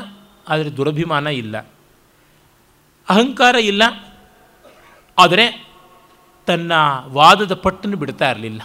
ಆದರೆ 0.47 0.77
ದುರಭಿಮಾನ 0.77 1.27
ಇಲ್ಲ. 1.27 1.57
ಅಹಂಕಾರ 3.09 3.55
ಇಲ್ಲ. 3.55 3.83
ಆದರೆ 5.17 5.45
ತನ್ನ 6.45 6.71
ವಾದದ 7.07 7.53
ಪಟ್ಟನ್ನು 7.53 7.97
ಬಿಡ್ತಾ 7.97 8.31
ಇರಲಿಲ್ಲ. 8.31 8.61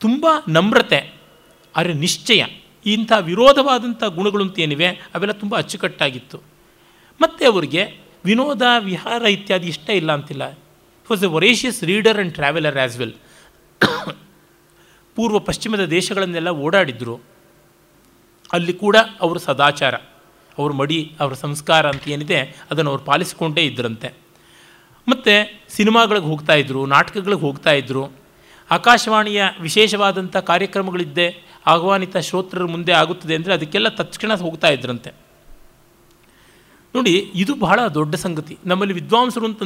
ತುಂಬ 0.00 0.26
ನಮ್ರತೆ, 0.48 1.00
ಆದರೆ 1.76 1.94
ನಿಶ್ಚಯ. 1.94 2.44
ಇಂಥ 2.86 3.12
ವಿರೋಧವಾದಂಥ 3.20 4.04
ಗುಣಗಳು 4.04 4.44
ಅಂತ 4.44 4.58
ಏನಿವೆ, 4.58 4.88
ಅವೆಲ್ಲ 5.14 5.32
ತುಂಬ 5.32 5.56
ಅಚ್ಚುಕಟ್ಟಾಗಿತ್ತು. 5.56 6.38
ಮತ್ತು 7.20 7.52
ಅವರಿಗೆ 7.52 7.82
ವಿನೋದ, 8.24 8.62
ವಿಹಾರ 8.78 9.22
ಇತ್ಯಾದಿ 9.22 9.68
ಇಷ್ಟ 9.68 9.90
ಇಲ್ಲ 9.90 10.12
ಅಂತಿಲ್ಲ. 10.12 10.42
Was 11.10 11.22
a 11.22 11.26
voracious 11.26 11.84
reader 11.84 12.16
and 12.16 12.34
traveller 12.34 12.78
as 12.78 12.98
well 12.98 13.14
ಪೂರ್ವ 15.16 15.38
ಪಶ್ಚಿಮದ 15.38 15.84
ದೇಶಗಳನ್ನೆಲ್ಲ 15.84 16.48
ಓಡಾಡಿದ್ರು. 16.48 17.14
ಅಲ್ಲಿ 18.52 18.72
ಕೂಡ 18.72 18.96
ಅವರು 19.20 19.38
ಸದಾಚಾರ. 19.38 19.94
ಅವ್ರ 20.58 20.70
ಮಡಿ, 20.80 20.98
ಅವರ 21.20 21.34
ಸಂಸ್ಕಾರ 21.44 21.84
ಅಂತ 21.92 22.04
ಏನಿದೆ, 22.14 22.38
ಅದನ್ನು 22.70 22.90
ಅವ್ರು 22.92 23.04
ಪಾಲಿಸಿಕೊಂಡೇ 23.10 23.64
ಇದ್ದರಂತೆ 23.70 24.10
ಮತ್ತು 25.06 25.34
ಸಿನಿಮಾಗಳಿಗೆ 25.76 26.28
ಹೋಗ್ತಾಯಿದ್ರು 26.32 26.82
ನಾಟಕಗಳಿಗೆ 26.94 27.44
ಹೋಗ್ತಾಯಿದ್ರು 27.48 28.04
ಆಕಾಶವಾಣಿಯ 28.70 29.42
ವಿಶೇಷವಾದಂಥ 29.60 30.36
ಕಾರ್ಯಕ್ರಮಗಳಿದ್ದೆ, 30.50 31.26
ಆಹ್ವಾನಿತ 31.72 32.16
ಶ್ರೋತ್ರರ 32.28 32.64
ಮುಂದೆ 32.74 32.92
ಆಗುತ್ತದೆ 33.00 33.34
ಅಂದರೆ 33.38 33.52
ಅದಕ್ಕೆಲ್ಲ 33.56 33.88
ತಕ್ಷಣ 34.00 34.32
ಹೋಗ್ತಾ 34.44 34.68
ಇದ್ರಂತೆ. 34.76 35.10
ನೋಡಿ, 36.94 37.12
ಇದು 37.42 37.52
ಬಹಳ 37.64 37.80
ದೊಡ್ಡ 37.98 38.14
ಸಂಗತಿ. 38.24 38.54
ನಮ್ಮಲ್ಲಿ 38.70 38.94
ವಿದ್ವಾಂಸರು 38.98 39.46
ಅಂತ 39.46 39.62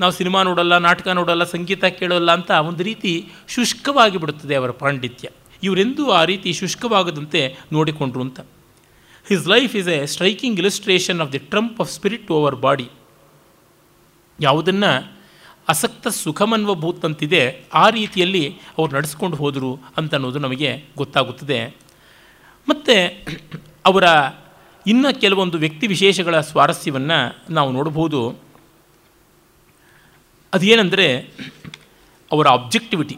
ನಾವು 0.00 0.12
ಸಿನಿಮಾ 0.18 0.40
ನೋಡಲ್ಲ, 0.48 0.74
ನಾಟಕ 0.88 1.08
ನೋಡಲ್ಲ, 1.18 1.44
ಸಂಗೀತ 1.54 1.84
ಕೇಳೋಲ್ಲ 1.98 2.30
ಅಂತ 2.38 2.50
ಒಂದು 2.68 2.82
ರೀತಿ 2.90 3.12
ಶುಷ್ಕವಾಗಿ 3.56 4.18
ಬಿಡುತ್ತದೆ 4.22 4.54
ಅವರ 4.60 4.70
ಪಾಂಡಿತ್ಯ. 4.82 5.28
ಇವರೆಂದೂ 5.62 6.04
ಆ 6.20 6.22
ರೀತಿ 6.30 6.52
ಶುಷ್ಕವಾಗದಂತೆ 6.60 7.42
ನೋಡಿಕೊಂಡ್ರು 7.72 8.22
ಅಂತ. 8.26 8.40
His 9.28 9.48
life 9.48 9.76
is 9.76 9.88
a 9.88 10.06
striking 10.06 10.58
illustration 10.58 11.20
of 11.20 11.32
the 11.32 11.38
triumph 11.38 11.80
of 11.80 11.90
spirit 11.90 12.30
over 12.30 12.56
body 12.56 12.88
ಯಾವುದನ್ನು 14.40 15.12
ಅಸಕ್ತ 15.68 16.08
ಸುಖಮನ್ವಭೂತ್ 16.08 17.04
ಅಂತಿದೆ 17.04 17.64
ಆ 17.74 17.88
ರೀತಿಯಲ್ಲಿ 17.88 18.56
ಅವ್ರು 18.78 18.96
ನಡೆಸ್ಕೊಂಡು 18.96 19.36
ಹೋದರು 19.36 19.78
ಅಂತ 19.96 20.14
ಅನ್ನೋದು 20.14 20.38
ನಮಗೆ 20.38 20.84
ಗೊತ್ತಾಗುತ್ತದೆ. 20.96 21.76
ಮತ್ತು 22.68 23.24
ಅವರ 23.84 24.04
ಇನ್ನು 24.86 25.20
ಕೆಲವೊಂದು 25.20 25.58
ವ್ಯಕ್ತಿ 25.58 25.86
ವಿಶೇಷಗಳ 25.86 26.40
ಸ್ವಾರಸ್ಯವನ್ನು 26.40 27.52
ನಾವು 27.52 27.72
ನೋಡ್ಬೋದು 27.72 28.38
ಅದೇನೆಂದರೆ, 30.52 31.30
ಅವರ 32.32 32.48
ಆಬ್ಜೆಕ್ಟಿವಿಟಿ 32.48 33.16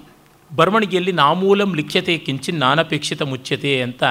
ಬರವಣಿಗೆಯಲ್ಲಿ 0.57 1.13
ನಾಮೂಲಂ 1.13 1.77
ಲಿಖ್ಯತೆ, 1.77 2.19
ಕಿಂಚಿನ್ 2.19 2.61
ನಾನಪೇಕ್ಷಿತ 2.61 3.23
ಮುಚ್ಯತೆ 3.23 3.83
ಅಂತ 3.83 4.05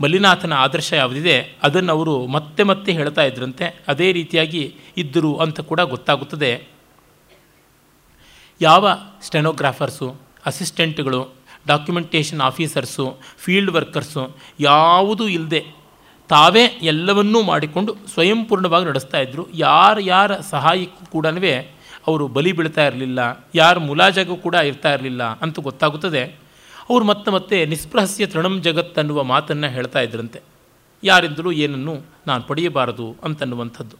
ಮಲ್ಲಿನಾಥನ 0.00 0.52
ಆದರ್ಶ 0.52 0.92
ಯಾವುದಿದೆ, 0.92 1.56
ಅದನ್ನು 1.62 1.92
ಅವರು 1.92 2.26
ಮತ್ತೆ 2.26 2.62
ಮತ್ತೆ 2.62 2.92
ಹೇಳ್ತಾ 2.92 3.22
ಇದ್ರಂತೆ, 3.22 3.84
ಅದೇ 3.88 4.12
ರೀತಿಯಾಗಿ 4.12 4.74
ಇದ್ದರು 4.96 5.36
ಅಂತ 5.36 5.60
ಕೂಡ 5.60 5.80
ಗೊತ್ತಾಗುತ್ತದೆ. 5.80 6.68
ಯಾವ 8.60 8.88
ಸ್ಟೆನೋಗ್ರಾಫರ್ಸು, 9.22 10.16
ಅಸಿಸ್ಟೆಂಟ್ಗಳು, 10.46 11.34
ಡಾಕ್ಯುಮೆಂಟೇಷನ್ 11.66 12.40
ಆಫೀಸರ್ಸು, 12.40 13.16
ಫೀಲ್ಡ್ 13.38 13.70
ವರ್ಕರ್ಸು, 13.70 14.36
ಯಾವುದೂ 14.60 15.28
ಇಲ್ಲದೆ 15.28 15.84
ತಾವೇ 16.28 16.64
ಎಲ್ಲವನ್ನೂ 16.64 17.42
ಮಾಡಿಕೊಂಡು 17.42 17.94
ಸ್ವಯಂಪೂರ್ಣವಾಗಿ 17.94 18.86
ನಡೆಸ್ತಾ 18.86 19.18
ಇದ್ದರು 19.18 19.46
ಯಾರು 19.54 20.00
ಯಾರ 20.00 20.36
ಸಹಾಯಕ್ಕೂ 20.36 21.06
ಕೂಡ 21.06 21.26
ಅವರು 22.06 22.28
ಬಲಿ 22.28 22.52
ಬೀಳ್ತಾ 22.52 22.86
ಇರಲಿಲ್ಲ, 22.86 23.20
ಯಾರ 23.54 23.78
ಮುಲಾಜಾಗೂ 23.78 24.36
ಕೂಡ 24.36 24.54
ಇರ್ತಾ 24.54 24.92
ಇರಲಿಲ್ಲ 24.92 25.22
ಅಂತ 25.22 25.60
ಗೊತ್ತಾಗುತ್ತದೆ. 25.60 26.43
ಅವರು 26.90 27.04
ಮತ್ತೆ 27.04 27.30
ಮತ್ತೆ 27.30 27.66
ನಿಸ್ಪೃಹಸ್ಯ 27.66 28.26
ತೃಣಂ 28.26 28.62
ಜಗತ್ 28.62 28.98
ಅನ್ನುವ 28.98 29.24
ಮಾತನ್ನು 29.24 29.68
ಹೇಳ್ತಾ 29.68 30.00
ಇದ್ರಂತೆ. 30.00 30.40
ಯಾರಿಂದಲೂ 31.04 31.52
ಏನನ್ನು 31.52 32.02
ನಾನು 32.26 32.42
ಪಡೆಯಬಾರದು 32.42 33.16
ಅಂತನ್ನುವಂಥದ್ದು. 33.24 33.96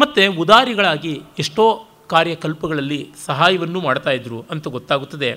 ಮತ್ತು 0.00 0.32
ಉದಾರಿಗಳಾಗಿ 0.32 1.22
ಎಷ್ಟೋ 1.38 1.88
ಕಾರ್ಯಕಲ್ಪಗಳಲ್ಲಿ 2.06 3.08
ಸಹಾಯವನ್ನು 3.26 3.80
ಮಾಡ್ತಾಯಿದ್ರು 3.80 4.44
ಅಂತ 4.50 4.68
ಗೊತ್ತಾಗುತ್ತದೆ. 4.68 5.32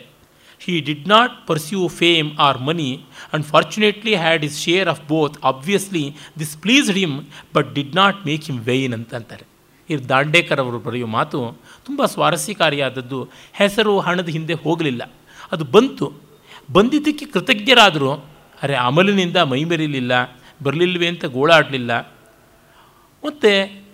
He 0.59 0.81
did 0.81 1.07
not 1.07 1.47
pursue 1.47 1.87
fame 1.87 2.37
or 2.39 2.61
money 2.61 3.01
and 3.01 3.45
fortunately 3.45 4.15
had 4.15 4.45
his 4.45 4.63
share 4.63 4.89
of 4.89 5.07
both 5.07 5.45
obviously 5.45 6.15
this 6.39 6.57
pleased 6.57 6.97
him 6.97 7.25
but 7.55 7.75
did 7.75 7.95
not 7.95 8.25
make 8.25 8.45
him 8.45 8.59
vain 8.59 8.93
ಅಂತ 8.93 9.15
ಅಂತಾರೆ. 9.15 9.45
ಈ 9.89 9.95
ದಾಂಡೇಕರ್ 9.95 10.59
ಅವರು 10.59 10.79
ಬರೆಯೋ 10.79 11.07
ಮಾತು 11.07 11.57
ತುಂಬ 11.85 12.05
ಸ್ವಾರಸ್ಯಕಾರಿಯಾದದ್ದು. 12.05 13.29
ಹೆಸರು 13.53 13.99
ಹಣದ 13.99 14.29
ಹಿಂದೆ 14.29 14.53
ಹೋಗಲಿಲ್ಲ. 14.53 15.11
ಅದು 15.51 15.63
ಬಂತು. 15.63 16.13
ಬಂದಿದ್ದಕ್ಕೆ 16.71 17.25
ಕೃತಜ್ಞರಾದರು. 17.25 18.13
ಅರೆ 18.63 18.75
ಅಮಲಿನಿಂದ 18.75 19.37
ಮೈಮೆರಿಲಿಲ್ಲ, 19.37 20.11
ಬರಲಿಲ್ವೇ 20.63 21.07
ಅಂತ 21.07 21.25
ಗೋಳಾಡಲಿಲ್ಲ. 21.25 21.99
ಮತ್ತು 23.25 23.85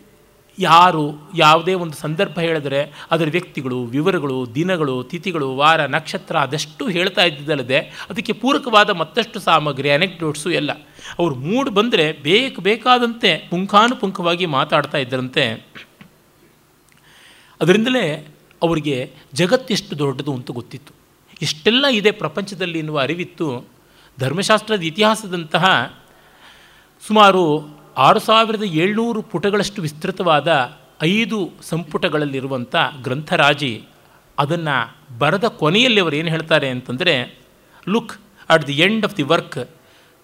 ಯಾರು 0.60 1.32
ಯಾವುದೇ 1.36 1.74
ಒಂದು 1.74 1.98
ಸಂದರ್ಭ 1.98 2.40
ಹೇಳಿದರೆ 2.40 3.08
ಅದರ 3.12 3.28
ವ್ಯಕ್ತಿಗಳು, 3.32 3.84
ವಿವರಗಳು, 3.84 4.56
ದಿನಗಳು, 4.56 5.04
ತಿಥಿಗಳು, 5.04 5.56
ವಾರ, 5.56 5.86
ನಕ್ಷತ್ರ 5.86 6.38
ಅದಷ್ಟು 6.38 6.88
ಹೇಳ್ತಾ 6.88 7.24
ಇದ್ದಿದ್ದಲ್ಲದೆ 7.24 7.80
ಅದಕ್ಕೆ 7.80 8.34
ಪೂರಕವಾದ 8.34 8.90
ಮತ್ತಷ್ಟು 8.90 9.40
ಸಾಮಗ್ರಿ 9.40 9.90
ಅನೆಕ್ಡೋಟ್ಸು 9.90 10.52
ಎಲ್ಲ. 10.52 10.72
ಅವರು 11.20 11.36
ಮೂಡ್ 11.36 11.70
ಬಂದರೆ 11.70 12.14
ಬೇಕು 12.14 12.62
ಬೇಕಾದಂತೆ 12.62 13.48
ಪುಂಖಾನುಪುಂಖವಾಗಿ 13.50 14.46
ಮಾತಾಡ್ತಾ 14.46 14.98
ಇದ್ದರಂತೆ. 14.98 15.68
ಅದರಿಂದಲೇ 17.62 18.28
ಅವರಿಗೆ 18.62 19.14
ಜಗತ್ತೆಷ್ಟು 19.34 20.00
ದೊಡ್ಡದು 20.00 20.34
ಅಂತ 20.34 20.52
ಗೊತ್ತಿತ್ತು. 20.52 21.01
ಎಷ್ಟೆಲ್ಲ 21.42 21.86
ಇದೆ 21.92 22.12
ಪ್ರಪಂಚದಲ್ಲಿ 22.12 22.80
ಎನ್ನುವ 22.80 23.00
ಅರಿವಿತ್ತು. 23.00 23.48
ಧರ್ಮಶಾಸ್ತ್ರದ 24.20 24.82
ಇತಿಹಾಸದಂತಹ 24.82 25.66
ಸುಮಾರು 27.08 27.44
ಆರು 27.98 28.20
ಸಾವಿರದ 28.20 28.64
ಏಳ್ನೂರು 28.64 29.22
ಪುಟಗಳಷ್ಟು 29.22 29.80
ವಿಸ್ತೃತವಾದ 29.82 30.50
ಐದು 31.02 31.38
ಸಂಪುಟಗಳಲ್ಲಿರುವಂಥ 31.62 32.76
ಗ್ರಂಥರಾಜಿ 33.04 33.84
ಅದನ್ನು 34.40 34.76
ಬರೆದ 35.18 35.44
ಕೊನೆಯಲ್ಲಿ 35.44 36.00
ಅವರು 36.02 36.16
ಏನು 36.16 36.30
ಹೇಳ್ತಾರೆ 36.30 36.70
ಅಂತಂದರೆ 36.70 37.40
look 37.90 38.14
at 38.50 38.68
the 38.68 38.74
end 38.74 39.06
of 39.06 39.18
the 39.18 39.24
work 39.24 39.70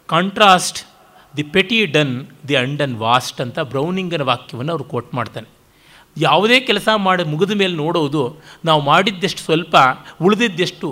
contrast 0.07 0.79
the 1.37 1.43
petty 1.43 1.85
done 1.85 2.15
the 2.47 2.55
undone 2.55 2.95
vast 2.95 3.41
ಅಂತ 3.41 3.59
ಬ್ರೌನಿಂಗನ 3.59 4.21
ವಾಕ್ಯವನ್ನು 4.21 4.71
ಅವರು 4.71 4.83
ಕೋಟ್ 4.83 5.13
ಮಾಡ್ತಾನೆ. 5.13 5.49
ಯಾವುದೇ 6.17 6.59
ಕೆಲಸ 6.59 6.87
ಮಾಡಿ 6.95 7.23
ಮುಗಿದ 7.23 7.51
ಮೇಲೆ 7.51 7.75
ನೋಡೋದು, 7.75 8.23
ನಾವು 8.65 8.81
ಮಾಡಿದ್ದೆಷ್ಟು 8.81 9.41
ಸ್ವಲ್ಪ 9.41 9.75
ಉಳಿದಿದ್ದೆಷ್ಟು 10.21 10.87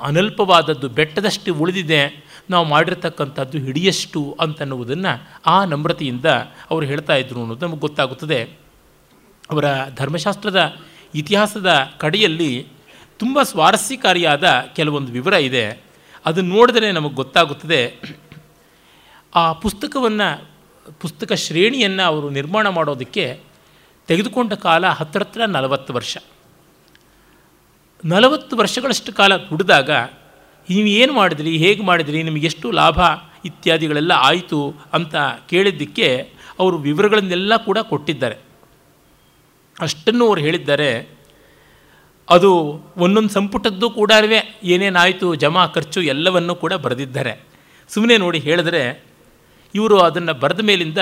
ಅನಲ್ಪವಾದದ್ದು, 0.00 0.88
ಬೆಟ್ಟದಷ್ಟು 0.88 1.54
ಉಳಿದಿದೆ, 1.54 2.24
ನಾವು 2.50 2.66
ಮಾಡಿರ್ತಕ್ಕಂಥದ್ದು 2.66 3.58
ಹಿಡಿಯಷ್ಟು 3.58 4.36
ಅಂತನ್ನುವುದನ್ನು 4.40 5.40
ಆ 5.46 5.64
ನಮ್ರತೆಯಿಂದ 5.64 6.24
ಅವರು 6.70 6.86
ಹೇಳ್ತಾ 6.86 7.16
ಇದ್ರು 7.16 7.40
ಅನ್ನೋದು 7.40 7.66
ನಮಗೆ 7.66 7.80
ಗೊತ್ತಾಗುತ್ತದೆ. 7.80 8.42
ಅವರ 9.50 9.64
ಧರ್ಮಶಾಸ್ತ್ರದ 9.96 10.76
ಇತಿಹಾಸದ 11.14 11.70
ಕಡೆಯಲ್ಲಿ 11.98 12.66
ತುಂಬ 13.18 13.42
ಸ್ವಾರಸ್ಯಕಾರಿಯಾದ 13.42 14.44
ಕೆಲವೊಂದು 14.76 15.12
ವಿವರ 15.12 15.32
ಇದೆ. 15.32 15.82
ಅದನ್ನು 16.26 16.54
ನೋಡಿದ್ರೆ 16.54 16.92
ನಮಗೆ 16.92 17.14
ಗೊತ್ತಾಗುತ್ತದೆ. 17.14 17.98
ಆ 19.34 19.52
ಪುಸ್ತಕವನ್ನು, 19.52 20.50
ಪುಸ್ತಕ 21.00 21.32
ಶ್ರೇಣಿಯನ್ನು 21.32 22.02
ಅವರು 22.02 22.30
ನಿರ್ಮಾಣ 22.30 22.68
ಮಾಡೋದಕ್ಕೆ 22.68 23.40
ತೆಗೆದುಕೊಂಡ 24.06 24.52
ಕಾಲ 24.52 24.86
ಹತ್ತಿರತ್ರ 24.86 25.44
ನಲವತ್ತು 25.44 25.92
ವರ್ಷ. 25.92 26.18
ನಲವತ್ತು 28.04 28.56
ವರ್ಷಗಳಷ್ಟು 28.56 29.12
ಕಾಲ 29.12 29.36
ದುಡಿದಾಗ, 29.36 29.90
ನೀವು 30.70 30.86
ಏನು 30.86 31.12
ಮಾಡಿದ್ರಿ, 31.12 31.56
ಹೇಗೆ 31.56 31.82
ಮಾಡಿದ್ರಿ, 31.82 32.22
ನಿಮಗೆ 32.22 32.46
ಎಷ್ಟು 32.46 32.70
ಲಾಭ 32.70 32.98
ಇತ್ಯಾದಿಗಳೆಲ್ಲ 33.44 34.12
ಆಯಿತು 34.12 34.74
ಅಂತ 34.92 35.14
ಕೇಳಿದ್ದಕ್ಕೆ 35.50 36.30
ಅವರು 36.58 36.78
ವಿವರಗಳನ್ನೆಲ್ಲ 36.78 37.56
ಕೂಡ 37.56 37.78
ಕೊಟ್ಟಿದ್ದಾರೆ. 37.78 38.36
ಅಷ್ಟನ್ನು 39.80 40.26
ಅವರು 40.26 40.40
ಹೇಳಿದ್ದಾರೆ. 40.40 41.08
ಅದು 42.30 42.80
ಒಂದೊಂದು 42.96 43.28
ಸಂಪುಟದ್ದು 43.28 43.90
ಕೂಡ 43.90 44.12
ಏನೇನಾಯಿತು, 44.62 45.34
ಜಮಾ 45.34 45.66
ಖರ್ಚು 45.66 46.02
ಎಲ್ಲವನ್ನೂ 46.02 46.54
ಕೂಡ 46.54 46.72
ಬರೆದಿದ್ದಾರೆ. 46.72 47.40
ಸುಮ್ಮನೆ 47.88 48.16
ನೋಡಿ 48.16 48.38
ಹೇಳಿದ್ರೆ, 48.38 49.04
ಇವರು 49.74 49.98
ಅದನ್ನು 49.98 50.34
ಬರೆದ 50.34 50.60
ಮೇಲಿಂದ 50.60 50.98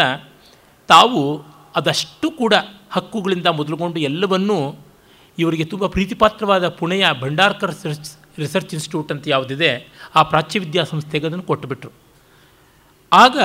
ತಾವು 0.88 1.42
ಅದಷ್ಟು 1.76 2.30
ಕೂಡ 2.30 2.54
ಹಕ್ಕುಗಳಿಂದ 2.90 3.46
ಮೊದಲುಗೊಂಡು 3.46 4.00
ಎಲ್ಲವನ್ನೂ 4.00 4.74
ಇವರಿಗೆ 5.38 5.64
ತುಂಬ 5.64 5.86
ಪ್ರೀತಿಪಾತ್ರವಾದ 5.86 6.68
ಪುಣೆಯ 6.68 7.06
ಭಂಡಾರ್ಕರ್ 7.20 7.70
ರಿಸರ್ಚ್ 7.70 8.38
ರಿಸರ್ಚ್ 8.38 8.74
ಇನ್ಸ್ಟಿಟ್ಯೂಟ್ 8.74 9.12
ಅಂತ 9.12 9.24
ಯಾವುದಿದೆ, 9.26 9.92
ಆ 10.14 10.22
ಪ್ರಾಚ್ಯವಿದ್ಯಾ 10.22 10.84
ಸಂಸ್ಥೆಗೆ 10.84 11.26
ಅದನ್ನು 11.26 11.42
ಕೊಟ್ಟುಬಿಟ್ರು. 11.42 11.90
ಆಗ 13.12 13.38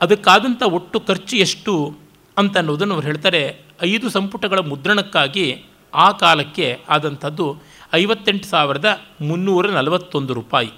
ಅದಕ್ಕಾದಂಥ 0.00 0.62
ಒಟ್ಟು 0.62 1.00
ಖರ್ಚು 1.00 1.36
ಎಷ್ಟು 1.36 1.98
ಅಂತ 2.38 2.56
ಅನ್ನೋದನ್ನು 2.56 2.94
ಅವ್ರು 2.94 3.06
ಹೇಳ್ತಾರೆ, 3.06 3.64
ಐದು 3.82 4.10
ಸಂಪುಟಗಳ 4.10 4.58
ಮುದ್ರಣಕ್ಕಾಗಿ 4.58 5.64
ಆ 5.94 6.10
ಕಾಲಕ್ಕೆ 6.10 6.80
ಆದಂಥದ್ದು 6.88 7.56
ಐವತ್ತೆಂಟು 7.94 8.46
ಸಾವಿರದ 8.46 9.00
ಮುನ್ನೂರ 9.20 9.70
ನಲವತ್ತೊಂದು 9.70 10.34
ರೂಪಾಯಿ. 10.34 10.72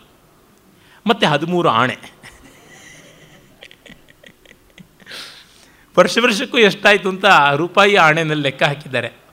ಮತ್ತು 1.06 1.26
ಹದಿಮೂರು 1.26 1.68
ಆಣೆ. 1.68 1.96
ವರ್ಷ 5.98 6.18
ವರ್ಷಕ್ಕೂ 6.22 6.58
ಎಷ್ಟಾಯಿತು 6.58 7.08
ಅಂತ 7.08 7.24
ರೂಪಾಯಿ 7.56 7.96
ಆಣೆನಲ್ಲಿ 7.96 8.42
ಲೆಕ್ಕ 8.42 8.62
ಹಾಕಿದ್ದಾರೆ. 8.62 9.25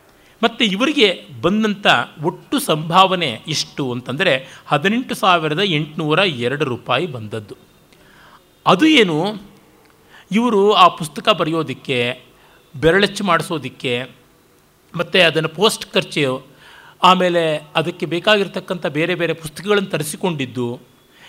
ಮತ್ತು 0.43 0.63
ಇವರಿಗೆ 0.65 1.07
ಬಂದಂಥ 1.41 1.87
ಒಟ್ಟು 2.23 2.59
ಸಂಭಾವನೆ 2.59 3.29
ಎಷ್ಟು 3.47 3.91
ಅಂತಂದರೆ 3.91 4.33
ಹದಿನೆಂಟು 4.67 5.15
ಸಾವಿರದ 5.15 5.59
ಎಂಟುನೂರ 5.59 6.19
ಎರಡು 6.19 6.65
ರೂಪಾಯಿ 6.65 7.05
ಬಂದದ್ದು. 7.07 7.55
ಅದು 8.65 8.85
ಏನು? 8.85 9.17
ಇವರು 10.31 10.73
ಆ 10.73 10.87
ಪುಸ್ತಕ 10.87 11.29
ಬರೆಯೋದಕ್ಕೆ, 11.29 11.97
ಬೆರಳಚ್ಚು 12.75 13.23
ಮಾಡಿಸೋದಕ್ಕೆ, 13.23 13.93
ಮತ್ತು 14.95 15.27
ಅದನ್ನು 15.27 15.49
ಪೋಸ್ಟ್ 15.49 15.85
ಖರ್ಚು, 15.93 16.47
ಆಮೇಲೆ 17.03 17.57
ಅದಕ್ಕೆ 17.75 18.05
ಬೇಕಾಗಿರ್ತಕ್ಕಂಥ 18.05 18.85
ಬೇರೆ 18.85 19.15
ಬೇರೆ 19.15 19.33
ಪುಸ್ತಕಗಳನ್ನು 19.33 19.89
ತರಿಸಿಕೊಂಡಿದ್ದು, 19.89 20.79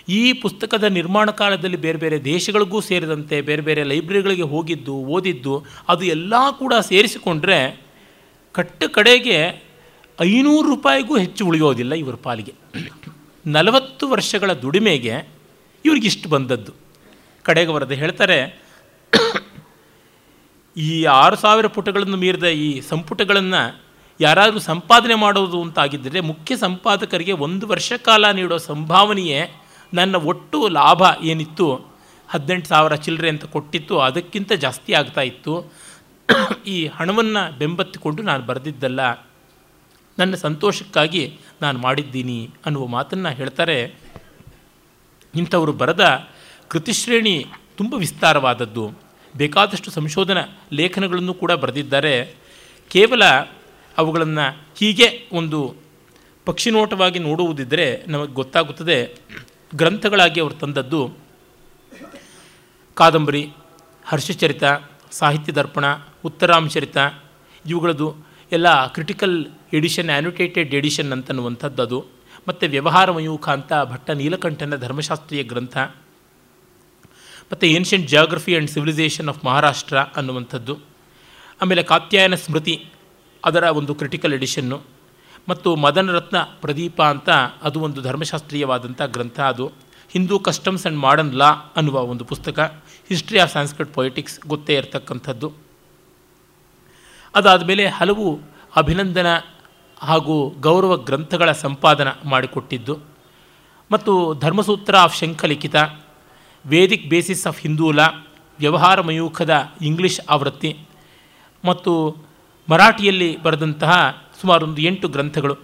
ಈ 0.08 0.32
ಪುಸ್ತಕದ 0.32 0.84
ನಿರ್ಮಾಣ 0.84 1.30
ಕಾಲದಲ್ಲಿ 1.30 1.76
ಬೇರೆ 1.76 1.98
ಬೇರೆ 1.98 2.24
ದೇಶಗಳಿಗೂ 2.24 2.80
ಸೇರಿದಂತೆ 2.80 3.40
ಬೇರೆ 3.40 3.62
ಬೇರೆ 3.62 3.84
ಲೈಬ್ರರಿಗಳಿಗೆ 3.84 4.42
ಹೋಗಿದ್ದು, 4.42 4.94
ಓದಿದ್ದು, 4.94 5.64
ಅದು 5.88 6.04
ಎಲ್ಲ 6.04 6.34
ಕೂಡ 6.50 6.74
ಸೇರಿಸಿಕೊಂಡ್ರೆ 6.80 7.83
ಕಟ್ಟ 8.54 8.84
ಕಡೆಗೆ 8.96 9.38
ಐನೂರು 10.18 10.66
ರೂಪಾಯಿಗೂ 10.72 11.14
ಹೆಚ್ಚು 11.16 11.42
ಉಳಿಯೋದಿಲ್ಲ 11.46 11.92
ಇವರ 12.02 12.16
ಪಾಲಿಗೆ. 12.26 12.52
ನಲವತ್ತು 13.46 14.04
ವರ್ಷಗಳ 14.08 14.50
ದುಡಿಮೆಗೆ 14.62 15.14
ಇವ್ರಿಗಿಷ್ಟು 15.84 16.28
ಬಂದದ್ದು. 16.28 16.72
ಕಡೆಗೆ 17.44 17.72
ಬರದೆ 17.72 17.96
ಹೇಳ್ತಾರೆ, 18.02 18.38
ಈ 20.76 20.92
ಆರು 21.14 21.36
ಸಾವಿರ 21.36 21.66
ಪುಟಗಳನ್ನು 21.76 22.18
ಮೀರಿದ 22.22 22.48
ಈ 22.66 22.68
ಸಂಪುಟಗಳನ್ನು 22.90 23.62
ಯಾರಾದರೂ 24.20 24.60
ಸಂಪಾದನೆ 24.70 25.16
ಮಾಡೋದು 25.24 25.58
ಅಂತಾಗಿದ್ದರೆ 25.62 26.18
ಮುಖ್ಯ 26.20 26.52
ಸಂಪಾದಕರಿಗೆ 26.56 27.34
ಒಂದು 27.46 27.64
ವರ್ಷ 27.66 27.92
ಕಾಲ 28.06 28.30
ನೀಡೋ 28.30 28.56
ಸಂಭಾವನೆಯೇ 28.70 29.40
ನನ್ನ 29.92 30.16
ಒಟ್ಟು 30.32 30.58
ಲಾಭ 30.78 31.02
ಏನಿತ್ತು? 31.30 31.66
ಹದಿನೆಂಟು 32.28 32.68
ಸಾವಿರ 32.68 32.94
ಚಿಲ್ಲರೆ 33.04 33.28
ಅಂತ 33.34 33.44
ಕೊಟ್ಟಿತ್ತು, 33.54 33.94
ಅದಕ್ಕಿಂತ 34.00 34.52
ಜಾಸ್ತಿ 34.64 34.92
ಆಗ್ತಾ 34.92 35.22
ಇತ್ತು. 35.30 35.54
ಈ 36.66 36.86
ಹಣವನ್ನು 36.86 37.58
ಬೆಂಬತ್ತಿಕೊಂಡು 37.58 38.22
ನಾನು 38.22 38.42
ಬರೆದಿದ್ದಲ್ಲ, 38.46 39.00
ನನ್ನ 40.18 40.34
ಸಂತೋಷಕ್ಕಾಗಿ 40.34 41.38
ನಾನು 41.62 41.78
ಮಾಡಿದ್ದೀನಿ 41.78 42.50
ಅನ್ನುವ 42.66 42.86
ಮಾತನ್ನು 42.86 43.30
ಹೇಳ್ತಾರೆ. 43.30 43.78
ಇಂಥವರು 45.34 45.72
ಬರೆದ 45.72 46.04
ಕೃತಿಶ್ರೇಣಿ 46.68 47.46
ತುಂಬ 47.76 47.94
ವಿಸ್ತಾರವಾದದ್ದು. 47.94 48.84
ಬೇಕಾದಷ್ಟು 49.36 49.90
ಸಂಶೋಧನಾ 49.90 50.42
ಲೇಖನಗಳನ್ನು 50.72 51.34
ಕೂಡ 51.34 51.52
ಬರೆದಿದ್ದಾರೆ. 51.52 52.34
ಕೇವಲ 52.90 53.24
ಅವುಗಳನ್ನು 53.98 54.46
ಹೀಗೆ 54.78 55.28
ಒಂದು 55.32 55.74
ಪಕ್ಷಿನೋಟವಾಗಿ 56.44 57.18
ನೋಡುವುದಿದ್ದರೆ 57.18 57.86
ನಮಗೆ 58.06 58.32
ಗೊತ್ತಾಗುತ್ತದೆ. 58.32 58.98
ಗ್ರಂಥಗಳಾಗಿ 59.74 60.40
ಅವರು 60.40 60.54
ತಂದದ್ದು 60.54 61.00
ಕಾದಂಬರಿ, 62.94 63.42
ಹರ್ಷಚರಿತ 64.06 64.64
ಸಾಹಿತ್ಯ 65.18 65.52
ದರ್ಪಣ, 65.52 65.84
ಉತ್ತರಾಂಶರಿತ 66.24 66.98
ಇವುಗಳದ್ದು 67.64 68.08
ಎಲ್ಲ 68.52 68.68
ಕ್ರಿಟಿಕಲ್ 68.86 69.36
ಎಡಿಷನ್ 69.72 70.10
ಆ್ಯನುಟೇಟೆಡ್ 70.10 70.72
ಎಡಿಷನ್ 70.74 71.12
ಅಂತನ್ನುವಂಥದ್ದು 71.12 71.82
ಅದು. 71.82 71.98
ಮತ್ತು 72.48 72.64
ವ್ಯವಹಾರ 72.66 73.10
ಮಯೂಖ 73.10 73.46
ಅಂತ 73.48 73.72
ಭಟ್ಟ 73.84 74.10
ನೀಲಕಂಠನ 74.10 74.76
ಧರ್ಮಶಾಸ್ತ್ರೀಯ 74.76 75.42
ಗ್ರಂಥ, 75.42 75.76
ಮತ್ತು 77.52 77.64
ancient 77.66 78.08
geography 78.08 78.52
and 78.52 78.70
civilisation 78.70 79.28
of 79.28 79.44
Maharashtra 79.44 79.98
ಅನ್ನುವಂಥದ್ದು. 80.18 80.74
ಆಮೇಲೆ 81.62 81.82
ಕಾತ್ಯಾಯನ 81.82 82.34
ಸ್ಮೃತಿ, 82.34 82.76
ಅದರ 83.44 83.62
ಒಂದು 83.62 83.92
ಕ್ರಿಟಿಕಲ್ 83.94 84.34
ಎಡಿಷನ್ನು 84.34 84.78
ಮತ್ತು 85.48 85.70
ಮದನರತ್ನ 85.76 86.38
ಪ್ರದೀಪ 86.60 86.98
ಅಂತ 87.02 87.30
ಅದು 87.62 87.78
ಒಂದು 87.80 88.00
ಧರ್ಮಶಾಸ್ತ್ರೀಯವಾದಂಥ 88.02 89.02
ಗ್ರಂಥ 89.06 89.38
ಅದು. 89.40 89.66
Hindu 90.10 90.38
customs 90.38 90.84
and 90.86 91.00
modern 91.00 91.34
law 91.34 91.50
ಅನ್ನುವ 91.76 91.96
ಒಂದು 92.02 92.24
ಪುಸ್ತಕ. 92.24 92.58
ಹಿಸ್ಟ್ರಿ 93.08 93.38
ಆಫ್ 93.38 93.52
ಸಾಂಸ್ಕ್ರಿಟ್ 93.52 93.94
ಪೊಯಿಟಿಕ್ಸ್ 93.94 94.40
ಗೊತ್ತೇ 94.40 94.74
ಇರತಕ್ಕಂಥದ್ದು. 94.74 95.52
ಅದಾದ 97.34 97.62
ಮೇಲೆ 97.62 97.88
ಹಲವು 97.88 98.40
ಅಭಿನಂದನ 98.76 99.26
ಹಾಗೂ 99.98 100.54
ಗೌರವ 100.60 100.96
ಗ್ರಂಥಗಳ 100.96 101.52
ಸಂಪಾದನ 101.52 102.08
ಮಾಡಿಕೊಟ್ಟಿದ್ದು. 102.24 102.98
ಮತ್ತು 103.92 104.34
Dharmasutra 104.34 104.96
of 104.96 105.18
Shankhalikhita, 105.18 105.76
Vedic 106.66 107.08
basis 107.08 107.46
of 107.46 107.60
Hindu law, 107.60 108.00
ವ್ಯವಹಾರ 108.58 109.00
ಮಯೂಖದ 109.00 109.72
ಇಂಗ್ಲಿಷ್ 109.80 110.20
ಆವೃತ್ತಿ 110.30 110.78
ಮತ್ತು 111.64 112.16
ಮರಾಠಿಯಲ್ಲಿ 112.70 113.42
ಬರೆದಂತಹ 113.42 114.22
ಸುಮಾರೊಂದು 114.40 114.82
ಎಂಟು 114.82 115.08
ಗ್ರಂಥಗಳು. 115.08 115.56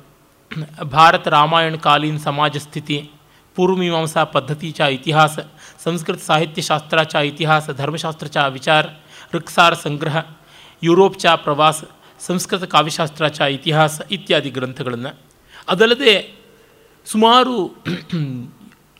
ಭಾರತ 0.91 1.28
ರಾಮಾಯಣ 1.28 1.74
ಕಾಲೀನ 1.74 2.16
ಸಮಾಜ 2.16 2.57
ಸ್ಥಿತಿ 2.57 3.11
ಪೂರ್ವಮೀಮಾಂಸಾ 3.55 4.24
ಪದ್ಧತಿ 4.24 4.70
ಚ 4.70 4.80
ಇತಿಹಾಸ 4.80 5.38
ಸಂಸ್ಕೃತ 5.84 6.20
ಸಾಹಿತ್ಯಶಾಸ್ತ್ರ 6.20 7.02
ಚ 7.12 7.14
ಇತಿಹಾಸ, 7.30 7.66
ಧರ್ಮಶಾಸ್ತ್ರ 7.80 8.26
ಚ 8.26 8.36
ವಿಚಾರ, 8.56 8.84
ಋಕ್ಸಾರ 9.34 9.72
ಸಂಗ್ರಹ, 9.84 10.16
ಯುರೋಪ್ 10.82 11.18
ಚ 11.18 11.26
ಪ್ರವಾಸ, 11.44 11.80
ಸಂಸ್ಕೃತ 12.20 12.64
ಕಾವ್ಯಶಾಸ್ತ್ರ 12.74 13.26
ಚ 13.38 13.40
ಇತಿಹಾಸ 13.56 14.00
ಇತ್ಯಾದಿ 14.10 14.50
ಗ್ರಂಥಗಳನ್ನು. 14.56 15.12
ಅದಲ್ಲದೆ 15.68 16.14
ಸುಮಾರು 17.06 17.54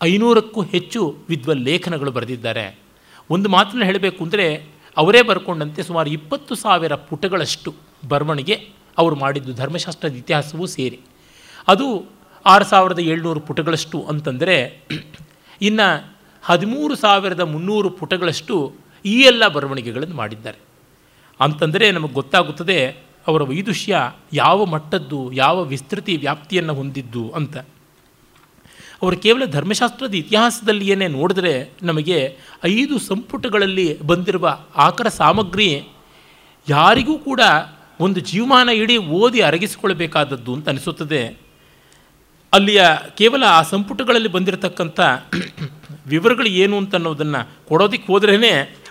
ಐನೂರಕ್ಕೂ 0.03 0.61
ಹೆಚ್ಚು 0.75 1.01
ವಿದ್ವಲ್ 1.29 1.65
ಲೇಖನಗಳು 1.69 2.11
ಬರೆದಿದ್ದಾರೆ. 2.11 2.65
ಒಂದು 3.31 3.49
ಮಾತನ್ನು 3.49 3.85
ಹೇಳಬೇಕು 3.85 4.21
ಅಂದರೆ 4.25 4.47
ಅವರೇ 4.97 5.21
ಬರ್ಕೊಂಡಂತೆ 5.23 5.81
ಸುಮಾರು 5.83 6.09
ಇಪ್ಪತ್ತು 6.11 6.55
ಸಾವಿರ 6.55 6.95
ಪುಟಗಳಷ್ಟು 7.11 7.71
ಬರವಣಿಗೆ 8.09 8.57
ಅವರು 8.99 9.17
ಮಾಡಿದ್ದು 9.17 9.53
ಧರ್ಮಶಾಸ್ತ್ರದ 9.55 10.17
ಇತಿಹಾಸವೂ 10.23 10.67
ಸೇರಿ. 10.77 10.99
ಅದು 11.69 11.87
ಆರು 12.47 12.65
ಸಾವಿರದ 12.65 13.01
ಏಳ್ನೂರು 13.13 13.41
ಪುಟಗಳಷ್ಟು 13.41 13.99
ಅಂತಂದರೆ 14.03 14.57
ಇನ್ನು 15.63 15.89
ಹದಿಮೂರು 16.43 16.97
ಸಾವಿರದ 16.97 17.41
ಮುನ್ನೂರು 17.41 17.91
ಪುಟಗಳಷ್ಟು 17.91 18.75
ಈ 19.05 19.21
ಎಲ್ಲ 19.21 19.49
ಬರವಣಿಗೆಗಳನ್ನು 19.49 20.15
ಮಾಡಿದ್ದಾರೆ. 20.15 20.59
ಅಂತಂದರೆ 21.41 21.91
ನಮಗೆ 21.91 22.13
ಗೊತ್ತಾಗುತ್ತದೆ, 22.13 22.97
ಅವರ 23.27 23.43
ವೈದುಷ್ಯ 23.43 24.13
ಯಾವ 24.33 24.65
ಮಟ್ಟದ್ದು, 24.65 25.33
ಯಾವ 25.33 25.65
ವಿಸ್ತೃತಿ 25.65 26.17
ವ್ಯಾಪ್ತಿಯನ್ನು 26.17 26.75
ಹೊಂದಿದ್ದು 26.75 27.31
ಅಂತ. 27.31 27.57
ಅವರು 29.03 29.17
ಕೇವಲ 29.17 29.45
ಧರ್ಮಶಾಸ್ತ್ರದ 29.45 30.15
ಇತಿಹಾಸದಲ್ಲಿಯೇ 30.15 30.95
ನೋಡಿದ್ರೆ 30.95 31.71
ನಮಗೆ 31.83 32.37
ಐದು 32.65 32.99
ಸಂಪುಟಗಳಲ್ಲಿ 32.99 34.03
ಬಂದಿರುವ 34.03 34.59
ಆಕರ 34.77 35.09
ಸಾಮಗ್ರಿ 35.09 35.89
ಯಾರಿಗೂ 36.69 37.19
ಕೂಡ 37.19 37.41
ಒಂದು 38.01 38.21
ಜೀವಮಾನ 38.21 38.69
ಇಡೀ 38.69 38.97
ಓದಿ 38.97 39.41
ಅರಗಿಸಿಕೊಳ್ಳಬೇಕಾದದ್ದು 39.41 40.55
ಅಂತ 40.55 40.69
ಅನಿಸುತ್ತದೆ. 40.69 41.39
ಅಲ್ಲಿಯ 42.53 42.83
ಕೇವಲ 43.19 43.45
ಆ 43.45 43.63
ಸಂಪುಟಗಳಲ್ಲಿ 43.63 44.29
ಬಂದಿರತಕ್ಕಂಥ 44.29 45.01
ವಿವರಗಳು 46.11 46.51
ಏನು 46.63 46.77
ಅಂತ 46.77 46.95
ಅನ್ನೋದನ್ನು 46.95 47.41
ಕೊಡೋದಕ್ಕೆ 47.69 48.07
ಹೋದ್ರೇ 48.13 48.37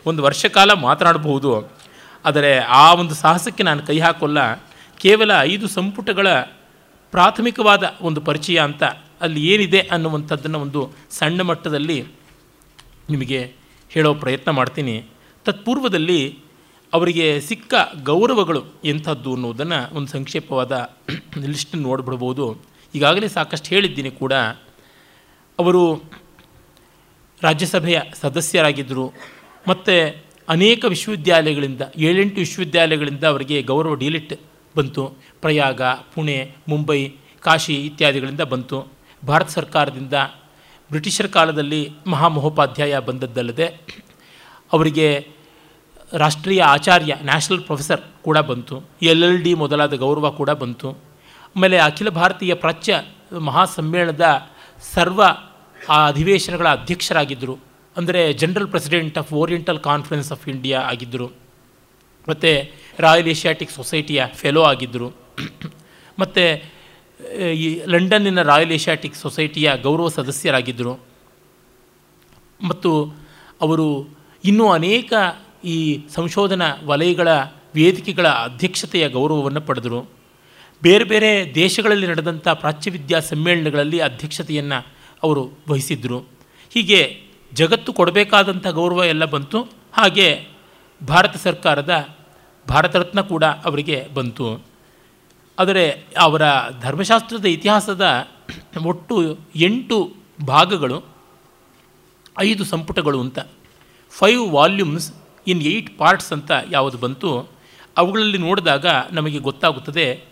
ಒಂದು 0.05 0.24
ವರ್ಷ 0.24 0.45
ಕಾಲ 0.45 0.74
ಮಾತನಾಡಬಹುದು. 0.74 1.51
ಆದರೆ 2.26 2.51
ಆ 2.59 2.93
ಒಂದು 2.93 3.15
ಸಾಹಸಕ್ಕೆ 3.15 3.63
ನಾನು 3.63 3.82
ಕೈ 3.88 3.99
ಹಾಕೋಲ್ಲ. 3.99 4.39
ಕೇವಲ 4.97 5.32
ಐದು 5.41 5.67
ಸಂಪುಟಗಳ 5.67 6.28
ಪ್ರಾಥಮಿಕವಾದ 7.11 7.84
ಒಂದು 8.01 8.22
ಪರಿಚಯ 8.22 8.57
ಅಂತ 8.59 8.84
ಅಲ್ಲಿ 9.22 9.41
ಏನಿದೆ 9.47 9.80
ಅನ್ನುವಂಥದ್ದನ್ನು 9.80 10.59
ಒಂದು 10.59 10.82
ಸಣ್ಣ 11.09 11.41
ಮಟ್ಟದಲ್ಲಿ 11.41 11.97
ನಿಮಗೆ 13.09 13.39
ಹೇಳೋ 13.89 14.13
ಪ್ರಯತ್ನ 14.13 14.51
ಮಾಡ್ತೀನಿ. 14.51 14.95
ತತ್ಪೂರ್ವದಲ್ಲಿ 15.45 16.39
ಅವರಿಗೆ 16.93 17.41
ಸಿಕ್ಕ 17.41 17.74
ಗೌರವಗಳು 18.04 18.63
ಎಂಥದ್ದು 18.86 19.33
ಅನ್ನೋದನ್ನು 19.33 19.79
ಒಂದು 19.96 20.08
ಸಂಕ್ಷೇಪವಾದ 20.08 20.89
ಲಿಸ್ಟನ್ನು 21.46 21.87
ನೋಡಿಬಿಡ್ಬೋದು. 21.87 22.46
ಈಗಾಗಲೇ 22.96 23.28
ಸಾಕಷ್ಟು 23.28 23.70
ಹೇಳಿದ್ದೀನಿ 23.70 24.12
ಕೂಡ. 24.12 24.33
ಅವರು 25.59 25.83
ರಾಜ್ಯಸಭೆಯ 27.43 28.01
ಸದಸ್ಯರಾಗಿದ್ದರು. 28.21 29.13
ಮತ್ತು 29.67 30.24
ಅನೇಕ 30.49 30.86
ವಿಶ್ವವಿದ್ಯಾಲಯಗಳಿಂದ, 30.86 31.82
ಏಳೆಂಟು 31.97 32.36
ವಿಶ್ವವಿದ್ಯಾಲಯಗಳಿಂದ 32.36 33.24
ಅವರಿಗೆ 33.24 33.61
ಗೌರವ 33.61 33.93
ಡಿಲಿಟ್ 33.93 34.41
ಬಂತು. 34.78 35.05
ಪ್ರಯಾಗ, 35.41 35.82
ಪುಣೆ, 35.82 36.55
ಮುಂಬೈ, 36.67 37.11
ಕಾಶಿ 37.41 37.86
ಇತ್ಯಾದಿಗಳಿಂದ 37.86 38.41
ಬಂತು. 38.41 38.87
ಭಾರತ 39.28 39.49
ಸರ್ಕಾರದಿಂದ 39.49 40.13
ಬ್ರಿಟಿಷರ 40.89 41.25
ಕಾಲದಲ್ಲಿ 41.25 41.91
ಮಹಾಮಹೋಪಾಧ್ಯಾಯ 42.07 42.99
ಬಂದದ್ದಲ್ಲದೆ 42.99 43.66
ಅವರಿಗೆ 44.74 45.28
ರಾಷ್ಟ್ರೀಯ 46.13 46.63
ಆಚಾರ್ಯ, 46.63 47.16
ನ್ಯಾಷನಲ್ 47.24 47.61
ಪ್ರೊಫೆಸರ್ 47.61 48.01
ಕೂಡ 48.24 48.37
ಬಂತು. 48.37 48.83
ಎಲ್ 49.01 49.24
ಎಲ್ 49.24 49.41
ಡಿ 49.41 49.53
ಮೊದಲಾದ 49.53 49.93
ಗೌರವ 49.93 50.32
ಕೂಡ 50.32 50.49
ಬಂತು. 50.49 50.91
ಆಮೇಲೆ 51.55 51.78
ಅಖಿಲ 51.78 52.09
ಭಾರತೀಯ 52.09 52.53
ಪ್ರಾಚ್ಯ 52.53 53.01
ಮಹಾಸಮ್ಮೇಳನದ 53.39 54.49
ಸರ್ವ 54.93 55.24
ಆ 55.89 56.07
ಅಧಿವೇಶನಗಳ 56.07 56.67
ಅಧ್ಯಕ್ಷರಾಗಿದ್ದರು. 56.67 57.57
ಅಂದರೆ 57.97 58.33
general 58.33 58.67
president 58.67 59.17
of 59.17 59.33
oriental 59.33 59.79
conference 59.79 60.32
of 60.32 60.49
India 60.49 60.82
ಆಗಿದ್ದರು. 60.82 61.32
ಮತ್ತು 62.29 62.71
ರಾಯಲ್ 62.99 63.28
ಏಷ್ಯಾಟಿಕ್ 63.28 63.71
ಸೊಸೈಟಿಯ 63.71 64.25
ಫೆಲೋ 64.33 64.63
ಆಗಿದ್ದರು. 64.63 65.17
ಮತ್ತು, 66.20 66.63
ಈ 67.51 67.82
ಲಂಡನ್ನಿನ 67.86 68.41
ರಾಯಲ್ 68.41 68.71
ಏಷ್ಯಾಟಿಕ್ 68.71 69.16
ಸೊಸೈಟಿಯ 69.16 69.71
ಗೌರವ 69.82 70.09
ಸದಸ್ಯರಾಗಿದ್ದರು. 70.09 71.05
ಮತ್ತು 72.63 73.13
ಅವರು 73.61 74.09
ಇನ್ನೂ 74.45 74.70
ಅನೇಕ 74.70 75.13
ಈ 75.63 75.99
ಸಂಶೋಧನಾ 76.09 76.75
ವಲಯಗಳ 76.86 77.28
ವೇದಿಕೆಗಳ 77.75 78.28
ಅಧ್ಯಕ್ಷತೆಯ 78.28 79.09
ಗೌರವವನ್ನು 79.09 79.61
ಪಡೆದರು. 79.61 80.09
ಬೇರೆ 80.83 81.03
ಬೇರೆ 81.03 81.55
ದೇಶಗಳಲ್ಲಿ 81.55 82.07
ನಡೆದಂಥ 82.07 82.47
ಪ್ರಾಚ್ಯವಿದ್ಯಾ 82.47 83.20
ಸಮ್ಮೇಳನಗಳಲ್ಲಿ 83.20 83.99
ಅಧ್ಯಕ್ಷತೆಯನ್ನು 83.99 84.99
ಅವರು 85.24 85.51
ವಹಿಸಿದ್ರು. 85.70 86.20
ಹೀಗೆ 86.70 87.21
ಜಗತ್ತು 87.54 87.93
ಕೊಡಬೇಕಾದಂಥ 87.93 88.67
ಗೌರವ 88.67 89.04
ಎಲ್ಲ 89.04 89.25
ಬಂತು. 89.25 89.62
ಹಾಗೆ 89.93 90.47
ಭಾರತ 91.08 91.37
ಸರ್ಕಾರದ 91.37 92.17
ಭಾರತ 92.70 92.96
ರತ್ನ 92.96 93.21
ಕೂಡ 93.21 93.43
ಅವರಿಗೆ 93.43 94.08
ಬಂತು. 94.13 94.62
ಆದರೆ 95.59 96.04
ಅವರ 96.17 96.41
ಧರ್ಮಶಾಸ್ತ್ರದ 96.82 97.46
ಇತಿಹಾಸದ 97.46 98.28
ಒಟ್ಟು 98.86 99.37
ಎಂಟು 99.55 100.13
ಭಾಗಗಳು, 100.47 101.04
ಐದು 102.39 102.66
ಸಂಪುಟಗಳು 102.66 103.21
ಅಂತ. 103.21 103.39
Five 104.12 104.51
volumes 104.51 105.13
in 105.47 105.62
eight 105.62 105.97
parts 105.97 106.33
ಅಂತ 106.33 106.51
ಯಾವುದು 106.71 106.97
ಬಂತು. 106.97 107.50
ಅವುಗಳಲ್ಲಿ 107.97 108.37
ನೋಡಿದಾಗ 108.37 108.86
ನಮಗೆ 109.12 109.39
ಗೊತ್ತಾಗುತ್ತದೆ, 109.39 110.24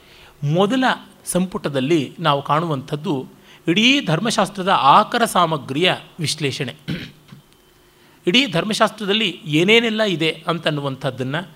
ಮೊದಲ 0.43 0.83
ಸಂಪುಟದಲ್ಲಿ 1.25 2.13
ನಾವು 2.19 2.41
ಕಾಣುವಂಥದ್ದು 2.41 3.27
ಇಡೀ 3.67 4.05
ಧರ್ಮಶಾಸ್ತ್ರದ 4.05 4.69
ಆಕರ 4.69 5.25
ಸಾಮಗ್ರಿಯ 5.25 5.93
ವಿಶ್ಲೇಷಣೆ. 6.19 6.73
ಇಡೀ 8.27 8.51
ಧರ್ಮಶಾಸ್ತ್ರದಲ್ಲಿ 8.51 9.41
ಏನೇನೆಲ್ಲ 9.45 10.03
ಇದೆ 10.03 10.43
ಅಂತನ್ನುವಂಥದ್ದನ್ನು 10.47 11.55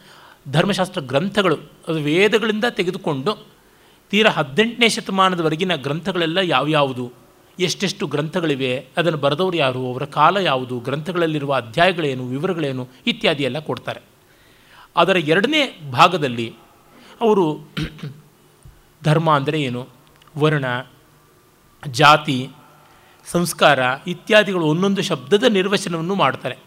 ಧರ್ಮಶಾಸ್ತ್ರ 0.51 1.01
ಗ್ರಂಥಗಳು, 1.01 1.55
ಅದು 1.87 1.99
ವೇದಗಳಿಂದ 1.99 2.63
ತೆಗೆದುಕೊಂಡು 2.69 3.47
ತೀರ 4.09 4.27
ಹದಿನೆಂಟನೇ 4.29 4.89
ಶತಮಾನದವರೆಗಿನ 4.89 5.75
ಗ್ರಂಥಗಳೆಲ್ಲ 5.75 6.37
ಯಾವ್ಯಾವುದು, 6.37 7.13
ಎಷ್ಟೆಷ್ಟು 7.59 8.07
ಗ್ರಂಥಗಳಿವೆ, 8.07 8.85
ಅದನ್ನು 8.97 9.17
ಬರೆದವರು 9.17 9.57
ಯಾರು, 9.57 9.91
ಅವರ 9.91 10.05
ಕಾಲ 10.05 10.37
ಯಾವುದು, 10.37 10.79
ಗ್ರಂಥಗಳಲ್ಲಿರುವ 10.79 11.53
ಅಧ್ಯಾಯಗಳೇನು, 11.53 12.25
ವಿವರಗಳೇನು 12.27 12.89
ಇತ್ಯಾದಿ 13.07 13.43
ಎಲ್ಲ 13.43 13.59
ಕೊಡ್ತಾರೆ. 13.59 14.01
ಅದರ 14.95 15.15
ಎರಡನೇ 15.15 15.79
ಭಾಗದಲ್ಲಿ 15.91 16.53
ಅವರು 17.21 17.73
ಧರ್ಮ 19.03 19.29
ಅಂದರೆ 19.31 19.61
ಏನು, 19.61 19.87
ವರ್ಣ 20.37 20.65
ಜಾತಿ, 21.87 22.49
ಸಂಸ್ಕಾರ 23.25 23.79
ಇತ್ಯಾದಿಗಳು 24.07 24.65
ಒಂದೊಂದು 24.65 25.01
ಶಬ್ದದ 25.01 25.43
ನಿರ್ವಚನವನ್ನು 25.43 26.15
ಮಾಡ್ತಾರೆ. 26.15 26.57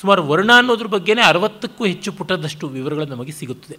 ಸುಮಾರು 0.00 0.26
ವರ್ಣ 0.26 0.50
ಅನ್ನೋದ್ರ 0.56 0.86
ಬಗ್ಗೆನೇ 0.86 1.22
ಅರವತ್ತಕ್ಕೂ 1.22 1.84
ಹೆಚ್ಚು 1.84 2.12
ಪುಟದಷ್ಟು 2.12 2.68
ವಿವರಗಳು 2.68 3.04
ನಮಗೆ 3.04 3.32
ಸಿಗುತ್ತದೆ. 3.32 3.78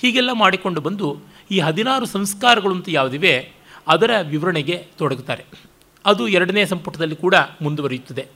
ಹೀಗೆಲ್ಲ 0.00 0.32
ಮಾಡಿಕೊಂಡು 0.32 0.80
ಬಂದು 0.80 1.16
ಈ 1.50 1.60
ಹದಿನಾರು 1.60 2.06
ಸಂಸ್ಕಾರಗಳು 2.06 2.74
ಅಂತ 2.74 2.84
ಯಾವುದಿವೆ, 2.88 3.52
ಅದರ 3.88 4.10
ವಿವರಣೆಗೆ 4.22 4.86
ತೊಡಗುತ್ತಾರೆ. 4.98 5.44
ಅದು 6.06 6.28
ಎರಡನೇ 6.28 6.66
ಸಂಪುಟದಲ್ಲಿ 6.66 7.16
ಕೂಡ 7.16 7.34
ಮುಂದುವರಿಯುತ್ತದೆ. 7.62 8.26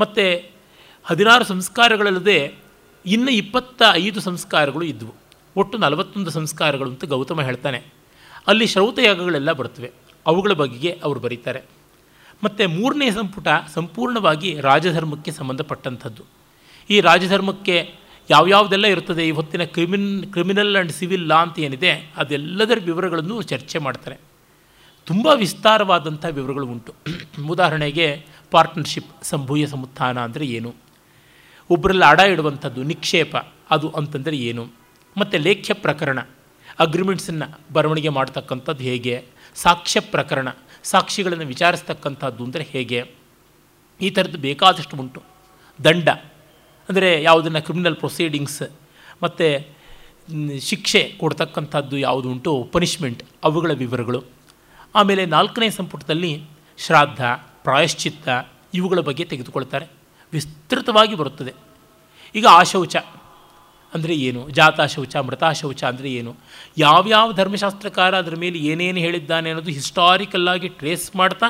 ಮತ್ತು 0.00 0.50
ಹದಿನಾರು 1.04 1.44
ಸಂಸ್ಕಾರಗಳಲ್ಲದೆ 1.44 2.54
ಇನ್ನು 3.06 3.30
ಇಪ್ಪತ್ತ 3.30 3.82
ಐದು 3.92 4.20
ಸಂಸ್ಕಾರಗಳು 4.20 4.84
ಇದ್ದವು 4.84 5.14
ಒಟ್ಟು 5.56 5.78
ನಲವತ್ತೊಂದು 5.78 6.30
ಸಂಸ್ಕಾರಗಳು 6.30 6.90
ಅಂತ 6.90 7.04
ಗೌತಮ 7.04 7.42
ಹೇಳ್ತಾನೆ. 7.42 7.82
ಅಲ್ಲಿ 8.46 8.66
ಶ್ರೌತಯಾಗಗಳೆಲ್ಲ 8.66 9.52
ಬರ್ತವೆ. 9.52 9.92
ಅವುಗಳ 10.28 10.52
ಬಗೆಗೆ 10.52 10.92
ಅವರು 11.04 11.20
ಬರೀತಾರೆ. 11.20 11.60
ಮತ್ತು 12.44 12.68
ಮೂರನೇ 12.68 13.10
ಸಂಪುಟ 13.10 13.48
ಸಂಪೂರ್ಣವಾಗಿ 13.74 14.50
ರಾಜಧರ್ಮಕ್ಕೆ 14.60 15.30
ಸಂಬಂಧಪಟ್ಟಂಥದ್ದು. 15.30 16.24
ಈ 16.90 17.00
ರಾಜಧರ್ಮಕ್ಕೆ 17.00 17.76
ಯಾವ್ಯಾವುದೆಲ್ಲ 18.30 18.86
ಇರ್ತದೆ 18.86 19.28
ಈ 19.28 19.30
ಹೊತ್ತಿನ 19.30 19.64
ಕ್ರಿಮಿನ್, 19.64 20.08
ಕ್ರಿಮಿನಲ್ 20.32 20.76
ಆ್ಯಂಡ್ 20.76 20.92
ಸಿವಿಲ್ 20.92 21.28
ಲಾ 21.28 21.38
ಅಂತ 21.42 21.58
ಏನಿದೆ, 21.58 22.12
ಅದೆಲ್ಲದರ 22.16 22.78
ವಿವರಗಳನ್ನು 22.84 23.42
ಚರ್ಚೆ 23.42 23.78
ಮಾಡ್ತಾರೆ. 23.78 24.16
ತುಂಬ 25.06 25.26
ವಿಸ್ತಾರವಾದಂಥ 25.34 26.24
ವಿವರಗಳು 26.30 26.66
ಉಂಟು. 26.66 26.92
ಉದಾಹರಣೆಗೆ 27.48 28.24
ಪಾರ್ಟ್ನರ್ಶಿಪ್, 28.50 29.24
ಸಂಭೂಯ 29.24 29.66
ಸಮುತ್ಥಾನ 29.66 30.18
ಅಂದರೆ 30.18 30.46
ಏನು? 30.46 30.74
ಒಬ್ಬರಲ್ಲಿ 31.70 32.06
ಅಡ 32.10 32.20
ಇಡುವಂಥದ್ದು, 32.20 32.82
ನಿಕ್ಷೇಪ, 32.82 33.36
ಅದು 33.70 33.88
ಅಂತಂದರೆ 33.90 34.36
ಏನು? 34.36 34.64
ಮತ್ತು 35.16 35.38
ಲೇಖ್ಯ 35.38 35.74
ಪ್ರಕರಣ 35.74 36.18
ಅಗ್ರಿಮೆಂಟ್ಸನ್ನು 36.78 37.46
ಬರವಣಿಗೆ 37.72 38.08
ಮಾಡ್ತಕ್ಕಂಥದ್ದು 38.08 38.84
ಹೇಗೆ? 38.84 39.24
ಸಾಕ್ಷ್ಯ 39.62 40.00
ಪ್ರಕರಣ, 40.14 40.48
ಸಾಕ್ಷಿಗಳನ್ನು 40.90 41.46
ವಿಚಾರಿಸ್ತಕ್ಕಂಥದ್ದು 41.54 42.42
ಅಂದರೆ 42.46 42.64
ಹೇಗೆ? 42.72 43.00
ಈ 44.00 44.08
ಥರದ್ದು 44.16 44.38
ಬೇಕಾದಷ್ಟು 44.46 44.96
ಉಂಟು. 45.02 45.20
ದಂಡ, 45.78 46.08
ಅಂದರೆ 46.88 47.10
ಯಾವುದನ್ನು 47.28 47.60
ಕ್ರಿಮಿನಲ್ 47.66 47.98
ಪ್ರೊಸೀಡಿಂಗ್ಸ್ 48.02 48.62
ಮತ್ತು 49.22 49.46
ಶಿಕ್ಷೆ 50.70 51.02
ಕೊಡ್ತಕ್ಕಂಥದ್ದು 51.20 51.96
ಯಾವುದು 52.06 52.28
ಉಂಟು? 52.34 52.52
ಪನಿಷ್ಮೆಂಟ್ 52.74 53.22
ಅವುಗಳ 53.46 53.72
ವಿವರಗಳು. 53.82 54.20
ಆಮೇಲೆ 54.94 55.22
ನಾಲ್ಕನೇ 55.36 55.68
ಸಂಪುಟದಲ್ಲಿ 55.78 56.32
ಶ್ರಾದ್ದ, 56.78 57.20
ಪ್ರಾಯಶ್ಚಿತ್ತ 57.66 58.28
ಇವುಗಳ 58.78 59.00
ಬಗ್ಗೆ 59.08 59.24
ತೆಗೆದುಕೊಳ್ತಾರೆ. 59.30 59.86
ವಿಸ್ತೃತವಾಗಿ 60.32 61.14
ಬರುತ್ತದೆ. 61.20 61.52
ಈಗ 62.34 62.46
ಆಶೌಚ 62.60 62.96
ಅಂದರೆ 63.92 64.14
ಏನು? 64.28 64.40
ಜಾತಾಶೌಚ, 64.56 65.14
ಮೃತಾಶೌಚ 65.26 65.82
ಅಂದರೆ 65.90 66.08
ಏನು? 66.20 66.32
ಯಾವ್ಯಾವ 66.78 67.32
ಧರ್ಮಶಾಸ್ತ್ರಕಾರ 67.32 68.18
ಅದರ 68.18 68.34
ಮೇಲೆ 68.34 68.58
ಏನೇನು 68.58 68.98
ಹೇಳಿದ್ದಾನೆ 68.98 69.50
ಅನ್ನೋದು 69.50 69.70
ಹಿಸ್ಟಾರಿಕಲ್ಲಾಗಿ 69.70 70.68
ಟ್ರೇಸ್ 70.68 71.16
ಮಾಡ್ತಾ 71.16 71.46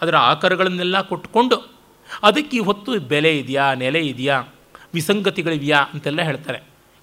ಅದರ 0.00 0.16
ಆಕಾರಗಳನ್ನೆಲ್ಲ 0.16 1.00
ಕೊಟ್ಟುಕೊಂಡು 1.00 1.56
ಅದಕ್ಕೆ 2.22 2.56
ಈ 2.56 2.60
ಹೊತ್ತು 2.60 3.00
ಬೆಲೆ 3.00 3.38
ಇದೆಯಾ, 3.38 3.74
ನೆಲೆ 3.74 4.00
ಇದೆಯಾ, 4.00 4.36
ವಿಸಂಗತಿಗಳಿವೆಯಾ 4.94 5.78
ಅಂತೆಲ್ಲ 5.78 6.22
ಹೇಳ್ತಾರೆ. 6.22 6.58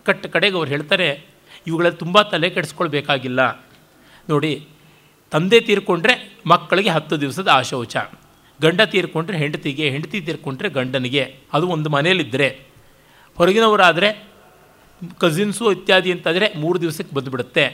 ಕಟ್ಟ 0.06 0.26
ಕಡೆಗೆ 0.26 0.56
ಅವ್ರು 0.56 0.70
ಹೇಳ್ತಾರೆ, 0.70 1.26
ಇವುಗಳಲ್ಲಿ 1.68 1.98
ತುಂಬ 1.98 2.22
ತಲೆ 2.22 2.50
ಕೆಡಿಸ್ಕೊಳ್ಬೇಕಾಗಿಲ್ಲ. 2.50 3.66
ನೋಡಿ, 4.30 4.68
ತಂದೆ 5.32 5.60
ತೀರ್ಕೊಂಡ್ರೆ 5.60 6.40
ಮಕ್ಕಳಿಗೆ 6.46 6.90
ಹತ್ತು 6.90 7.22
ದಿವಸದ 7.22 7.48
ಆಶೌಚ. 7.48 7.98
ಗಂಡ 8.62 8.82
ತೀರ್ಕೊಂಡ್ರೆ 8.82 9.38
ಹೆಂಡತಿಗೆ, 9.38 9.90
ಹೆಂಡತಿ 9.90 10.22
ತೀರ್ಕೊಂಡ್ರೆ 10.22 10.70
ಗಂಡನಿಗೆ. 10.70 11.40
ಅದು 11.54 11.68
ಒಂದು 11.68 11.90
ಮನೆಯಲ್ಲಿದ್ದರೆ 11.90 12.62
ಹೊರಗಿನವರಾದರೆ 13.36 14.29
ಕಸಿನ್ಸು 15.20 15.72
ಇತ್ಯಾದಿ 15.72 16.12
ಅಂತಾದರೆ 16.12 16.54
ಮೂರು 16.56 16.82
ದಿವಸಕ್ಕೆ 16.82 17.16
ಬಂದುಬಿಡುತ್ತೆ. 17.16 17.66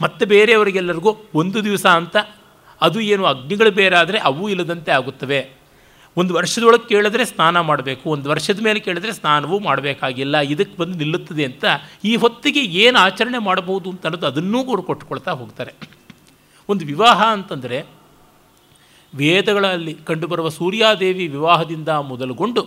ಮತ್ತು 0.00 0.26
ಬೇರೆಯವರಿಗೆಲ್ಲರಿಗೂ 0.26 1.16
ಒಂದು 1.34 1.64
ದಿವಸ 1.64 1.86
ಅಂತ, 1.86 2.16
ಅದು 2.80 3.00
ಏನು 3.00 3.24
ಅಗ್ನಿಗಳು 3.24 3.70
ಬೇರೆ 3.70 3.96
ಆದರೆ 3.96 4.18
ಅವು 4.18 4.48
ಇಲ್ಲದಂತೆ 4.48 4.90
ಆಗುತ್ತವೆ. 4.90 5.40
ಒಂದು 6.16 6.34
ವರ್ಷದೊಳಗೆ 6.34 6.88
ಕೇಳಿದ್ರೆ 6.88 7.24
ಸ್ನಾನ 7.24 7.60
ಮಾಡಬೇಕು, 7.60 8.10
ಒಂದು 8.10 8.30
ವರ್ಷದ 8.30 8.60
ಮೇಲೆ 8.60 8.80
ಕೇಳಿದ್ರೆ 8.80 9.12
ಸ್ನಾನವೂ 9.12 9.58
ಮಾಡಬೇಕಾಗಿಲ್ಲ, 9.58 10.40
ಇದಕ್ಕೆ 10.40 10.76
ಬಂದು 10.76 10.98
ನಿಲ್ಲುತ್ತದೆ 10.98 11.44
ಅಂತ 11.44 11.64
ಈ 12.04 12.16
ಹೊತ್ತಿಗೆ 12.16 12.60
ಏನು 12.60 12.98
ಆಚರಣೆ 12.98 13.38
ಮಾಡಬಹುದು 13.38 13.90
ಅಂತ 13.90 14.06
ಅನ್ನೋದು 14.06 14.26
ಅದನ್ನೂ 14.26 14.64
ಕೂಡ 14.64 14.80
ಕೊಟ್ಟುಕೊಳ್ತಾ 14.80 15.30
ಹೋಗ್ತಾರೆ. 15.30 15.74
ಒಂದು 16.68 16.86
ವಿವಾಹ 16.86 17.22
ಅಂತಂದರೆ 17.22 17.86
ವೇದಗಳಲ್ಲಿ 19.14 19.94
ಕಂಡುಬರುವ 19.94 20.48
ಸೂರ್ಯಾದೇವಿ 20.48 21.26
ವಿವಾಹದಿಂದ 21.26 21.88
ಮೊದಲುಗೊಂಡು 21.88 22.62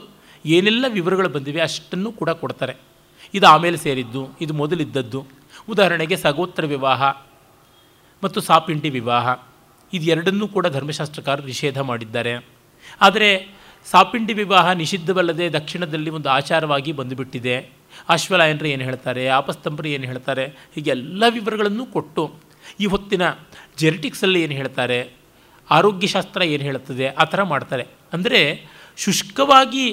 ಏನೆಲ್ಲ 0.46 0.86
ವಿವರಗಳು 0.88 1.30
ಬಂದಿವೆ 1.30 1.62
ಅಷ್ಟನ್ನು 1.62 2.12
ಕೂಡ 2.12 2.30
ಕೊಡ್ತಾರೆ. 2.30 2.95
ಇದು 3.38 3.46
ಆಮೇಲೆ 3.54 3.78
ಸೇರಿದ್ದು, 3.86 4.22
ಇದು 4.44 4.54
ಮೊದಲಿದ್ದದ್ದು. 4.62 5.20
ಉದಾಹರಣೆಗೆ 5.74 6.16
ಸಗೋತ್ರ 6.24 6.66
ವಿವಾಹ 6.74 7.04
ಮತ್ತು 8.24 8.40
ಸಾಪಿಂಡಿ 8.50 8.90
ವಿವಾಹ. 8.98 9.28
ಇದು 9.94 10.06
ಎರಡನ್ನೂ 10.14 10.46
ಕೂಡ 10.56 10.66
ಧರ್ಮಶಾಸ್ತ್ರಕಾರರು 10.76 11.48
ನಿಷೇಧ 11.54 11.80
ಮಾಡಿದ್ದಾರೆ. 11.90 12.34
ಆದರೆ 13.06 13.30
ಸಾಪಿಂಡಿ 13.88 14.34
ವಿವಾಹ 14.42 14.68
ನಿಷಿದ್ಧವಲ್ಲದೆ 14.84 15.46
ದಕ್ಷಿಣದಲ್ಲಿ 15.56 16.12
ಒಂದು 16.18 16.30
ಆಚಾರವಾಗಿ 16.38 16.92
ಬಂದುಬಿಟ್ಟಿದೆ. 17.00 17.56
ಅಶ್ವಲಾಯನರು 18.16 18.68
ಏನು 18.74 18.84
ಹೇಳ್ತಾರೆ, 18.88 19.24
ಆಪಸ್ತಂಭರು 19.40 19.88
ಏನು 19.96 20.06
ಹೇಳ್ತಾರೆ 20.12 20.46
ಹೀಗೆ 20.76 20.90
ಎಲ್ಲ 20.98 21.24
ವಿವರಗಳನ್ನು 21.36 21.86
ಕೊಟ್ಟು 21.96 22.24
ಈ 22.84 22.86
ಹೊತ್ತಿನ 22.94 23.24
ಜೆನೆಟಿಕ್ಸಲ್ಲಿ 23.82 24.40
ಏನು 24.46 24.56
ಹೇಳ್ತಾರೆ, 24.62 25.00
ಆರೋಗ್ಯಶಾಸ್ತ್ರ 25.70 26.42
ಏನು 26.56 26.64
ಹೇಳುತ್ತದೆ, 26.70 27.06
ಆ 27.22 27.24
ಥರ 27.32 27.42
ಮಾಡ್ತಾರೆ. 27.54 27.86
ಅಂದರೆ 28.16 28.42
ಶುಷ್ಕವಾಗಿ 29.06 29.86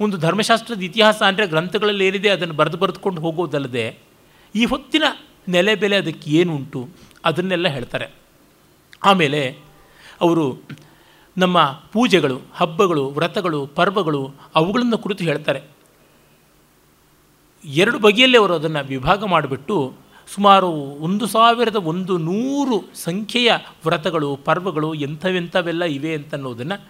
ಒಂದು 0.00 0.16
ಧರ್ಮಶಾಸ್ತ್ರದ 0.16 0.82
ಇತಿಹಾಸ 0.82 1.22
ಅಂದರೆ 1.22 1.46
ಗ್ರಂಥಗಳಲ್ಲಿ 1.46 2.06
ಏನಿದೆ 2.06 2.28
ಅದನ್ನು 2.28 2.54
ಬರೆದು 2.54 2.76
ಬರೆದುಕೊಂಡು 2.76 3.20
ಹೋಗೋದಲ್ಲದೆ 3.20 3.98
ಈ 4.54 4.64
ಹೊತ್ತಿನ 4.64 5.02
ನೆಲೆ 5.48 5.74
ಬೆಲೆ 5.74 5.96
ಅದಕ್ಕೆ 5.96 6.30
ಏನುಂಟು? 6.30 6.88
ಅದನ್ನೆಲ್ಲ 7.24 7.68
ಹೇಳ್ತಾರೆ. 7.68 8.06
ಆಮೇಲೆ 9.04 9.58
ಅವರು 10.20 10.62
ನಮ್ಮ 11.38 11.62
ಪೂಜೆಗಳು, 11.92 12.40
ಹಬ್ಬಗಳು, 12.54 13.06
ವ್ರತಗಳು, 13.06 13.66
ಪರ್ವಗಳು 13.66 14.34
ಅವುಗಳನ್ನು 14.54 14.98
ಕುರಿತು 14.98 15.24
ಹೇಳ್ತಾರೆ. 15.24 15.62
ಎರಡು 17.64 17.98
ಬಗೆಯಲ್ಲಿ 17.98 18.38
ಅವರು 18.38 18.54
ಅದನ್ನು 18.54 18.84
ವಿಭಾಗ 18.84 19.24
ಮಾಡಿಬಿಟ್ಟು 19.24 19.94
ಸುಮಾರು 20.34 20.68
ಒಂದು 20.68 21.26
ಸಾವಿರದ 21.26 21.76
ಒಂದು 21.76 22.18
ನೂರು 22.18 22.88
ಸಂಖ್ಯೆಯ 22.94 23.52
ವ್ರತಗಳು, 23.86 24.36
ಪರ್ವಗಳು 24.36 24.94
ಎಂಥವೆಂಥವೆಲ್ಲ 24.94 25.84
ಇವೆ 25.84 26.14
ಅಂತನ್ನೋದನ್ನು 26.14 26.86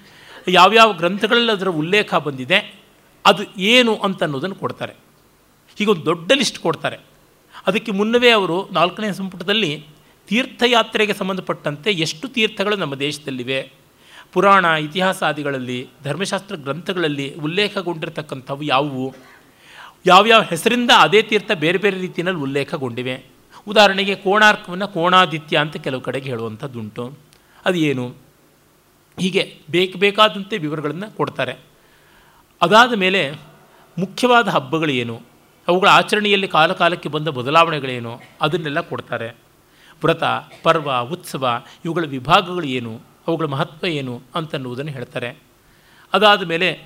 ಯಾವ್ಯಾವ 0.49 0.93
ಗ್ರಂಥಗಳಲ್ಲಿ 0.93 1.53
ಅದರ 1.53 1.69
ಉಲ್ಲೇಖ 1.69 2.15
ಬಂದಿದೆ 2.15 2.86
ಅದು 3.27 3.61
ಏನು 3.61 3.97
ಅಂತ 3.97 4.23
ಅನ್ನೋದನ್ನು 4.23 4.55
ಕೊಡ್ತಾರೆ. 4.55 4.93
ಹೀಗೊಂದು 5.79 6.05
ದೊಡ್ಡ 6.05 6.33
ಲಿಸ್ಟ್ 6.33 6.59
ಕೊಡ್ತಾರೆ. 6.59 6.99
ಅದಕ್ಕೆ 7.67 7.93
ಮುನ್ನವೇ 7.93 8.31
ಅವರು 8.31 8.69
ನಾಲ್ಕನೇ 8.73 9.13
ಸಂಪುಟದಲ್ಲಿ 9.13 9.87
ತೀರ್ಥಯಾತ್ರೆಗೆ 10.29 11.15
ಸಂಬಂಧಪಟ್ಟಂತೆ 11.15 11.93
ಎಷ್ಟು 11.93 12.29
ತೀರ್ಥಗಳು 12.29 12.77
ನಮ್ಮ 12.77 12.95
ದೇಶದಲ್ಲಿವೆ. 12.95 13.73
ಪುರಾಣ, 14.33 14.65
ಇತಿಹಾಸಾದಿಗಳಲ್ಲಿ, 14.65 15.89
ಧರ್ಮಶಾಸ್ತ್ರ 16.05 16.55
ಗ್ರಂಥಗಳಲ್ಲಿ 16.55 17.35
ಉಲ್ಲೇಖಗೊಂಡಿರ್ತಕ್ಕಂಥವು 17.35 18.63
ಯಾವುವು? 18.63 19.15
ಯಾವ್ಯಾವ 20.07 20.43
ಹೆಸರಿಂದ 20.43 20.91
ಅದೇ 20.99 21.23
ತೀರ್ಥ 21.23 21.51
ಬೇರೆ 21.53 21.79
ಬೇರೆ 21.79 22.01
ರೀತಿಯಲ್ಲಿ 22.01 22.43
ಉಲ್ಲೇಖಗೊಂಡಿವೆ? 22.43 23.25
ಉದಾಹರಣೆಗೆ 23.69 24.15
ಕೋಣಾರ್ಕವನ್ನು 24.15 24.89
ಕೋಣಾದಿತ್ಯ 24.89 25.59
ಅಂತ 25.59 25.77
ಕೆಲವು 25.77 26.01
ಕಡೆಗೆ 26.01 26.31
ಹೇಳುವಂಥದ್ದುಂಟು. 26.31 27.19
ಅದು 27.65 27.79
ಏನು 27.79 28.15
ಹೀಗೆ 29.21 29.59
ಬೇಕು 29.71 29.99
ಬೇಕಾದಂತೆ 29.99 30.59
ವಿವರಗಳನ್ನು 30.59 31.17
ಕೊಡ್ತಾರೆ. 31.17 31.76
ಅದಾದ 32.63 32.93
ಮೇಲೆ 32.93 33.33
ಮುಖ್ಯವಾದ 33.99 34.49
ಏನು 34.91 35.23
ಅವುಗಳ 35.69 35.89
ಆಚರಣೆಯಲ್ಲಿ 35.89 36.49
ಕಾಲಕಾಲಕ್ಕೆ 36.49 37.09
ಬಂದ 37.09 37.29
ಬದಲಾವಣೆಗಳೇನು? 37.29 38.21
ಅದನ್ನೆಲ್ಲ 38.41 38.81
ಕೊಡ್ತಾರೆ. 38.81 39.29
ವ್ರತ, 40.05 40.23
ಪರ್ವ, 40.63 41.01
ಉತ್ಸವ, 41.01 41.63
ಇವುಗಳ 41.85 42.05
ವಿಭಾಗಗಳು 42.05 42.67
ಏನು 42.67 43.01
ಅವುಗಳ 43.27 43.45
ಮಹತ್ವ 43.45 43.87
ಏನು 43.87 44.23
ಅಂತನ್ನುವುದನ್ನು 44.35 44.93
ಹೇಳ್ತಾರೆ. 44.93 45.37
ಅದಾದ 46.13 46.43
ಮೇಲೆ 46.43 46.81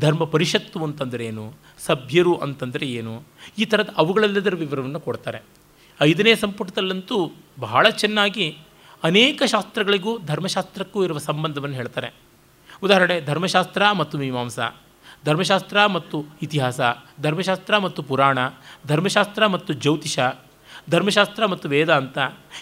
ಧರ್ಮ 0.00 0.24
ಪರಿಷತ್ತು 0.24 0.84
ಅಂತಂದರೆ 0.84 1.26
ಏನು 1.26 1.54
ಸಭ್ಯರು 1.78 2.36
ಅಂತಂದರೆ 2.36 2.86
ಏನು? 2.86 3.22
ಈ 3.58 3.64
ಥರದ 3.64 3.90
ಅವುಗಳೆಲ್ಲದರ 3.96 4.54
ವಿವರವನ್ನು 4.54 5.00
ಕೊಡ್ತಾರೆ. 5.00 5.38
ಐದನೇ 6.00 6.34
ಸಂಪುಟದಲ್ಲಂತೂ 6.34 7.32
ಬಹಳ 7.60 7.88
ಚೆನ್ನಾಗಿ 7.88 8.58
ಅನೇಕ 9.02 9.42
ಶಾಸ್ತ್ರಗಳಿಗೂ 9.46 10.18
ಧರ್ಮಶಾಸ್ತ್ರಕ್ಕೂ 10.18 11.04
ಇರುವ 11.04 11.18
ಸಂಬಂಧವನ್ನು 11.18 11.76
ಹೇಳ್ತಾರೆ. 11.76 12.14
ಉದಾಹರಣೆ, 12.82 13.20
ಧರ್ಮಶಾಸ್ತ್ರ 13.20 13.82
ಮತ್ತು 13.92 14.18
ಮೀಮಾಂಸಾ. 14.18 14.81
ಧರ್ಮಶಾಸ್ತ್ರ 15.24 15.86
ಮತ್ತು 15.86 16.24
ಇತಿಹಾಸ, 16.42 16.80
ಧರ್ಮಶಾಸ್ತ್ರ 17.20 17.78
ಮತ್ತು 17.78 18.02
ಪುರಾಣ, 18.02 18.38
ಧರ್ಮಶಾಸ್ತ್ರ 18.86 19.46
ಮತ್ತು 19.46 19.72
ಜ್ಯೋತಿಷ, 19.72 20.18
ಧರ್ಮಶಾಸ್ತ್ರ 20.90 21.46
ಮತ್ತು 21.46 21.68
ವೇದಾಂತ, 21.68 22.18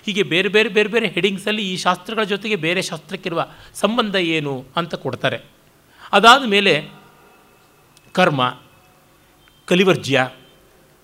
ಹೀಗೆ 0.07 0.23
ಬೇರೆ 0.23 0.49
ಬೇರೆ 0.49 0.69
ಬೇರೆ 0.69 0.89
ಬೇರೆ 0.89 1.07
ಹೆಡಿಂಗ್ಸಲ್ಲಿ 1.07 1.73
ಈ 1.73 1.77
ಶಾಸ್ತ್ರಗಳ 1.77 2.23
ಜೊತೆಗೆ 2.23 2.57
ಬೇರೆ 2.57 2.83
ಶಾಸ್ತ್ರಕ್ಕಿರುವ 2.83 3.49
ಸಂಬಂಧ 3.75 4.15
ಏನು 4.15 4.65
ಅಂತ 4.77 4.95
ಕೊಡ್ತಾರೆ. 4.95 5.39
ಅದಾದ 6.13 6.45
ಮೇಲೆ 6.47 6.91
ಕರ್ಮ, 8.13 8.59
ಕಲಿವರ್ಜ್ಯ, 9.65 10.29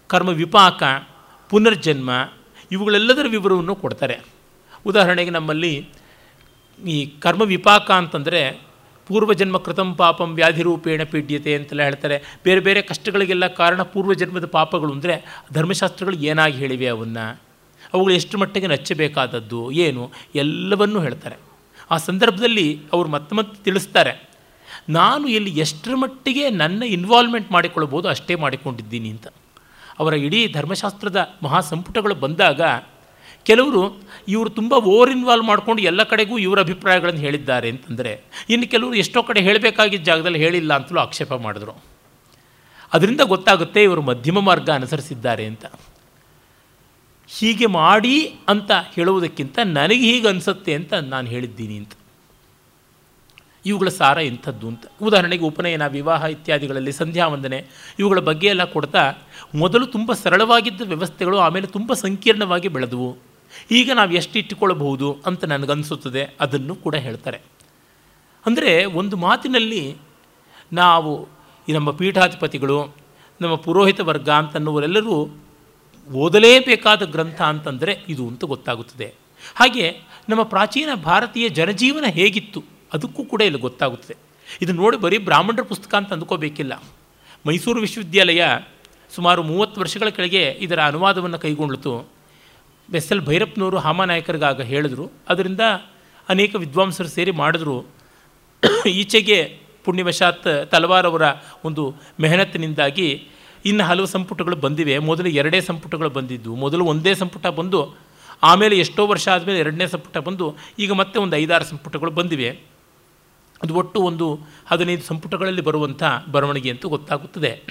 ಕರ್ಮ 0.06 0.28
ವಿಪಾಕ, 0.28 0.82
ಪುನರ್ಜನ್ಮ 1.50 2.10
ಇವುಗಳೆಲ್ಲದರ 2.70 3.26
ವಿವರವನ್ನು 3.28 3.74
ಕೊಡ್ತಾರೆ. 3.74 4.20
ಉದಾಹರಣೆಗೆ 4.86 5.30
ನಮ್ಮಲ್ಲಿ 5.30 5.88
ಈ 6.84 7.06
ಕರ್ಮ 7.06 7.42
ವಿಪಾಕ 7.42 7.90
ಅಂತಂದರೆ 7.90 8.65
ಪೂರ್ವಜನ್ಮ 9.06 9.58
ಕೃತಂ 9.58 9.94
ಪಾಪಂ 9.94 10.34
ವ್ಯಾಧಿರೂಪೇಣ 10.34 11.02
ಪೀಡ್ಯತೆ 11.02 11.54
ಅಂತೆಲ್ಲ 11.54 11.82
ಹೇಳ್ತಾರೆ. 11.82 12.38
ಬೇರೆ 12.44 12.60
ಬೇರೆ 12.60 12.82
ಕಷ್ಟಗಳಿಗೆಲ್ಲ 12.82 13.46
ಕಾರಣ 13.46 13.82
ಪೂರ್ವಜನ್ಮದ 13.82 14.46
ಪಾಪಗಳು 14.46 14.92
ಅಂದರೆ 14.92 15.44
ಧರ್ಮಶಾಸ್ತ್ರಗಳು 15.52 16.16
ಏನಾಗಿ 16.16 16.58
ಹೇಳಿವೆ 16.58 16.88
ಅವನ್ನು? 16.88 17.40
ಅವುಗಳು 17.94 18.14
ಎಷ್ಟು 18.14 18.38
ಮಟ್ಟಿಗೆ 18.38 18.66
ನಚ್ಚಬೇಕಾದದ್ದು? 18.66 19.70
ಏನು? 19.70 20.10
ಎಲ್ಲವನ್ನೂ 20.34 21.00
ಹೇಳ್ತಾರೆ. 21.00 21.36
ಆ 21.90 21.96
ಸಂದರ್ಭದಲ್ಲಿ 21.96 22.80
ಅವರು 22.92 23.08
ಮತ್ತೆ 23.08 23.36
ಮತ್ತೆ 23.36 23.64
ತಿಳಿಸ್ತಾರೆ. 23.64 24.28
ನಾನು 24.88 25.28
ಇಲ್ಲಿ 25.28 25.50
ಎಷ್ಟರ 25.50 25.94
ಮಟ್ಟಿಗೆ 25.94 26.50
ನನ್ನ 26.50 26.82
ಇನ್ವಾಲ್ವ್ಮೆಂಟ್ 26.82 27.52
ಮಾಡಿಕೊಳ್ಬೋದು 27.52 28.08
ಅಷ್ಟೇ 28.08 28.34
ಮಾಡಿಕೊಂಡಿದ್ದೀನಿ 28.34 29.08
ಅಂತ. 29.08 29.26
ಅವರ 29.98 30.14
ಇಡೀ 30.14 30.52
ಧರ್ಮಶಾಸ್ತ್ರದ 30.52 31.34
ಮಹಾಸಂಪುಟಗಳು 31.42 32.14
ಬಂದಾಗ 32.14 32.60
ಕೆಲವರು 33.46 34.02
ಇವರು 34.28 34.50
ತುಂಬ 34.50 34.72
ಓವರ್ 34.72 35.10
ಇನ್ವಾಲ್ವ್ 35.10 35.46
ಮಾಡಿಕೊಂಡು 35.46 35.82
ಎಲ್ಲ 35.82 36.02
ಕಡೆಗೂ 36.02 36.38
ಇವರ 36.38 36.60
ಅಭಿಪ್ರಾಯಗಳನ್ನು 36.60 37.20
ಹೇಳಿದ್ದಾರೆ 37.20 37.70
ಅಂತಂದರೆ, 37.70 38.20
ಇನ್ನು 38.50 38.70
ಕೆಲವರು 38.70 38.94
ಎಷ್ಟೋ 38.94 39.22
ಕಡೆ 39.22 39.40
ಹೇಳಬೇಕಾಗಿದ್ದ 39.40 40.04
ಜಾಗದಲ್ಲಿ 40.04 40.38
ಹೇಳಿಲ್ಲ 40.38 40.74
ಅಂತಲೂ 40.74 41.00
ಆಕ್ಷೇಪ 41.00 41.34
ಮಾಡಿದ್ರು. 41.34 41.72
ಅದರಿಂದ 42.92 43.20
ಗೊತ್ತಾಗುತ್ತೆ 43.20 43.82
ಇವರು 43.82 44.02
ಮಧ್ಯಮ 44.02 44.40
ಮಾರ್ಗ 44.40 44.70
ಅನುಸರಿಸಿದ್ದಾರೆ 44.70 45.46
ಅಂತ. 45.46 45.66
ಹೀಗೆ 47.28 47.66
ಮಾಡಿ 47.66 48.34
ಅಂತ 48.48 48.70
ಹೇಳುವುದಕ್ಕಿಂತ 48.94 49.58
ನನಗೆ 49.64 50.12
ಹೀಗೆ 50.12 50.28
ಅನಿಸುತ್ತೆ 50.28 50.74
ಅಂತ 50.74 50.94
ನಾನು 50.94 51.26
ಹೇಳಿದ್ದೀನಿ 51.26 51.76
ಅಂತ. 51.76 51.92
ಇವುಗಳ 53.66 53.88
ಸಾರ 53.88 54.18
ಇಂಥದ್ದು 54.18 54.68
ಅಂತ. 54.68 54.84
ಉದಾಹರಣೆಗೆ 55.02 55.44
ಉಪನಯನ, 55.44 55.86
ವಿವಾಹ 55.86 56.24
ಇತ್ಯಾದಿಗಳಲ್ಲಿ 56.24 56.92
ಸಂಧ್ಯಾ 56.92 57.26
ವಂದನೆ 57.26 57.64
ಇವುಗಳ 57.98 58.18
ಬಗ್ಗೆ 58.18 58.46
ಎಲ್ಲ 58.46 58.64
ಕೊಡ್ತಾ, 58.64 59.12
ಮೊದಲು 59.54 59.86
ತುಂಬ 59.86 60.12
ಸರಳವಾಗಿದ್ದ 60.12 60.80
ವ್ಯವಸ್ಥೆಗಳು 60.80 61.38
ಆಮೇಲೆ 61.38 61.66
ತುಂಬ 61.66 61.92
ಸಂಕೀರ್ಣವಾಗಿ 61.92 62.68
ಬೆಳೆದವು. 62.68 63.35
ಈಗ 63.70 63.90
ನಾವು 63.94 64.12
ಎಷ್ಟು 64.12 64.38
ಇಟ್ಟುಕೊಳ್ಳಬಹುದು 64.38 65.18
ಅಂತ 65.26 65.44
ನನಗನ್ನಿಸುತ್ತದೆ 65.44 66.36
ಅದನ್ನು 66.40 66.74
ಕೂಡ 66.74 66.94
ಹೇಳ್ತಾರೆ. 66.94 67.40
ಅಂದರೆ 68.46 68.84
ಒಂದು 68.84 69.16
ಮಾತಿನಲ್ಲಿ 69.16 69.96
ನಾವು 70.72 71.28
ನಮ್ಮ 71.68 71.90
ಪೀಠಾಧಿಪತಿಗಳು, 71.90 72.94
ನಮ್ಮ 73.40 73.54
ಪುರೋಹಿತ 73.54 74.00
ವರ್ಗ 74.00 74.30
ಅಂತನ್ನುವರೆಲ್ಲರೂ 74.30 75.28
ಓದಲೇಬೇಕಾದ 76.14 77.02
ಗ್ರಂಥ 77.02 77.42
ಅಂತಂದರೆ 77.42 78.04
ಇದು 78.08 78.28
ಅಂತ 78.28 78.44
ಗೊತ್ತಾಗುತ್ತದೆ. 78.44 79.14
ಹಾಗೆ 79.54 80.00
ನಮ್ಮ 80.28 80.42
ಪ್ರಾಚೀನ 80.42 80.88
ಭಾರತೀಯ 80.94 81.48
ಜನಜೀವನ 81.48 82.04
ಹೇಗಿತ್ತು 82.08 82.64
ಅದಕ್ಕೂ 82.92 83.24
ಕೂಡ 83.24 83.42
ಇಲ್ಲಿ 83.42 83.60
ಗೊತ್ತಾಗುತ್ತದೆ. 83.60 84.16
ಇದು 84.62 84.72
ನೋಡಿ 84.72 84.96
ಬರೀ 84.96 85.18
ಬ್ರಾಹ್ಮಣರ 85.18 85.62
ಪುಸ್ತಕ 85.62 85.94
ಅಂತ 85.94 86.12
ಅಂದ್ಕೋಬೇಕಿಲ್ಲ. 86.12 86.82
ಮೈಸೂರು 87.46 87.80
ವಿಶ್ವವಿದ್ಯಾಲಯ 87.80 88.44
ಸುಮಾರು 89.10 89.42
ಮೂವತ್ತು 89.42 89.80
ವರ್ಷಗಳ 89.80 90.08
ಕೆಳಗೆ 90.08 90.50
ಇದರ 90.60 90.82
ಅನುವಾದವನ್ನು 90.82 91.38
ಕೈಗೊಂಡಿತು. 91.38 92.15
ಎಸ್ 92.94 93.12
ಎಲ್ 93.12 93.20
ಭೈರಪ್ಪನವರು 93.20 93.78
ಹಾಮಾನಾಯಕರಿಗಾಗ 93.78 94.60
ಹೇಳಿದ್ರು. 94.62 95.12
ಅದರಿಂದ 95.28 95.60
ಅನೇಕ 96.28 96.54
ವಿದ್ವಾಂಸರು 96.54 97.08
ಸೇರಿ 97.08 97.30
ಮಾಡಿದ್ರು. 97.30 97.84
ಈಚೆಗೆ 98.86 99.58
ಪುಣ್ಯವಶಾತ್ 99.84 100.70
ತಲವಾರ್ 100.70 101.06
ಅವರ 101.06 101.22
ಒಂದು 101.64 101.94
ಮೆಹನತ್ತಿನಿಂದಾಗಿ 102.20 103.28
ಇನ್ನು 103.64 103.84
ಹಲವು 103.84 104.06
ಸಂಪುಟಗಳು 104.06 104.56
ಬಂದಿವೆ. 104.56 104.98
ಮೊದಲು 104.98 105.28
ಎರಡೇ 105.28 105.60
ಸಂಪುಟಗಳು 105.60 106.10
ಬಂದಿದ್ದು. 106.10 106.54
ಮೊದಲು 106.54 106.84
ಒಂದೇ 106.84 107.14
ಸಂಪುಟ 107.14 107.46
ಬಂದು, 107.46 107.96
ಆಮೇಲೆ 108.42 108.78
ಎಷ್ಟೋ 108.78 109.06
ವರ್ಷ 109.06 109.28
ಆದಮೇಲೆ 109.28 109.58
ಎರಡನೇ 109.58 109.86
ಸಂಪುಟ 109.86 110.18
ಬಂದು, 110.18 110.56
ಈಗ 110.78 110.92
ಮತ್ತೆ 110.92 111.18
ಒಂದು 111.18 111.36
ಐದಾರು 111.36 111.64
ಸಂಪುಟಗಳು 111.64 112.10
ಬಂದಿವೆ. 112.10 112.60
ಅದು 113.62 113.74
ಒಟ್ಟು 113.74 114.00
ಒಂದು 114.00 114.40
ಹದಿನೈದು 114.66 115.02
ಸಂಪುಟಗಳಲ್ಲಿ 115.02 115.60
ಬರುವಂಥ 115.60 116.02
ಬರವಣಿಗೆ 116.32 116.70
ಅಂತೂ 116.70 116.88
ಗೊತ್ತಾಗುತ್ತದೆ. 116.88 117.62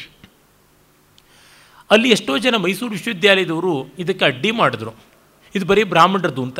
ಅಲ್ಲಿ 1.91 2.10
ಎಷ್ಟೋ 2.10 2.38
ಜನ 2.38 2.56
ಮೈಸೂರು 2.56 2.91
ವಿಶ್ವವಿದ್ಯಾಲಯದವರು 2.91 3.95
ಇದಕ್ಕೆ 3.99 4.26
ಅಡ್ಡಿ 4.26 4.52
ಮಾಡಿದ್ರು. 4.52 4.91
ಇದು 5.56 5.66
ಬರೀ 5.66 5.84
ಬ್ರಾಹ್ಮಣರದ್ದು 5.84 6.44
ಅಂತ. 6.44 6.60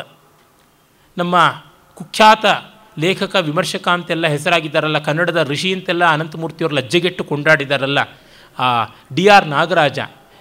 ನಮ್ಮ 1.18 1.64
ಕುಖ್ಯಾತ 1.94 2.46
ಲೇಖಕ, 3.00 3.36
ವಿಮರ್ಶಕ 3.36 3.88
ಅಂತೆಲ್ಲ 3.88 4.28
ಹೆಸರಾಗಿದ್ದಾರಲ್ಲ, 4.28 4.98
ಕನ್ನಡದ 4.98 5.48
ಋಷಿ 5.50 5.74
ಅಂತೆಲ್ಲ 5.74 6.06
ಅನಂತಮೂರ್ತಿಯವರು 6.06 6.76
ಲಜ್ಜೆಗೆಟ್ಟು 6.76 7.24
ಕೊಂಡಾಡಿದಾರಲ್ಲ, 7.24 8.00
ಆ 8.60 8.86
ಡಿ 9.16 9.28
ಆರ್ 9.28 9.48
ನಾಗರಾಜ, 9.48 10.00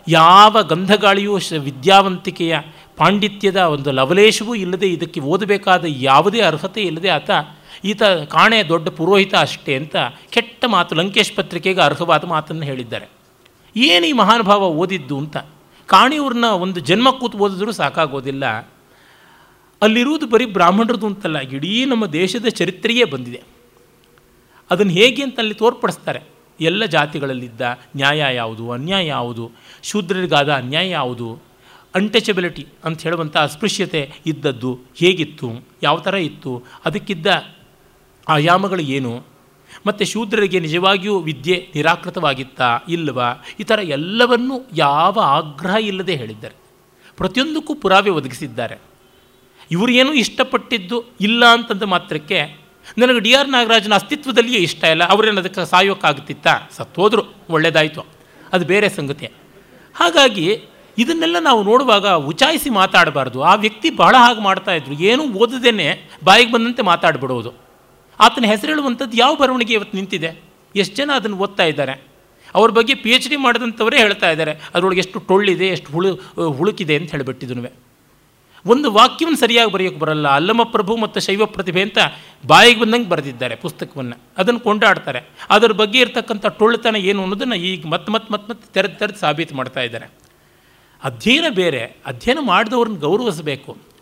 ಯಾವ 0.08 0.62
ಗಂಧಗಾಳಿಯೂ 0.62 1.38
ವಿದ್ಯಾವಂತಿಕೆಯ 1.60 2.58
ಪಾಂಡಿತ್ಯದ 2.96 3.56
ಒಂದು 3.56 3.90
ಲವಲೇಶವೂ 3.90 4.54
ಇಲ್ಲದೆ 4.54 4.88
ಇದಕ್ಕೆ 4.88 5.20
ಓದಬೇಕಾದ 5.20 5.84
ಯಾವುದೇ 5.88 6.40
ಅರ್ಹತೆ 6.40 6.82
ಇಲ್ಲದೆ 6.82 7.08
ಆತ, 7.08 7.30
ಈತ 7.84 8.02
ಕಾಣೆ 8.02 8.62
ದೊಡ್ಡ 8.62 8.88
ಪುರೋಹಿತ 8.88 9.34
ಅಷ್ಟೇ 9.34 9.76
ಅಂತ 9.76 9.96
ಕೆಟ್ಟ 10.30 10.64
ಮಾತು 10.64 10.94
ಲಂಕೇಶ್ 10.94 11.36
ಪತ್ರಿಕೆಗೆ 11.36 11.80
ಅರ್ಹವಾದ 11.80 12.24
ಮಾತನ್ನು 12.24 12.62
ಹೇಳಿದ್ದಾರೆ. 12.62 13.06
ಏನು 13.76 14.06
ಈ 14.06 14.12
ಮಹಾನುಭಾವ 14.12 14.62
ಓದಿದ್ದು 14.62 15.18
ಅಂತ? 15.18 15.36
ಕಾಣಿಯವ್ರನ್ನ 15.86 16.44
ಒಂದು 16.44 16.80
ಜನ್ಮ 16.80 17.10
ಕೂತು 17.10 17.38
ಓದಿದ್ರೂ 17.38 17.72
ಸಾಕಾಗೋದಿಲ್ಲ. 17.72 18.44
ಅಲ್ಲಿರುವುದು 19.82 20.26
ಬರೀ 20.26 20.46
ಬ್ರಾಹ್ಮಣರದು 20.46 21.06
ಅಂತಲ್ಲ, 21.06 21.38
ಇಡೀ 21.38 21.84
ನಮ್ಮ 21.84 22.06
ದೇಶದ 22.06 22.46
ಚರಿತ್ರೆಯೇ 22.48 23.04
ಬಂದಿದೆ. 23.04 23.42
ಅದನ್ನು 24.70 24.92
ಹೇಗೆ 24.92 25.22
ಅಂತ 25.22 25.38
ಅಲ್ಲಿ 25.38 25.54
ತೋರ್ಪಡಿಸ್ತಾರೆ. 25.54 26.20
ಎಲ್ಲ 26.60 26.84
ಜಾತಿಗಳಲ್ಲಿದ್ದ 26.84 27.60
ನ್ಯಾಯ 27.96 28.34
ಯಾವುದು, 28.34 28.70
ಅನ್ಯಾಯ 28.70 29.06
ಯಾವುದು, 29.06 29.50
ಶೂದ್ರರಿಗಾದ 29.82 30.52
ಅನ್ಯಾಯ 30.52 30.88
ಯಾವುದು 30.88 31.38
ಅನ್ಟಚಬಿಲಿಟಿ 31.94 32.66
ಅಂತ 32.84 33.02
ಹೇಳುವಂಥ 33.02 33.36
ಅಸ್ಪೃಶ್ಯತೆ 33.36 34.12
ಇದ್ದದ್ದು 34.26 34.78
ಹೇಗಿತ್ತು, 34.96 35.64
ಯಾವ 35.82 35.98
ಥರ 35.98 36.14
ಇತ್ತು, 36.14 36.62
ಅದಕ್ಕಿದ್ದ 36.84 37.26
ಆಯಾಮಗಳು 38.28 38.82
ಏನು? 38.82 39.33
ಮತ್ತು 39.86 40.04
ಶೂದ್ರರಿಗೆ 40.04 40.60
ನಿಜವಾಗಿಯೂ 40.60 41.18
ವಿದ್ಯೆ 41.18 41.68
ನಿರಾಕೃತವಾಗಿತ್ತಾ 41.74 42.78
ಇಲ್ಲವಾ 42.88 43.44
ಈ 43.60 43.62
ಥರ 43.62 43.78
ಎಲ್ಲವನ್ನೂ 43.78 44.64
ಯಾವ 44.72 45.20
ಆಗ್ರಹ 45.20 45.74
ಇಲ್ಲದೆ 45.74 46.14
ಹೇಳಿದ್ದಾರೆ. 46.14 46.54
ಪ್ರತಿಯೊಂದಕ್ಕೂ 47.16 47.74
ಪುರಾವೆ 47.74 48.10
ಒದಗಿಸಿದ್ದಾರೆ. 48.10 48.78
ಇವರು 49.70 49.92
ಏನೂ 49.92 50.12
ಇಷ್ಟಪಟ್ಟಿದ್ದು 50.12 51.04
ಇಲ್ಲ 51.20 51.44
ಅಂತಂದ 51.44 51.82
ಮಾತ್ರಕ್ಕೆ 51.82 52.64
ನನಗೆ 52.98 53.20
ಡಿ 53.20 53.34
ಆರ್ 53.34 53.48
ನಾಗರಾಜನ 53.48 53.94
ಅಸ್ತಿತ್ವದಲ್ಲಿಯೇ 53.94 54.58
ಇಷ್ಟ 54.58 54.84
ಇಲ್ಲ. 54.84 55.04
ಅವರೇನು 55.04 55.38
ಅದಕ್ಕೆ 55.38 55.70
ಸಾಯೋಕ್ಕಾಗುತ್ತಿತ್ತಾ 55.70 56.50
ಸತ್ತೋದ್ರು. 56.70 57.22
ಒಳ್ಳೆಯದಾಯಿತು 57.50 58.04
ಅದು 58.52 58.64
ಬೇರೆ 58.64 58.88
ಸಂಗತಿ. 58.88 59.26
ಹಾಗಾಗಿ 59.94 60.64
ಇದನ್ನೆಲ್ಲ 60.98 61.36
ನಾವು 61.38 61.62
ನೋಡುವಾಗ 61.62 62.08
ಉಚಾಯಿಸಿ 62.08 62.70
ಮಾತಾಡಬಾರ್ದು. 62.70 63.42
ಆ 63.42 63.54
ವ್ಯಕ್ತಿ 63.54 63.90
ಬಹಳ 63.90 64.14
ಹಾಗೆ 64.18 64.40
ಮಾಡ್ತಾಯಿದ್ರು 64.40 64.94
ಏನೂ 64.94 65.22
ಓದದೇನೆ 65.22 66.10
ಬಾಯಿಗೆ 66.24 66.52
ಬಂದಂತೆ 66.52 66.82
ಮಾತಾಡ್ಬಿಡೋದು. 66.82 67.63
ಆತನ 68.20 68.44
ಹೆಸರು 68.46 68.66
ಹೇಳುವಂಥದ್ದು 68.66 69.16
ಯಾವ 69.16 69.36
ಬರವಣಿಗೆ 69.36 69.72
ಇವತ್ತು 69.72 69.96
ನಿಂತಿದೆ? 69.96 70.42
ಎಷ್ಟು 70.76 70.96
ಜನ 70.96 71.10
ಅದನ್ನು 71.14 71.36
ಓದ್ತಾ 71.36 71.64
ಇದ್ದಾರೆ? 71.64 72.14
ಅವ್ರ 72.54 72.70
ಬಗ್ಗೆ 72.70 72.94
ಪಿ 72.94 73.10
ಎಚ್ 73.10 73.28
ಡಿ 73.28 73.36
ಮಾಡಿದಂಥವರೇ 73.36 73.98
ಹೇಳ್ತಾ 73.98 74.30
ಇದ್ದಾರೆ, 74.30 74.50
ಅದರೊಳಗೆ 74.50 74.98
ಎಷ್ಟು 74.98 75.18
ಟೊಳ್ಳಿದೆ, 75.18 75.66
ಎಷ್ಟು 75.66 75.92
ಹುಳು 75.92 76.14
ಹುಳುಕಿದೆ 76.48 76.96
ಅಂತ 76.96 77.10
ಹೇಳಿಬಿಟ್ಟಿದ್ನು 77.10 77.70
ಒಂದು 78.66 78.92
ವಾಕ್ಯವನ್ನು 78.92 79.38
ಸರಿಯಾಗಿ 79.38 79.72
ಬರೆಯೋಕ್ಕೆ 79.72 80.00
ಬರಲ್ಲ. 80.00 80.28
ಅಲ್ಲಮ 80.28 80.62
ಪ್ರಭು 80.62 80.96
ಮತ್ತು 80.96 81.20
ಶೈವ 81.20 81.46
ಪ್ರತಿಭೆ 81.46 81.82
ಅಂತ 81.82 81.98
ಬಾಯಿಗೆ 82.46 82.80
ಬಂದಂಗೆ 82.80 83.08
ಬರೆದಿದ್ದಾರೆ 83.08 83.56
ಪುಸ್ತಕವನ್ನು. 83.56 84.18
ಅದನ್ನು 84.38 84.60
ಕೊಂಡಾಡ್ತಾರೆ. 84.60 85.22
ಅದರ 85.50 85.72
ಬಗ್ಗೆ 85.72 85.98
ಇರತಕ್ಕಂಥ 86.00 86.46
ಟೊಳ್ಳುತನ 86.46 86.96
ಏನು 86.96 87.22
ಅನ್ನೋದನ್ನು 87.22 87.54
ಈಗ 87.54 87.86
ಮತ್ತೆ 87.86 88.12
ಮತ್ತೆ 88.12 88.34
ಮತ್ತೆ 88.34 88.50
ಮತ್ತೆ 88.50 88.72
ತೆರೆದು 88.72 88.98
ತೆರೆದು 88.98 89.18
ಸಾಬೀತು 89.18 89.54
ಮಾಡ್ತಾ 89.54 89.80
ಇದ್ದಾರೆ. 89.80 90.06
ಅಧ್ಯಯನ 91.04 91.44
ಬೇರೆ. 91.48 91.96
ಅಧ್ಯಯನ 92.06 92.38
ಮಾಡಿದವ್ರನ್ನ 92.40 92.98
ಗೌರವಿಸಬೇಕು. 92.98 93.93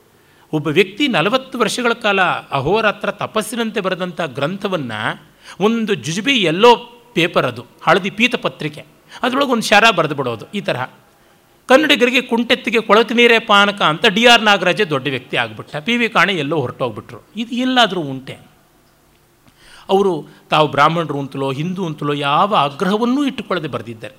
ಒಬ್ಬ 0.53 0.69
ವ್ಯಕ್ತಿ 0.69 1.09
ನಲವತ್ತು 1.09 1.59
ವರ್ಷಗಳ 1.59 1.93
ಕಾಲ 1.93 2.21
ಅಹೋರಾತ್ರ 2.51 3.11
ತಪಸ್ಸಿನಂತೆ 3.11 3.81
ಬರೆದಂಥ 3.81 4.21
ಗ್ರಂಥವನ್ನು 4.21 5.27
ಒಂದು 5.61 5.95
ಜುಜುಬಿ 5.95 6.33
ಎಲ್ಲೋ 6.33 6.77
ಪೇಪರ್ 7.15 7.47
ಅದು, 7.47 7.67
ಹಳದಿ 7.83 8.11
ಪೀತ 8.11 8.35
ಪತ್ರಿಕೆ. 8.35 8.85
ಅದರೊಳಗೆ 9.23 9.51
ಒಂದು 9.51 9.63
ಶಾರ 9.63 9.85
ಬರೆದು 9.97 10.15
ಬಿಡೋದು 10.15 10.47
ಈ 10.55 10.61
ತರಹ. 10.61 10.85
ಕನ್ನಡಿಗರಿಗೆ 11.69 12.21
ಕುಂಟೆತ್ತಿಗೆ 12.21 12.81
ಕೊಳಕು 12.81 13.15
ನೀರೇ 13.15 13.39
ಪಾನಕ 13.39 13.83
ಅಂತ 13.83 14.07
ಡಿ 14.07 14.27
ಆರ್ 14.27 14.43
ನಾಗರಾಜೇ 14.43 14.85
ದೊಡ್ಡ 14.85 15.09
ವ್ಯಕ್ತಿ 15.09 15.37
ಆಗಿಬಿಟ್ಟ. 15.37 15.77
ಪಿ 15.77 15.97
ವಿ 15.97 16.09
ಕಾಣೆ 16.09 16.33
ಎಲ್ಲೋ 16.33 16.57
ಹೊರಟೋಗ್ಬಿಟ್ರು. 16.61 17.21
ಇದು 17.37 17.55
ಎಲ್ಲಾದರೂ 17.55 18.01
ಉಂಟೆ. 18.01 18.33
ಅವರು 19.89 20.29
ತಾವು 20.51 20.69
ಬ್ರಾಹ್ಮಣರು 20.69 21.21
ಅಂತಲೋ, 21.21 21.53
ಹಿಂದೂ 21.53 21.87
ಅಂತಲೋ 21.87 22.13
ಯಾವ 22.13 22.55
ಆಗ್ರಹವನ್ನೂ 22.55 23.25
ಇಟ್ಟುಕೊಳ್ಳದೆ 23.25 23.69
ಬರೆದಿದ್ದಾರೆ. 23.69 24.15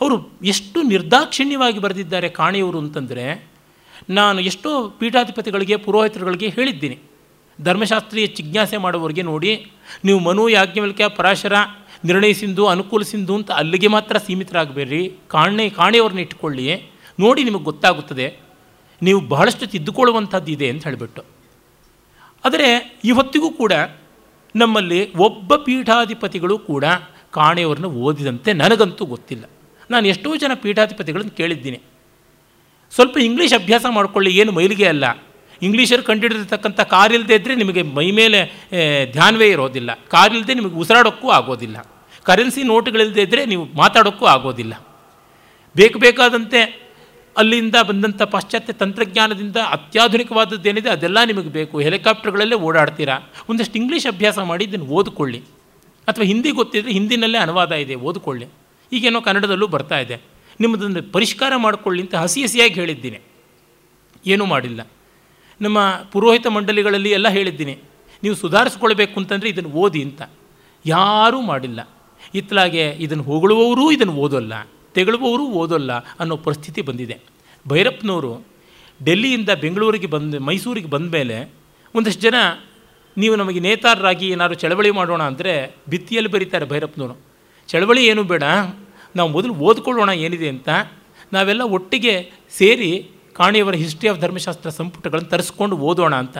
ಅವರು 0.00 0.38
ಎಷ್ಟು 0.44 0.82
ನಿರ್ದಾಕ್ಷಿಣ್ಯವಾಗಿ 0.82 1.78
ಬರೆದಿದ್ದಾರೆ 1.78 2.28
ಕಾಣಿಯವರು 2.28 2.78
ಅಂತಂದರೆ 2.78 3.57
ನಾನು 4.10 4.40
ಎಷ್ಟೋ 4.40 4.70
ಪೀಠಾಧಿಪತಿಗಳಿಗೆ, 4.88 5.76
ಪುರೋಹಿತರುಗಳಿಗೆ 5.76 6.48
ಹೇಳಿದ್ದೀನಿ. 6.48 6.98
ಧರ್ಮಶಾಸ್ತ್ರೀಯ 7.58 8.26
ಜಿಜ್ಞಾಸೆ 8.26 8.76
ಮಾಡುವವರಿಗೆ 8.76 9.22
ನೋಡಿ, 9.22 9.52
ನೀವು 10.04 10.18
ಮನು 10.18 10.48
ಯಾಜ್ಞವಲ್ಕ್ಯ 10.48 11.08
ಪರಾಶರ 11.08 11.54
ನಿರ್ಣಯಿಸಿಂದು 12.04 12.66
ಅನುಕೂಲಿಸಿಂದು 12.66 13.34
ಅಂತ 13.34 13.50
ಅಲ್ಲಿಗೆ 13.50 13.88
ಮಾತ್ರ 13.88 14.18
ಸೀಮಿತರಾಗಬೇಡ್ರಿ. 14.18 15.02
ಕಾಣೆ, 15.28 15.64
ಕಾಣೆಯವ್ರನ್ನ 15.70 16.20
ಇಟ್ಕೊಳ್ಳಿ 16.20 16.66
ನೋಡಿ 17.20 17.44
ನಿಮಗೆ 17.44 17.64
ಗೊತ್ತಾಗುತ್ತದೆ, 17.64 18.26
ನೀವು 19.02 19.20
ಬಹಳಷ್ಟು 19.20 19.66
ತಿದ್ದುಕೊಳ್ಳುವಂಥದ್ದು 19.66 20.50
ಇದೆ 20.52 20.68
ಅಂತ 20.70 20.84
ಹೇಳಿಬಿಟ್ಟು. 20.84 21.22
ಆದರೆ 22.44 22.68
ಇವತ್ತಿಗೂ 23.04 23.50
ಕೂಡ 23.50 23.72
ನಮ್ಮಲ್ಲಿ 24.54 25.00
ಒಬ್ಬ 25.16 25.56
ಪೀಠಾಧಿಪತಿಗಳು 25.56 26.58
ಕೂಡ 26.58 26.84
ಕಾಣೆಯವ್ರನ್ನ 27.30 27.88
ಓದಿದಂತೆ 28.06 28.52
ನನಗಂತೂ 28.52 29.04
ಗೊತ್ತಿಲ್ಲ. 29.04 29.44
ನಾನು 29.90 30.08
ಎಷ್ಟೋ 30.08 30.36
ಜನ 30.36 30.52
ಪೀಠಾಧಿಪತಿಗಳನ್ನು 30.54 31.30
ಕೇಳಿದ್ದೀನಿ. 31.30 31.78
ಸ್ವಲ್ಪ 32.94 33.18
ಇಂಗ್ಲೀಷ್ 33.18 33.54
ಅಭ್ಯಾಸ 33.54 33.84
ಮಾಡಿಕೊಳ್ಳಿ, 33.90 34.30
ಏನು 34.36 34.52
ಮೈಲಿಗೆ 34.52 34.86
ಅಲ್ಲ. 34.86 35.04
ಇಂಗ್ಲೀಷರು 35.62 36.02
ಕಂಡುಹಿಡಿದಿರ್ತಕ್ಕಂಥ 36.02 36.80
ಕಾರಿಲ್ಲದೆ 36.80 37.34
ಇದ್ದರೆ 37.34 37.54
ನಿಮಗೆ 37.54 37.82
ಮೈ 37.82 38.10
ಮೇಲೆ 38.10 38.40
ಧ್ಯಾನವೇ 39.12 39.48
ಇರೋದಿಲ್ಲ. 39.50 39.90
ಕಾರಿಲ್ಲದೆ 39.94 40.54
ನಿಮಗೆ 40.54 40.74
ಉಸಿರಾಡೋಕ್ಕೂ 40.74 41.28
ಆಗೋದಿಲ್ಲ. 41.28 41.76
ಕರೆನ್ಸಿ 42.22 42.62
ನೋಟುಗಳಿಲ್ಲದೆ 42.62 43.22
ಇದ್ದರೆ 43.22 43.46
ನೀವು 43.46 43.64
ಮಾತಾಡೋಕ್ಕೂ 43.76 44.24
ಆಗೋದಿಲ್ಲ. 44.26 44.74
ಬೇಕು 45.76 45.98
ಬೇಕಾದಂತೆ 45.98 46.60
ಅಲ್ಲಿಂದ 47.36 47.76
ಬಂದಂಥ 47.88 48.22
ಪಾಶ್ಚಾತ್ಯ 48.22 48.72
ತಂತ್ರಜ್ಞಾನದಿಂದ 48.72 49.56
ಅತ್ಯಾಧುನಿಕವಾದದ್ದೇನಿದೆ 49.70 50.90
ಅದೆಲ್ಲ 50.90 51.18
ನಿಮಗೆ 51.24 51.48
ಬೇಕು. 51.48 51.80
ಹೆಲಿಕಾಪ್ಟರ್ಗಳಲ್ಲೇ 51.80 52.56
ಓಡಾಡ್ತೀರಾ? 52.56 53.16
ಒಂದಷ್ಟು 53.48 53.76
ಇಂಗ್ಲೀಷ್ 53.78 54.06
ಅಭ್ಯಾಸ 54.06 54.38
ಮಾಡಿ 54.38 54.64
ಇದನ್ನು 54.64 54.86
ಓದಿಕೊಳ್ಳಿ. 54.86 55.38
ಅಥವಾ 56.08 56.24
ಹಿಂದಿ 56.24 56.50
ಗೊತ್ತಿದ್ದರೆ 56.50 56.92
ಹಿಂದಿನಲ್ಲೇ 56.92 57.38
ಅನುವಾದ 57.38 57.72
ಇದೆ, 57.72 57.94
ಓದಿಕೊಳ್ಳಿ. 57.94 58.46
ಈಗೇನೋ 58.92 59.20
ಕನ್ನಡದಲ್ಲೂ 59.20 59.66
ಬರ್ತಾ 59.66 59.98
ಇದೆ. 59.98 60.16
ನಿಮ್ಮದನ್ನು 60.60 61.02
ಪರಿಷ್ಕಾರ 61.12 61.52
ಮಾಡಿಕೊಳ್ಳಿ 61.56 62.00
ಅಂತ 62.02 62.14
ಹಸಿ 62.14 62.40
ಹಸಿಯಾಗಿ 62.42 62.74
ಹೇಳಿದ್ದೀನಿ. 62.74 63.18
ಏನೂ 64.26 64.44
ಮಾಡಿಲ್ಲ. 64.44 64.80
ನಮ್ಮ 65.60 65.78
ಪುರೋಹಿತ 66.12 66.46
ಮಂಡಳಿಗಳಲ್ಲಿ 66.46 67.10
ಎಲ್ಲ 67.10 67.28
ಹೇಳಿದ್ದೀನಿ. 67.28 67.74
ನೀವು 68.22 68.34
ಸುಧಾರಿಸ್ಕೊಳ್ಬೇಕು 68.34 69.16
ಅಂತಂದರೆ 69.20 69.48
ಇದನ್ನು 69.48 69.70
ಓದಿ 69.82 70.02
ಅಂತ. 70.02 70.22
ಯಾರೂ 70.84 71.40
ಮಾಡಿಲ್ಲ. 71.40 71.80
ಇತ್ತಲಾಗೆ 72.34 72.84
ಇದನ್ನು 72.98 73.24
ಹೊಗಳುವವರೂ 73.24 73.84
ಇದನ್ನು 73.90 74.14
ಓದೋಲ್ಲ, 74.14 74.54
ತೆಗಳುವವರು 74.94 75.44
ಓದೋಲ್ಲ 75.60 75.92
ಅನ್ನೋ 75.92 76.36
ಪರಿಸ್ಥಿತಿ 76.36 76.80
ಬಂದಿದೆ. 76.82 77.16
ಭೈರಪ್ಪನವರು 77.68 78.32
ಡೆಲ್ಲಿಯಿಂದ 79.04 79.50
ಬೆಂಗಳೂರಿಗೆ 79.60 80.06
ಬಂದ, 80.06 80.34
ಮೈಸೂರಿಗೆ 80.40 80.90
ಬಂದ 80.90 81.08
ಮೇಲೆ 81.12 81.36
ಒಂದಷ್ಟು 81.94 82.20
ಜನ, 82.20 82.34
ನೀವು 83.16 83.34
ನಮಗೆ 83.36 83.60
ನೇತಾರರಾಗಿ 83.60 84.26
ಏನಾದ್ರು 84.28 84.54
ಚಳವಳಿ 84.54 84.90
ಮಾಡೋಣ 84.90 85.22
ಅಂದರೆ 85.22 85.74
ಭಿತ್ತಿಯಲ್ಲಿ 85.88 86.30
ಬರೀತಾರೆ 86.30 86.66
ಭೈರಪ್ಪನವರು. 86.68 87.16
ಚಳವಳಿ 87.68 88.06
ಏನು 88.06 88.22
ಬೇಡ. 88.22 88.42
ನಾವು 89.16 89.28
ಮೊದಲು 89.28 89.54
ಓದ್ಕೊಳ್ಳೋಣ 89.54 90.08
ಏನಿದೆ 90.08 90.48
ಅಂತ 90.48 90.68
ನಾವೆಲ್ಲ 91.32 91.62
ಒಟ್ಟಿಗೆ 91.62 92.32
ಸೇರಿ 92.50 93.10
ಕಾಣಿಯವರ 93.32 93.74
ಹಿಸ್ಟ್ರಿ 93.74 94.08
ಆಫ್ 94.08 94.20
ಧರ್ಮಶಾಸ್ತ್ರ 94.20 94.70
ಸಂಪುಟಗಳನ್ನು 94.70 95.28
ತರಿಸ್ಕೊಂಡು 95.28 95.76
ಓದೋಣ 95.76 96.14
ಅಂತ. 96.14 96.38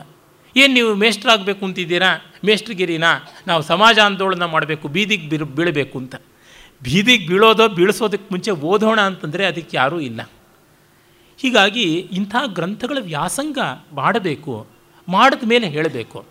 ಏನು 0.56 0.74
ನೀವು 0.74 0.94
ಮೇಷ್ಟ್ರಾಗಬೇಕು 0.94 1.64
ಅಂತಿದ್ದೀರಾ? 1.64 2.24
ಮೇಷ್ಟ್ರಿಗಿರಿನಾ? 2.44 3.24
ನಾವು 3.46 3.62
ಸಮಾಜ 3.62 3.98
ಆಂದೋಲನ 3.98 4.44
ಮಾಡಬೇಕು, 4.44 4.88
ಬೀದಿಗೆ 4.88 5.28
ಬೀರ್, 5.28 5.44
ಬೀಳಬೇಕು 5.44 5.98
ಅಂತ. 5.98 6.14
ಬೀದಿಗೆ 6.82 7.26
ಬೀಳೋದೋ 7.26 7.68
ಬೀಳಿಸೋದಕ್ಕೆ 7.68 8.28
ಮುಂಚೆ 8.30 8.50
ಓದೋಣ 8.50 9.00
ಅಂತಂದರೆ 9.00 9.46
ಅದಕ್ಕೆ 9.46 9.76
ಯಾರೂ 9.76 10.00
ಇಲ್ಲ. 10.00 10.30
ಹೀಗಾಗಿ 11.38 12.08
ಇಂಥ 12.12 12.36
ಗ್ರಂಥಗಳ 12.46 12.96
ವ್ಯಾಸಂಗ 13.00 13.58
ಮಾಡಬೇಕು, 13.92 14.66
ಮಾಡಿದ 15.08 15.48
ಮೇಲೆ 15.48 15.68
ಹೇಳಬೇಕು. 15.68 16.24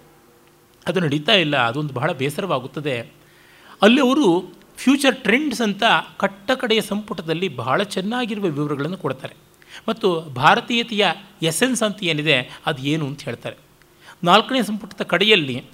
ಅದು 0.88 1.00
ನಡೀತಾ 1.00 1.34
ಇಲ್ಲ, 1.34 1.58
ಅದೊಂದು 1.68 1.94
ಬಹಳ 1.94 2.12
ಬೇಸರವಾಗುತ್ತದೆ. 2.12 3.00
ಅಲ್ಲಿ 3.82 4.02
ಅವರು 4.02 4.57
ಫ್ಯೂಚರ್ 4.78 5.16
ಟ್ರೆಂಡ್ಸ್ 5.16 5.62
ಅಂತ 5.62 5.84
ಕಟ್ಟ 6.18 6.52
ಕಡೆಯ 6.52 6.82
ಸಂಪುಟದಲ್ಲಿ 6.82 7.48
ಬಹಳ 7.48 7.84
ಚೆನ್ನಾಗಿರುವ 7.84 8.44
ವಿವರಗಳನ್ನು 8.44 8.98
ಕೊಡ್ತಾರೆ. 8.98 9.36
ಮತ್ತು 9.88 10.08
ಭಾರತೀಯತೆಯ 10.34 11.06
ಎಸೆನ್ಸ್ 11.42 11.84
ಅಂತ 11.84 12.04
ಏನಿದೆ, 12.04 12.38
ಅದು 12.66 12.82
ಏನು 12.82 13.06
ಅಂತ 13.08 13.22
ಹೇಳ್ತಾರೆ. 13.24 13.58
ನಾಲ್ಕನೇ 14.24 14.62
ಸಂಪುಟದ 14.62 15.04
ಕಡೆಯಲ್ಲಿ 15.04 15.66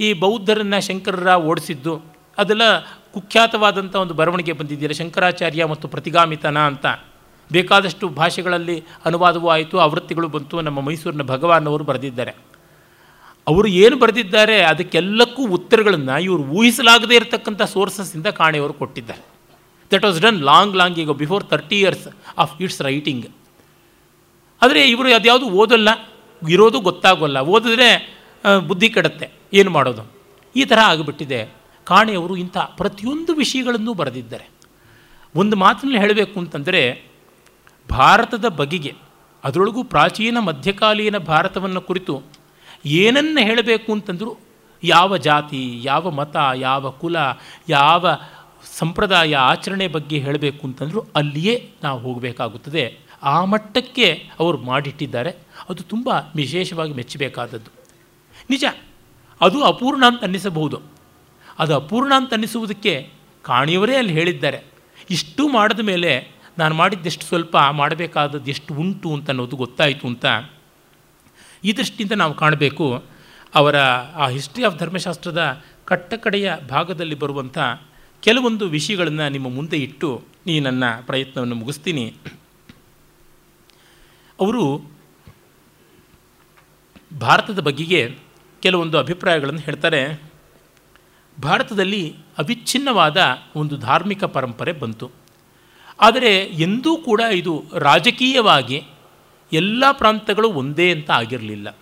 ಈ 0.00 0.12
ಬೌದ್ಧರನ್ನು 0.12 0.86
ಶಂಕರರ 0.86 1.34
ಓಡಿಸಿದ್ದು, 1.34 2.02
ಅದೆಲ್ಲ 2.38 2.80
ಕುಖ್ಯಾತವಾದಂಥ 3.14 3.94
ಒಂದು 3.96 4.14
ಬರವಣಿಗೆ 4.14 4.52
ಬಂದಿದ್ದೀರ 4.52 4.92
ಶಂಕರಾಚಾರ್ಯ 4.92 5.64
ಮತ್ತು 5.64 5.88
ಪ್ರತಿಗಾಮಿತನ 5.88 6.58
ಅಂತ. 6.58 6.86
ಬೇಕಾದಷ್ಟು 7.52 8.08
ಭಾಷೆಗಳಲ್ಲಿ 8.08 8.84
ಅನುವಾದವೂ 9.04 9.48
ಆಯಿತು, 9.48 9.78
ಆವೃತ್ತಿಗಳು 9.78 10.28
ಬಂತು, 10.28 10.60
ನಮ್ಮ 10.60 10.80
ಮೈಸೂರಿನ 10.80 11.22
ಭಗವಾನ್ 11.22 11.66
ಅವರು 11.66 11.84
ಬರೆದಿದ್ದಾರೆ. 11.84 12.34
ಅವರು 13.50 13.68
ಏನು 13.84 13.96
ಬರೆದಿದ್ದಾರೆ, 14.02 14.56
ಅದಕ್ಕೆಲ್ಲಕ್ಕೂ 14.72 15.42
ಉತ್ತರಗಳನ್ನು 15.56 16.14
ಇವರು 16.26 16.42
ಊಹಿಸಲಾಗದೇ 16.58 17.14
ಇರತಕ್ಕಂಥ 17.20 17.62
ಸೋರ್ಸಸ್ಸಿಂದ 17.74 18.28
ಕಾಣೆಯವರು 18.40 18.74
ಕೊಟ್ಟಿದ್ದಾರೆ. 18.82 19.22
That 19.92 20.04
was 20.06 20.18
done 20.26 20.38
long 20.50 20.76
long 20.80 20.98
ಈಗ 21.02 21.12
before 21.22 21.44
thirty 21.52 21.78
years 21.82 22.06
of 22.44 22.54
its 22.64 22.80
writing 22.88 23.26
ಆದರೆ 24.62 24.82
ಇವರು 24.92 25.08
ಅದ್ಯಾವುದು 25.18 25.46
ಓದಲ್ಲ, 25.62 25.88
ಇರೋದು 26.42 26.78
ಗೊತ್ತಾಗೋಲ್ಲ. 26.88 27.38
ಓದಿದ್ರೆ 27.54 27.88
ಬುದ್ಧಿ 28.68 28.88
ಕೆಡತ್ತೆ. 28.94 29.26
ಏನು 29.58 29.70
ಮಾಡೋದು? 29.76 30.02
ಈ 30.56 30.64
ಥರ 30.70 30.78
ಆಗಿಬಿಟ್ಟಿದೆ. 30.92 31.40
ಕಾಣೆಯವರು 31.86 32.34
ಇಂಥ 32.44 32.56
ಪ್ರತಿಯೊಂದು 32.80 33.32
ವಿಷಯಗಳನ್ನು 33.40 33.92
ಬರೆದಿದ್ದಾರೆ. 34.00 34.46
ಒಂದು 35.34 35.54
ಮಾತಿನಲ್ಲಿ 35.62 36.00
ಹೇಳಬೇಕು 36.04 36.36
ಅಂತಂದರೆ, 36.42 36.82
ಭಾರತದ 37.88 38.46
ಬಗೆಗೆ, 38.60 38.92
ಅದರೊಳಗೂ 39.44 39.82
ಪ್ರಾಚೀನ 39.94 40.36
ಮಧ್ಯಕಾಲೀನ 40.48 41.18
ಭಾರತವನ್ನು 41.32 41.82
ಕುರಿತು 41.88 42.14
ಏನನ್ನು 42.84 43.40
ಹೇಳಬೇಕು 43.40 43.92
ಅಂತಂದರೂ 43.92 44.36
ಯಾವ 44.84 45.16
ಜಾತಿ, 45.16 45.80
ಯಾವ 45.84 46.10
ಮತ, 46.10 46.36
ಯಾವ 46.54 46.90
ಕುಲ, 46.90 47.16
ಯಾವ 47.68 48.06
ಸಂಪ್ರದಾಯ, 48.78 49.36
ಆಚರಣೆ 49.36 49.88
ಬಗ್ಗೆ 49.88 50.18
ಹೇಳಬೇಕು 50.18 50.66
ಅಂತಂದರೂ 50.66 51.04
ಅಲ್ಲಿಯೇ 51.16 51.70
ನಾವು 51.82 52.00
ಹೋಗಬೇಕಾಗುತ್ತದೆ. 52.00 52.98
ಆ 53.22 53.44
ಮಟ್ಟಕ್ಕೆ 53.44 54.30
ಅವರು 54.40 54.58
ಮಾಡಿಟ್ಟಿದ್ದಾರೆ. 54.58 55.30
ಅದು 55.68 55.82
ತುಂಬ 55.82 56.10
ವಿಶೇಷವಾಗಿ 56.36 56.92
ಮೆಚ್ಚಬೇಕಾದದ್ದು. 56.92 57.70
ನಿಜ, 58.50 58.64
ಅದು 59.40 59.64
ಅಪೂರ್ಣ 59.64 60.06
ಅಂತ 60.06 60.22
ಅನ್ನಿಸಬಹುದು. 60.22 60.80
ಅದು 61.58 61.74
ಅಪೂರ್ಣ 61.74 62.12
ಅಂತ 62.16 62.32
ಅನ್ನಿಸುವುದಕ್ಕೆ 62.32 63.10
ಕಾಣಿಯವರೇ 63.42 63.96
ಅಲ್ಲಿ 63.96 64.12
ಹೇಳಿದ್ದಾರೆ. 64.12 64.60
ಇಷ್ಟು 65.10 65.48
ಮಾಡಿದ 65.48 65.80
ಮೇಲೆ 65.80 66.28
ನಾನು 66.58 66.74
ಮಾಡಿದ್ದೆಷ್ಟು 66.74 67.26
ಸ್ವಲ್ಪ 67.26 67.56
ಮಾಡಬೇಕಾದದ್ದು 67.70 68.50
ಎಷ್ಟು 68.50 68.74
ಉಂಟು 68.74 69.12
ಅಂತ 69.12 69.30
ಅನ್ನೋದು 69.30 69.56
ಗೊತ್ತಾಯಿತು 69.56 70.06
ಅಂತ. 70.06 70.26
ಈ 71.64 71.72
ದೃಷ್ಟಿಯಿಂದ 71.72 72.12
ನಾವು 72.12 72.34
ಕಾಣಬೇಕು 72.34 73.04
ಅವರ 73.54 73.76
ಆ 74.14 74.28
ಹಿಸ್ಟ್ರಿ 74.28 74.64
ಆಫ್ 74.64 74.76
ಧರ್ಮಶಾಸ್ತ್ರದ 74.76 75.64
ಕಟ್ಟಕಡೆಯ 75.84 76.52
ಭಾಗದಲ್ಲಿ 76.68 77.14
ಬರುವಂಥ 77.14 77.58
ಕೆಲವೊಂದು 78.20 78.68
ವಿಷಯಗಳನ್ನು 78.68 79.28
ನಿಮ್ಮ 79.28 79.48
ಮುಂದೆ 79.48 79.76
ಇಟ್ಟು 79.76 80.24
ಈ 80.46 80.60
ನನ್ನ 80.60 80.84
ಪ್ರಯತ್ನವನ್ನು 81.00 81.54
ಮುಗಿಸ್ತೀನಿ. 81.54 82.14
ಅವರು 84.40 84.90
ಭಾರತದ 87.20 87.58
ಬಗೆಗೆ 87.58 88.18
ಕೆಲವೊಂದು 88.60 88.98
ಅಭಿಪ್ರಾಯಗಳನ್ನು 88.98 89.60
ಹೇಳ್ತಾರೆ. 89.60 90.22
ಭಾರತದಲ್ಲಿ 91.42 92.16
ಅವಿಚ್ಛಿನ್ನವಾದ 92.38 93.38
ಒಂದು 93.56 93.76
ಧಾರ್ಮಿಕ 93.76 94.24
ಪರಂಪರೆ 94.24 94.72
ಬಂತು. 94.72 95.10
ಆದರೆ 96.00 96.38
ಎಂದೂ 96.38 96.96
ಕೂಡ 96.96 97.20
ಇದು 97.20 97.64
ರಾಜಕೀಯವಾಗಿ 97.78 98.84
ಎಲ್ಲ 99.54 99.84
ಪ್ರಾಂತಗಳು 99.92 100.52
ಒಂದೇ 100.52 100.90
ಅಂತ 100.90 101.10
ಆಗಿರಲಿಲ್ಲ. 101.10 101.76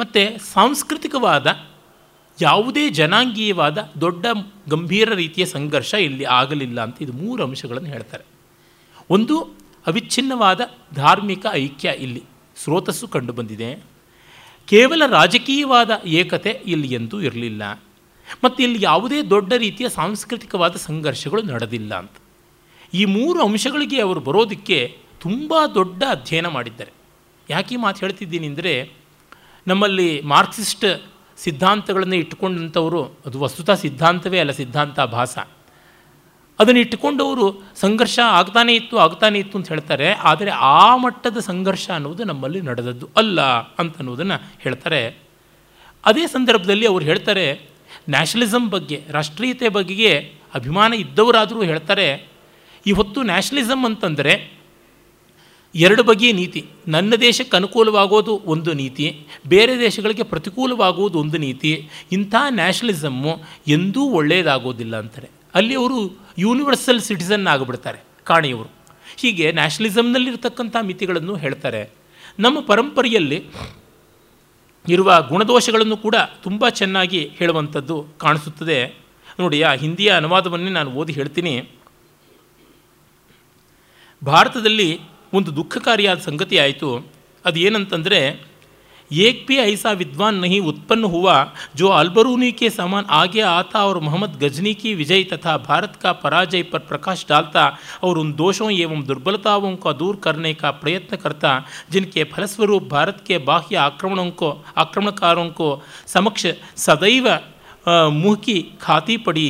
ಮತ್ತು 0.00 0.52
ಸಾಂಸ್ಕೃತಿಕವಾದ 0.52 1.46
ಯಾವುದೇ 2.42 2.90
ಜನಾಂಗೀಯವಾದ 2.90 3.90
ದೊಡ್ಡ 4.00 4.26
ಗಂಭೀರ 4.68 5.14
ರೀತಿಯ 5.14 5.46
ಸಂಘರ್ಷ 5.46 5.94
ಇಲ್ಲಿ 5.94 6.24
ಆಗಲಿಲ್ಲ 6.24 6.82
ಅಂತ 6.82 7.02
ಇದು 7.02 7.12
ಮೂರು 7.12 7.42
ಅಂಶಗಳನ್ನು 7.42 7.88
ಹೇಳ್ತಾರೆ. 7.88 8.24
ಒಂದು, 9.10 9.40
ಅವಿಚ್ಛಿನ್ನವಾದ 9.86 10.60
ಧಾರ್ಮಿಕ 10.94 11.46
ಐಕ್ಯ 11.52 11.92
ಇಲ್ಲಿ 11.98 12.22
ಸ್ರೋತಸ್ಸು 12.56 13.08
ಕಂಡುಬಂದಿದೆ. 13.08 13.82
ಕೇವಲ 14.66 15.02
ರಾಜಕೀಯವಾದ 15.06 15.90
ಏಕತೆ 16.04 16.50
ಇಲ್ಲಿ 16.50 16.94
ಎಂದೂ 16.94 17.20
ಇರಲಿಲ್ಲ. 17.20 17.82
ಮತ್ತು 18.44 18.62
ಇಲ್ಲಿ 18.62 18.78
ಯಾವುದೇ 18.82 19.22
ದೊಡ್ಡ 19.22 19.52
ರೀತಿಯ 19.52 19.88
ಸಾಂಸ್ಕೃತಿಕವಾದ 19.88 20.76
ಸಂಘರ್ಷಗಳು 20.76 21.42
ನಡೆದಿಲ್ಲ 21.42 21.94
ಅಂತ. 21.94 22.12
ಈ 22.94 23.04
ಮೂರು 23.04 23.42
ಅಂಶಗಳಿಗೆ 23.42 24.00
ಅವರು 24.00 24.20
ಬರೋದಕ್ಕೆ 24.20 24.98
ತುಂಬ 25.24 25.52
ದೊಡ್ಡ 25.78 26.02
ಅಧ್ಯಯನ 26.14 26.48
ಮಾಡಿದ್ದಾರೆ. 26.56 26.92
ಯಾಕೆ 27.48 27.76
ಮಾತು 27.84 28.00
ಹೇಳ್ತಿದ್ದೀನಿ 28.04 28.46
ಅಂದರೆ, 28.52 28.74
ನಮ್ಮಲ್ಲಿ 29.66 30.10
ಮಾರ್ಕ್ಸಿಸ್ಟ್ 30.34 30.86
ಸಿದ್ಧಾಂತಗಳನ್ನು 31.38 32.16
ಇಟ್ಟುಕೊಂಡಂಥವರು, 32.22 33.02
ಅದು 33.26 33.36
ವಸ್ತುತ 33.44 33.70
ಸಿದ್ಧಾಂತವೇ 33.84 34.38
ಅಲ್ಲ, 34.42 34.52
ಸಿದ್ಧಾಂತ 34.60 35.00
ಭಾಸ 35.16 35.34
ಅದನ್ನು 36.58 36.80
ಇಟ್ಟುಕೊಂಡವರು 36.80 37.44
ಸಂಘರ್ಷ 37.82 38.16
ಆಗ್ತಾನೇ 38.38 38.72
ಇತ್ತು 38.80 38.96
ಆಗ್ತಾನೇ 39.04 39.38
ಇತ್ತು 39.38 39.56
ಅಂತ 39.58 39.68
ಹೇಳ್ತಾರೆ, 39.74 40.08
ಆದರೆ 40.30 40.50
ಆ 40.50 40.96
ಮಟ್ಟದ 41.04 41.38
ಸಂಘರ್ಷ 41.50 41.86
ಅನ್ನೋದು 41.96 42.24
ನಮ್ಮಲ್ಲಿ 42.30 42.60
ನಡೆದದ್ದು 42.68 43.06
ಅಲ್ಲ 43.20 43.40
ಅಂತ 43.80 43.94
ಅನ್ನೋದನ್ನು 44.02 44.36
ಹೇಳ್ತಾರೆ. 44.64 45.00
ಅದೇ 46.04 46.24
ಸಂದರ್ಭದಲ್ಲಿ 46.36 46.86
ಅವರು 46.92 47.04
ಹೇಳ್ತಾರೆ 47.10 47.46
ನ್ಯಾಷನಲಿಸಮ್ 48.14 48.68
ಬಗ್ಗೆ, 48.74 48.98
ರಾಷ್ಟ್ರೀಯತೆ 49.16 49.68
ಬಗ್ಗೆ 49.78 50.12
ಅಭಿಮಾನ 50.54 50.92
ಇದ್ದವರಾದರೂ 51.04 51.60
ಹೇಳ್ತಾರೆ 51.70 52.06
ಇವತ್ತು 52.86 53.18
ನ್ಯಾಷನಲಿಸಮ್ 53.30 53.84
ಅಂತಂದರೆ 53.90 54.34
ಎರಡು 55.74 56.02
ಬಗೆಯ 56.04 56.32
ನೀತಿ. 56.32 56.60
ನನ್ನ 56.88 57.14
ದೇಶಕ್ಕೆ 57.20 57.56
ಅನುಕೂಲವಾಗೋದು 57.56 58.32
ಒಂದು 58.44 58.72
ನೀತಿ, 58.72 59.06
ಬೇರೆ 59.46 59.78
ದೇಶಗಳಿಗೆ 59.78 60.22
ಪ್ರತಿಕೂಲವಾಗುವುದು 60.22 61.18
ಒಂದು 61.18 61.38
ನೀತಿ. 61.38 61.88
ಇಂಥ 62.12 62.34
ನ್ಯಾಷನಲಿಸಮ್ಮು 62.48 63.32
ಎಂದೂ 63.68 64.02
ಒಳ್ಳೆಯದಾಗೋದಿಲ್ಲ 64.10 64.96
ಅಂತಾರೆ. 64.98 65.28
ಅಲ್ಲಿ 65.54 65.74
ಅವರು 65.74 65.98
ಯೂನಿವರ್ಸಲ್ 66.38 67.00
ಸಿಟಿಸನ್ 67.00 67.46
ಆಗಿಬಿಡ್ತಾರೆ, 67.46 68.00
ಕಾಣೆಯವರು. 68.24 68.70
ಹೀಗೆ 69.16 69.52
ನ್ಯಾಷನಲಿಸಮ್ನಲ್ಲಿರ್ತಕ್ಕಂಥ 69.52 70.76
ಮಿತಿಗಳನ್ನು 70.80 71.36
ಹೇಳ್ತಾರೆ. 71.36 71.82
ನಮ್ಮ 72.38 72.60
ಪರಂಪರೆಯಲ್ಲಿ 72.60 73.38
ಇರುವ 74.88 75.08
ಗುಣದೋಷಗಳನ್ನು 75.28 75.96
ಕೂಡ 75.96 76.16
ತುಂಬ 76.42 76.68
ಚೆನ್ನಾಗಿ 76.68 77.20
ಹೇಳುವಂಥದ್ದು 77.36 77.96
ಕಾಣಿಸುತ್ತದೆ. 78.18 78.78
ನೋಡಿ, 79.40 79.62
ಆ 79.62 79.72
ಹಿಂದಿಯ 79.74 80.10
ಅನುವಾದವನ್ನೇ 80.10 80.70
ನಾನು 80.70 80.90
ಓದಿ 80.90 81.12
ಹೇಳ್ತೀನಿ. 81.12 81.54
ಭಾರತದಲ್ಲಿ 84.22 84.88
ಒಂದು 85.33 85.49
ದುಃಖಕಾರಿಯಾದ 85.57 86.19
ಸಂಗತಿ 86.27 86.57
ಆಯಿತು 86.65 86.89
ಅದು 87.45 87.57
ಏನಂತಂದರೆ 87.67 88.21
एक 89.11 89.37
भी 89.47 89.57
ऐसा 89.59 89.91
विद्वान 89.93 90.35
नहीं 90.35 90.59
उत्पन्न 90.61 91.03
हुआ 91.13 91.35
जो 91.75 91.87
अलबरूनी 91.97 92.51
के 92.51 92.69
समान 92.69 93.03
आगे 93.19 93.41
आता 93.49 93.83
और 93.85 93.97
मोहम्मद 93.99 94.33
गजनी 94.41 94.73
की 94.73 94.93
विजय 94.95 95.23
तथा 95.23 95.53
भारत 95.67 95.93
का 96.01 96.11
पराजय 96.23 96.63
पर 96.71 96.79
प्रकाश 96.89 97.25
डालता 97.29 97.63
और 98.03 98.17
उन 98.17 98.33
दोषों 98.33 98.69
एवं 98.77 99.03
दुर्बलताओं 99.05 99.71
को 99.85 99.93
दूर 99.93 100.15
करने 100.25 100.53
का 100.53 100.71
प्रयत्न 100.81 101.17
करता 101.17 101.51
जिनके 101.91 102.23
फलस्वरूप 102.33 102.83
भारत 102.95 103.23
के 103.27 103.37
बाह्य 103.49 103.75
आक्रमणों 103.85 104.29
को 104.41 104.49
आक्रमणकारों 104.77 105.47
को 105.59 105.69
समक्ष 106.15 106.43
सदैव 106.85 107.25
अ, 107.29 107.39
मुँह 108.13 108.35
की 108.45 108.57
खाती 108.81 109.17
पड़ी 109.27 109.49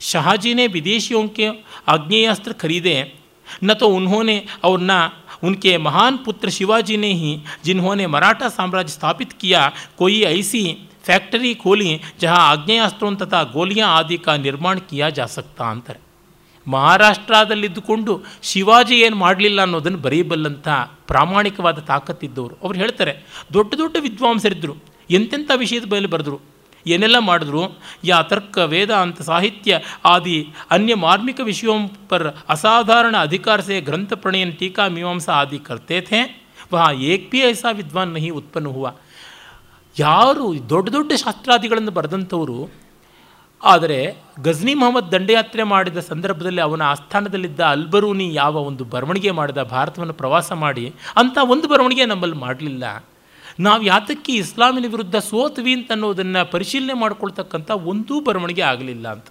शाहजी 0.00 0.54
ने 0.54 0.66
विदेशियों 0.68 1.26
के 1.36 1.50
आग्नेयास्त्र 1.88 2.52
खरीदे 2.62 2.96
न 3.64 3.74
तो 3.74 3.88
उन्होंने 3.90 4.36
और 4.64 4.80
न 4.82 4.98
उनके 5.44 5.76
महान 5.80 6.16
पुत्र 6.24 6.50
शिवाजी 6.50 6.96
ने 6.96 7.12
ही 7.14 7.32
जिन्होंने 7.64 8.06
मराठा 8.08 8.48
साम्राज्य 8.50 8.92
स्थापित 8.92 9.32
किया 9.40 9.60
कोई 9.98 10.22
ऐसी 10.24 10.62
फैक्ट्री 11.04 11.54
खोली 11.56 12.00
जहां 12.20 12.38
आग्नेयास्त्रों 12.46 13.14
तथा 13.16 13.42
गोलियां 13.52 13.88
आदि 13.90 14.16
का 14.18 14.36
निर्माण 14.38 14.78
किया 14.90 15.10
जा 15.10 15.26
सकता 15.36 15.70
ಅಂತಾರೆ 15.70 16.00
ಮಹಾರಾಷ್ಟ್ರದಲ್ಲಿದ್ದುಕೊಂಡು 16.66 18.12
ಶಿವಾಜಿ 18.42 18.96
ಏನು 18.96 19.16
ಮಾಡಲಿಲ್ಲ 19.16 19.58
ಅನ್ನೋದನ್ನು 19.60 19.98
ಬರೀಬಲ್ಲಂಥ 19.98 20.68
ಪ್ರಾಮಾಣಿಕವಾದ 21.06 21.78
ತಾಕತ್ತಿದ್ದವರು 21.90 22.54
ಅವ್ರು 22.64 22.76
ಹೇಳ್ತಾರೆ 22.78 23.12
ದೊಡ್ಡ 23.54 23.70
ದೊಡ್ಡ 23.74 23.96
ವಿದ್ವಾಂಸರಿದ್ದರು 24.00 24.74
ಎಂತೆಂಥ 25.10 25.50
ವಿಷಯದ 25.54 25.86
ಮೇಲೆ 25.92 26.08
ಬರೆದರು 26.14 26.38
ಏನೆಲ್ಲ 26.85 27.17
ಮಾಡಿದ್ರು? 27.29 27.63
ಯಾ 28.03 28.17
ತರ್ಕ 28.29 28.57
ವೇದಾಂತ 28.73 29.21
ಸಾಹಿತ್ಯ, 29.21 29.79
ಆದಿ, 30.05 30.37
ಅನ್ಯ 30.71 30.95
ಮಾರ್ಮಿಕ 31.05 31.39
ವಿಷಯೋಂ 31.49 31.81
ಪರ್ 32.09 32.27
ಅಸಾಧಾರಣ 32.49 33.15
ಅಧಿಕಾರ 33.27 33.59
ಸೇ 33.67 33.79
ಗ್ರಂಥ 33.81 34.13
ಪ್ರಣಯನ್ 34.23 34.53
ಟೀಕಾ 34.59 34.85
ಮೀಮಾಂಸಾ 34.87 35.33
ಆದಿ 35.33 35.59
ಕರ್ತೆ 35.59 35.99
ಥೇ. 36.01 36.21
ವಹ 36.73 36.83
ಏಕ್ 37.11 37.25
ಪಿ 37.31 37.39
ಐಸಾ 37.47 37.71
ವಿದ್ವಾನ್ 37.79 38.13
ನಹಿ 38.15 38.29
ಉತ್ಪನ್ನ 38.39 38.69
ಹೂವ. 38.75 38.87
ಯಾರು 39.95 40.45
ದೊಡ್ಡ 40.69 40.87
ದೊಡ್ಡ 40.89 41.11
ಶಾಸ್ತ್ರಾದಿಗಳನ್ನು 41.23 41.91
ಬರೆದಂಥವರು, 41.91 42.59
ಆದರೆ 43.61 43.97
ಗಜ್ನಿ 44.41 44.73
ಮೊಹಮ್ಮದ್ 44.73 45.11
ದಂಡಯಾತ್ರೆ 45.11 45.63
ಮಾಡಿದ 45.71 45.99
ಸಂದರ್ಭದಲ್ಲಿ 46.09 46.61
ಅವನ 46.61 46.81
ಆಸ್ಥಾನದಲ್ಲಿದ್ದ 46.81 47.61
ಅಲ್ಬರೂನಿ 47.75 48.27
ಯಾವ 48.33 48.55
ಒಂದು 48.69 48.83
ಬರವಣಿಗೆ 48.93 49.31
ಮಾಡಿದ 49.39 49.61
ಭಾರತವನ್ನು 49.73 50.15
ಪ್ರವಾಸ 50.21 50.51
ಮಾಡಿ 50.63 50.85
ಅಂಥ 51.17 51.37
ಒಂದು 51.53 51.67
ಬರವಣಿಗೆ 51.67 52.05
ನಮ್ಮಲ್ಲಿ 52.05 52.37
ಮಾಡಲಿಲ್ಲ. 52.37 52.83
ನಾವು 53.59 53.83
ಯಾತಕ್ಕೆ 53.83 54.33
ಇಸ್ಲಾಮಿನ 54.33 54.85
ವಿರುದ್ಧ 54.87 55.15
ಸೋತ್ವಿ 55.15 55.73
ಅಂತ 55.73 55.91
ಅನ್ನೋದನ್ನು 55.91 56.51
ಪರಿಶೀಲನೆ 56.51 56.93
ಮಾಡ್ಕೊಳ್ತಕ್ಕಂಥ 56.93 57.71
ಒಂದೂ 57.71 58.21
ಬರವಣಿಗೆ 58.21 58.61
ಆಗಲಿಲ್ಲ 58.61 59.11
ಅಂತ. 59.11 59.25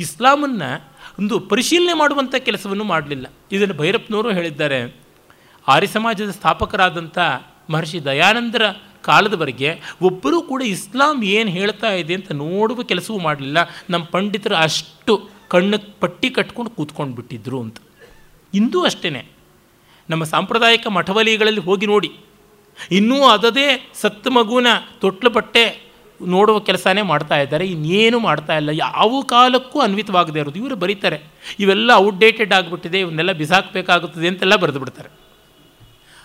ಇಸ್ಲಾಮನ್ನು 0.00 0.88
ಒಂದು 1.18 1.40
ಪರಿಶೀಲನೆ 1.40 1.92
ಮಾಡುವಂಥ 1.92 2.34
ಕೆಲಸವನ್ನು 2.34 2.84
ಮಾಡಲಿಲ್ಲ. 2.84 3.26
ಇದನ್ನು 3.52 3.74
ಭೈರಪ್ಪನವರು 3.74 4.32
ಹೇಳಿದ್ದಾರೆ. 4.32 4.96
ಆರ್ಯ 5.68 5.86
ಸಮಾಜದ 5.86 6.30
ಸ್ಥಾಪಕರಾದಂಥ 6.30 7.18
ಮಹರ್ಷಿ 7.70 8.04
ದಯಾನಂದರ 8.04 8.62
ಕಾಲದವರೆಗೆ 9.02 9.80
ಒಬ್ಬರೂ 10.02 10.42
ಕೂಡ 10.42 10.62
ಇಸ್ಲಾಂ 10.62 11.24
ಏನು 11.24 11.50
ಹೇಳ್ತಾ 11.50 11.92
ಇದೆ 11.92 12.14
ಅಂತ 12.14 12.32
ನೋಡುವ 12.32 12.82
ಕೆಲಸವೂ 12.82 13.18
ಮಾಡಲಿಲ್ಲ. 13.18 13.58
ನಮ್ಮ 13.90 14.04
ಪಂಡಿತರು 14.04 14.54
ಅಷ್ಟು 14.54 15.30
ಕಣ್ಣು 15.48 16.00
ಪಟ್ಟಿ 16.00 16.30
ಕಟ್ಕೊಂಡು 16.30 16.70
ಕೂತ್ಕೊಂಡು 16.70 17.16
ಬಿಟ್ಟಿದ್ರು 17.16 17.60
ಅಂತ. 17.60 17.76
ಇಂದೂ 18.54 18.82
ಅಷ್ಟೇ 18.82 19.30
ನಮ್ಮ 20.10 20.24
ಸಾಂಪ್ರದಾಯಿಕ 20.24 20.86
ಮಠವಲಿಗಳಲ್ಲಿ 20.86 21.60
ಹೋಗಿ 21.60 21.86
ನೋಡಿ. 21.86 22.10
ಇನ್ನೂ 22.90 23.24
ಅದದೇ 23.26 23.90
ಸತ್ತ 23.94 24.28
ಮಗುವಿನ 24.28 24.66
ತೊಟ್ಲು 25.00 25.30
ಬಟ್ಟೆ 25.30 25.88
ನೋಡುವ 26.26 26.58
ಕೆಲಸನೇ 26.58 27.02
ಮಾಡ್ತಾ 27.02 27.40
ಇದ್ದಾರೆ, 27.40 27.66
ಇನ್ನೇನು 27.66 28.18
ಮಾಡ್ತಾ 28.18 28.56
ಇಲ್ಲ. 28.56 28.68
ಯಾವ 28.68 29.22
ಕಾಲಕ್ಕೂ 29.26 29.80
ಅನ್ವಿತವಾಗದೇ 29.80 30.40
ಇರೋದು. 30.40 30.58
ಇವರು 30.58 30.76
ಬರೀತಾರೆ. 30.76 31.22
ಇವೆಲ್ಲ 31.60 31.90
ಔಟ್ಡೇಟೆಡ್ 31.94 32.52
ಆಗಿಬಿಟ್ಟಿದೆ, 32.52 33.00
ಇವನ್ನೆಲ್ಲ 33.00 33.32
ಬಿಸಾಕಬೇಕಾಗುತ್ತದೆ 33.32 34.28
ಅಂತೆಲ್ಲ 34.28 34.56
ಬರೆದು 34.56 34.78
ಬಿಡ್ತಾರೆ. 34.78 35.08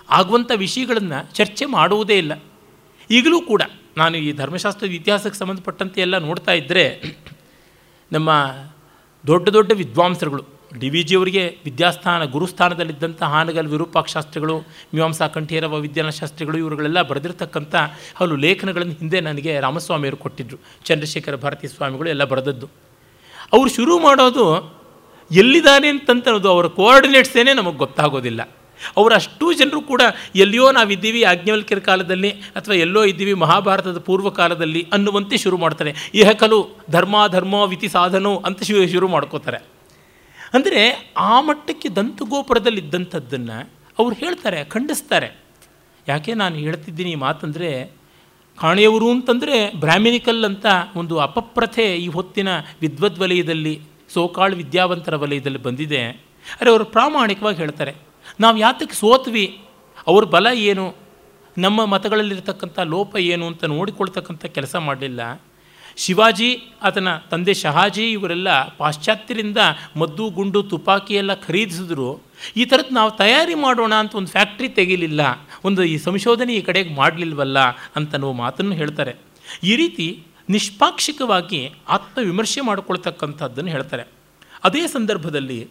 ಆಗುವಂಥ 0.09 0.51
ವಿಷಯಗಳನ್ನು 0.55 1.35
ಚರ್ಚೆ 1.35 1.65
ಮಾಡುವುದೇ 1.65 2.17
ಇಲ್ಲ. 2.17 2.43
ಈಗಲೂ 3.11 3.41
ಕೂಡ 3.41 3.61
ನಾನು 3.97 4.17
ಈ 4.17 4.31
ಧರ್ಮಶಾಸ್ತ್ರದ 4.31 4.89
ಇತಿಹಾಸಕ್ಕೆ 4.89 5.39
ಸಂಬಂಧಪಟ್ಟಂತೆ 5.39 6.01
ಎಲ್ಲ 6.01 6.17
ನೋಡ್ತಾ 6.17 6.51
ಇದ್ದರೆ 6.51 7.03
ನಮ್ಮ 8.11 8.49
ದೊಡ್ಡ 9.27 9.49
ದೊಡ್ಡ 9.49 9.71
ವಿದ್ವಾಂಸರುಗಳು 9.71 10.45
ಡಿ 10.79 10.89
ವಿ 10.89 11.01
ಜಿಯವರಿಗೆ 11.03 11.57
ವಿದ್ಯಾಸ್ಥಾನ 11.65 12.25
ಗುರುಸ್ಥಾನದಲ್ಲಿದ್ದಂಥ 12.25 13.23
ಹಾನಗಲ್ 13.23 13.67
ವಿರೂಪಾಕ್ಷಾಸ್ತ್ರಿಗಳು 13.67 14.59
ಮೀಮಾಂಸಾ 14.93 15.27
ಕಂಠೀರವ 15.27 15.77
ವಿದ್ಯಾನಶಾಸ್ತ್ರಿಗಳು 15.77 16.57
ಇವರುಗಳೆಲ್ಲ 16.57 17.01
ಬರೆದಿರ್ತಕ್ಕಂಥ 17.01 17.75
ಹಲವು 18.15 18.35
ಲೇಖನಗಳನ್ನು 18.35 18.93
ಹಿಂದೆ 18.93 19.19
ನನಗೆ 19.19 19.59
ರಾಮಸ್ವಾಮಿಯವರು 19.59 20.17
ಕೊಟ್ಟಿದ್ದರು 20.17 20.59
ಚಂದ್ರಶೇಖರ 20.85 21.35
ಭಾರತಿ 21.35 21.67
ಸ್ವಾಮಿಗಳು 21.67 22.09
ಎಲ್ಲ 22.09 22.23
ಬರೆದದ್ದು. 22.23 22.67
ಅವರು 23.53 23.69
ಶುರು 23.69 23.99
ಮಾಡೋದು 23.99 24.45
ಎಲ್ಲಿದ್ದಾನೆ 25.31 25.87
ಅಂತಂತನ್ನೋದು 25.87 26.49
ಅವರ 26.49 26.67
ಕೋಆರ್ಡಿನೇಟ್ಸೇನೆ 26.67 27.53
ನಮಗೆ 27.53 27.77
ಗೊತ್ತಾಗೋದಿಲ್ಲ. 27.77 28.41
ಅವರು 28.97 29.53
ಜನರು 29.53 29.81
ಕೂಡ 29.81 30.01
ಎಲ್ಲಿಯೋ 30.35 30.71
ನಾವಿದ್ದೀವಿ 30.71 31.19
ಯಾಜ್ಞವಲ್ಕ್ಯರ 31.19 31.79
ಕಾಲದಲ್ಲಿ 31.79 32.31
ಅಥವಾ 32.31 32.75
ಎಲ್ಲೋ 32.75 33.03
ಇದ್ದೀವಿ 33.03 33.33
ಮಹಾಭಾರತದ 33.33 33.97
ಪೂರ್ವ 33.97 34.29
ಕಾಲದಲ್ಲಿ 34.29 34.87
ಅನ್ನುವಂತೆ 34.93 35.37
ಶುರು 35.37 35.57
ಮಾಡ್ತಾರೆ. 35.57 35.93
ಇಹಕಲು 36.13 36.83
ಧರ್ಮ 36.91 37.27
ಧರ್ಮ 37.27 37.53
ವಿತಿ 37.53 37.87
ಸಾಧನೋ 37.87 38.35
ಅಂತ 38.45 38.63
ಶುರು 38.63 39.07
ಮಾಡ್ಕೋತಾರೆ. 39.07 39.72
ಅಂದರೆ 40.53 40.81
ಆ 41.17 41.41
ಮಟ್ಟಕ್ಕೆ 41.41 41.89
ದಂತಗೋಪುರದಲ್ಲಿದ್ದಂಥದ್ದನ್ನು 41.89 43.57
ಅವ್ರು 43.99 44.15
ಹೇಳ್ತಾರೆ, 44.15 44.59
ಖಂಡಿಸ್ತಾರೆ. 44.65 45.29
ಯಾಕೆ 46.07 46.33
ನಾನು 46.33 46.55
ಹೇಳ್ತಿದ್ದೀನಿ 46.55 47.11
ಈ 47.11 47.15
ಮಾತಂದರೆ, 47.15 47.69
ಕಾಣೆಯವರು 48.57 49.07
ಅಂತಂದರೆ 49.11 49.55
ಬ್ರಾಹ್ಮಿನಿಕಲ್ 49.79 50.45
ಅಂತ 50.45 50.65
ಒಂದು 50.95 51.19
ಅಪಪ್ರಥೆ 51.19 51.85
ಈ 51.97 52.07
ಹೊತ್ತಿನ 52.07 52.49
ವಿದ್ವದ್ 52.81 53.19
ವಲಯದಲ್ಲಿ, 53.19 53.75
ಸೋಕಾಳ್ 54.13 54.55
ವಿದ್ಯಾವಂತರ 54.55 55.15
ವಲಯದಲ್ಲಿ 55.15 55.57
ಬಂದಿದೆ. 55.57 56.01
ಅರೆ 56.59 56.69
ಅವರು 56.69 56.85
ಪ್ರಾಮಾಣಿಕವಾಗಿ 56.85 57.57
ಹೇಳ್ತಾರೆ, 57.57 57.93
ನಾವು 58.39 58.57
ಯಾತಕ್ಕೆ 58.57 58.95
ಸೋತ್ವಿ? 58.95 59.45
ಅವ್ರ 60.07 60.23
ಬಲ 60.25 60.47
ಏನು? 60.71 60.85
ನಮ್ಮ 61.57 61.85
ಮತಗಳಲ್ಲಿರ್ತಕ್ಕಂಥ 61.85 62.79
ಲೋಪ 62.79 63.15
ಏನು 63.15 63.47
ಅಂತ 63.47 63.63
ನೋಡಿಕೊಳ್ತಕ್ಕಂಥ 63.63 64.45
ಕೆಲಸ 64.45 64.75
ಮಾಡಲಿಲ್ಲ. 64.75 65.21
ಶಿವಾಜಿ, 65.97 66.63
ಆತನ 66.81 67.17
ತಂದೆ 67.17 67.53
ಶಹಾಜಿ 67.53 68.11
ಇವರೆಲ್ಲ 68.11 68.67
ಪಾಶ್ಚಾತ್ಯರಿಂದ 68.67 69.57
ಮದ್ದು, 69.97 70.29
ಗುಂಡು, 70.29 70.63
ತುಪಾಕಿ 70.63 71.13
ಎಲ್ಲ 71.13 71.33
ಖರೀದಿಸಿದ್ರು. 71.33 72.21
ಈ 72.57 72.65
ಥರದ್ದು 72.65 72.93
ನಾವು 72.95 73.11
ತಯಾರಿ 73.11 73.55
ಮಾಡೋಣ 73.55 73.93
ಅಂತ 73.93 74.15
ಒಂದು 74.15 74.31
ಫ್ಯಾಕ್ಟ್ರಿ 74.31 74.69
ತೆಗಿಲಿಲ್ಲ. 74.69 75.21
ಒಂದು 75.65 75.83
ಈ 75.83 75.97
ಸಂಶೋಧನೆ 75.97 76.55
ಈ 76.55 76.61
ಕಡೆಗೆ 76.61 76.93
ಮಾಡಲಿಲ್ವಲ್ಲ 76.93 77.59
ಅಂತನೋ 77.95 78.33
ಮಾತನ್ನು 78.33 78.75
ಹೇಳ್ತಾರೆ. 78.75 79.15
ಈ 79.63 79.75
ರೀತಿ 79.75 80.25
ನಿಷ್ಪಾಕ್ಷಿಕವಾಗಿ 80.49 81.73
ಆತ್ಮವಿಮರ್ಶೆ 81.87 82.61
ಮಾಡಿಕೊಳ್ತಕ್ಕಂಥದ್ದನ್ನು 82.61 83.71
ಹೇಳ್ತಾರೆ. 83.71 84.03
ಅದೇ 84.63 84.87
ಸಂದರ್ಭದಲ್ಲಿ 84.87 85.69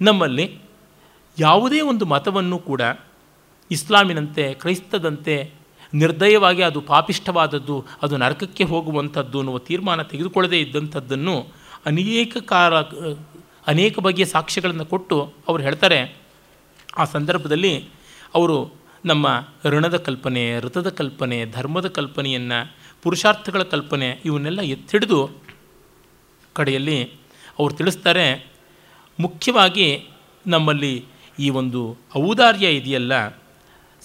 ನಮ್ಮಲ್ಲಿ 0.00 0.60
ಯಾವುದೇ 1.38 1.80
ಒಂದು 1.80 2.04
ಮತವನ್ನು 2.04 2.58
ಕೂಡ 2.58 2.80
ಇಸ್ಲಾಮಿನಂತೆ, 3.70 4.54
ಕ್ರೈಸ್ತದಂತೆ 4.54 5.63
ನಿರ್ದಯವಾಗಿ 5.94 6.62
ಅದು 6.62 6.80
ಪಾಪಿಷ್ಠವಾದದ್ದು, 6.80 7.84
ಅದು 8.02 8.16
ನರಕಕ್ಕೆ 8.16 8.64
ಹೋಗುವಂಥದ್ದು 8.64 9.38
ಅನ್ನುವ 9.38 9.58
ತೀರ್ಮಾನ 9.58 10.02
ತೆಗೆದುಕೊಳ್ಳದೇ 10.02 10.60
ಇದ್ದಂಥದ್ದನ್ನು 10.60 11.36
ಅನೇಕ 11.86 12.36
ಕಾಲ 12.36 12.74
ಅನೇಕ 13.66 13.98
ಬಗೆಯ 13.98 14.24
ಸಾಕ್ಷ್ಯಗಳನ್ನು 14.24 14.86
ಕೊಟ್ಟು 14.86 15.32
ಅವರು 15.48 15.62
ಹೇಳ್ತಾರೆ. 15.62 16.16
ಆ 16.96 17.04
ಸಂದರ್ಭದಲ್ಲಿ 17.04 17.74
ಅವರು 18.34 18.56
ನಮ್ಮ 19.04 19.26
ಋಣದ 19.64 19.96
ಕಲ್ಪನೆ, 19.96 20.60
ಋತದ 20.60 20.88
ಕಲ್ಪನೆ, 20.88 21.38
ಧರ್ಮದ 21.46 21.88
ಕಲ್ಪನೆಯನ್ನು, 21.88 22.58
ಪುರುಷಾರ್ಥಗಳ 23.02 23.62
ಕಲ್ಪನೆ 23.62 24.08
ಇವನ್ನೆಲ್ಲ 24.24 24.60
ಎತ್ತಿಡಿದು 24.60 25.18
ಕಡೆಯಲ್ಲಿ 26.52 26.98
ಅವರು 27.58 27.74
ತಿಳಿಸ್ತಾರೆ, 27.74 28.26
ಮುಖ್ಯವಾಗಿ 29.20 29.88
ನಮ್ಮಲ್ಲಿ 30.46 31.04
ಈ 31.38 31.50
ಒಂದು 31.50 31.80
ಔದಾರ್ಯ 32.16 32.66
ಇದೆಯಲ್ಲ 32.70 33.43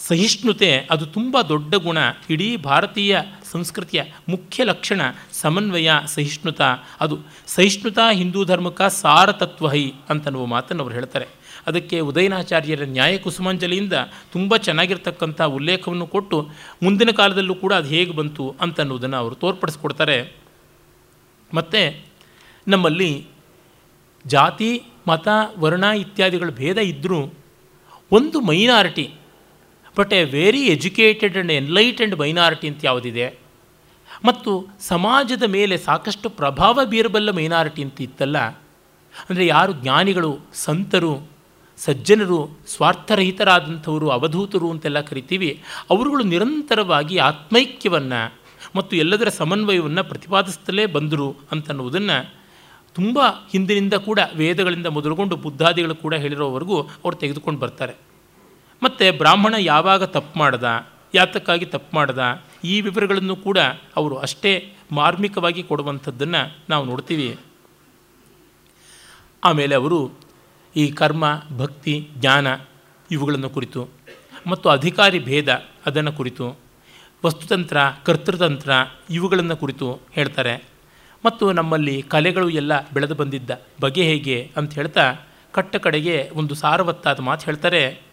ಸಹಿಷ್ಣುತೆ, 0.08 0.88
ಅದು 0.92 1.06
ತುಂಬ 1.06 1.42
ದೊಡ್ಡ 1.42 1.76
ಗುಣ. 1.76 1.98
ಇಡೀ 2.30 2.58
ಭಾರತೀಯ 2.58 3.20
ಸಂಸ್ಕೃತಿಯ 3.52 4.04
ಮುಖ್ಯ 4.30 4.64
ಲಕ್ಷಣ 4.64 5.02
ಸಮನ್ವಯ, 5.32 5.92
ಸಹಿಷ್ಣುತ. 6.06 6.62
ಅದು 7.00 7.18
ಸಹಿಷ್ಣುತಾ 7.48 8.12
ಹಿಂದೂ 8.12 8.44
ಧರ್ಮಕ 8.46 8.82
ಸಾರತತ್ವ 8.82 9.68
ಹೈ 9.68 9.92
ಅಂತನ್ನುವ 10.10 10.46
ಮಾತನ್ನು 10.46 10.84
ಅವರು 10.84 10.96
ಹೇಳ್ತಾರೆ. 10.96 11.28
ಅದಕ್ಕೆ 11.68 12.00
ಉದಯನಾಚಾರ್ಯರ 12.00 12.84
ನ್ಯಾಯ 12.84 13.18
ಕುಸುಮಾಂಜಲಿಯಿಂದ 13.18 13.94
ತುಂಬ 14.32 14.58
ಚೆನ್ನಾಗಿರ್ತಕ್ಕಂಥ 14.58 15.42
ಉಲ್ಲೇಖವನ್ನು 15.42 16.08
ಕೊಟ್ಟು 16.08 16.50
ಮುಂದಿನ 16.84 17.12
ಕಾಲದಲ್ಲೂ 17.12 17.56
ಕೂಡ 17.56 17.74
ಅದು 17.74 17.88
ಹೇಗೆ 17.88 18.12
ಬಂತು 18.12 18.56
ಅಂತನ್ನುವುದನ್ನು 18.62 19.18
ಅವರು 19.18 19.36
ತೋರ್ಪಡಿಸ್ಕೊಡ್ತಾರೆ. 19.36 20.36
ಮತ್ತು 21.54 22.06
ನಮ್ಮಲ್ಲಿ 22.68 23.28
ಜಾತಿ, 24.26 24.84
ಮತ, 25.08 25.28
ವರ್ಣ 25.58 25.84
ಇತ್ಯಾದಿಗಳ 25.84 26.50
ಭೇದ 26.50 26.78
ಇದ್ದರೂ 26.78 27.34
ಒಂದು 28.12 28.42
minority 28.42 29.14
but 30.00 30.14
a 30.14 30.24
very 30.24 30.62
educated 30.62 31.36
and 31.36 31.52
enlightened 31.52 32.16
minority 32.20 32.68
ಅಂತ 32.68 32.82
ಯಾವುದಿದೆ? 32.86 33.28
ಮತ್ತು 34.26 34.52
ಸಮಾಜದ 34.80 35.44
ಮೇಲೆ 35.44 35.78
ಸಾಕಷ್ಟು 35.78 36.30
ಪ್ರಭಾವ 36.30 36.80
ಬೀರಬಲ್ಲ 36.86 37.32
ಮೈನಾರಿಟಿ 37.32 37.82
ಅಂತ 37.84 38.02
ಇತ್ತಲ್ಲ? 38.02 38.38
ಅಂದರೆ 39.30 39.46
ಯಾರು 39.46 39.72
ಜ್ಞಾನಿಗಳು, 39.74 40.32
ಸಂತರು, 40.54 41.14
ಸಜ್ಜನರು, 41.78 42.40
ಸ್ವಾರ್ಥರಹಿತರಾದಂಥವರು, 42.68 44.10
ಅವಧೂತರು 44.10 44.68
ಅಂತೆಲ್ಲ 44.72 45.00
ಕರಿತೀವಿ, 45.02 45.64
ಅವರುಗಳು 45.90 46.24
ನಿರಂತರವಾಗಿ 46.24 47.18
ಆತ್ಮೈಕ್ಯವನ್ನು 47.18 48.22
ಮತ್ತು 48.76 48.96
ಎಲ್ಲದರ 48.96 49.30
ಸಮನ್ವಯವನ್ನು 49.30 50.04
ಪ್ರತಿಪಾದಿಸ್ತಲೇ 50.04 50.86
ಬಂದರು 50.86 51.28
ಅಂತನ್ನುವುದನ್ನು 51.52 52.18
ತುಂಬ 52.96 53.20
ಹಿಂದಿನಿಂದ 53.52 53.94
ಕೂಡ 53.94 54.20
ವೇದಗಳಿಂದ 54.36 54.86
ಮೊದಲುಗೊಂಡು 54.86 55.36
ಬುದ್ಧಾದಿಗಳು 55.36 55.96
ಕೂಡ 55.96 56.14
ಹೇಳಿರೋವರೆಗೂ 56.14 56.78
ಅವರು 56.82 57.16
ತೆಗೆದುಕೊಂಡು 57.16 57.60
ಬರ್ತಾರೆ. 57.60 58.09
ಮತ್ತು 58.84 59.18
ಬ್ರಾಹ್ಮಣ 59.18 59.56
ಯಾವಾಗ 59.60 60.04
ತಪ್ಪು 60.04 60.40
ಮಾಡ್ದ, 60.40 60.64
ಯಾತಕ್ಕಾಗಿ 61.14 61.66
ತಪ್ಪು 61.66 61.96
ಮಾಡ್ದ, 61.96 62.20
ಈ 62.64 62.82
ವಿವರಗಳನ್ನು 62.82 63.36
ಕೂಡ 63.36 63.58
ಅವರು 63.96 64.16
ಅಷ್ಟೇ 64.18 64.74
ಮಾರ್ಮಿಕವಾಗಿ 64.92 65.64
ಕೊಡುವಂಥದ್ದನ್ನು 65.64 66.58
ನಾವು 66.70 66.86
ನೋಡ್ತೀವಿ. 66.86 67.38
ಆಮೇಲೆ 69.44 69.76
ಅವರು 69.76 70.12
ಈ 70.76 70.92
ಕರ್ಮ, 70.92 71.44
ಭಕ್ತಿ, 71.58 72.08
ಜ್ಞಾನ 72.18 72.48
ಇವುಗಳನ್ನು 73.12 73.50
ಕುರಿತು 73.50 73.90
ಮತ್ತು 74.48 74.70
ಅಧಿಕಾರಿ 74.70 75.20
ಭೇದ 75.20 75.50
ಅದನ್ನು 75.86 76.14
ಕುರಿತು, 76.14 76.58
ವಸ್ತುತಂತ್ರ, 77.26 77.78
ಕರ್ತೃತಂತ್ರ 78.04 78.72
ಇವುಗಳನ್ನು 79.10 79.58
ಕುರಿತು 79.58 80.00
ಹೇಳ್ತಾರೆ. 80.12 80.64
ಮತ್ತು 81.26 81.52
ನಮ್ಮಲ್ಲಿ 81.52 82.02
ಕಲೆಗಳು 82.02 82.50
ಎಲ್ಲ 82.50 82.80
ಬೆಳೆದು 82.80 83.16
ಬಂದಿದ್ದ 83.16 83.52
ಬಗೆ 83.82 84.04
ಹೇಗೆ 84.04 84.52
ಅಂತ 84.58 84.74
ಹೇಳ್ತಾ 84.74 85.14
ಕಟ್ಟ 85.52 85.76
ಕಡೆಗೆ 85.76 86.30
ಒಂದು 86.34 86.56
ಸಾರವತ್ತಾದ 86.56 87.20
ಮಾತು 87.20 87.46
ಹೇಳ್ತಾರೆ. 87.46 88.09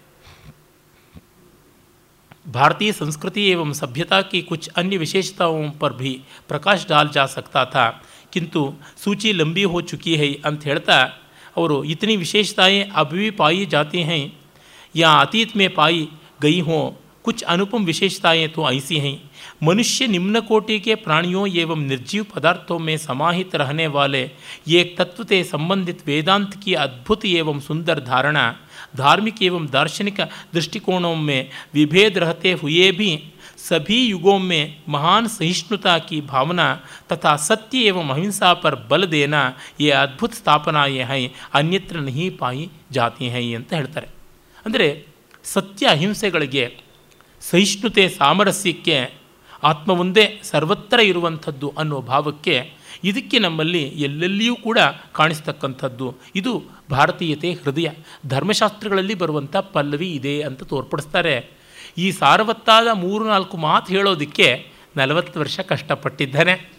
भारतीय 2.48 2.93
संस्कृति 2.93 3.51
एवं 3.51 3.73
सभ्यता 3.73 4.20
की 4.23 4.43
कुछ 4.43 4.68
अन्य 4.68 4.97
विशेषताओं 4.97 5.70
पर 5.70 5.93
भी 5.93 6.20
प्रकाश 6.48 6.86
डाल 6.89 7.09
जा 7.09 7.27
सकता 7.27 7.64
था। 7.64 8.02
किंतु 8.32 8.74
सूची 8.97 9.32
लंबी 9.32 9.62
हो 9.62 9.81
चुकी 9.81 10.16
है 10.16 10.32
अंत 10.44 10.66
हेड़ता 10.66 10.98
और 11.56 11.82
इतनी 11.86 12.16
विशेषताएँ 12.16 12.90
अब 12.94 13.06
भी 13.06 13.31
पाई 13.31 13.66
जाती 13.66 14.02
हैं, 14.02 14.32
या 14.97 15.10
अतीत 15.10 15.56
में 15.56 15.74
पाई 15.74 16.09
गई 16.43 16.60
हों, 16.60 16.90
कुछ 17.24 17.43
अनुपम 17.43 17.85
विशेषताएँ 17.85 18.48
तो 18.48 18.70
ऐसी 18.70 18.98
हैं। 18.98 19.31
मनुष्य 19.62 20.06
निम्न 20.06 20.40
कोटि 20.40 20.81
के 20.81 20.94
प्राणियों 20.94 21.48
एवं 21.48 21.78
निर्जीव 21.78 22.27
पदार्थों 22.35 22.78
में 22.78 22.97
समाहित 22.97 23.56
रहने 23.56 23.86
वाले 23.86 24.31
एक 24.68 24.98
तत्व 24.98 25.24
से 25.24 25.44
संबंधित 25.44 26.06
वेदांत 26.06 26.55
की 26.64 26.74
अद्भुत 26.74 27.24
एवं 27.24 27.60
सुंदर 27.60 28.01
धारणा 28.01 28.56
धार्मिक 28.95 29.41
एवं 29.43 29.67
दार्शनिक 29.71 30.21
दृष्टिकोणों 30.53 31.15
में 31.17 31.49
विभेद 31.73 32.17
रहते 32.17 32.51
हुए 32.61 32.91
भी 32.91 33.11
सभी 33.59 33.99
युगों 34.05 34.38
में 34.39 34.63
महान 34.89 35.27
सहिष्णुता 35.29 35.97
की 35.99 36.21
भावना 36.23 36.67
तथा 37.13 37.35
सत्य 37.39 37.79
एवं 37.88 38.09
अहिंसा 38.09 38.53
पर 38.63 38.75
बल 38.89 39.05
देना 39.07 39.41
ये 39.81 39.91
अद्भुत 39.97 40.33
स्थापनाएं 40.33 41.03
हैं 41.03 41.21
अन्यत्र 41.53 41.99
नहीं 42.01 42.29
पाई 42.38 42.69
जाती 42.91 43.25
हैं 43.27 43.43
ಅಂತ 43.55 43.73
ಹೇಳ್ತಾರೆ 43.73 44.09
ಅಂದರೆ 44.65 44.88
ಸತ್ಯ 45.45 45.83
ಅಹಿಂಸೆಗಳಿಗೆ 45.88 46.65
ಸಹಿಷ್ಣುತೆ 47.41 48.03
ಸಾಮರಸ್ಯಕ್ಕೆ 48.17 48.97
ಆತ್ಮ 49.63 49.91
ಒಂದೇ 49.99 50.25
ಸರ್ವತ್ರ 50.43 50.99
ಇರುವಂಥದ್ದು 51.01 51.67
ಅನ್ನೋ 51.77 51.97
ಭಾವಕ್ಕೆ 52.01 52.55
ಇದಕ್ಕೆ 53.06 53.38
ನಮ್ಮಲ್ಲಿ 53.38 53.82
ಎಲ್ಲೆಲ್ಲಿಯೂ 53.82 54.56
ಕೂಡ 54.56 54.78
ಕಾಣಿಸ್ತಕ್ಕಂಥದ್ದು. 55.12 56.14
ಇದು 56.34 56.62
ಭಾರತೀಯತೆ 56.90 57.52
ಹೃದಯ. 57.52 57.88
ಧರ್ಮಶಾಸ್ತ್ರಗಳಲ್ಲಿ 58.26 59.14
ಬರುವಂಥ 59.14 59.56
ಪಲ್ಲವಿ 59.56 60.12
ಇದೆ 60.12 60.42
ಅಂತ 60.42 60.62
ತೋರ್ಪಡಿಸ್ತಾರೆ. 60.62 61.50
ಈ 61.98 62.10
ಸಾರವತ್ತಾದ 62.10 62.86
ಮೂರು 62.92 63.24
ನಾಲ್ಕು 63.24 63.56
ಮಾತು 63.56 63.92
ಹೇಳೋದಕ್ಕೆ 63.92 64.68
ನಲವತ್ತು 64.96 65.40
ವರ್ಷ 65.40 65.60
ಕಷ್ಟಪಟ್ಟಿದ್ದಾನೆ. 65.60 66.70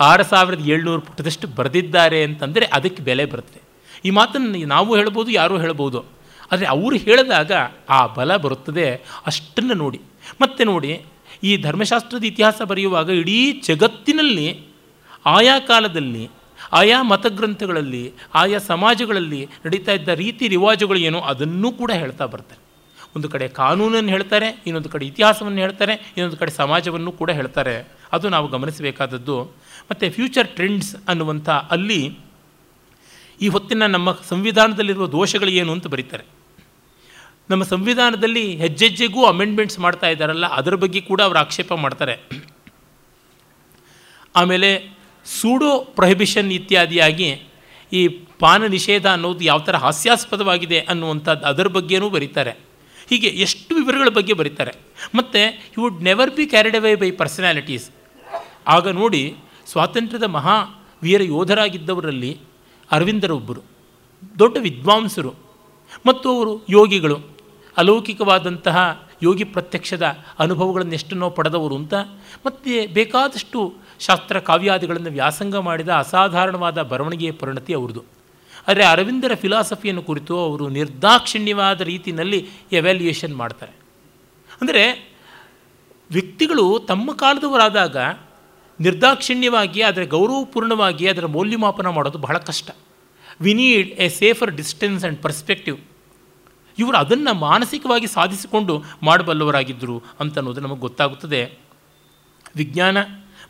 ಆರು 0.00 0.24
ಸಾವಿರದ 0.24 0.68
ಏಳ್ನೂರು 0.68 1.00
ಪುಟದಷ್ಟು 1.00 1.46
ಬರೆದಿದ್ದಾರೆ 1.48 2.24
ಅಂತಂದರೆ 2.24 2.66
ಅದಕ್ಕೆ 2.66 3.02
ಬೆಲೆ 3.02 3.24
ಬರುತ್ತೆ. 3.24 3.60
ಈ 4.04 4.10
ಮಾತನ್ನು 4.10 4.66
ನಾವು 4.66 4.96
ಹೇಳ್ಬೋದು, 4.96 5.30
ಯಾರೂ 5.30 5.58
ಹೇಳ್ಬೋದು? 5.58 6.04
ಆದರೆ 6.52 6.66
ಅವರು 6.66 6.96
ಹೇಳಿದಾಗ 6.96 7.52
ಆ 7.88 8.06
ಬಲ 8.06 8.36
ಬರುತ್ತದೆ. 8.36 9.00
ಅಷ್ಟನ್ನು 9.26 9.74
ನೋಡಿ. 9.74 10.00
ಮತ್ತೆ 10.40 10.64
ನೋಡಿ, 10.64 11.02
ಈ 11.44 11.56
ಧರ್ಮಶಾಸ್ತ್ರದ 11.56 12.24
ಇತಿಹಾಸ 12.24 12.62
ಬರೆಯುವಾಗ 12.62 13.08
ಇಡೀ 13.08 13.52
ಜಗತ್ತಿನಲ್ಲಿ 13.52 14.69
ಆಯಾ 15.26 15.58
ಕಾಲದಲ್ಲಿ, 15.58 16.30
ಆಯಾ 16.72 17.02
ಮತಗ್ರಂಥಗಳಲ್ಲಿ, 17.02 18.12
ಆಯಾ 18.34 18.58
ಸಮಾಜಗಳಲ್ಲಿ 18.58 19.48
ನಡೀತಾ 19.64 19.92
ಇದ್ದ 19.92 20.08
ರೀತಿ 20.08 20.48
ರಿವಾಜುಗಳು 20.48 20.98
ಏನೋ 20.98 21.20
ಅದನ್ನೂ 21.20 21.72
ಕೂಡ 21.72 21.90
ಹೇಳ್ತಾ 21.90 22.26
ಬರ್ತಾರೆ. 22.26 22.60
ಒಂದು 23.16 23.28
ಕಡೆ 23.28 23.48
ಕಾನೂನನ್ನು 23.48 24.10
ಹೇಳ್ತಾರೆ, 24.10 24.62
ಇನ್ನೊಂದು 24.66 24.88
ಕಡೆ 24.88 25.06
ಇತಿಹಾಸವನ್ನು 25.06 25.58
ಹೇಳ್ತಾರೆ, 25.58 25.92
ಇನ್ನೊಂದು 25.92 26.36
ಕಡೆ 26.36 26.50
ಸಮಾಜವನ್ನು 26.50 27.12
ಕೂಡ 27.12 27.30
ಹೇಳ್ತಾರೆ. 27.30 27.88
ಅದು 28.12 28.28
ನಾವು 28.28 28.48
ಗಮನಿಸಬೇಕಾದದ್ದು. 28.48 29.42
ಮತ್ತು 29.90 30.14
ಫ್ಯೂಚರ್ 30.14 30.48
ಟ್ರೆಂಡ್ಸ್ 30.48 30.96
ಅನ್ನುವಂಥ 31.08 31.48
ಅಲ್ಲಿ 31.48 32.18
ಈ 33.40 33.48
ಹೊತ್ತಿನ 33.48 33.86
ನಮ್ಮ 33.86 34.12
ಸಂವಿಧಾನದಲ್ಲಿರುವ 34.12 35.06
ದೋಷಗಳು 35.06 35.50
ಏನು 35.50 35.72
ಅಂತ 35.72 35.86
ಬರೀತಾರೆ. 35.86 36.24
ನಮ್ಮ 37.50 37.62
ಸಂವಿಧಾನದಲ್ಲಿ 37.62 38.56
ಹೆಜ್ಜೆಜ್ಜೆಗೂ 38.56 39.24
ಅಮೆಂಡ್ಮೆಂಟ್ಸ್ 39.24 39.78
ಮಾಡ್ತಾ 39.78 40.08
ಇದ್ದಾರಲ್ಲ, 40.08 40.46
ಅದರ 40.46 40.74
ಬಗ್ಗೆ 40.74 41.00
ಕೂಡ 41.00 41.20
ಅವರು 41.20 41.38
ಆಕ್ಷೇಪ 41.38 41.72
ಮಾಡ್ತಾರೆ. 41.72 42.16
ಆಮೇಲೆ 44.36 44.99
ಸೂಡೋ 45.24 45.80
ಪ್ರೊಹಿಬಿಷನ್ 45.80 46.52
ಇತ್ಯಾದಿಯಾಗಿ 46.52 47.42
ಈ 47.92 48.08
ಪಾನ 48.08 48.66
ನಿಷೇಧ 48.66 49.06
ಅನ್ನೋದು 49.06 49.44
ಯಾವ 49.44 49.58
ಥರ 49.58 49.76
ಹಾಸ್ಯಾಸ್ಪದವಾಗಿದೆ 49.76 50.80
ಅನ್ನುವಂಥದ್ದು 50.80 51.46
ಅದರ 51.46 51.66
ಬಗ್ಗೆನೂ 51.66 52.08
ಬರೀತಾರೆ. 52.10 52.50
ಹೀಗೆ 53.10 53.26
ಎಷ್ಟು 53.26 53.74
ವಿವರಗಳ 53.74 54.08
ಬಗ್ಗೆ 54.08 54.32
ಬರೀತಾರೆ. 54.32 54.72
ಮತ್ತು 55.14 55.38
you 55.48 55.82
would 55.82 56.02
never 56.02 56.30
be 56.30 56.46
carried 56.46 56.76
away 56.76 56.94
by 56.94 57.10
personalities 57.10 57.90
ಆಗ 58.68 58.88
ನೋಡಿ, 58.88 59.34
ಸ್ವಾತಂತ್ರ್ಯದ 59.66 60.22
ಮಹಾ 60.22 60.86
ವೀರ 61.02 61.22
ಯೋಧರಾಗಿದ್ದವರಲ್ಲಿ 61.22 62.38
ಅರವಿಂದರೊಬ್ಬರು, 62.90 63.62
ದೊಡ್ಡ 64.38 64.56
ವಿದ್ವಾಂಸರು, 64.60 65.34
ಮತ್ತು 66.06 66.36
ಅವರು 66.36 66.66
ಯೋಗಿಗಳು, 66.70 67.40
ಅಲೌಕಿಕವಾದಂತಹ 67.76 69.08
ಯೋಗಿ 69.22 69.44
ಪ್ರತ್ಯಕ್ಷದ 69.44 70.02
ಅನುಭವಗಳನ್ನು 70.38 70.92
ಎಷ್ಟನ್ನೋ 70.92 71.30
ಪಡೆದವರು 71.30 71.76
ಅಂತ 71.76 71.94
ಮತ್ತು 72.46 72.92
ಬೇಕಾದಷ್ಟು 72.94 73.74
ಶಾಸ್ತ್ರ 74.00 74.38
ಕಾವ್ಯಾದಿಗಳನ್ನು 74.38 75.10
ವ್ಯಾಸಂಗ 75.10 75.56
ಮಾಡಿದ 75.56 75.88
ಅಸಾಧಾರಣವಾದ 75.88 76.82
ಬರವಣಿಗೆಯ 76.82 77.32
ಪರಿಣತಿ 77.32 77.74
ಅವ್ರದ್ದು. 77.74 78.02
ಆದರೆ 78.68 78.84
ಅರವಿಂದರ 78.84 79.32
ಫಿಲಾಸಫಿಯನ್ನು 79.34 80.02
ಕುರಿತು 80.02 80.34
ಅವರು 80.38 80.68
ನಿರ್ದಾಕ್ಷಿಣ್ಯವಾದ 80.68 81.80
ರೀತಿಯಲ್ಲಿ 81.80 82.40
ಎವ್ಯಾಲ್ಯೂಯೇಷನ್ 82.72 83.36
ಮಾಡ್ತಾರೆ. 83.36 83.72
ಅಂದರೆ 84.60 84.82
ವ್ಯಕ್ತಿಗಳು 86.10 86.64
ತಮ್ಮ 86.88 87.12
ಕಾಲದವರಾದಾಗ 87.12 87.96
ನಿರ್ದಾಕ್ಷಿಣ್ಯವಾಗಿ 88.80 89.80
ಅದರ 89.82 90.04
ಗೌರವಪೂರ್ಣವಾಗಿ 90.04 91.08
ಅದರ 91.08 91.26
ಮೌಲ್ಯಮಾಪನ 91.26 91.88
ಮಾಡೋದು 91.88 92.18
ಬಹಳ 92.18 92.38
ಕಷ್ಟ. 92.38 92.70
We 93.40 93.54
need 93.54 93.88
a 93.88 94.08
safer 94.08 94.50
distance 94.50 95.02
and 95.04 95.22
perspective 95.22 95.78
ಇವರು 96.78 96.96
ಅದನ್ನು 96.96 97.32
ಮಾನಸಿಕವಾಗಿ 97.34 98.06
ಸಾಧಿಸಿಕೊಂಡು 98.06 98.74
ಮಾಡಬಲ್ಲವರಾಗಿದ್ದರು 99.02 100.02
ಅಂತ 100.20 100.38
ಅನ್ನೋದು 100.38 100.60
ನಮಗೆ 100.60 100.80
ಗೊತ್ತಾಗುತ್ತದೆ. 100.80 101.40
ವಿಜ್ಞಾನ 102.56 102.98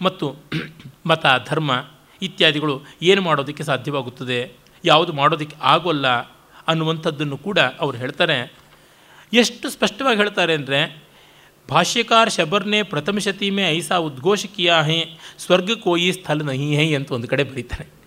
ಮತ್ತು 0.03 0.37
ಮತ, 1.07 1.27
ಧರ್ಮ 1.47 1.85
ಇತ್ಯಾದಿಗಳು 2.23 2.83
ಏನು 3.03 3.23
ಮಾಡೋದಕ್ಕೆ 3.23 3.63
ಸಾಧ್ಯವಾಗುತ್ತದೆ, 3.63 4.53
ಯಾವುದು 4.85 5.13
ಮಾಡೋದಕ್ಕೆ 5.13 5.57
ಆಗೋಲ್ಲ 5.61 6.07
ಅನ್ನುವಂಥದ್ದನ್ನು 6.69 7.39
ಕೂಡ 7.39 7.59
ಅವರು 7.59 7.97
ಹೇಳ್ತಾರೆ. 7.97 8.55
ಎಷ್ಟು 9.33 9.71
ಸ್ಪಷ್ಟವಾಗಿ 9.71 10.17
ಹೇಳ್ತಾರೆ 10.17 10.55
ಅಂದರೆ, 10.55 11.11
ಭಾಷ್ಯಕಾರ 11.71 12.29
ಶಬರ್ನೆ 12.29 12.83
ಪ್ರಥಮ 12.83 13.19
ಶತೀಮೆ 13.19 13.63
ಐಸಾ 13.63 13.97
ಉದ್ಘೋಷಕಿಯಾ 13.97 14.83
ಹೇ 14.83 15.19
ಸ್ವರ್ಗ 15.39 15.71
ಕೋಯಿ 15.73 16.13
ಸ್ಥಳ 16.13 16.43
ನಹಿ 16.43 16.77
ಹೇ 16.77 16.95
ಅಂತ 16.95 17.11
ಒಂದು 17.11 17.29
ಕಡೆ 17.29 17.45
ಬರೀತಾರೆ. 17.45 18.00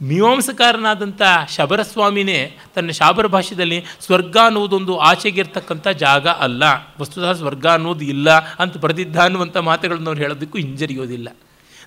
ಮೀಮಾಂಸಕಾರನಾದಂಥ 0.00 1.22
ಶಬರಸ್ವಾಮಿನೇ 1.48 2.58
ತನ್ನ 2.74 2.90
ಶಾಬರ 2.90 3.26
ಭಾಷೆಯಲ್ಲಿ 3.26 3.84
ಸ್ವರ್ಗ 4.00 4.36
ಅನ್ನೋದೊಂದು 4.44 4.98
ಆಚೆಗಿರ್ತಕ್ಕಂಥ 4.98 5.88
ಜಾಗ 5.88 6.26
ಅಲ್ಲ. 6.28 6.62
ವಸ್ತುತಃ 7.00 7.32
ಸ್ವರ್ಗ 7.32 7.66
ಅನ್ನೋದು 7.66 8.04
ಇಲ್ಲ 8.04 8.30
ಅಂತ 8.30 8.76
ಬರೆದಿದ್ದ 8.76 9.16
ಅನ್ನುವಂಥ 9.16 9.56
ಮಾತುಗಳನ್ನು 9.56 10.06
ಅವ್ರು 10.06 10.22
ಹೇಳೋದಕ್ಕೂ 10.22 10.58
ಹಿಂಜರಿಯೋದಿಲ್ಲ. 10.58 11.28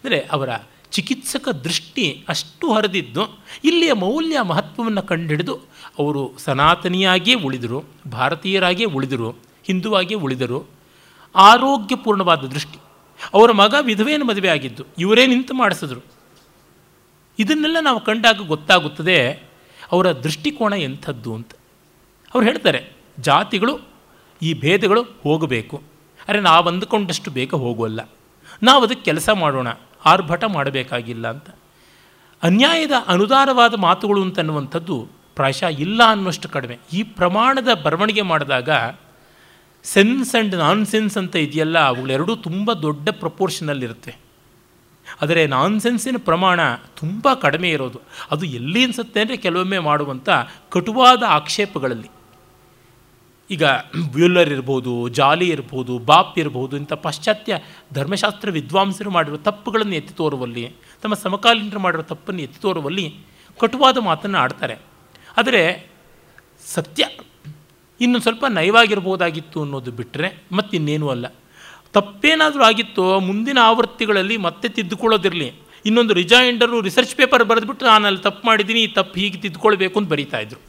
ಅಂದರೆ 0.03 0.19
ಅವರ 0.31 0.49
ಚಿಕಿತ್ಸಕ 0.91 1.49
ದೃಷ್ಟಿ 1.49 2.25
ಅಷ್ಟು 2.29 2.73
ಹರಿದಿದ್ದು, 2.73 3.41
ಇಲ್ಲಿಯ 3.63 3.93
ಮೌಲ್ಯ 3.93 4.41
ಮಹತ್ವವನ್ನು 4.41 5.01
ಕಂಡುಹಿಡಿದು 5.01 5.55
ಅವರು 5.99 6.33
ಸನಾತನಿಯಾಗಿಯೇ 6.37 7.37
ಉಳಿದರು, 7.37 7.85
ಭಾರತೀಯರಾಗಿಯೇ 8.07 8.89
ಉಳಿದರು, 8.89 9.29
ಹಿಂದುವಾಗಿಯೇ 9.63 10.19
ಉಳಿದರು. 10.19 10.69
ಆರೋಗ್ಯಪೂರ್ಣವಾದ 11.35 12.39
ದೃಷ್ಟಿ. 12.39 12.79
ಅವರ 13.33 13.51
ಮಗ 13.51 13.75
ವಿಧವೆಯನ್ನು 13.81 14.25
ಮದುವೆ 14.25 14.47
ಆಗಿದ್ದು 14.47 14.83
ಇವರೇ 14.99 15.27
ನಿಂತು 15.27 15.53
ಮಾಡಿಸಿದ್ರು. 15.53 16.18
ಇದನ್ನೆಲ್ಲ 17.39 17.77
ನಾವು 17.81 17.99
ಕಂಡಾಗ 17.99 18.47
ಗೊತ್ತಾಗುತ್ತದೆ 18.47 19.17
ಅವರ 19.91 20.07
ದೃಷ್ಟಿಕೋನ 20.11 20.73
ಎಂಥದ್ದು 20.73 21.35
ಅಂತ. 21.35 21.51
ಅವ್ರು 22.33 22.45
ಹೇಳ್ತಾರೆ, 22.47 22.81
ಜಾತಿಗಳು 23.19 23.75
ಈ 24.41 24.53
ಭೇದಗಳು 24.53 25.01
ಹೋಗಬೇಕು. 25.23 25.77
ಅರೆ 26.27 26.39
ನಾವು 26.39 26.67
ಅಂದುಕೊಂಡಷ್ಟು 26.67 27.31
ಬೇಗ 27.31 27.53
ಹೋಗೋಲ್ಲ 27.55 28.01
ನಾವು 28.63 28.83
ಅದಕ್ಕೆ 28.83 29.03
ಕೆಲಸ 29.03 29.29
ಮಾಡೋಣ, 29.33 29.67
ಆರ್ಭಟ 30.05 30.43
ಮಾಡಬೇಕಾಗಿಲ್ಲ 30.43 31.25
ಅಂತ. 31.29 31.49
ಅನ್ಯಾಯದ 32.43 32.95
ಅನುದಾರವಾದ 33.07 33.73
ಮಾತುಗಳು 33.73 34.21
ಅಂತನ್ನುವಂಥದ್ದು 34.21 34.95
ಪ್ರಾಯಶಃ 35.35 35.71
ಇಲ್ಲ 35.79 36.01
ಅನ್ನೋಷ್ಟು 36.07 36.49
ಕಡಿಮೆ. 36.49 36.77
ಈ 36.93 37.03
ಪ್ರಮಾಣದ 37.03 37.73
ಬರವಣಿಗೆ 37.83 38.21
ಮಾಡಿದಾಗ 38.21 38.69
ಸೆನ್ಸ್ 39.83 40.35
ಆ್ಯಂಡ್ 40.35 40.55
ನಾನ್ 40.55 40.85
ಸೆನ್ಸ್ 40.85 41.17
ಅಂತ 41.17 41.35
ಇದೆಯಲ್ಲ, 41.35 41.77
ಅವುಗಳೆರಡೂ 41.79 42.35
ತುಂಬ 42.35 42.73
ದೊಡ್ಡ 42.73 43.09
ಪ್ರಪೋರ್ಷನಲ್ಲಿರುತ್ತೆ 43.09 44.28
ಆದರೆ 45.21 45.47
ನಾನ್ಸೆನ್ಸಿನ 45.47 46.17
ಪ್ರಮಾಣ 46.17 46.59
ತುಂಬ 46.99 47.33
ಕಡಿಮೆ 47.33 47.69
ಇರೋದು. 47.69 47.99
ಅದು 48.31 48.45
ಎಲ್ಲಿ 48.45 48.83
ಅನಿಸುತ್ತೆ 48.83 49.21
ಅಂದರೆ 49.21 49.37
ಕೆಲವೊಮ್ಮೆ 49.37 49.79
ಮಾಡುವಂಥ 49.79 50.29
ಕಟುವಾದ 50.69 51.23
ಆಕ್ಷೇಪಗಳಲ್ಲಿ. 51.27 52.09
ಈಗ 53.49 53.63
ಬ್ಯೂಲರ್ 54.13 54.49
ಇರ್ಬೋದು, 54.49 55.09
ಜಾಲಿ 55.09 55.49
ಇರ್ಬೋದು, 55.49 55.99
ಬಾಪ್ 55.99 56.39
ಇರ್ಬೋದು, 56.39 56.77
ಇಂಥ 56.77 56.93
ಪಾಶ್ಚಾತ್ಯ 56.93 57.53
ಧರ್ಮಶಾಸ್ತ್ರ 57.93 58.49
ವಿದ್ವಾಂಸರು 58.49 59.09
ಮಾಡಿರೋ 59.09 59.37
ತಪ್ಪುಗಳನ್ನು 59.37 59.95
ಎತ್ತಿ 59.95 60.13
ತೋರುವಲ್ಲಿ, 60.13 60.65
ತಮ್ಮ 61.01 61.15
ಸಮಕಾಲೀನರು 61.15 61.79
ಮಾಡಿರೋ 61.79 62.03
ತಪ್ಪನ್ನು 62.03 62.41
ಎತ್ತಿ 62.41 62.59
ತೋರುವಲ್ಲಿ 62.61 63.05
ಕಟುವಾದ 63.59 63.97
ಮಾತನ್ನು 63.97 64.37
ಆಡ್ತಾರೆ. 64.37 64.75
ಆದರೆ 65.37 65.91
ಸತ್ಯ 66.65 67.03
ಇನ್ನು 68.01 68.19
ಸ್ವಲ್ಪ 68.19 68.45
ನಯವಾಗಿರ್ಬೋದಾಗಿತ್ತು 68.49 69.61
ಅನ್ನೋದು 69.61 69.91
ಬಿಟ್ಟರೆ 69.91 70.27
ಮತ್ತಿನ್ನೇನೂ 70.51 71.07
ಅಲ್ಲ. 71.09 71.25
ತಪ್ಪೇನಾದರೂ 71.93 72.63
ಆಗಿತ್ತೋ 72.69 73.05
ಮುಂದಿನ 73.27 73.59
ಆವೃತ್ತಿಗಳಲ್ಲಿ 73.69 74.35
ಮತ್ತೆ 74.47 74.67
ತಿದ್ದುಕೊಳ್ಳೋದಿರಲಿ. 74.77 75.49
ಇನ್ನೊಂದು 75.87 76.13
ರಿಜಾಯಿಂಡರು 76.21 76.77
ರಿಸರ್ಚ್ 76.87 77.13
ಪೇಪರ್ 77.19 77.43
ಬರೆದ್ಬಿಟ್ಟು 77.49 77.83
ನಾನು 77.91 78.05
ಅಲ್ಲಿ 78.09 78.21
ತಪ್ಪು 78.27 78.41
ಮಾಡಿದ್ದೀನಿ, 78.47 78.81
ಈ 78.87 78.89
ತಪ್ಪು 78.99 79.15
ಹೀಗೆ 79.21 79.37
ತಿದ್ದುಕೊಳ್ಬೇಕು 79.43 79.95
ಅಂತ 79.99 80.09
ಬರೀತಾಯಿದ್ರು 80.13 80.59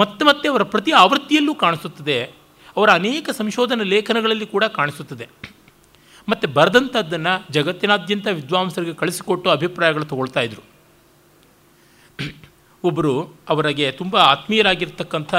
ಮತ್ತೆ 0.00 0.22
ಮತ್ತೆ 0.28 0.46
ಅವರ 0.52 0.62
ಪ್ರತಿ 0.72 0.92
ಆವೃತ್ತಿಯಲ್ಲೂ 1.02 1.52
ಕಾಣಿಸುತ್ತದೆ. 1.64 2.18
ಅವರ 2.76 2.88
ಅನೇಕ 3.00 3.30
ಸಂಶೋಧನಾ 3.40 3.84
ಲೇಖನಗಳಲ್ಲಿ 3.94 4.46
ಕೂಡ 4.54 4.64
ಕಾಣಿಸುತ್ತದೆ. 4.78 5.26
ಮತ್ತು 6.28 6.46
ಬರೆದಂಥದ್ದನ್ನು 6.56 7.34
ಜಗತ್ತಿನಾದ್ಯಂತ 7.56 8.26
ವಿದ್ವಾಂಸರಿಗೆ 8.38 8.94
ಕಳಿಸಿಕೊಟ್ಟು 9.02 9.48
ಅಭಿಪ್ರಾಯಗಳು 9.56 10.06
ತಗೊಳ್ತಾ 10.12 10.40
ಇದ್ದರು 10.46 10.64
ಒಬ್ಬರು 12.84 13.12
ಅವರಿಗೆ 13.52 13.86
ತುಂಬ 14.00 14.14
ಆತ್ಮೀಯರಾಗಿರ್ತಕ್ಕಂಥ 14.32 15.34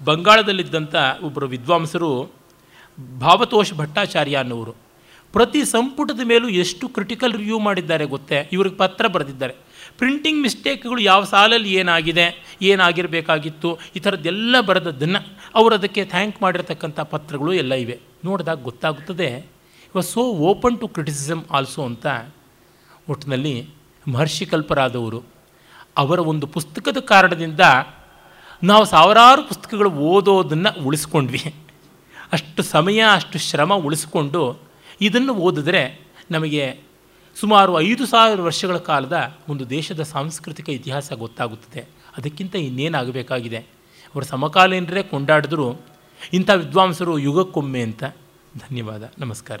ಬಂಗಾಳದಲ್ಲಿದ್ದಂಥ 0.00 0.94
ಒಬ್ಬರು 1.26 1.46
ವಿದ್ವಾಂಸರು 1.54 2.10
ಭಾವತೋಷ 2.98 3.74
ಭಟ್ಟಾಚಾರ್ಯ 3.74 4.36
ಅನ್ನೋರು 4.36 4.72
ಪ್ರತಿ 5.32 5.64
ಸಂಪುಟದ 5.64 6.20
ಮೇಲೂ 6.24 6.48
ಎಷ್ಟು 6.48 6.88
ಕ್ರಿಟಿಕಲ್ 6.88 7.32
ರಿವ್ಯೂ 7.32 7.58
ಮಾಡಿದ್ದಾರೆ 7.58 8.04
ಗೊತ್ತೇ? 8.04 8.48
ಇವ್ರಿಗೆ 8.52 8.76
ಪತ್ರ 8.76 9.06
ಬರೆದಿದ್ದಾರೆ. 9.06 9.54
ಪ್ರಿಂಟಿಂಗ್ 9.98 10.42
ಮಿಸ್ಟೇಕ್ಗಳು 10.42 11.00
ಯಾವ 11.00 11.24
ಸಾಲಲ್ಲಿ 11.24 11.74
ಏನಾಗಿದೆ? 11.74 12.56
ಏನಾಗಿರಬೇಕಾಗಿತ್ತು? 12.62 13.78
ಈ 13.96 13.98
ಥರದ್ದೆಲ್ಲ 13.98 14.60
ಬರೆದದ್ದನ್ನು 14.60 15.38
ಅವರು 15.54 15.74
ಅದಕ್ಕೆ 15.74 16.04
ಥ್ಯಾಂಕ್ 16.04 16.42
ಮಾಡಿರ್ತಕ್ಕಂಥ 16.42 17.00
ಪತ್ರಗಳು 17.00 17.52
ಎಲ್ಲ 17.52 17.74
ಇವೆ. 17.74 18.00
ನೋಡಿದಾಗ 18.24 18.62
ಗೊತ್ತಾಗುತ್ತದೆ, 18.62 19.38
ಇವ 19.94 20.00
so 20.00 20.20
open 20.20 20.80
to 20.80 20.88
criticism 20.88 21.44
also 21.50 21.84
ಅಂತ 21.84 22.06
ಒಟ್ಟಿನಲ್ಲಿ 23.08 23.68
ಮಹರ್ಷಿ 24.12 24.46
ಕಲ್ಪರಾದವರು 24.46 25.22
ಅವರ 25.96 26.18
ಒಂದು 26.18 26.46
ಪುಸ್ತಕದ 26.46 26.98
ಕಾರಣದಿಂದ 26.98 27.60
ನಾವು 28.62 28.84
ಸಾವಿರಾರು 28.84 29.42
ಪುಸ್ತಕಗಳು 29.42 29.90
ಓದೋದನ್ನು 29.90 30.84
ಉಳಿಸ್ಕೊಂಡ್ವಿ. 30.84 31.54
ಅಷ್ಟು 32.32 32.62
ಸಮಯ, 32.62 33.04
ಅಷ್ಟು 33.12 33.38
ಶ್ರಮ 33.38 33.74
ಉಳಿಸ್ಕೊಂಡು 33.74 34.58
ಇದನ್ನು 35.00 35.34
ಓದಿದ್ರೆ 35.34 36.00
ನಮಗೆ 36.30 36.76
ಸುಮಾರು 37.36 37.80
ಐದು 37.80 38.06
ಸಾವಿರ 38.06 38.40
ವರ್ಷಗಳ 38.40 38.76
ಕಾಲದ 38.76 39.36
ಒಂದು 39.48 39.70
ದೇಶದ 39.70 40.02
ಸಾಂಸ್ಕೃತಿಕ 40.02 40.68
ಇತಿಹಾಸ 40.68 41.12
ಗೊತ್ತಾಗುತ್ತದೆ. 41.12 41.80
ಅದಕ್ಕಿಂತ 42.18 42.54
ಇನ್ನೇನಾಗಬೇಕಾಗಿದೆ? 42.54 43.58
ಅವರು 43.58 44.24
ಸಮಕಾಲೀನರೇ 44.24 45.02
ಕೊಂಡಾಡಿದ್ರು, 45.02 45.76
ಇಂಥ 46.32 46.50
ವಿದ್ವಾಂಸರು 46.50 47.18
ಯುಗಕ್ಕೊಮ್ಮೆ 47.18 47.82
ಅಂತ. 47.82 48.04
ಧನ್ಯವಾದ. 48.58 49.12
ನಮಸ್ಕಾರ. 49.18 49.60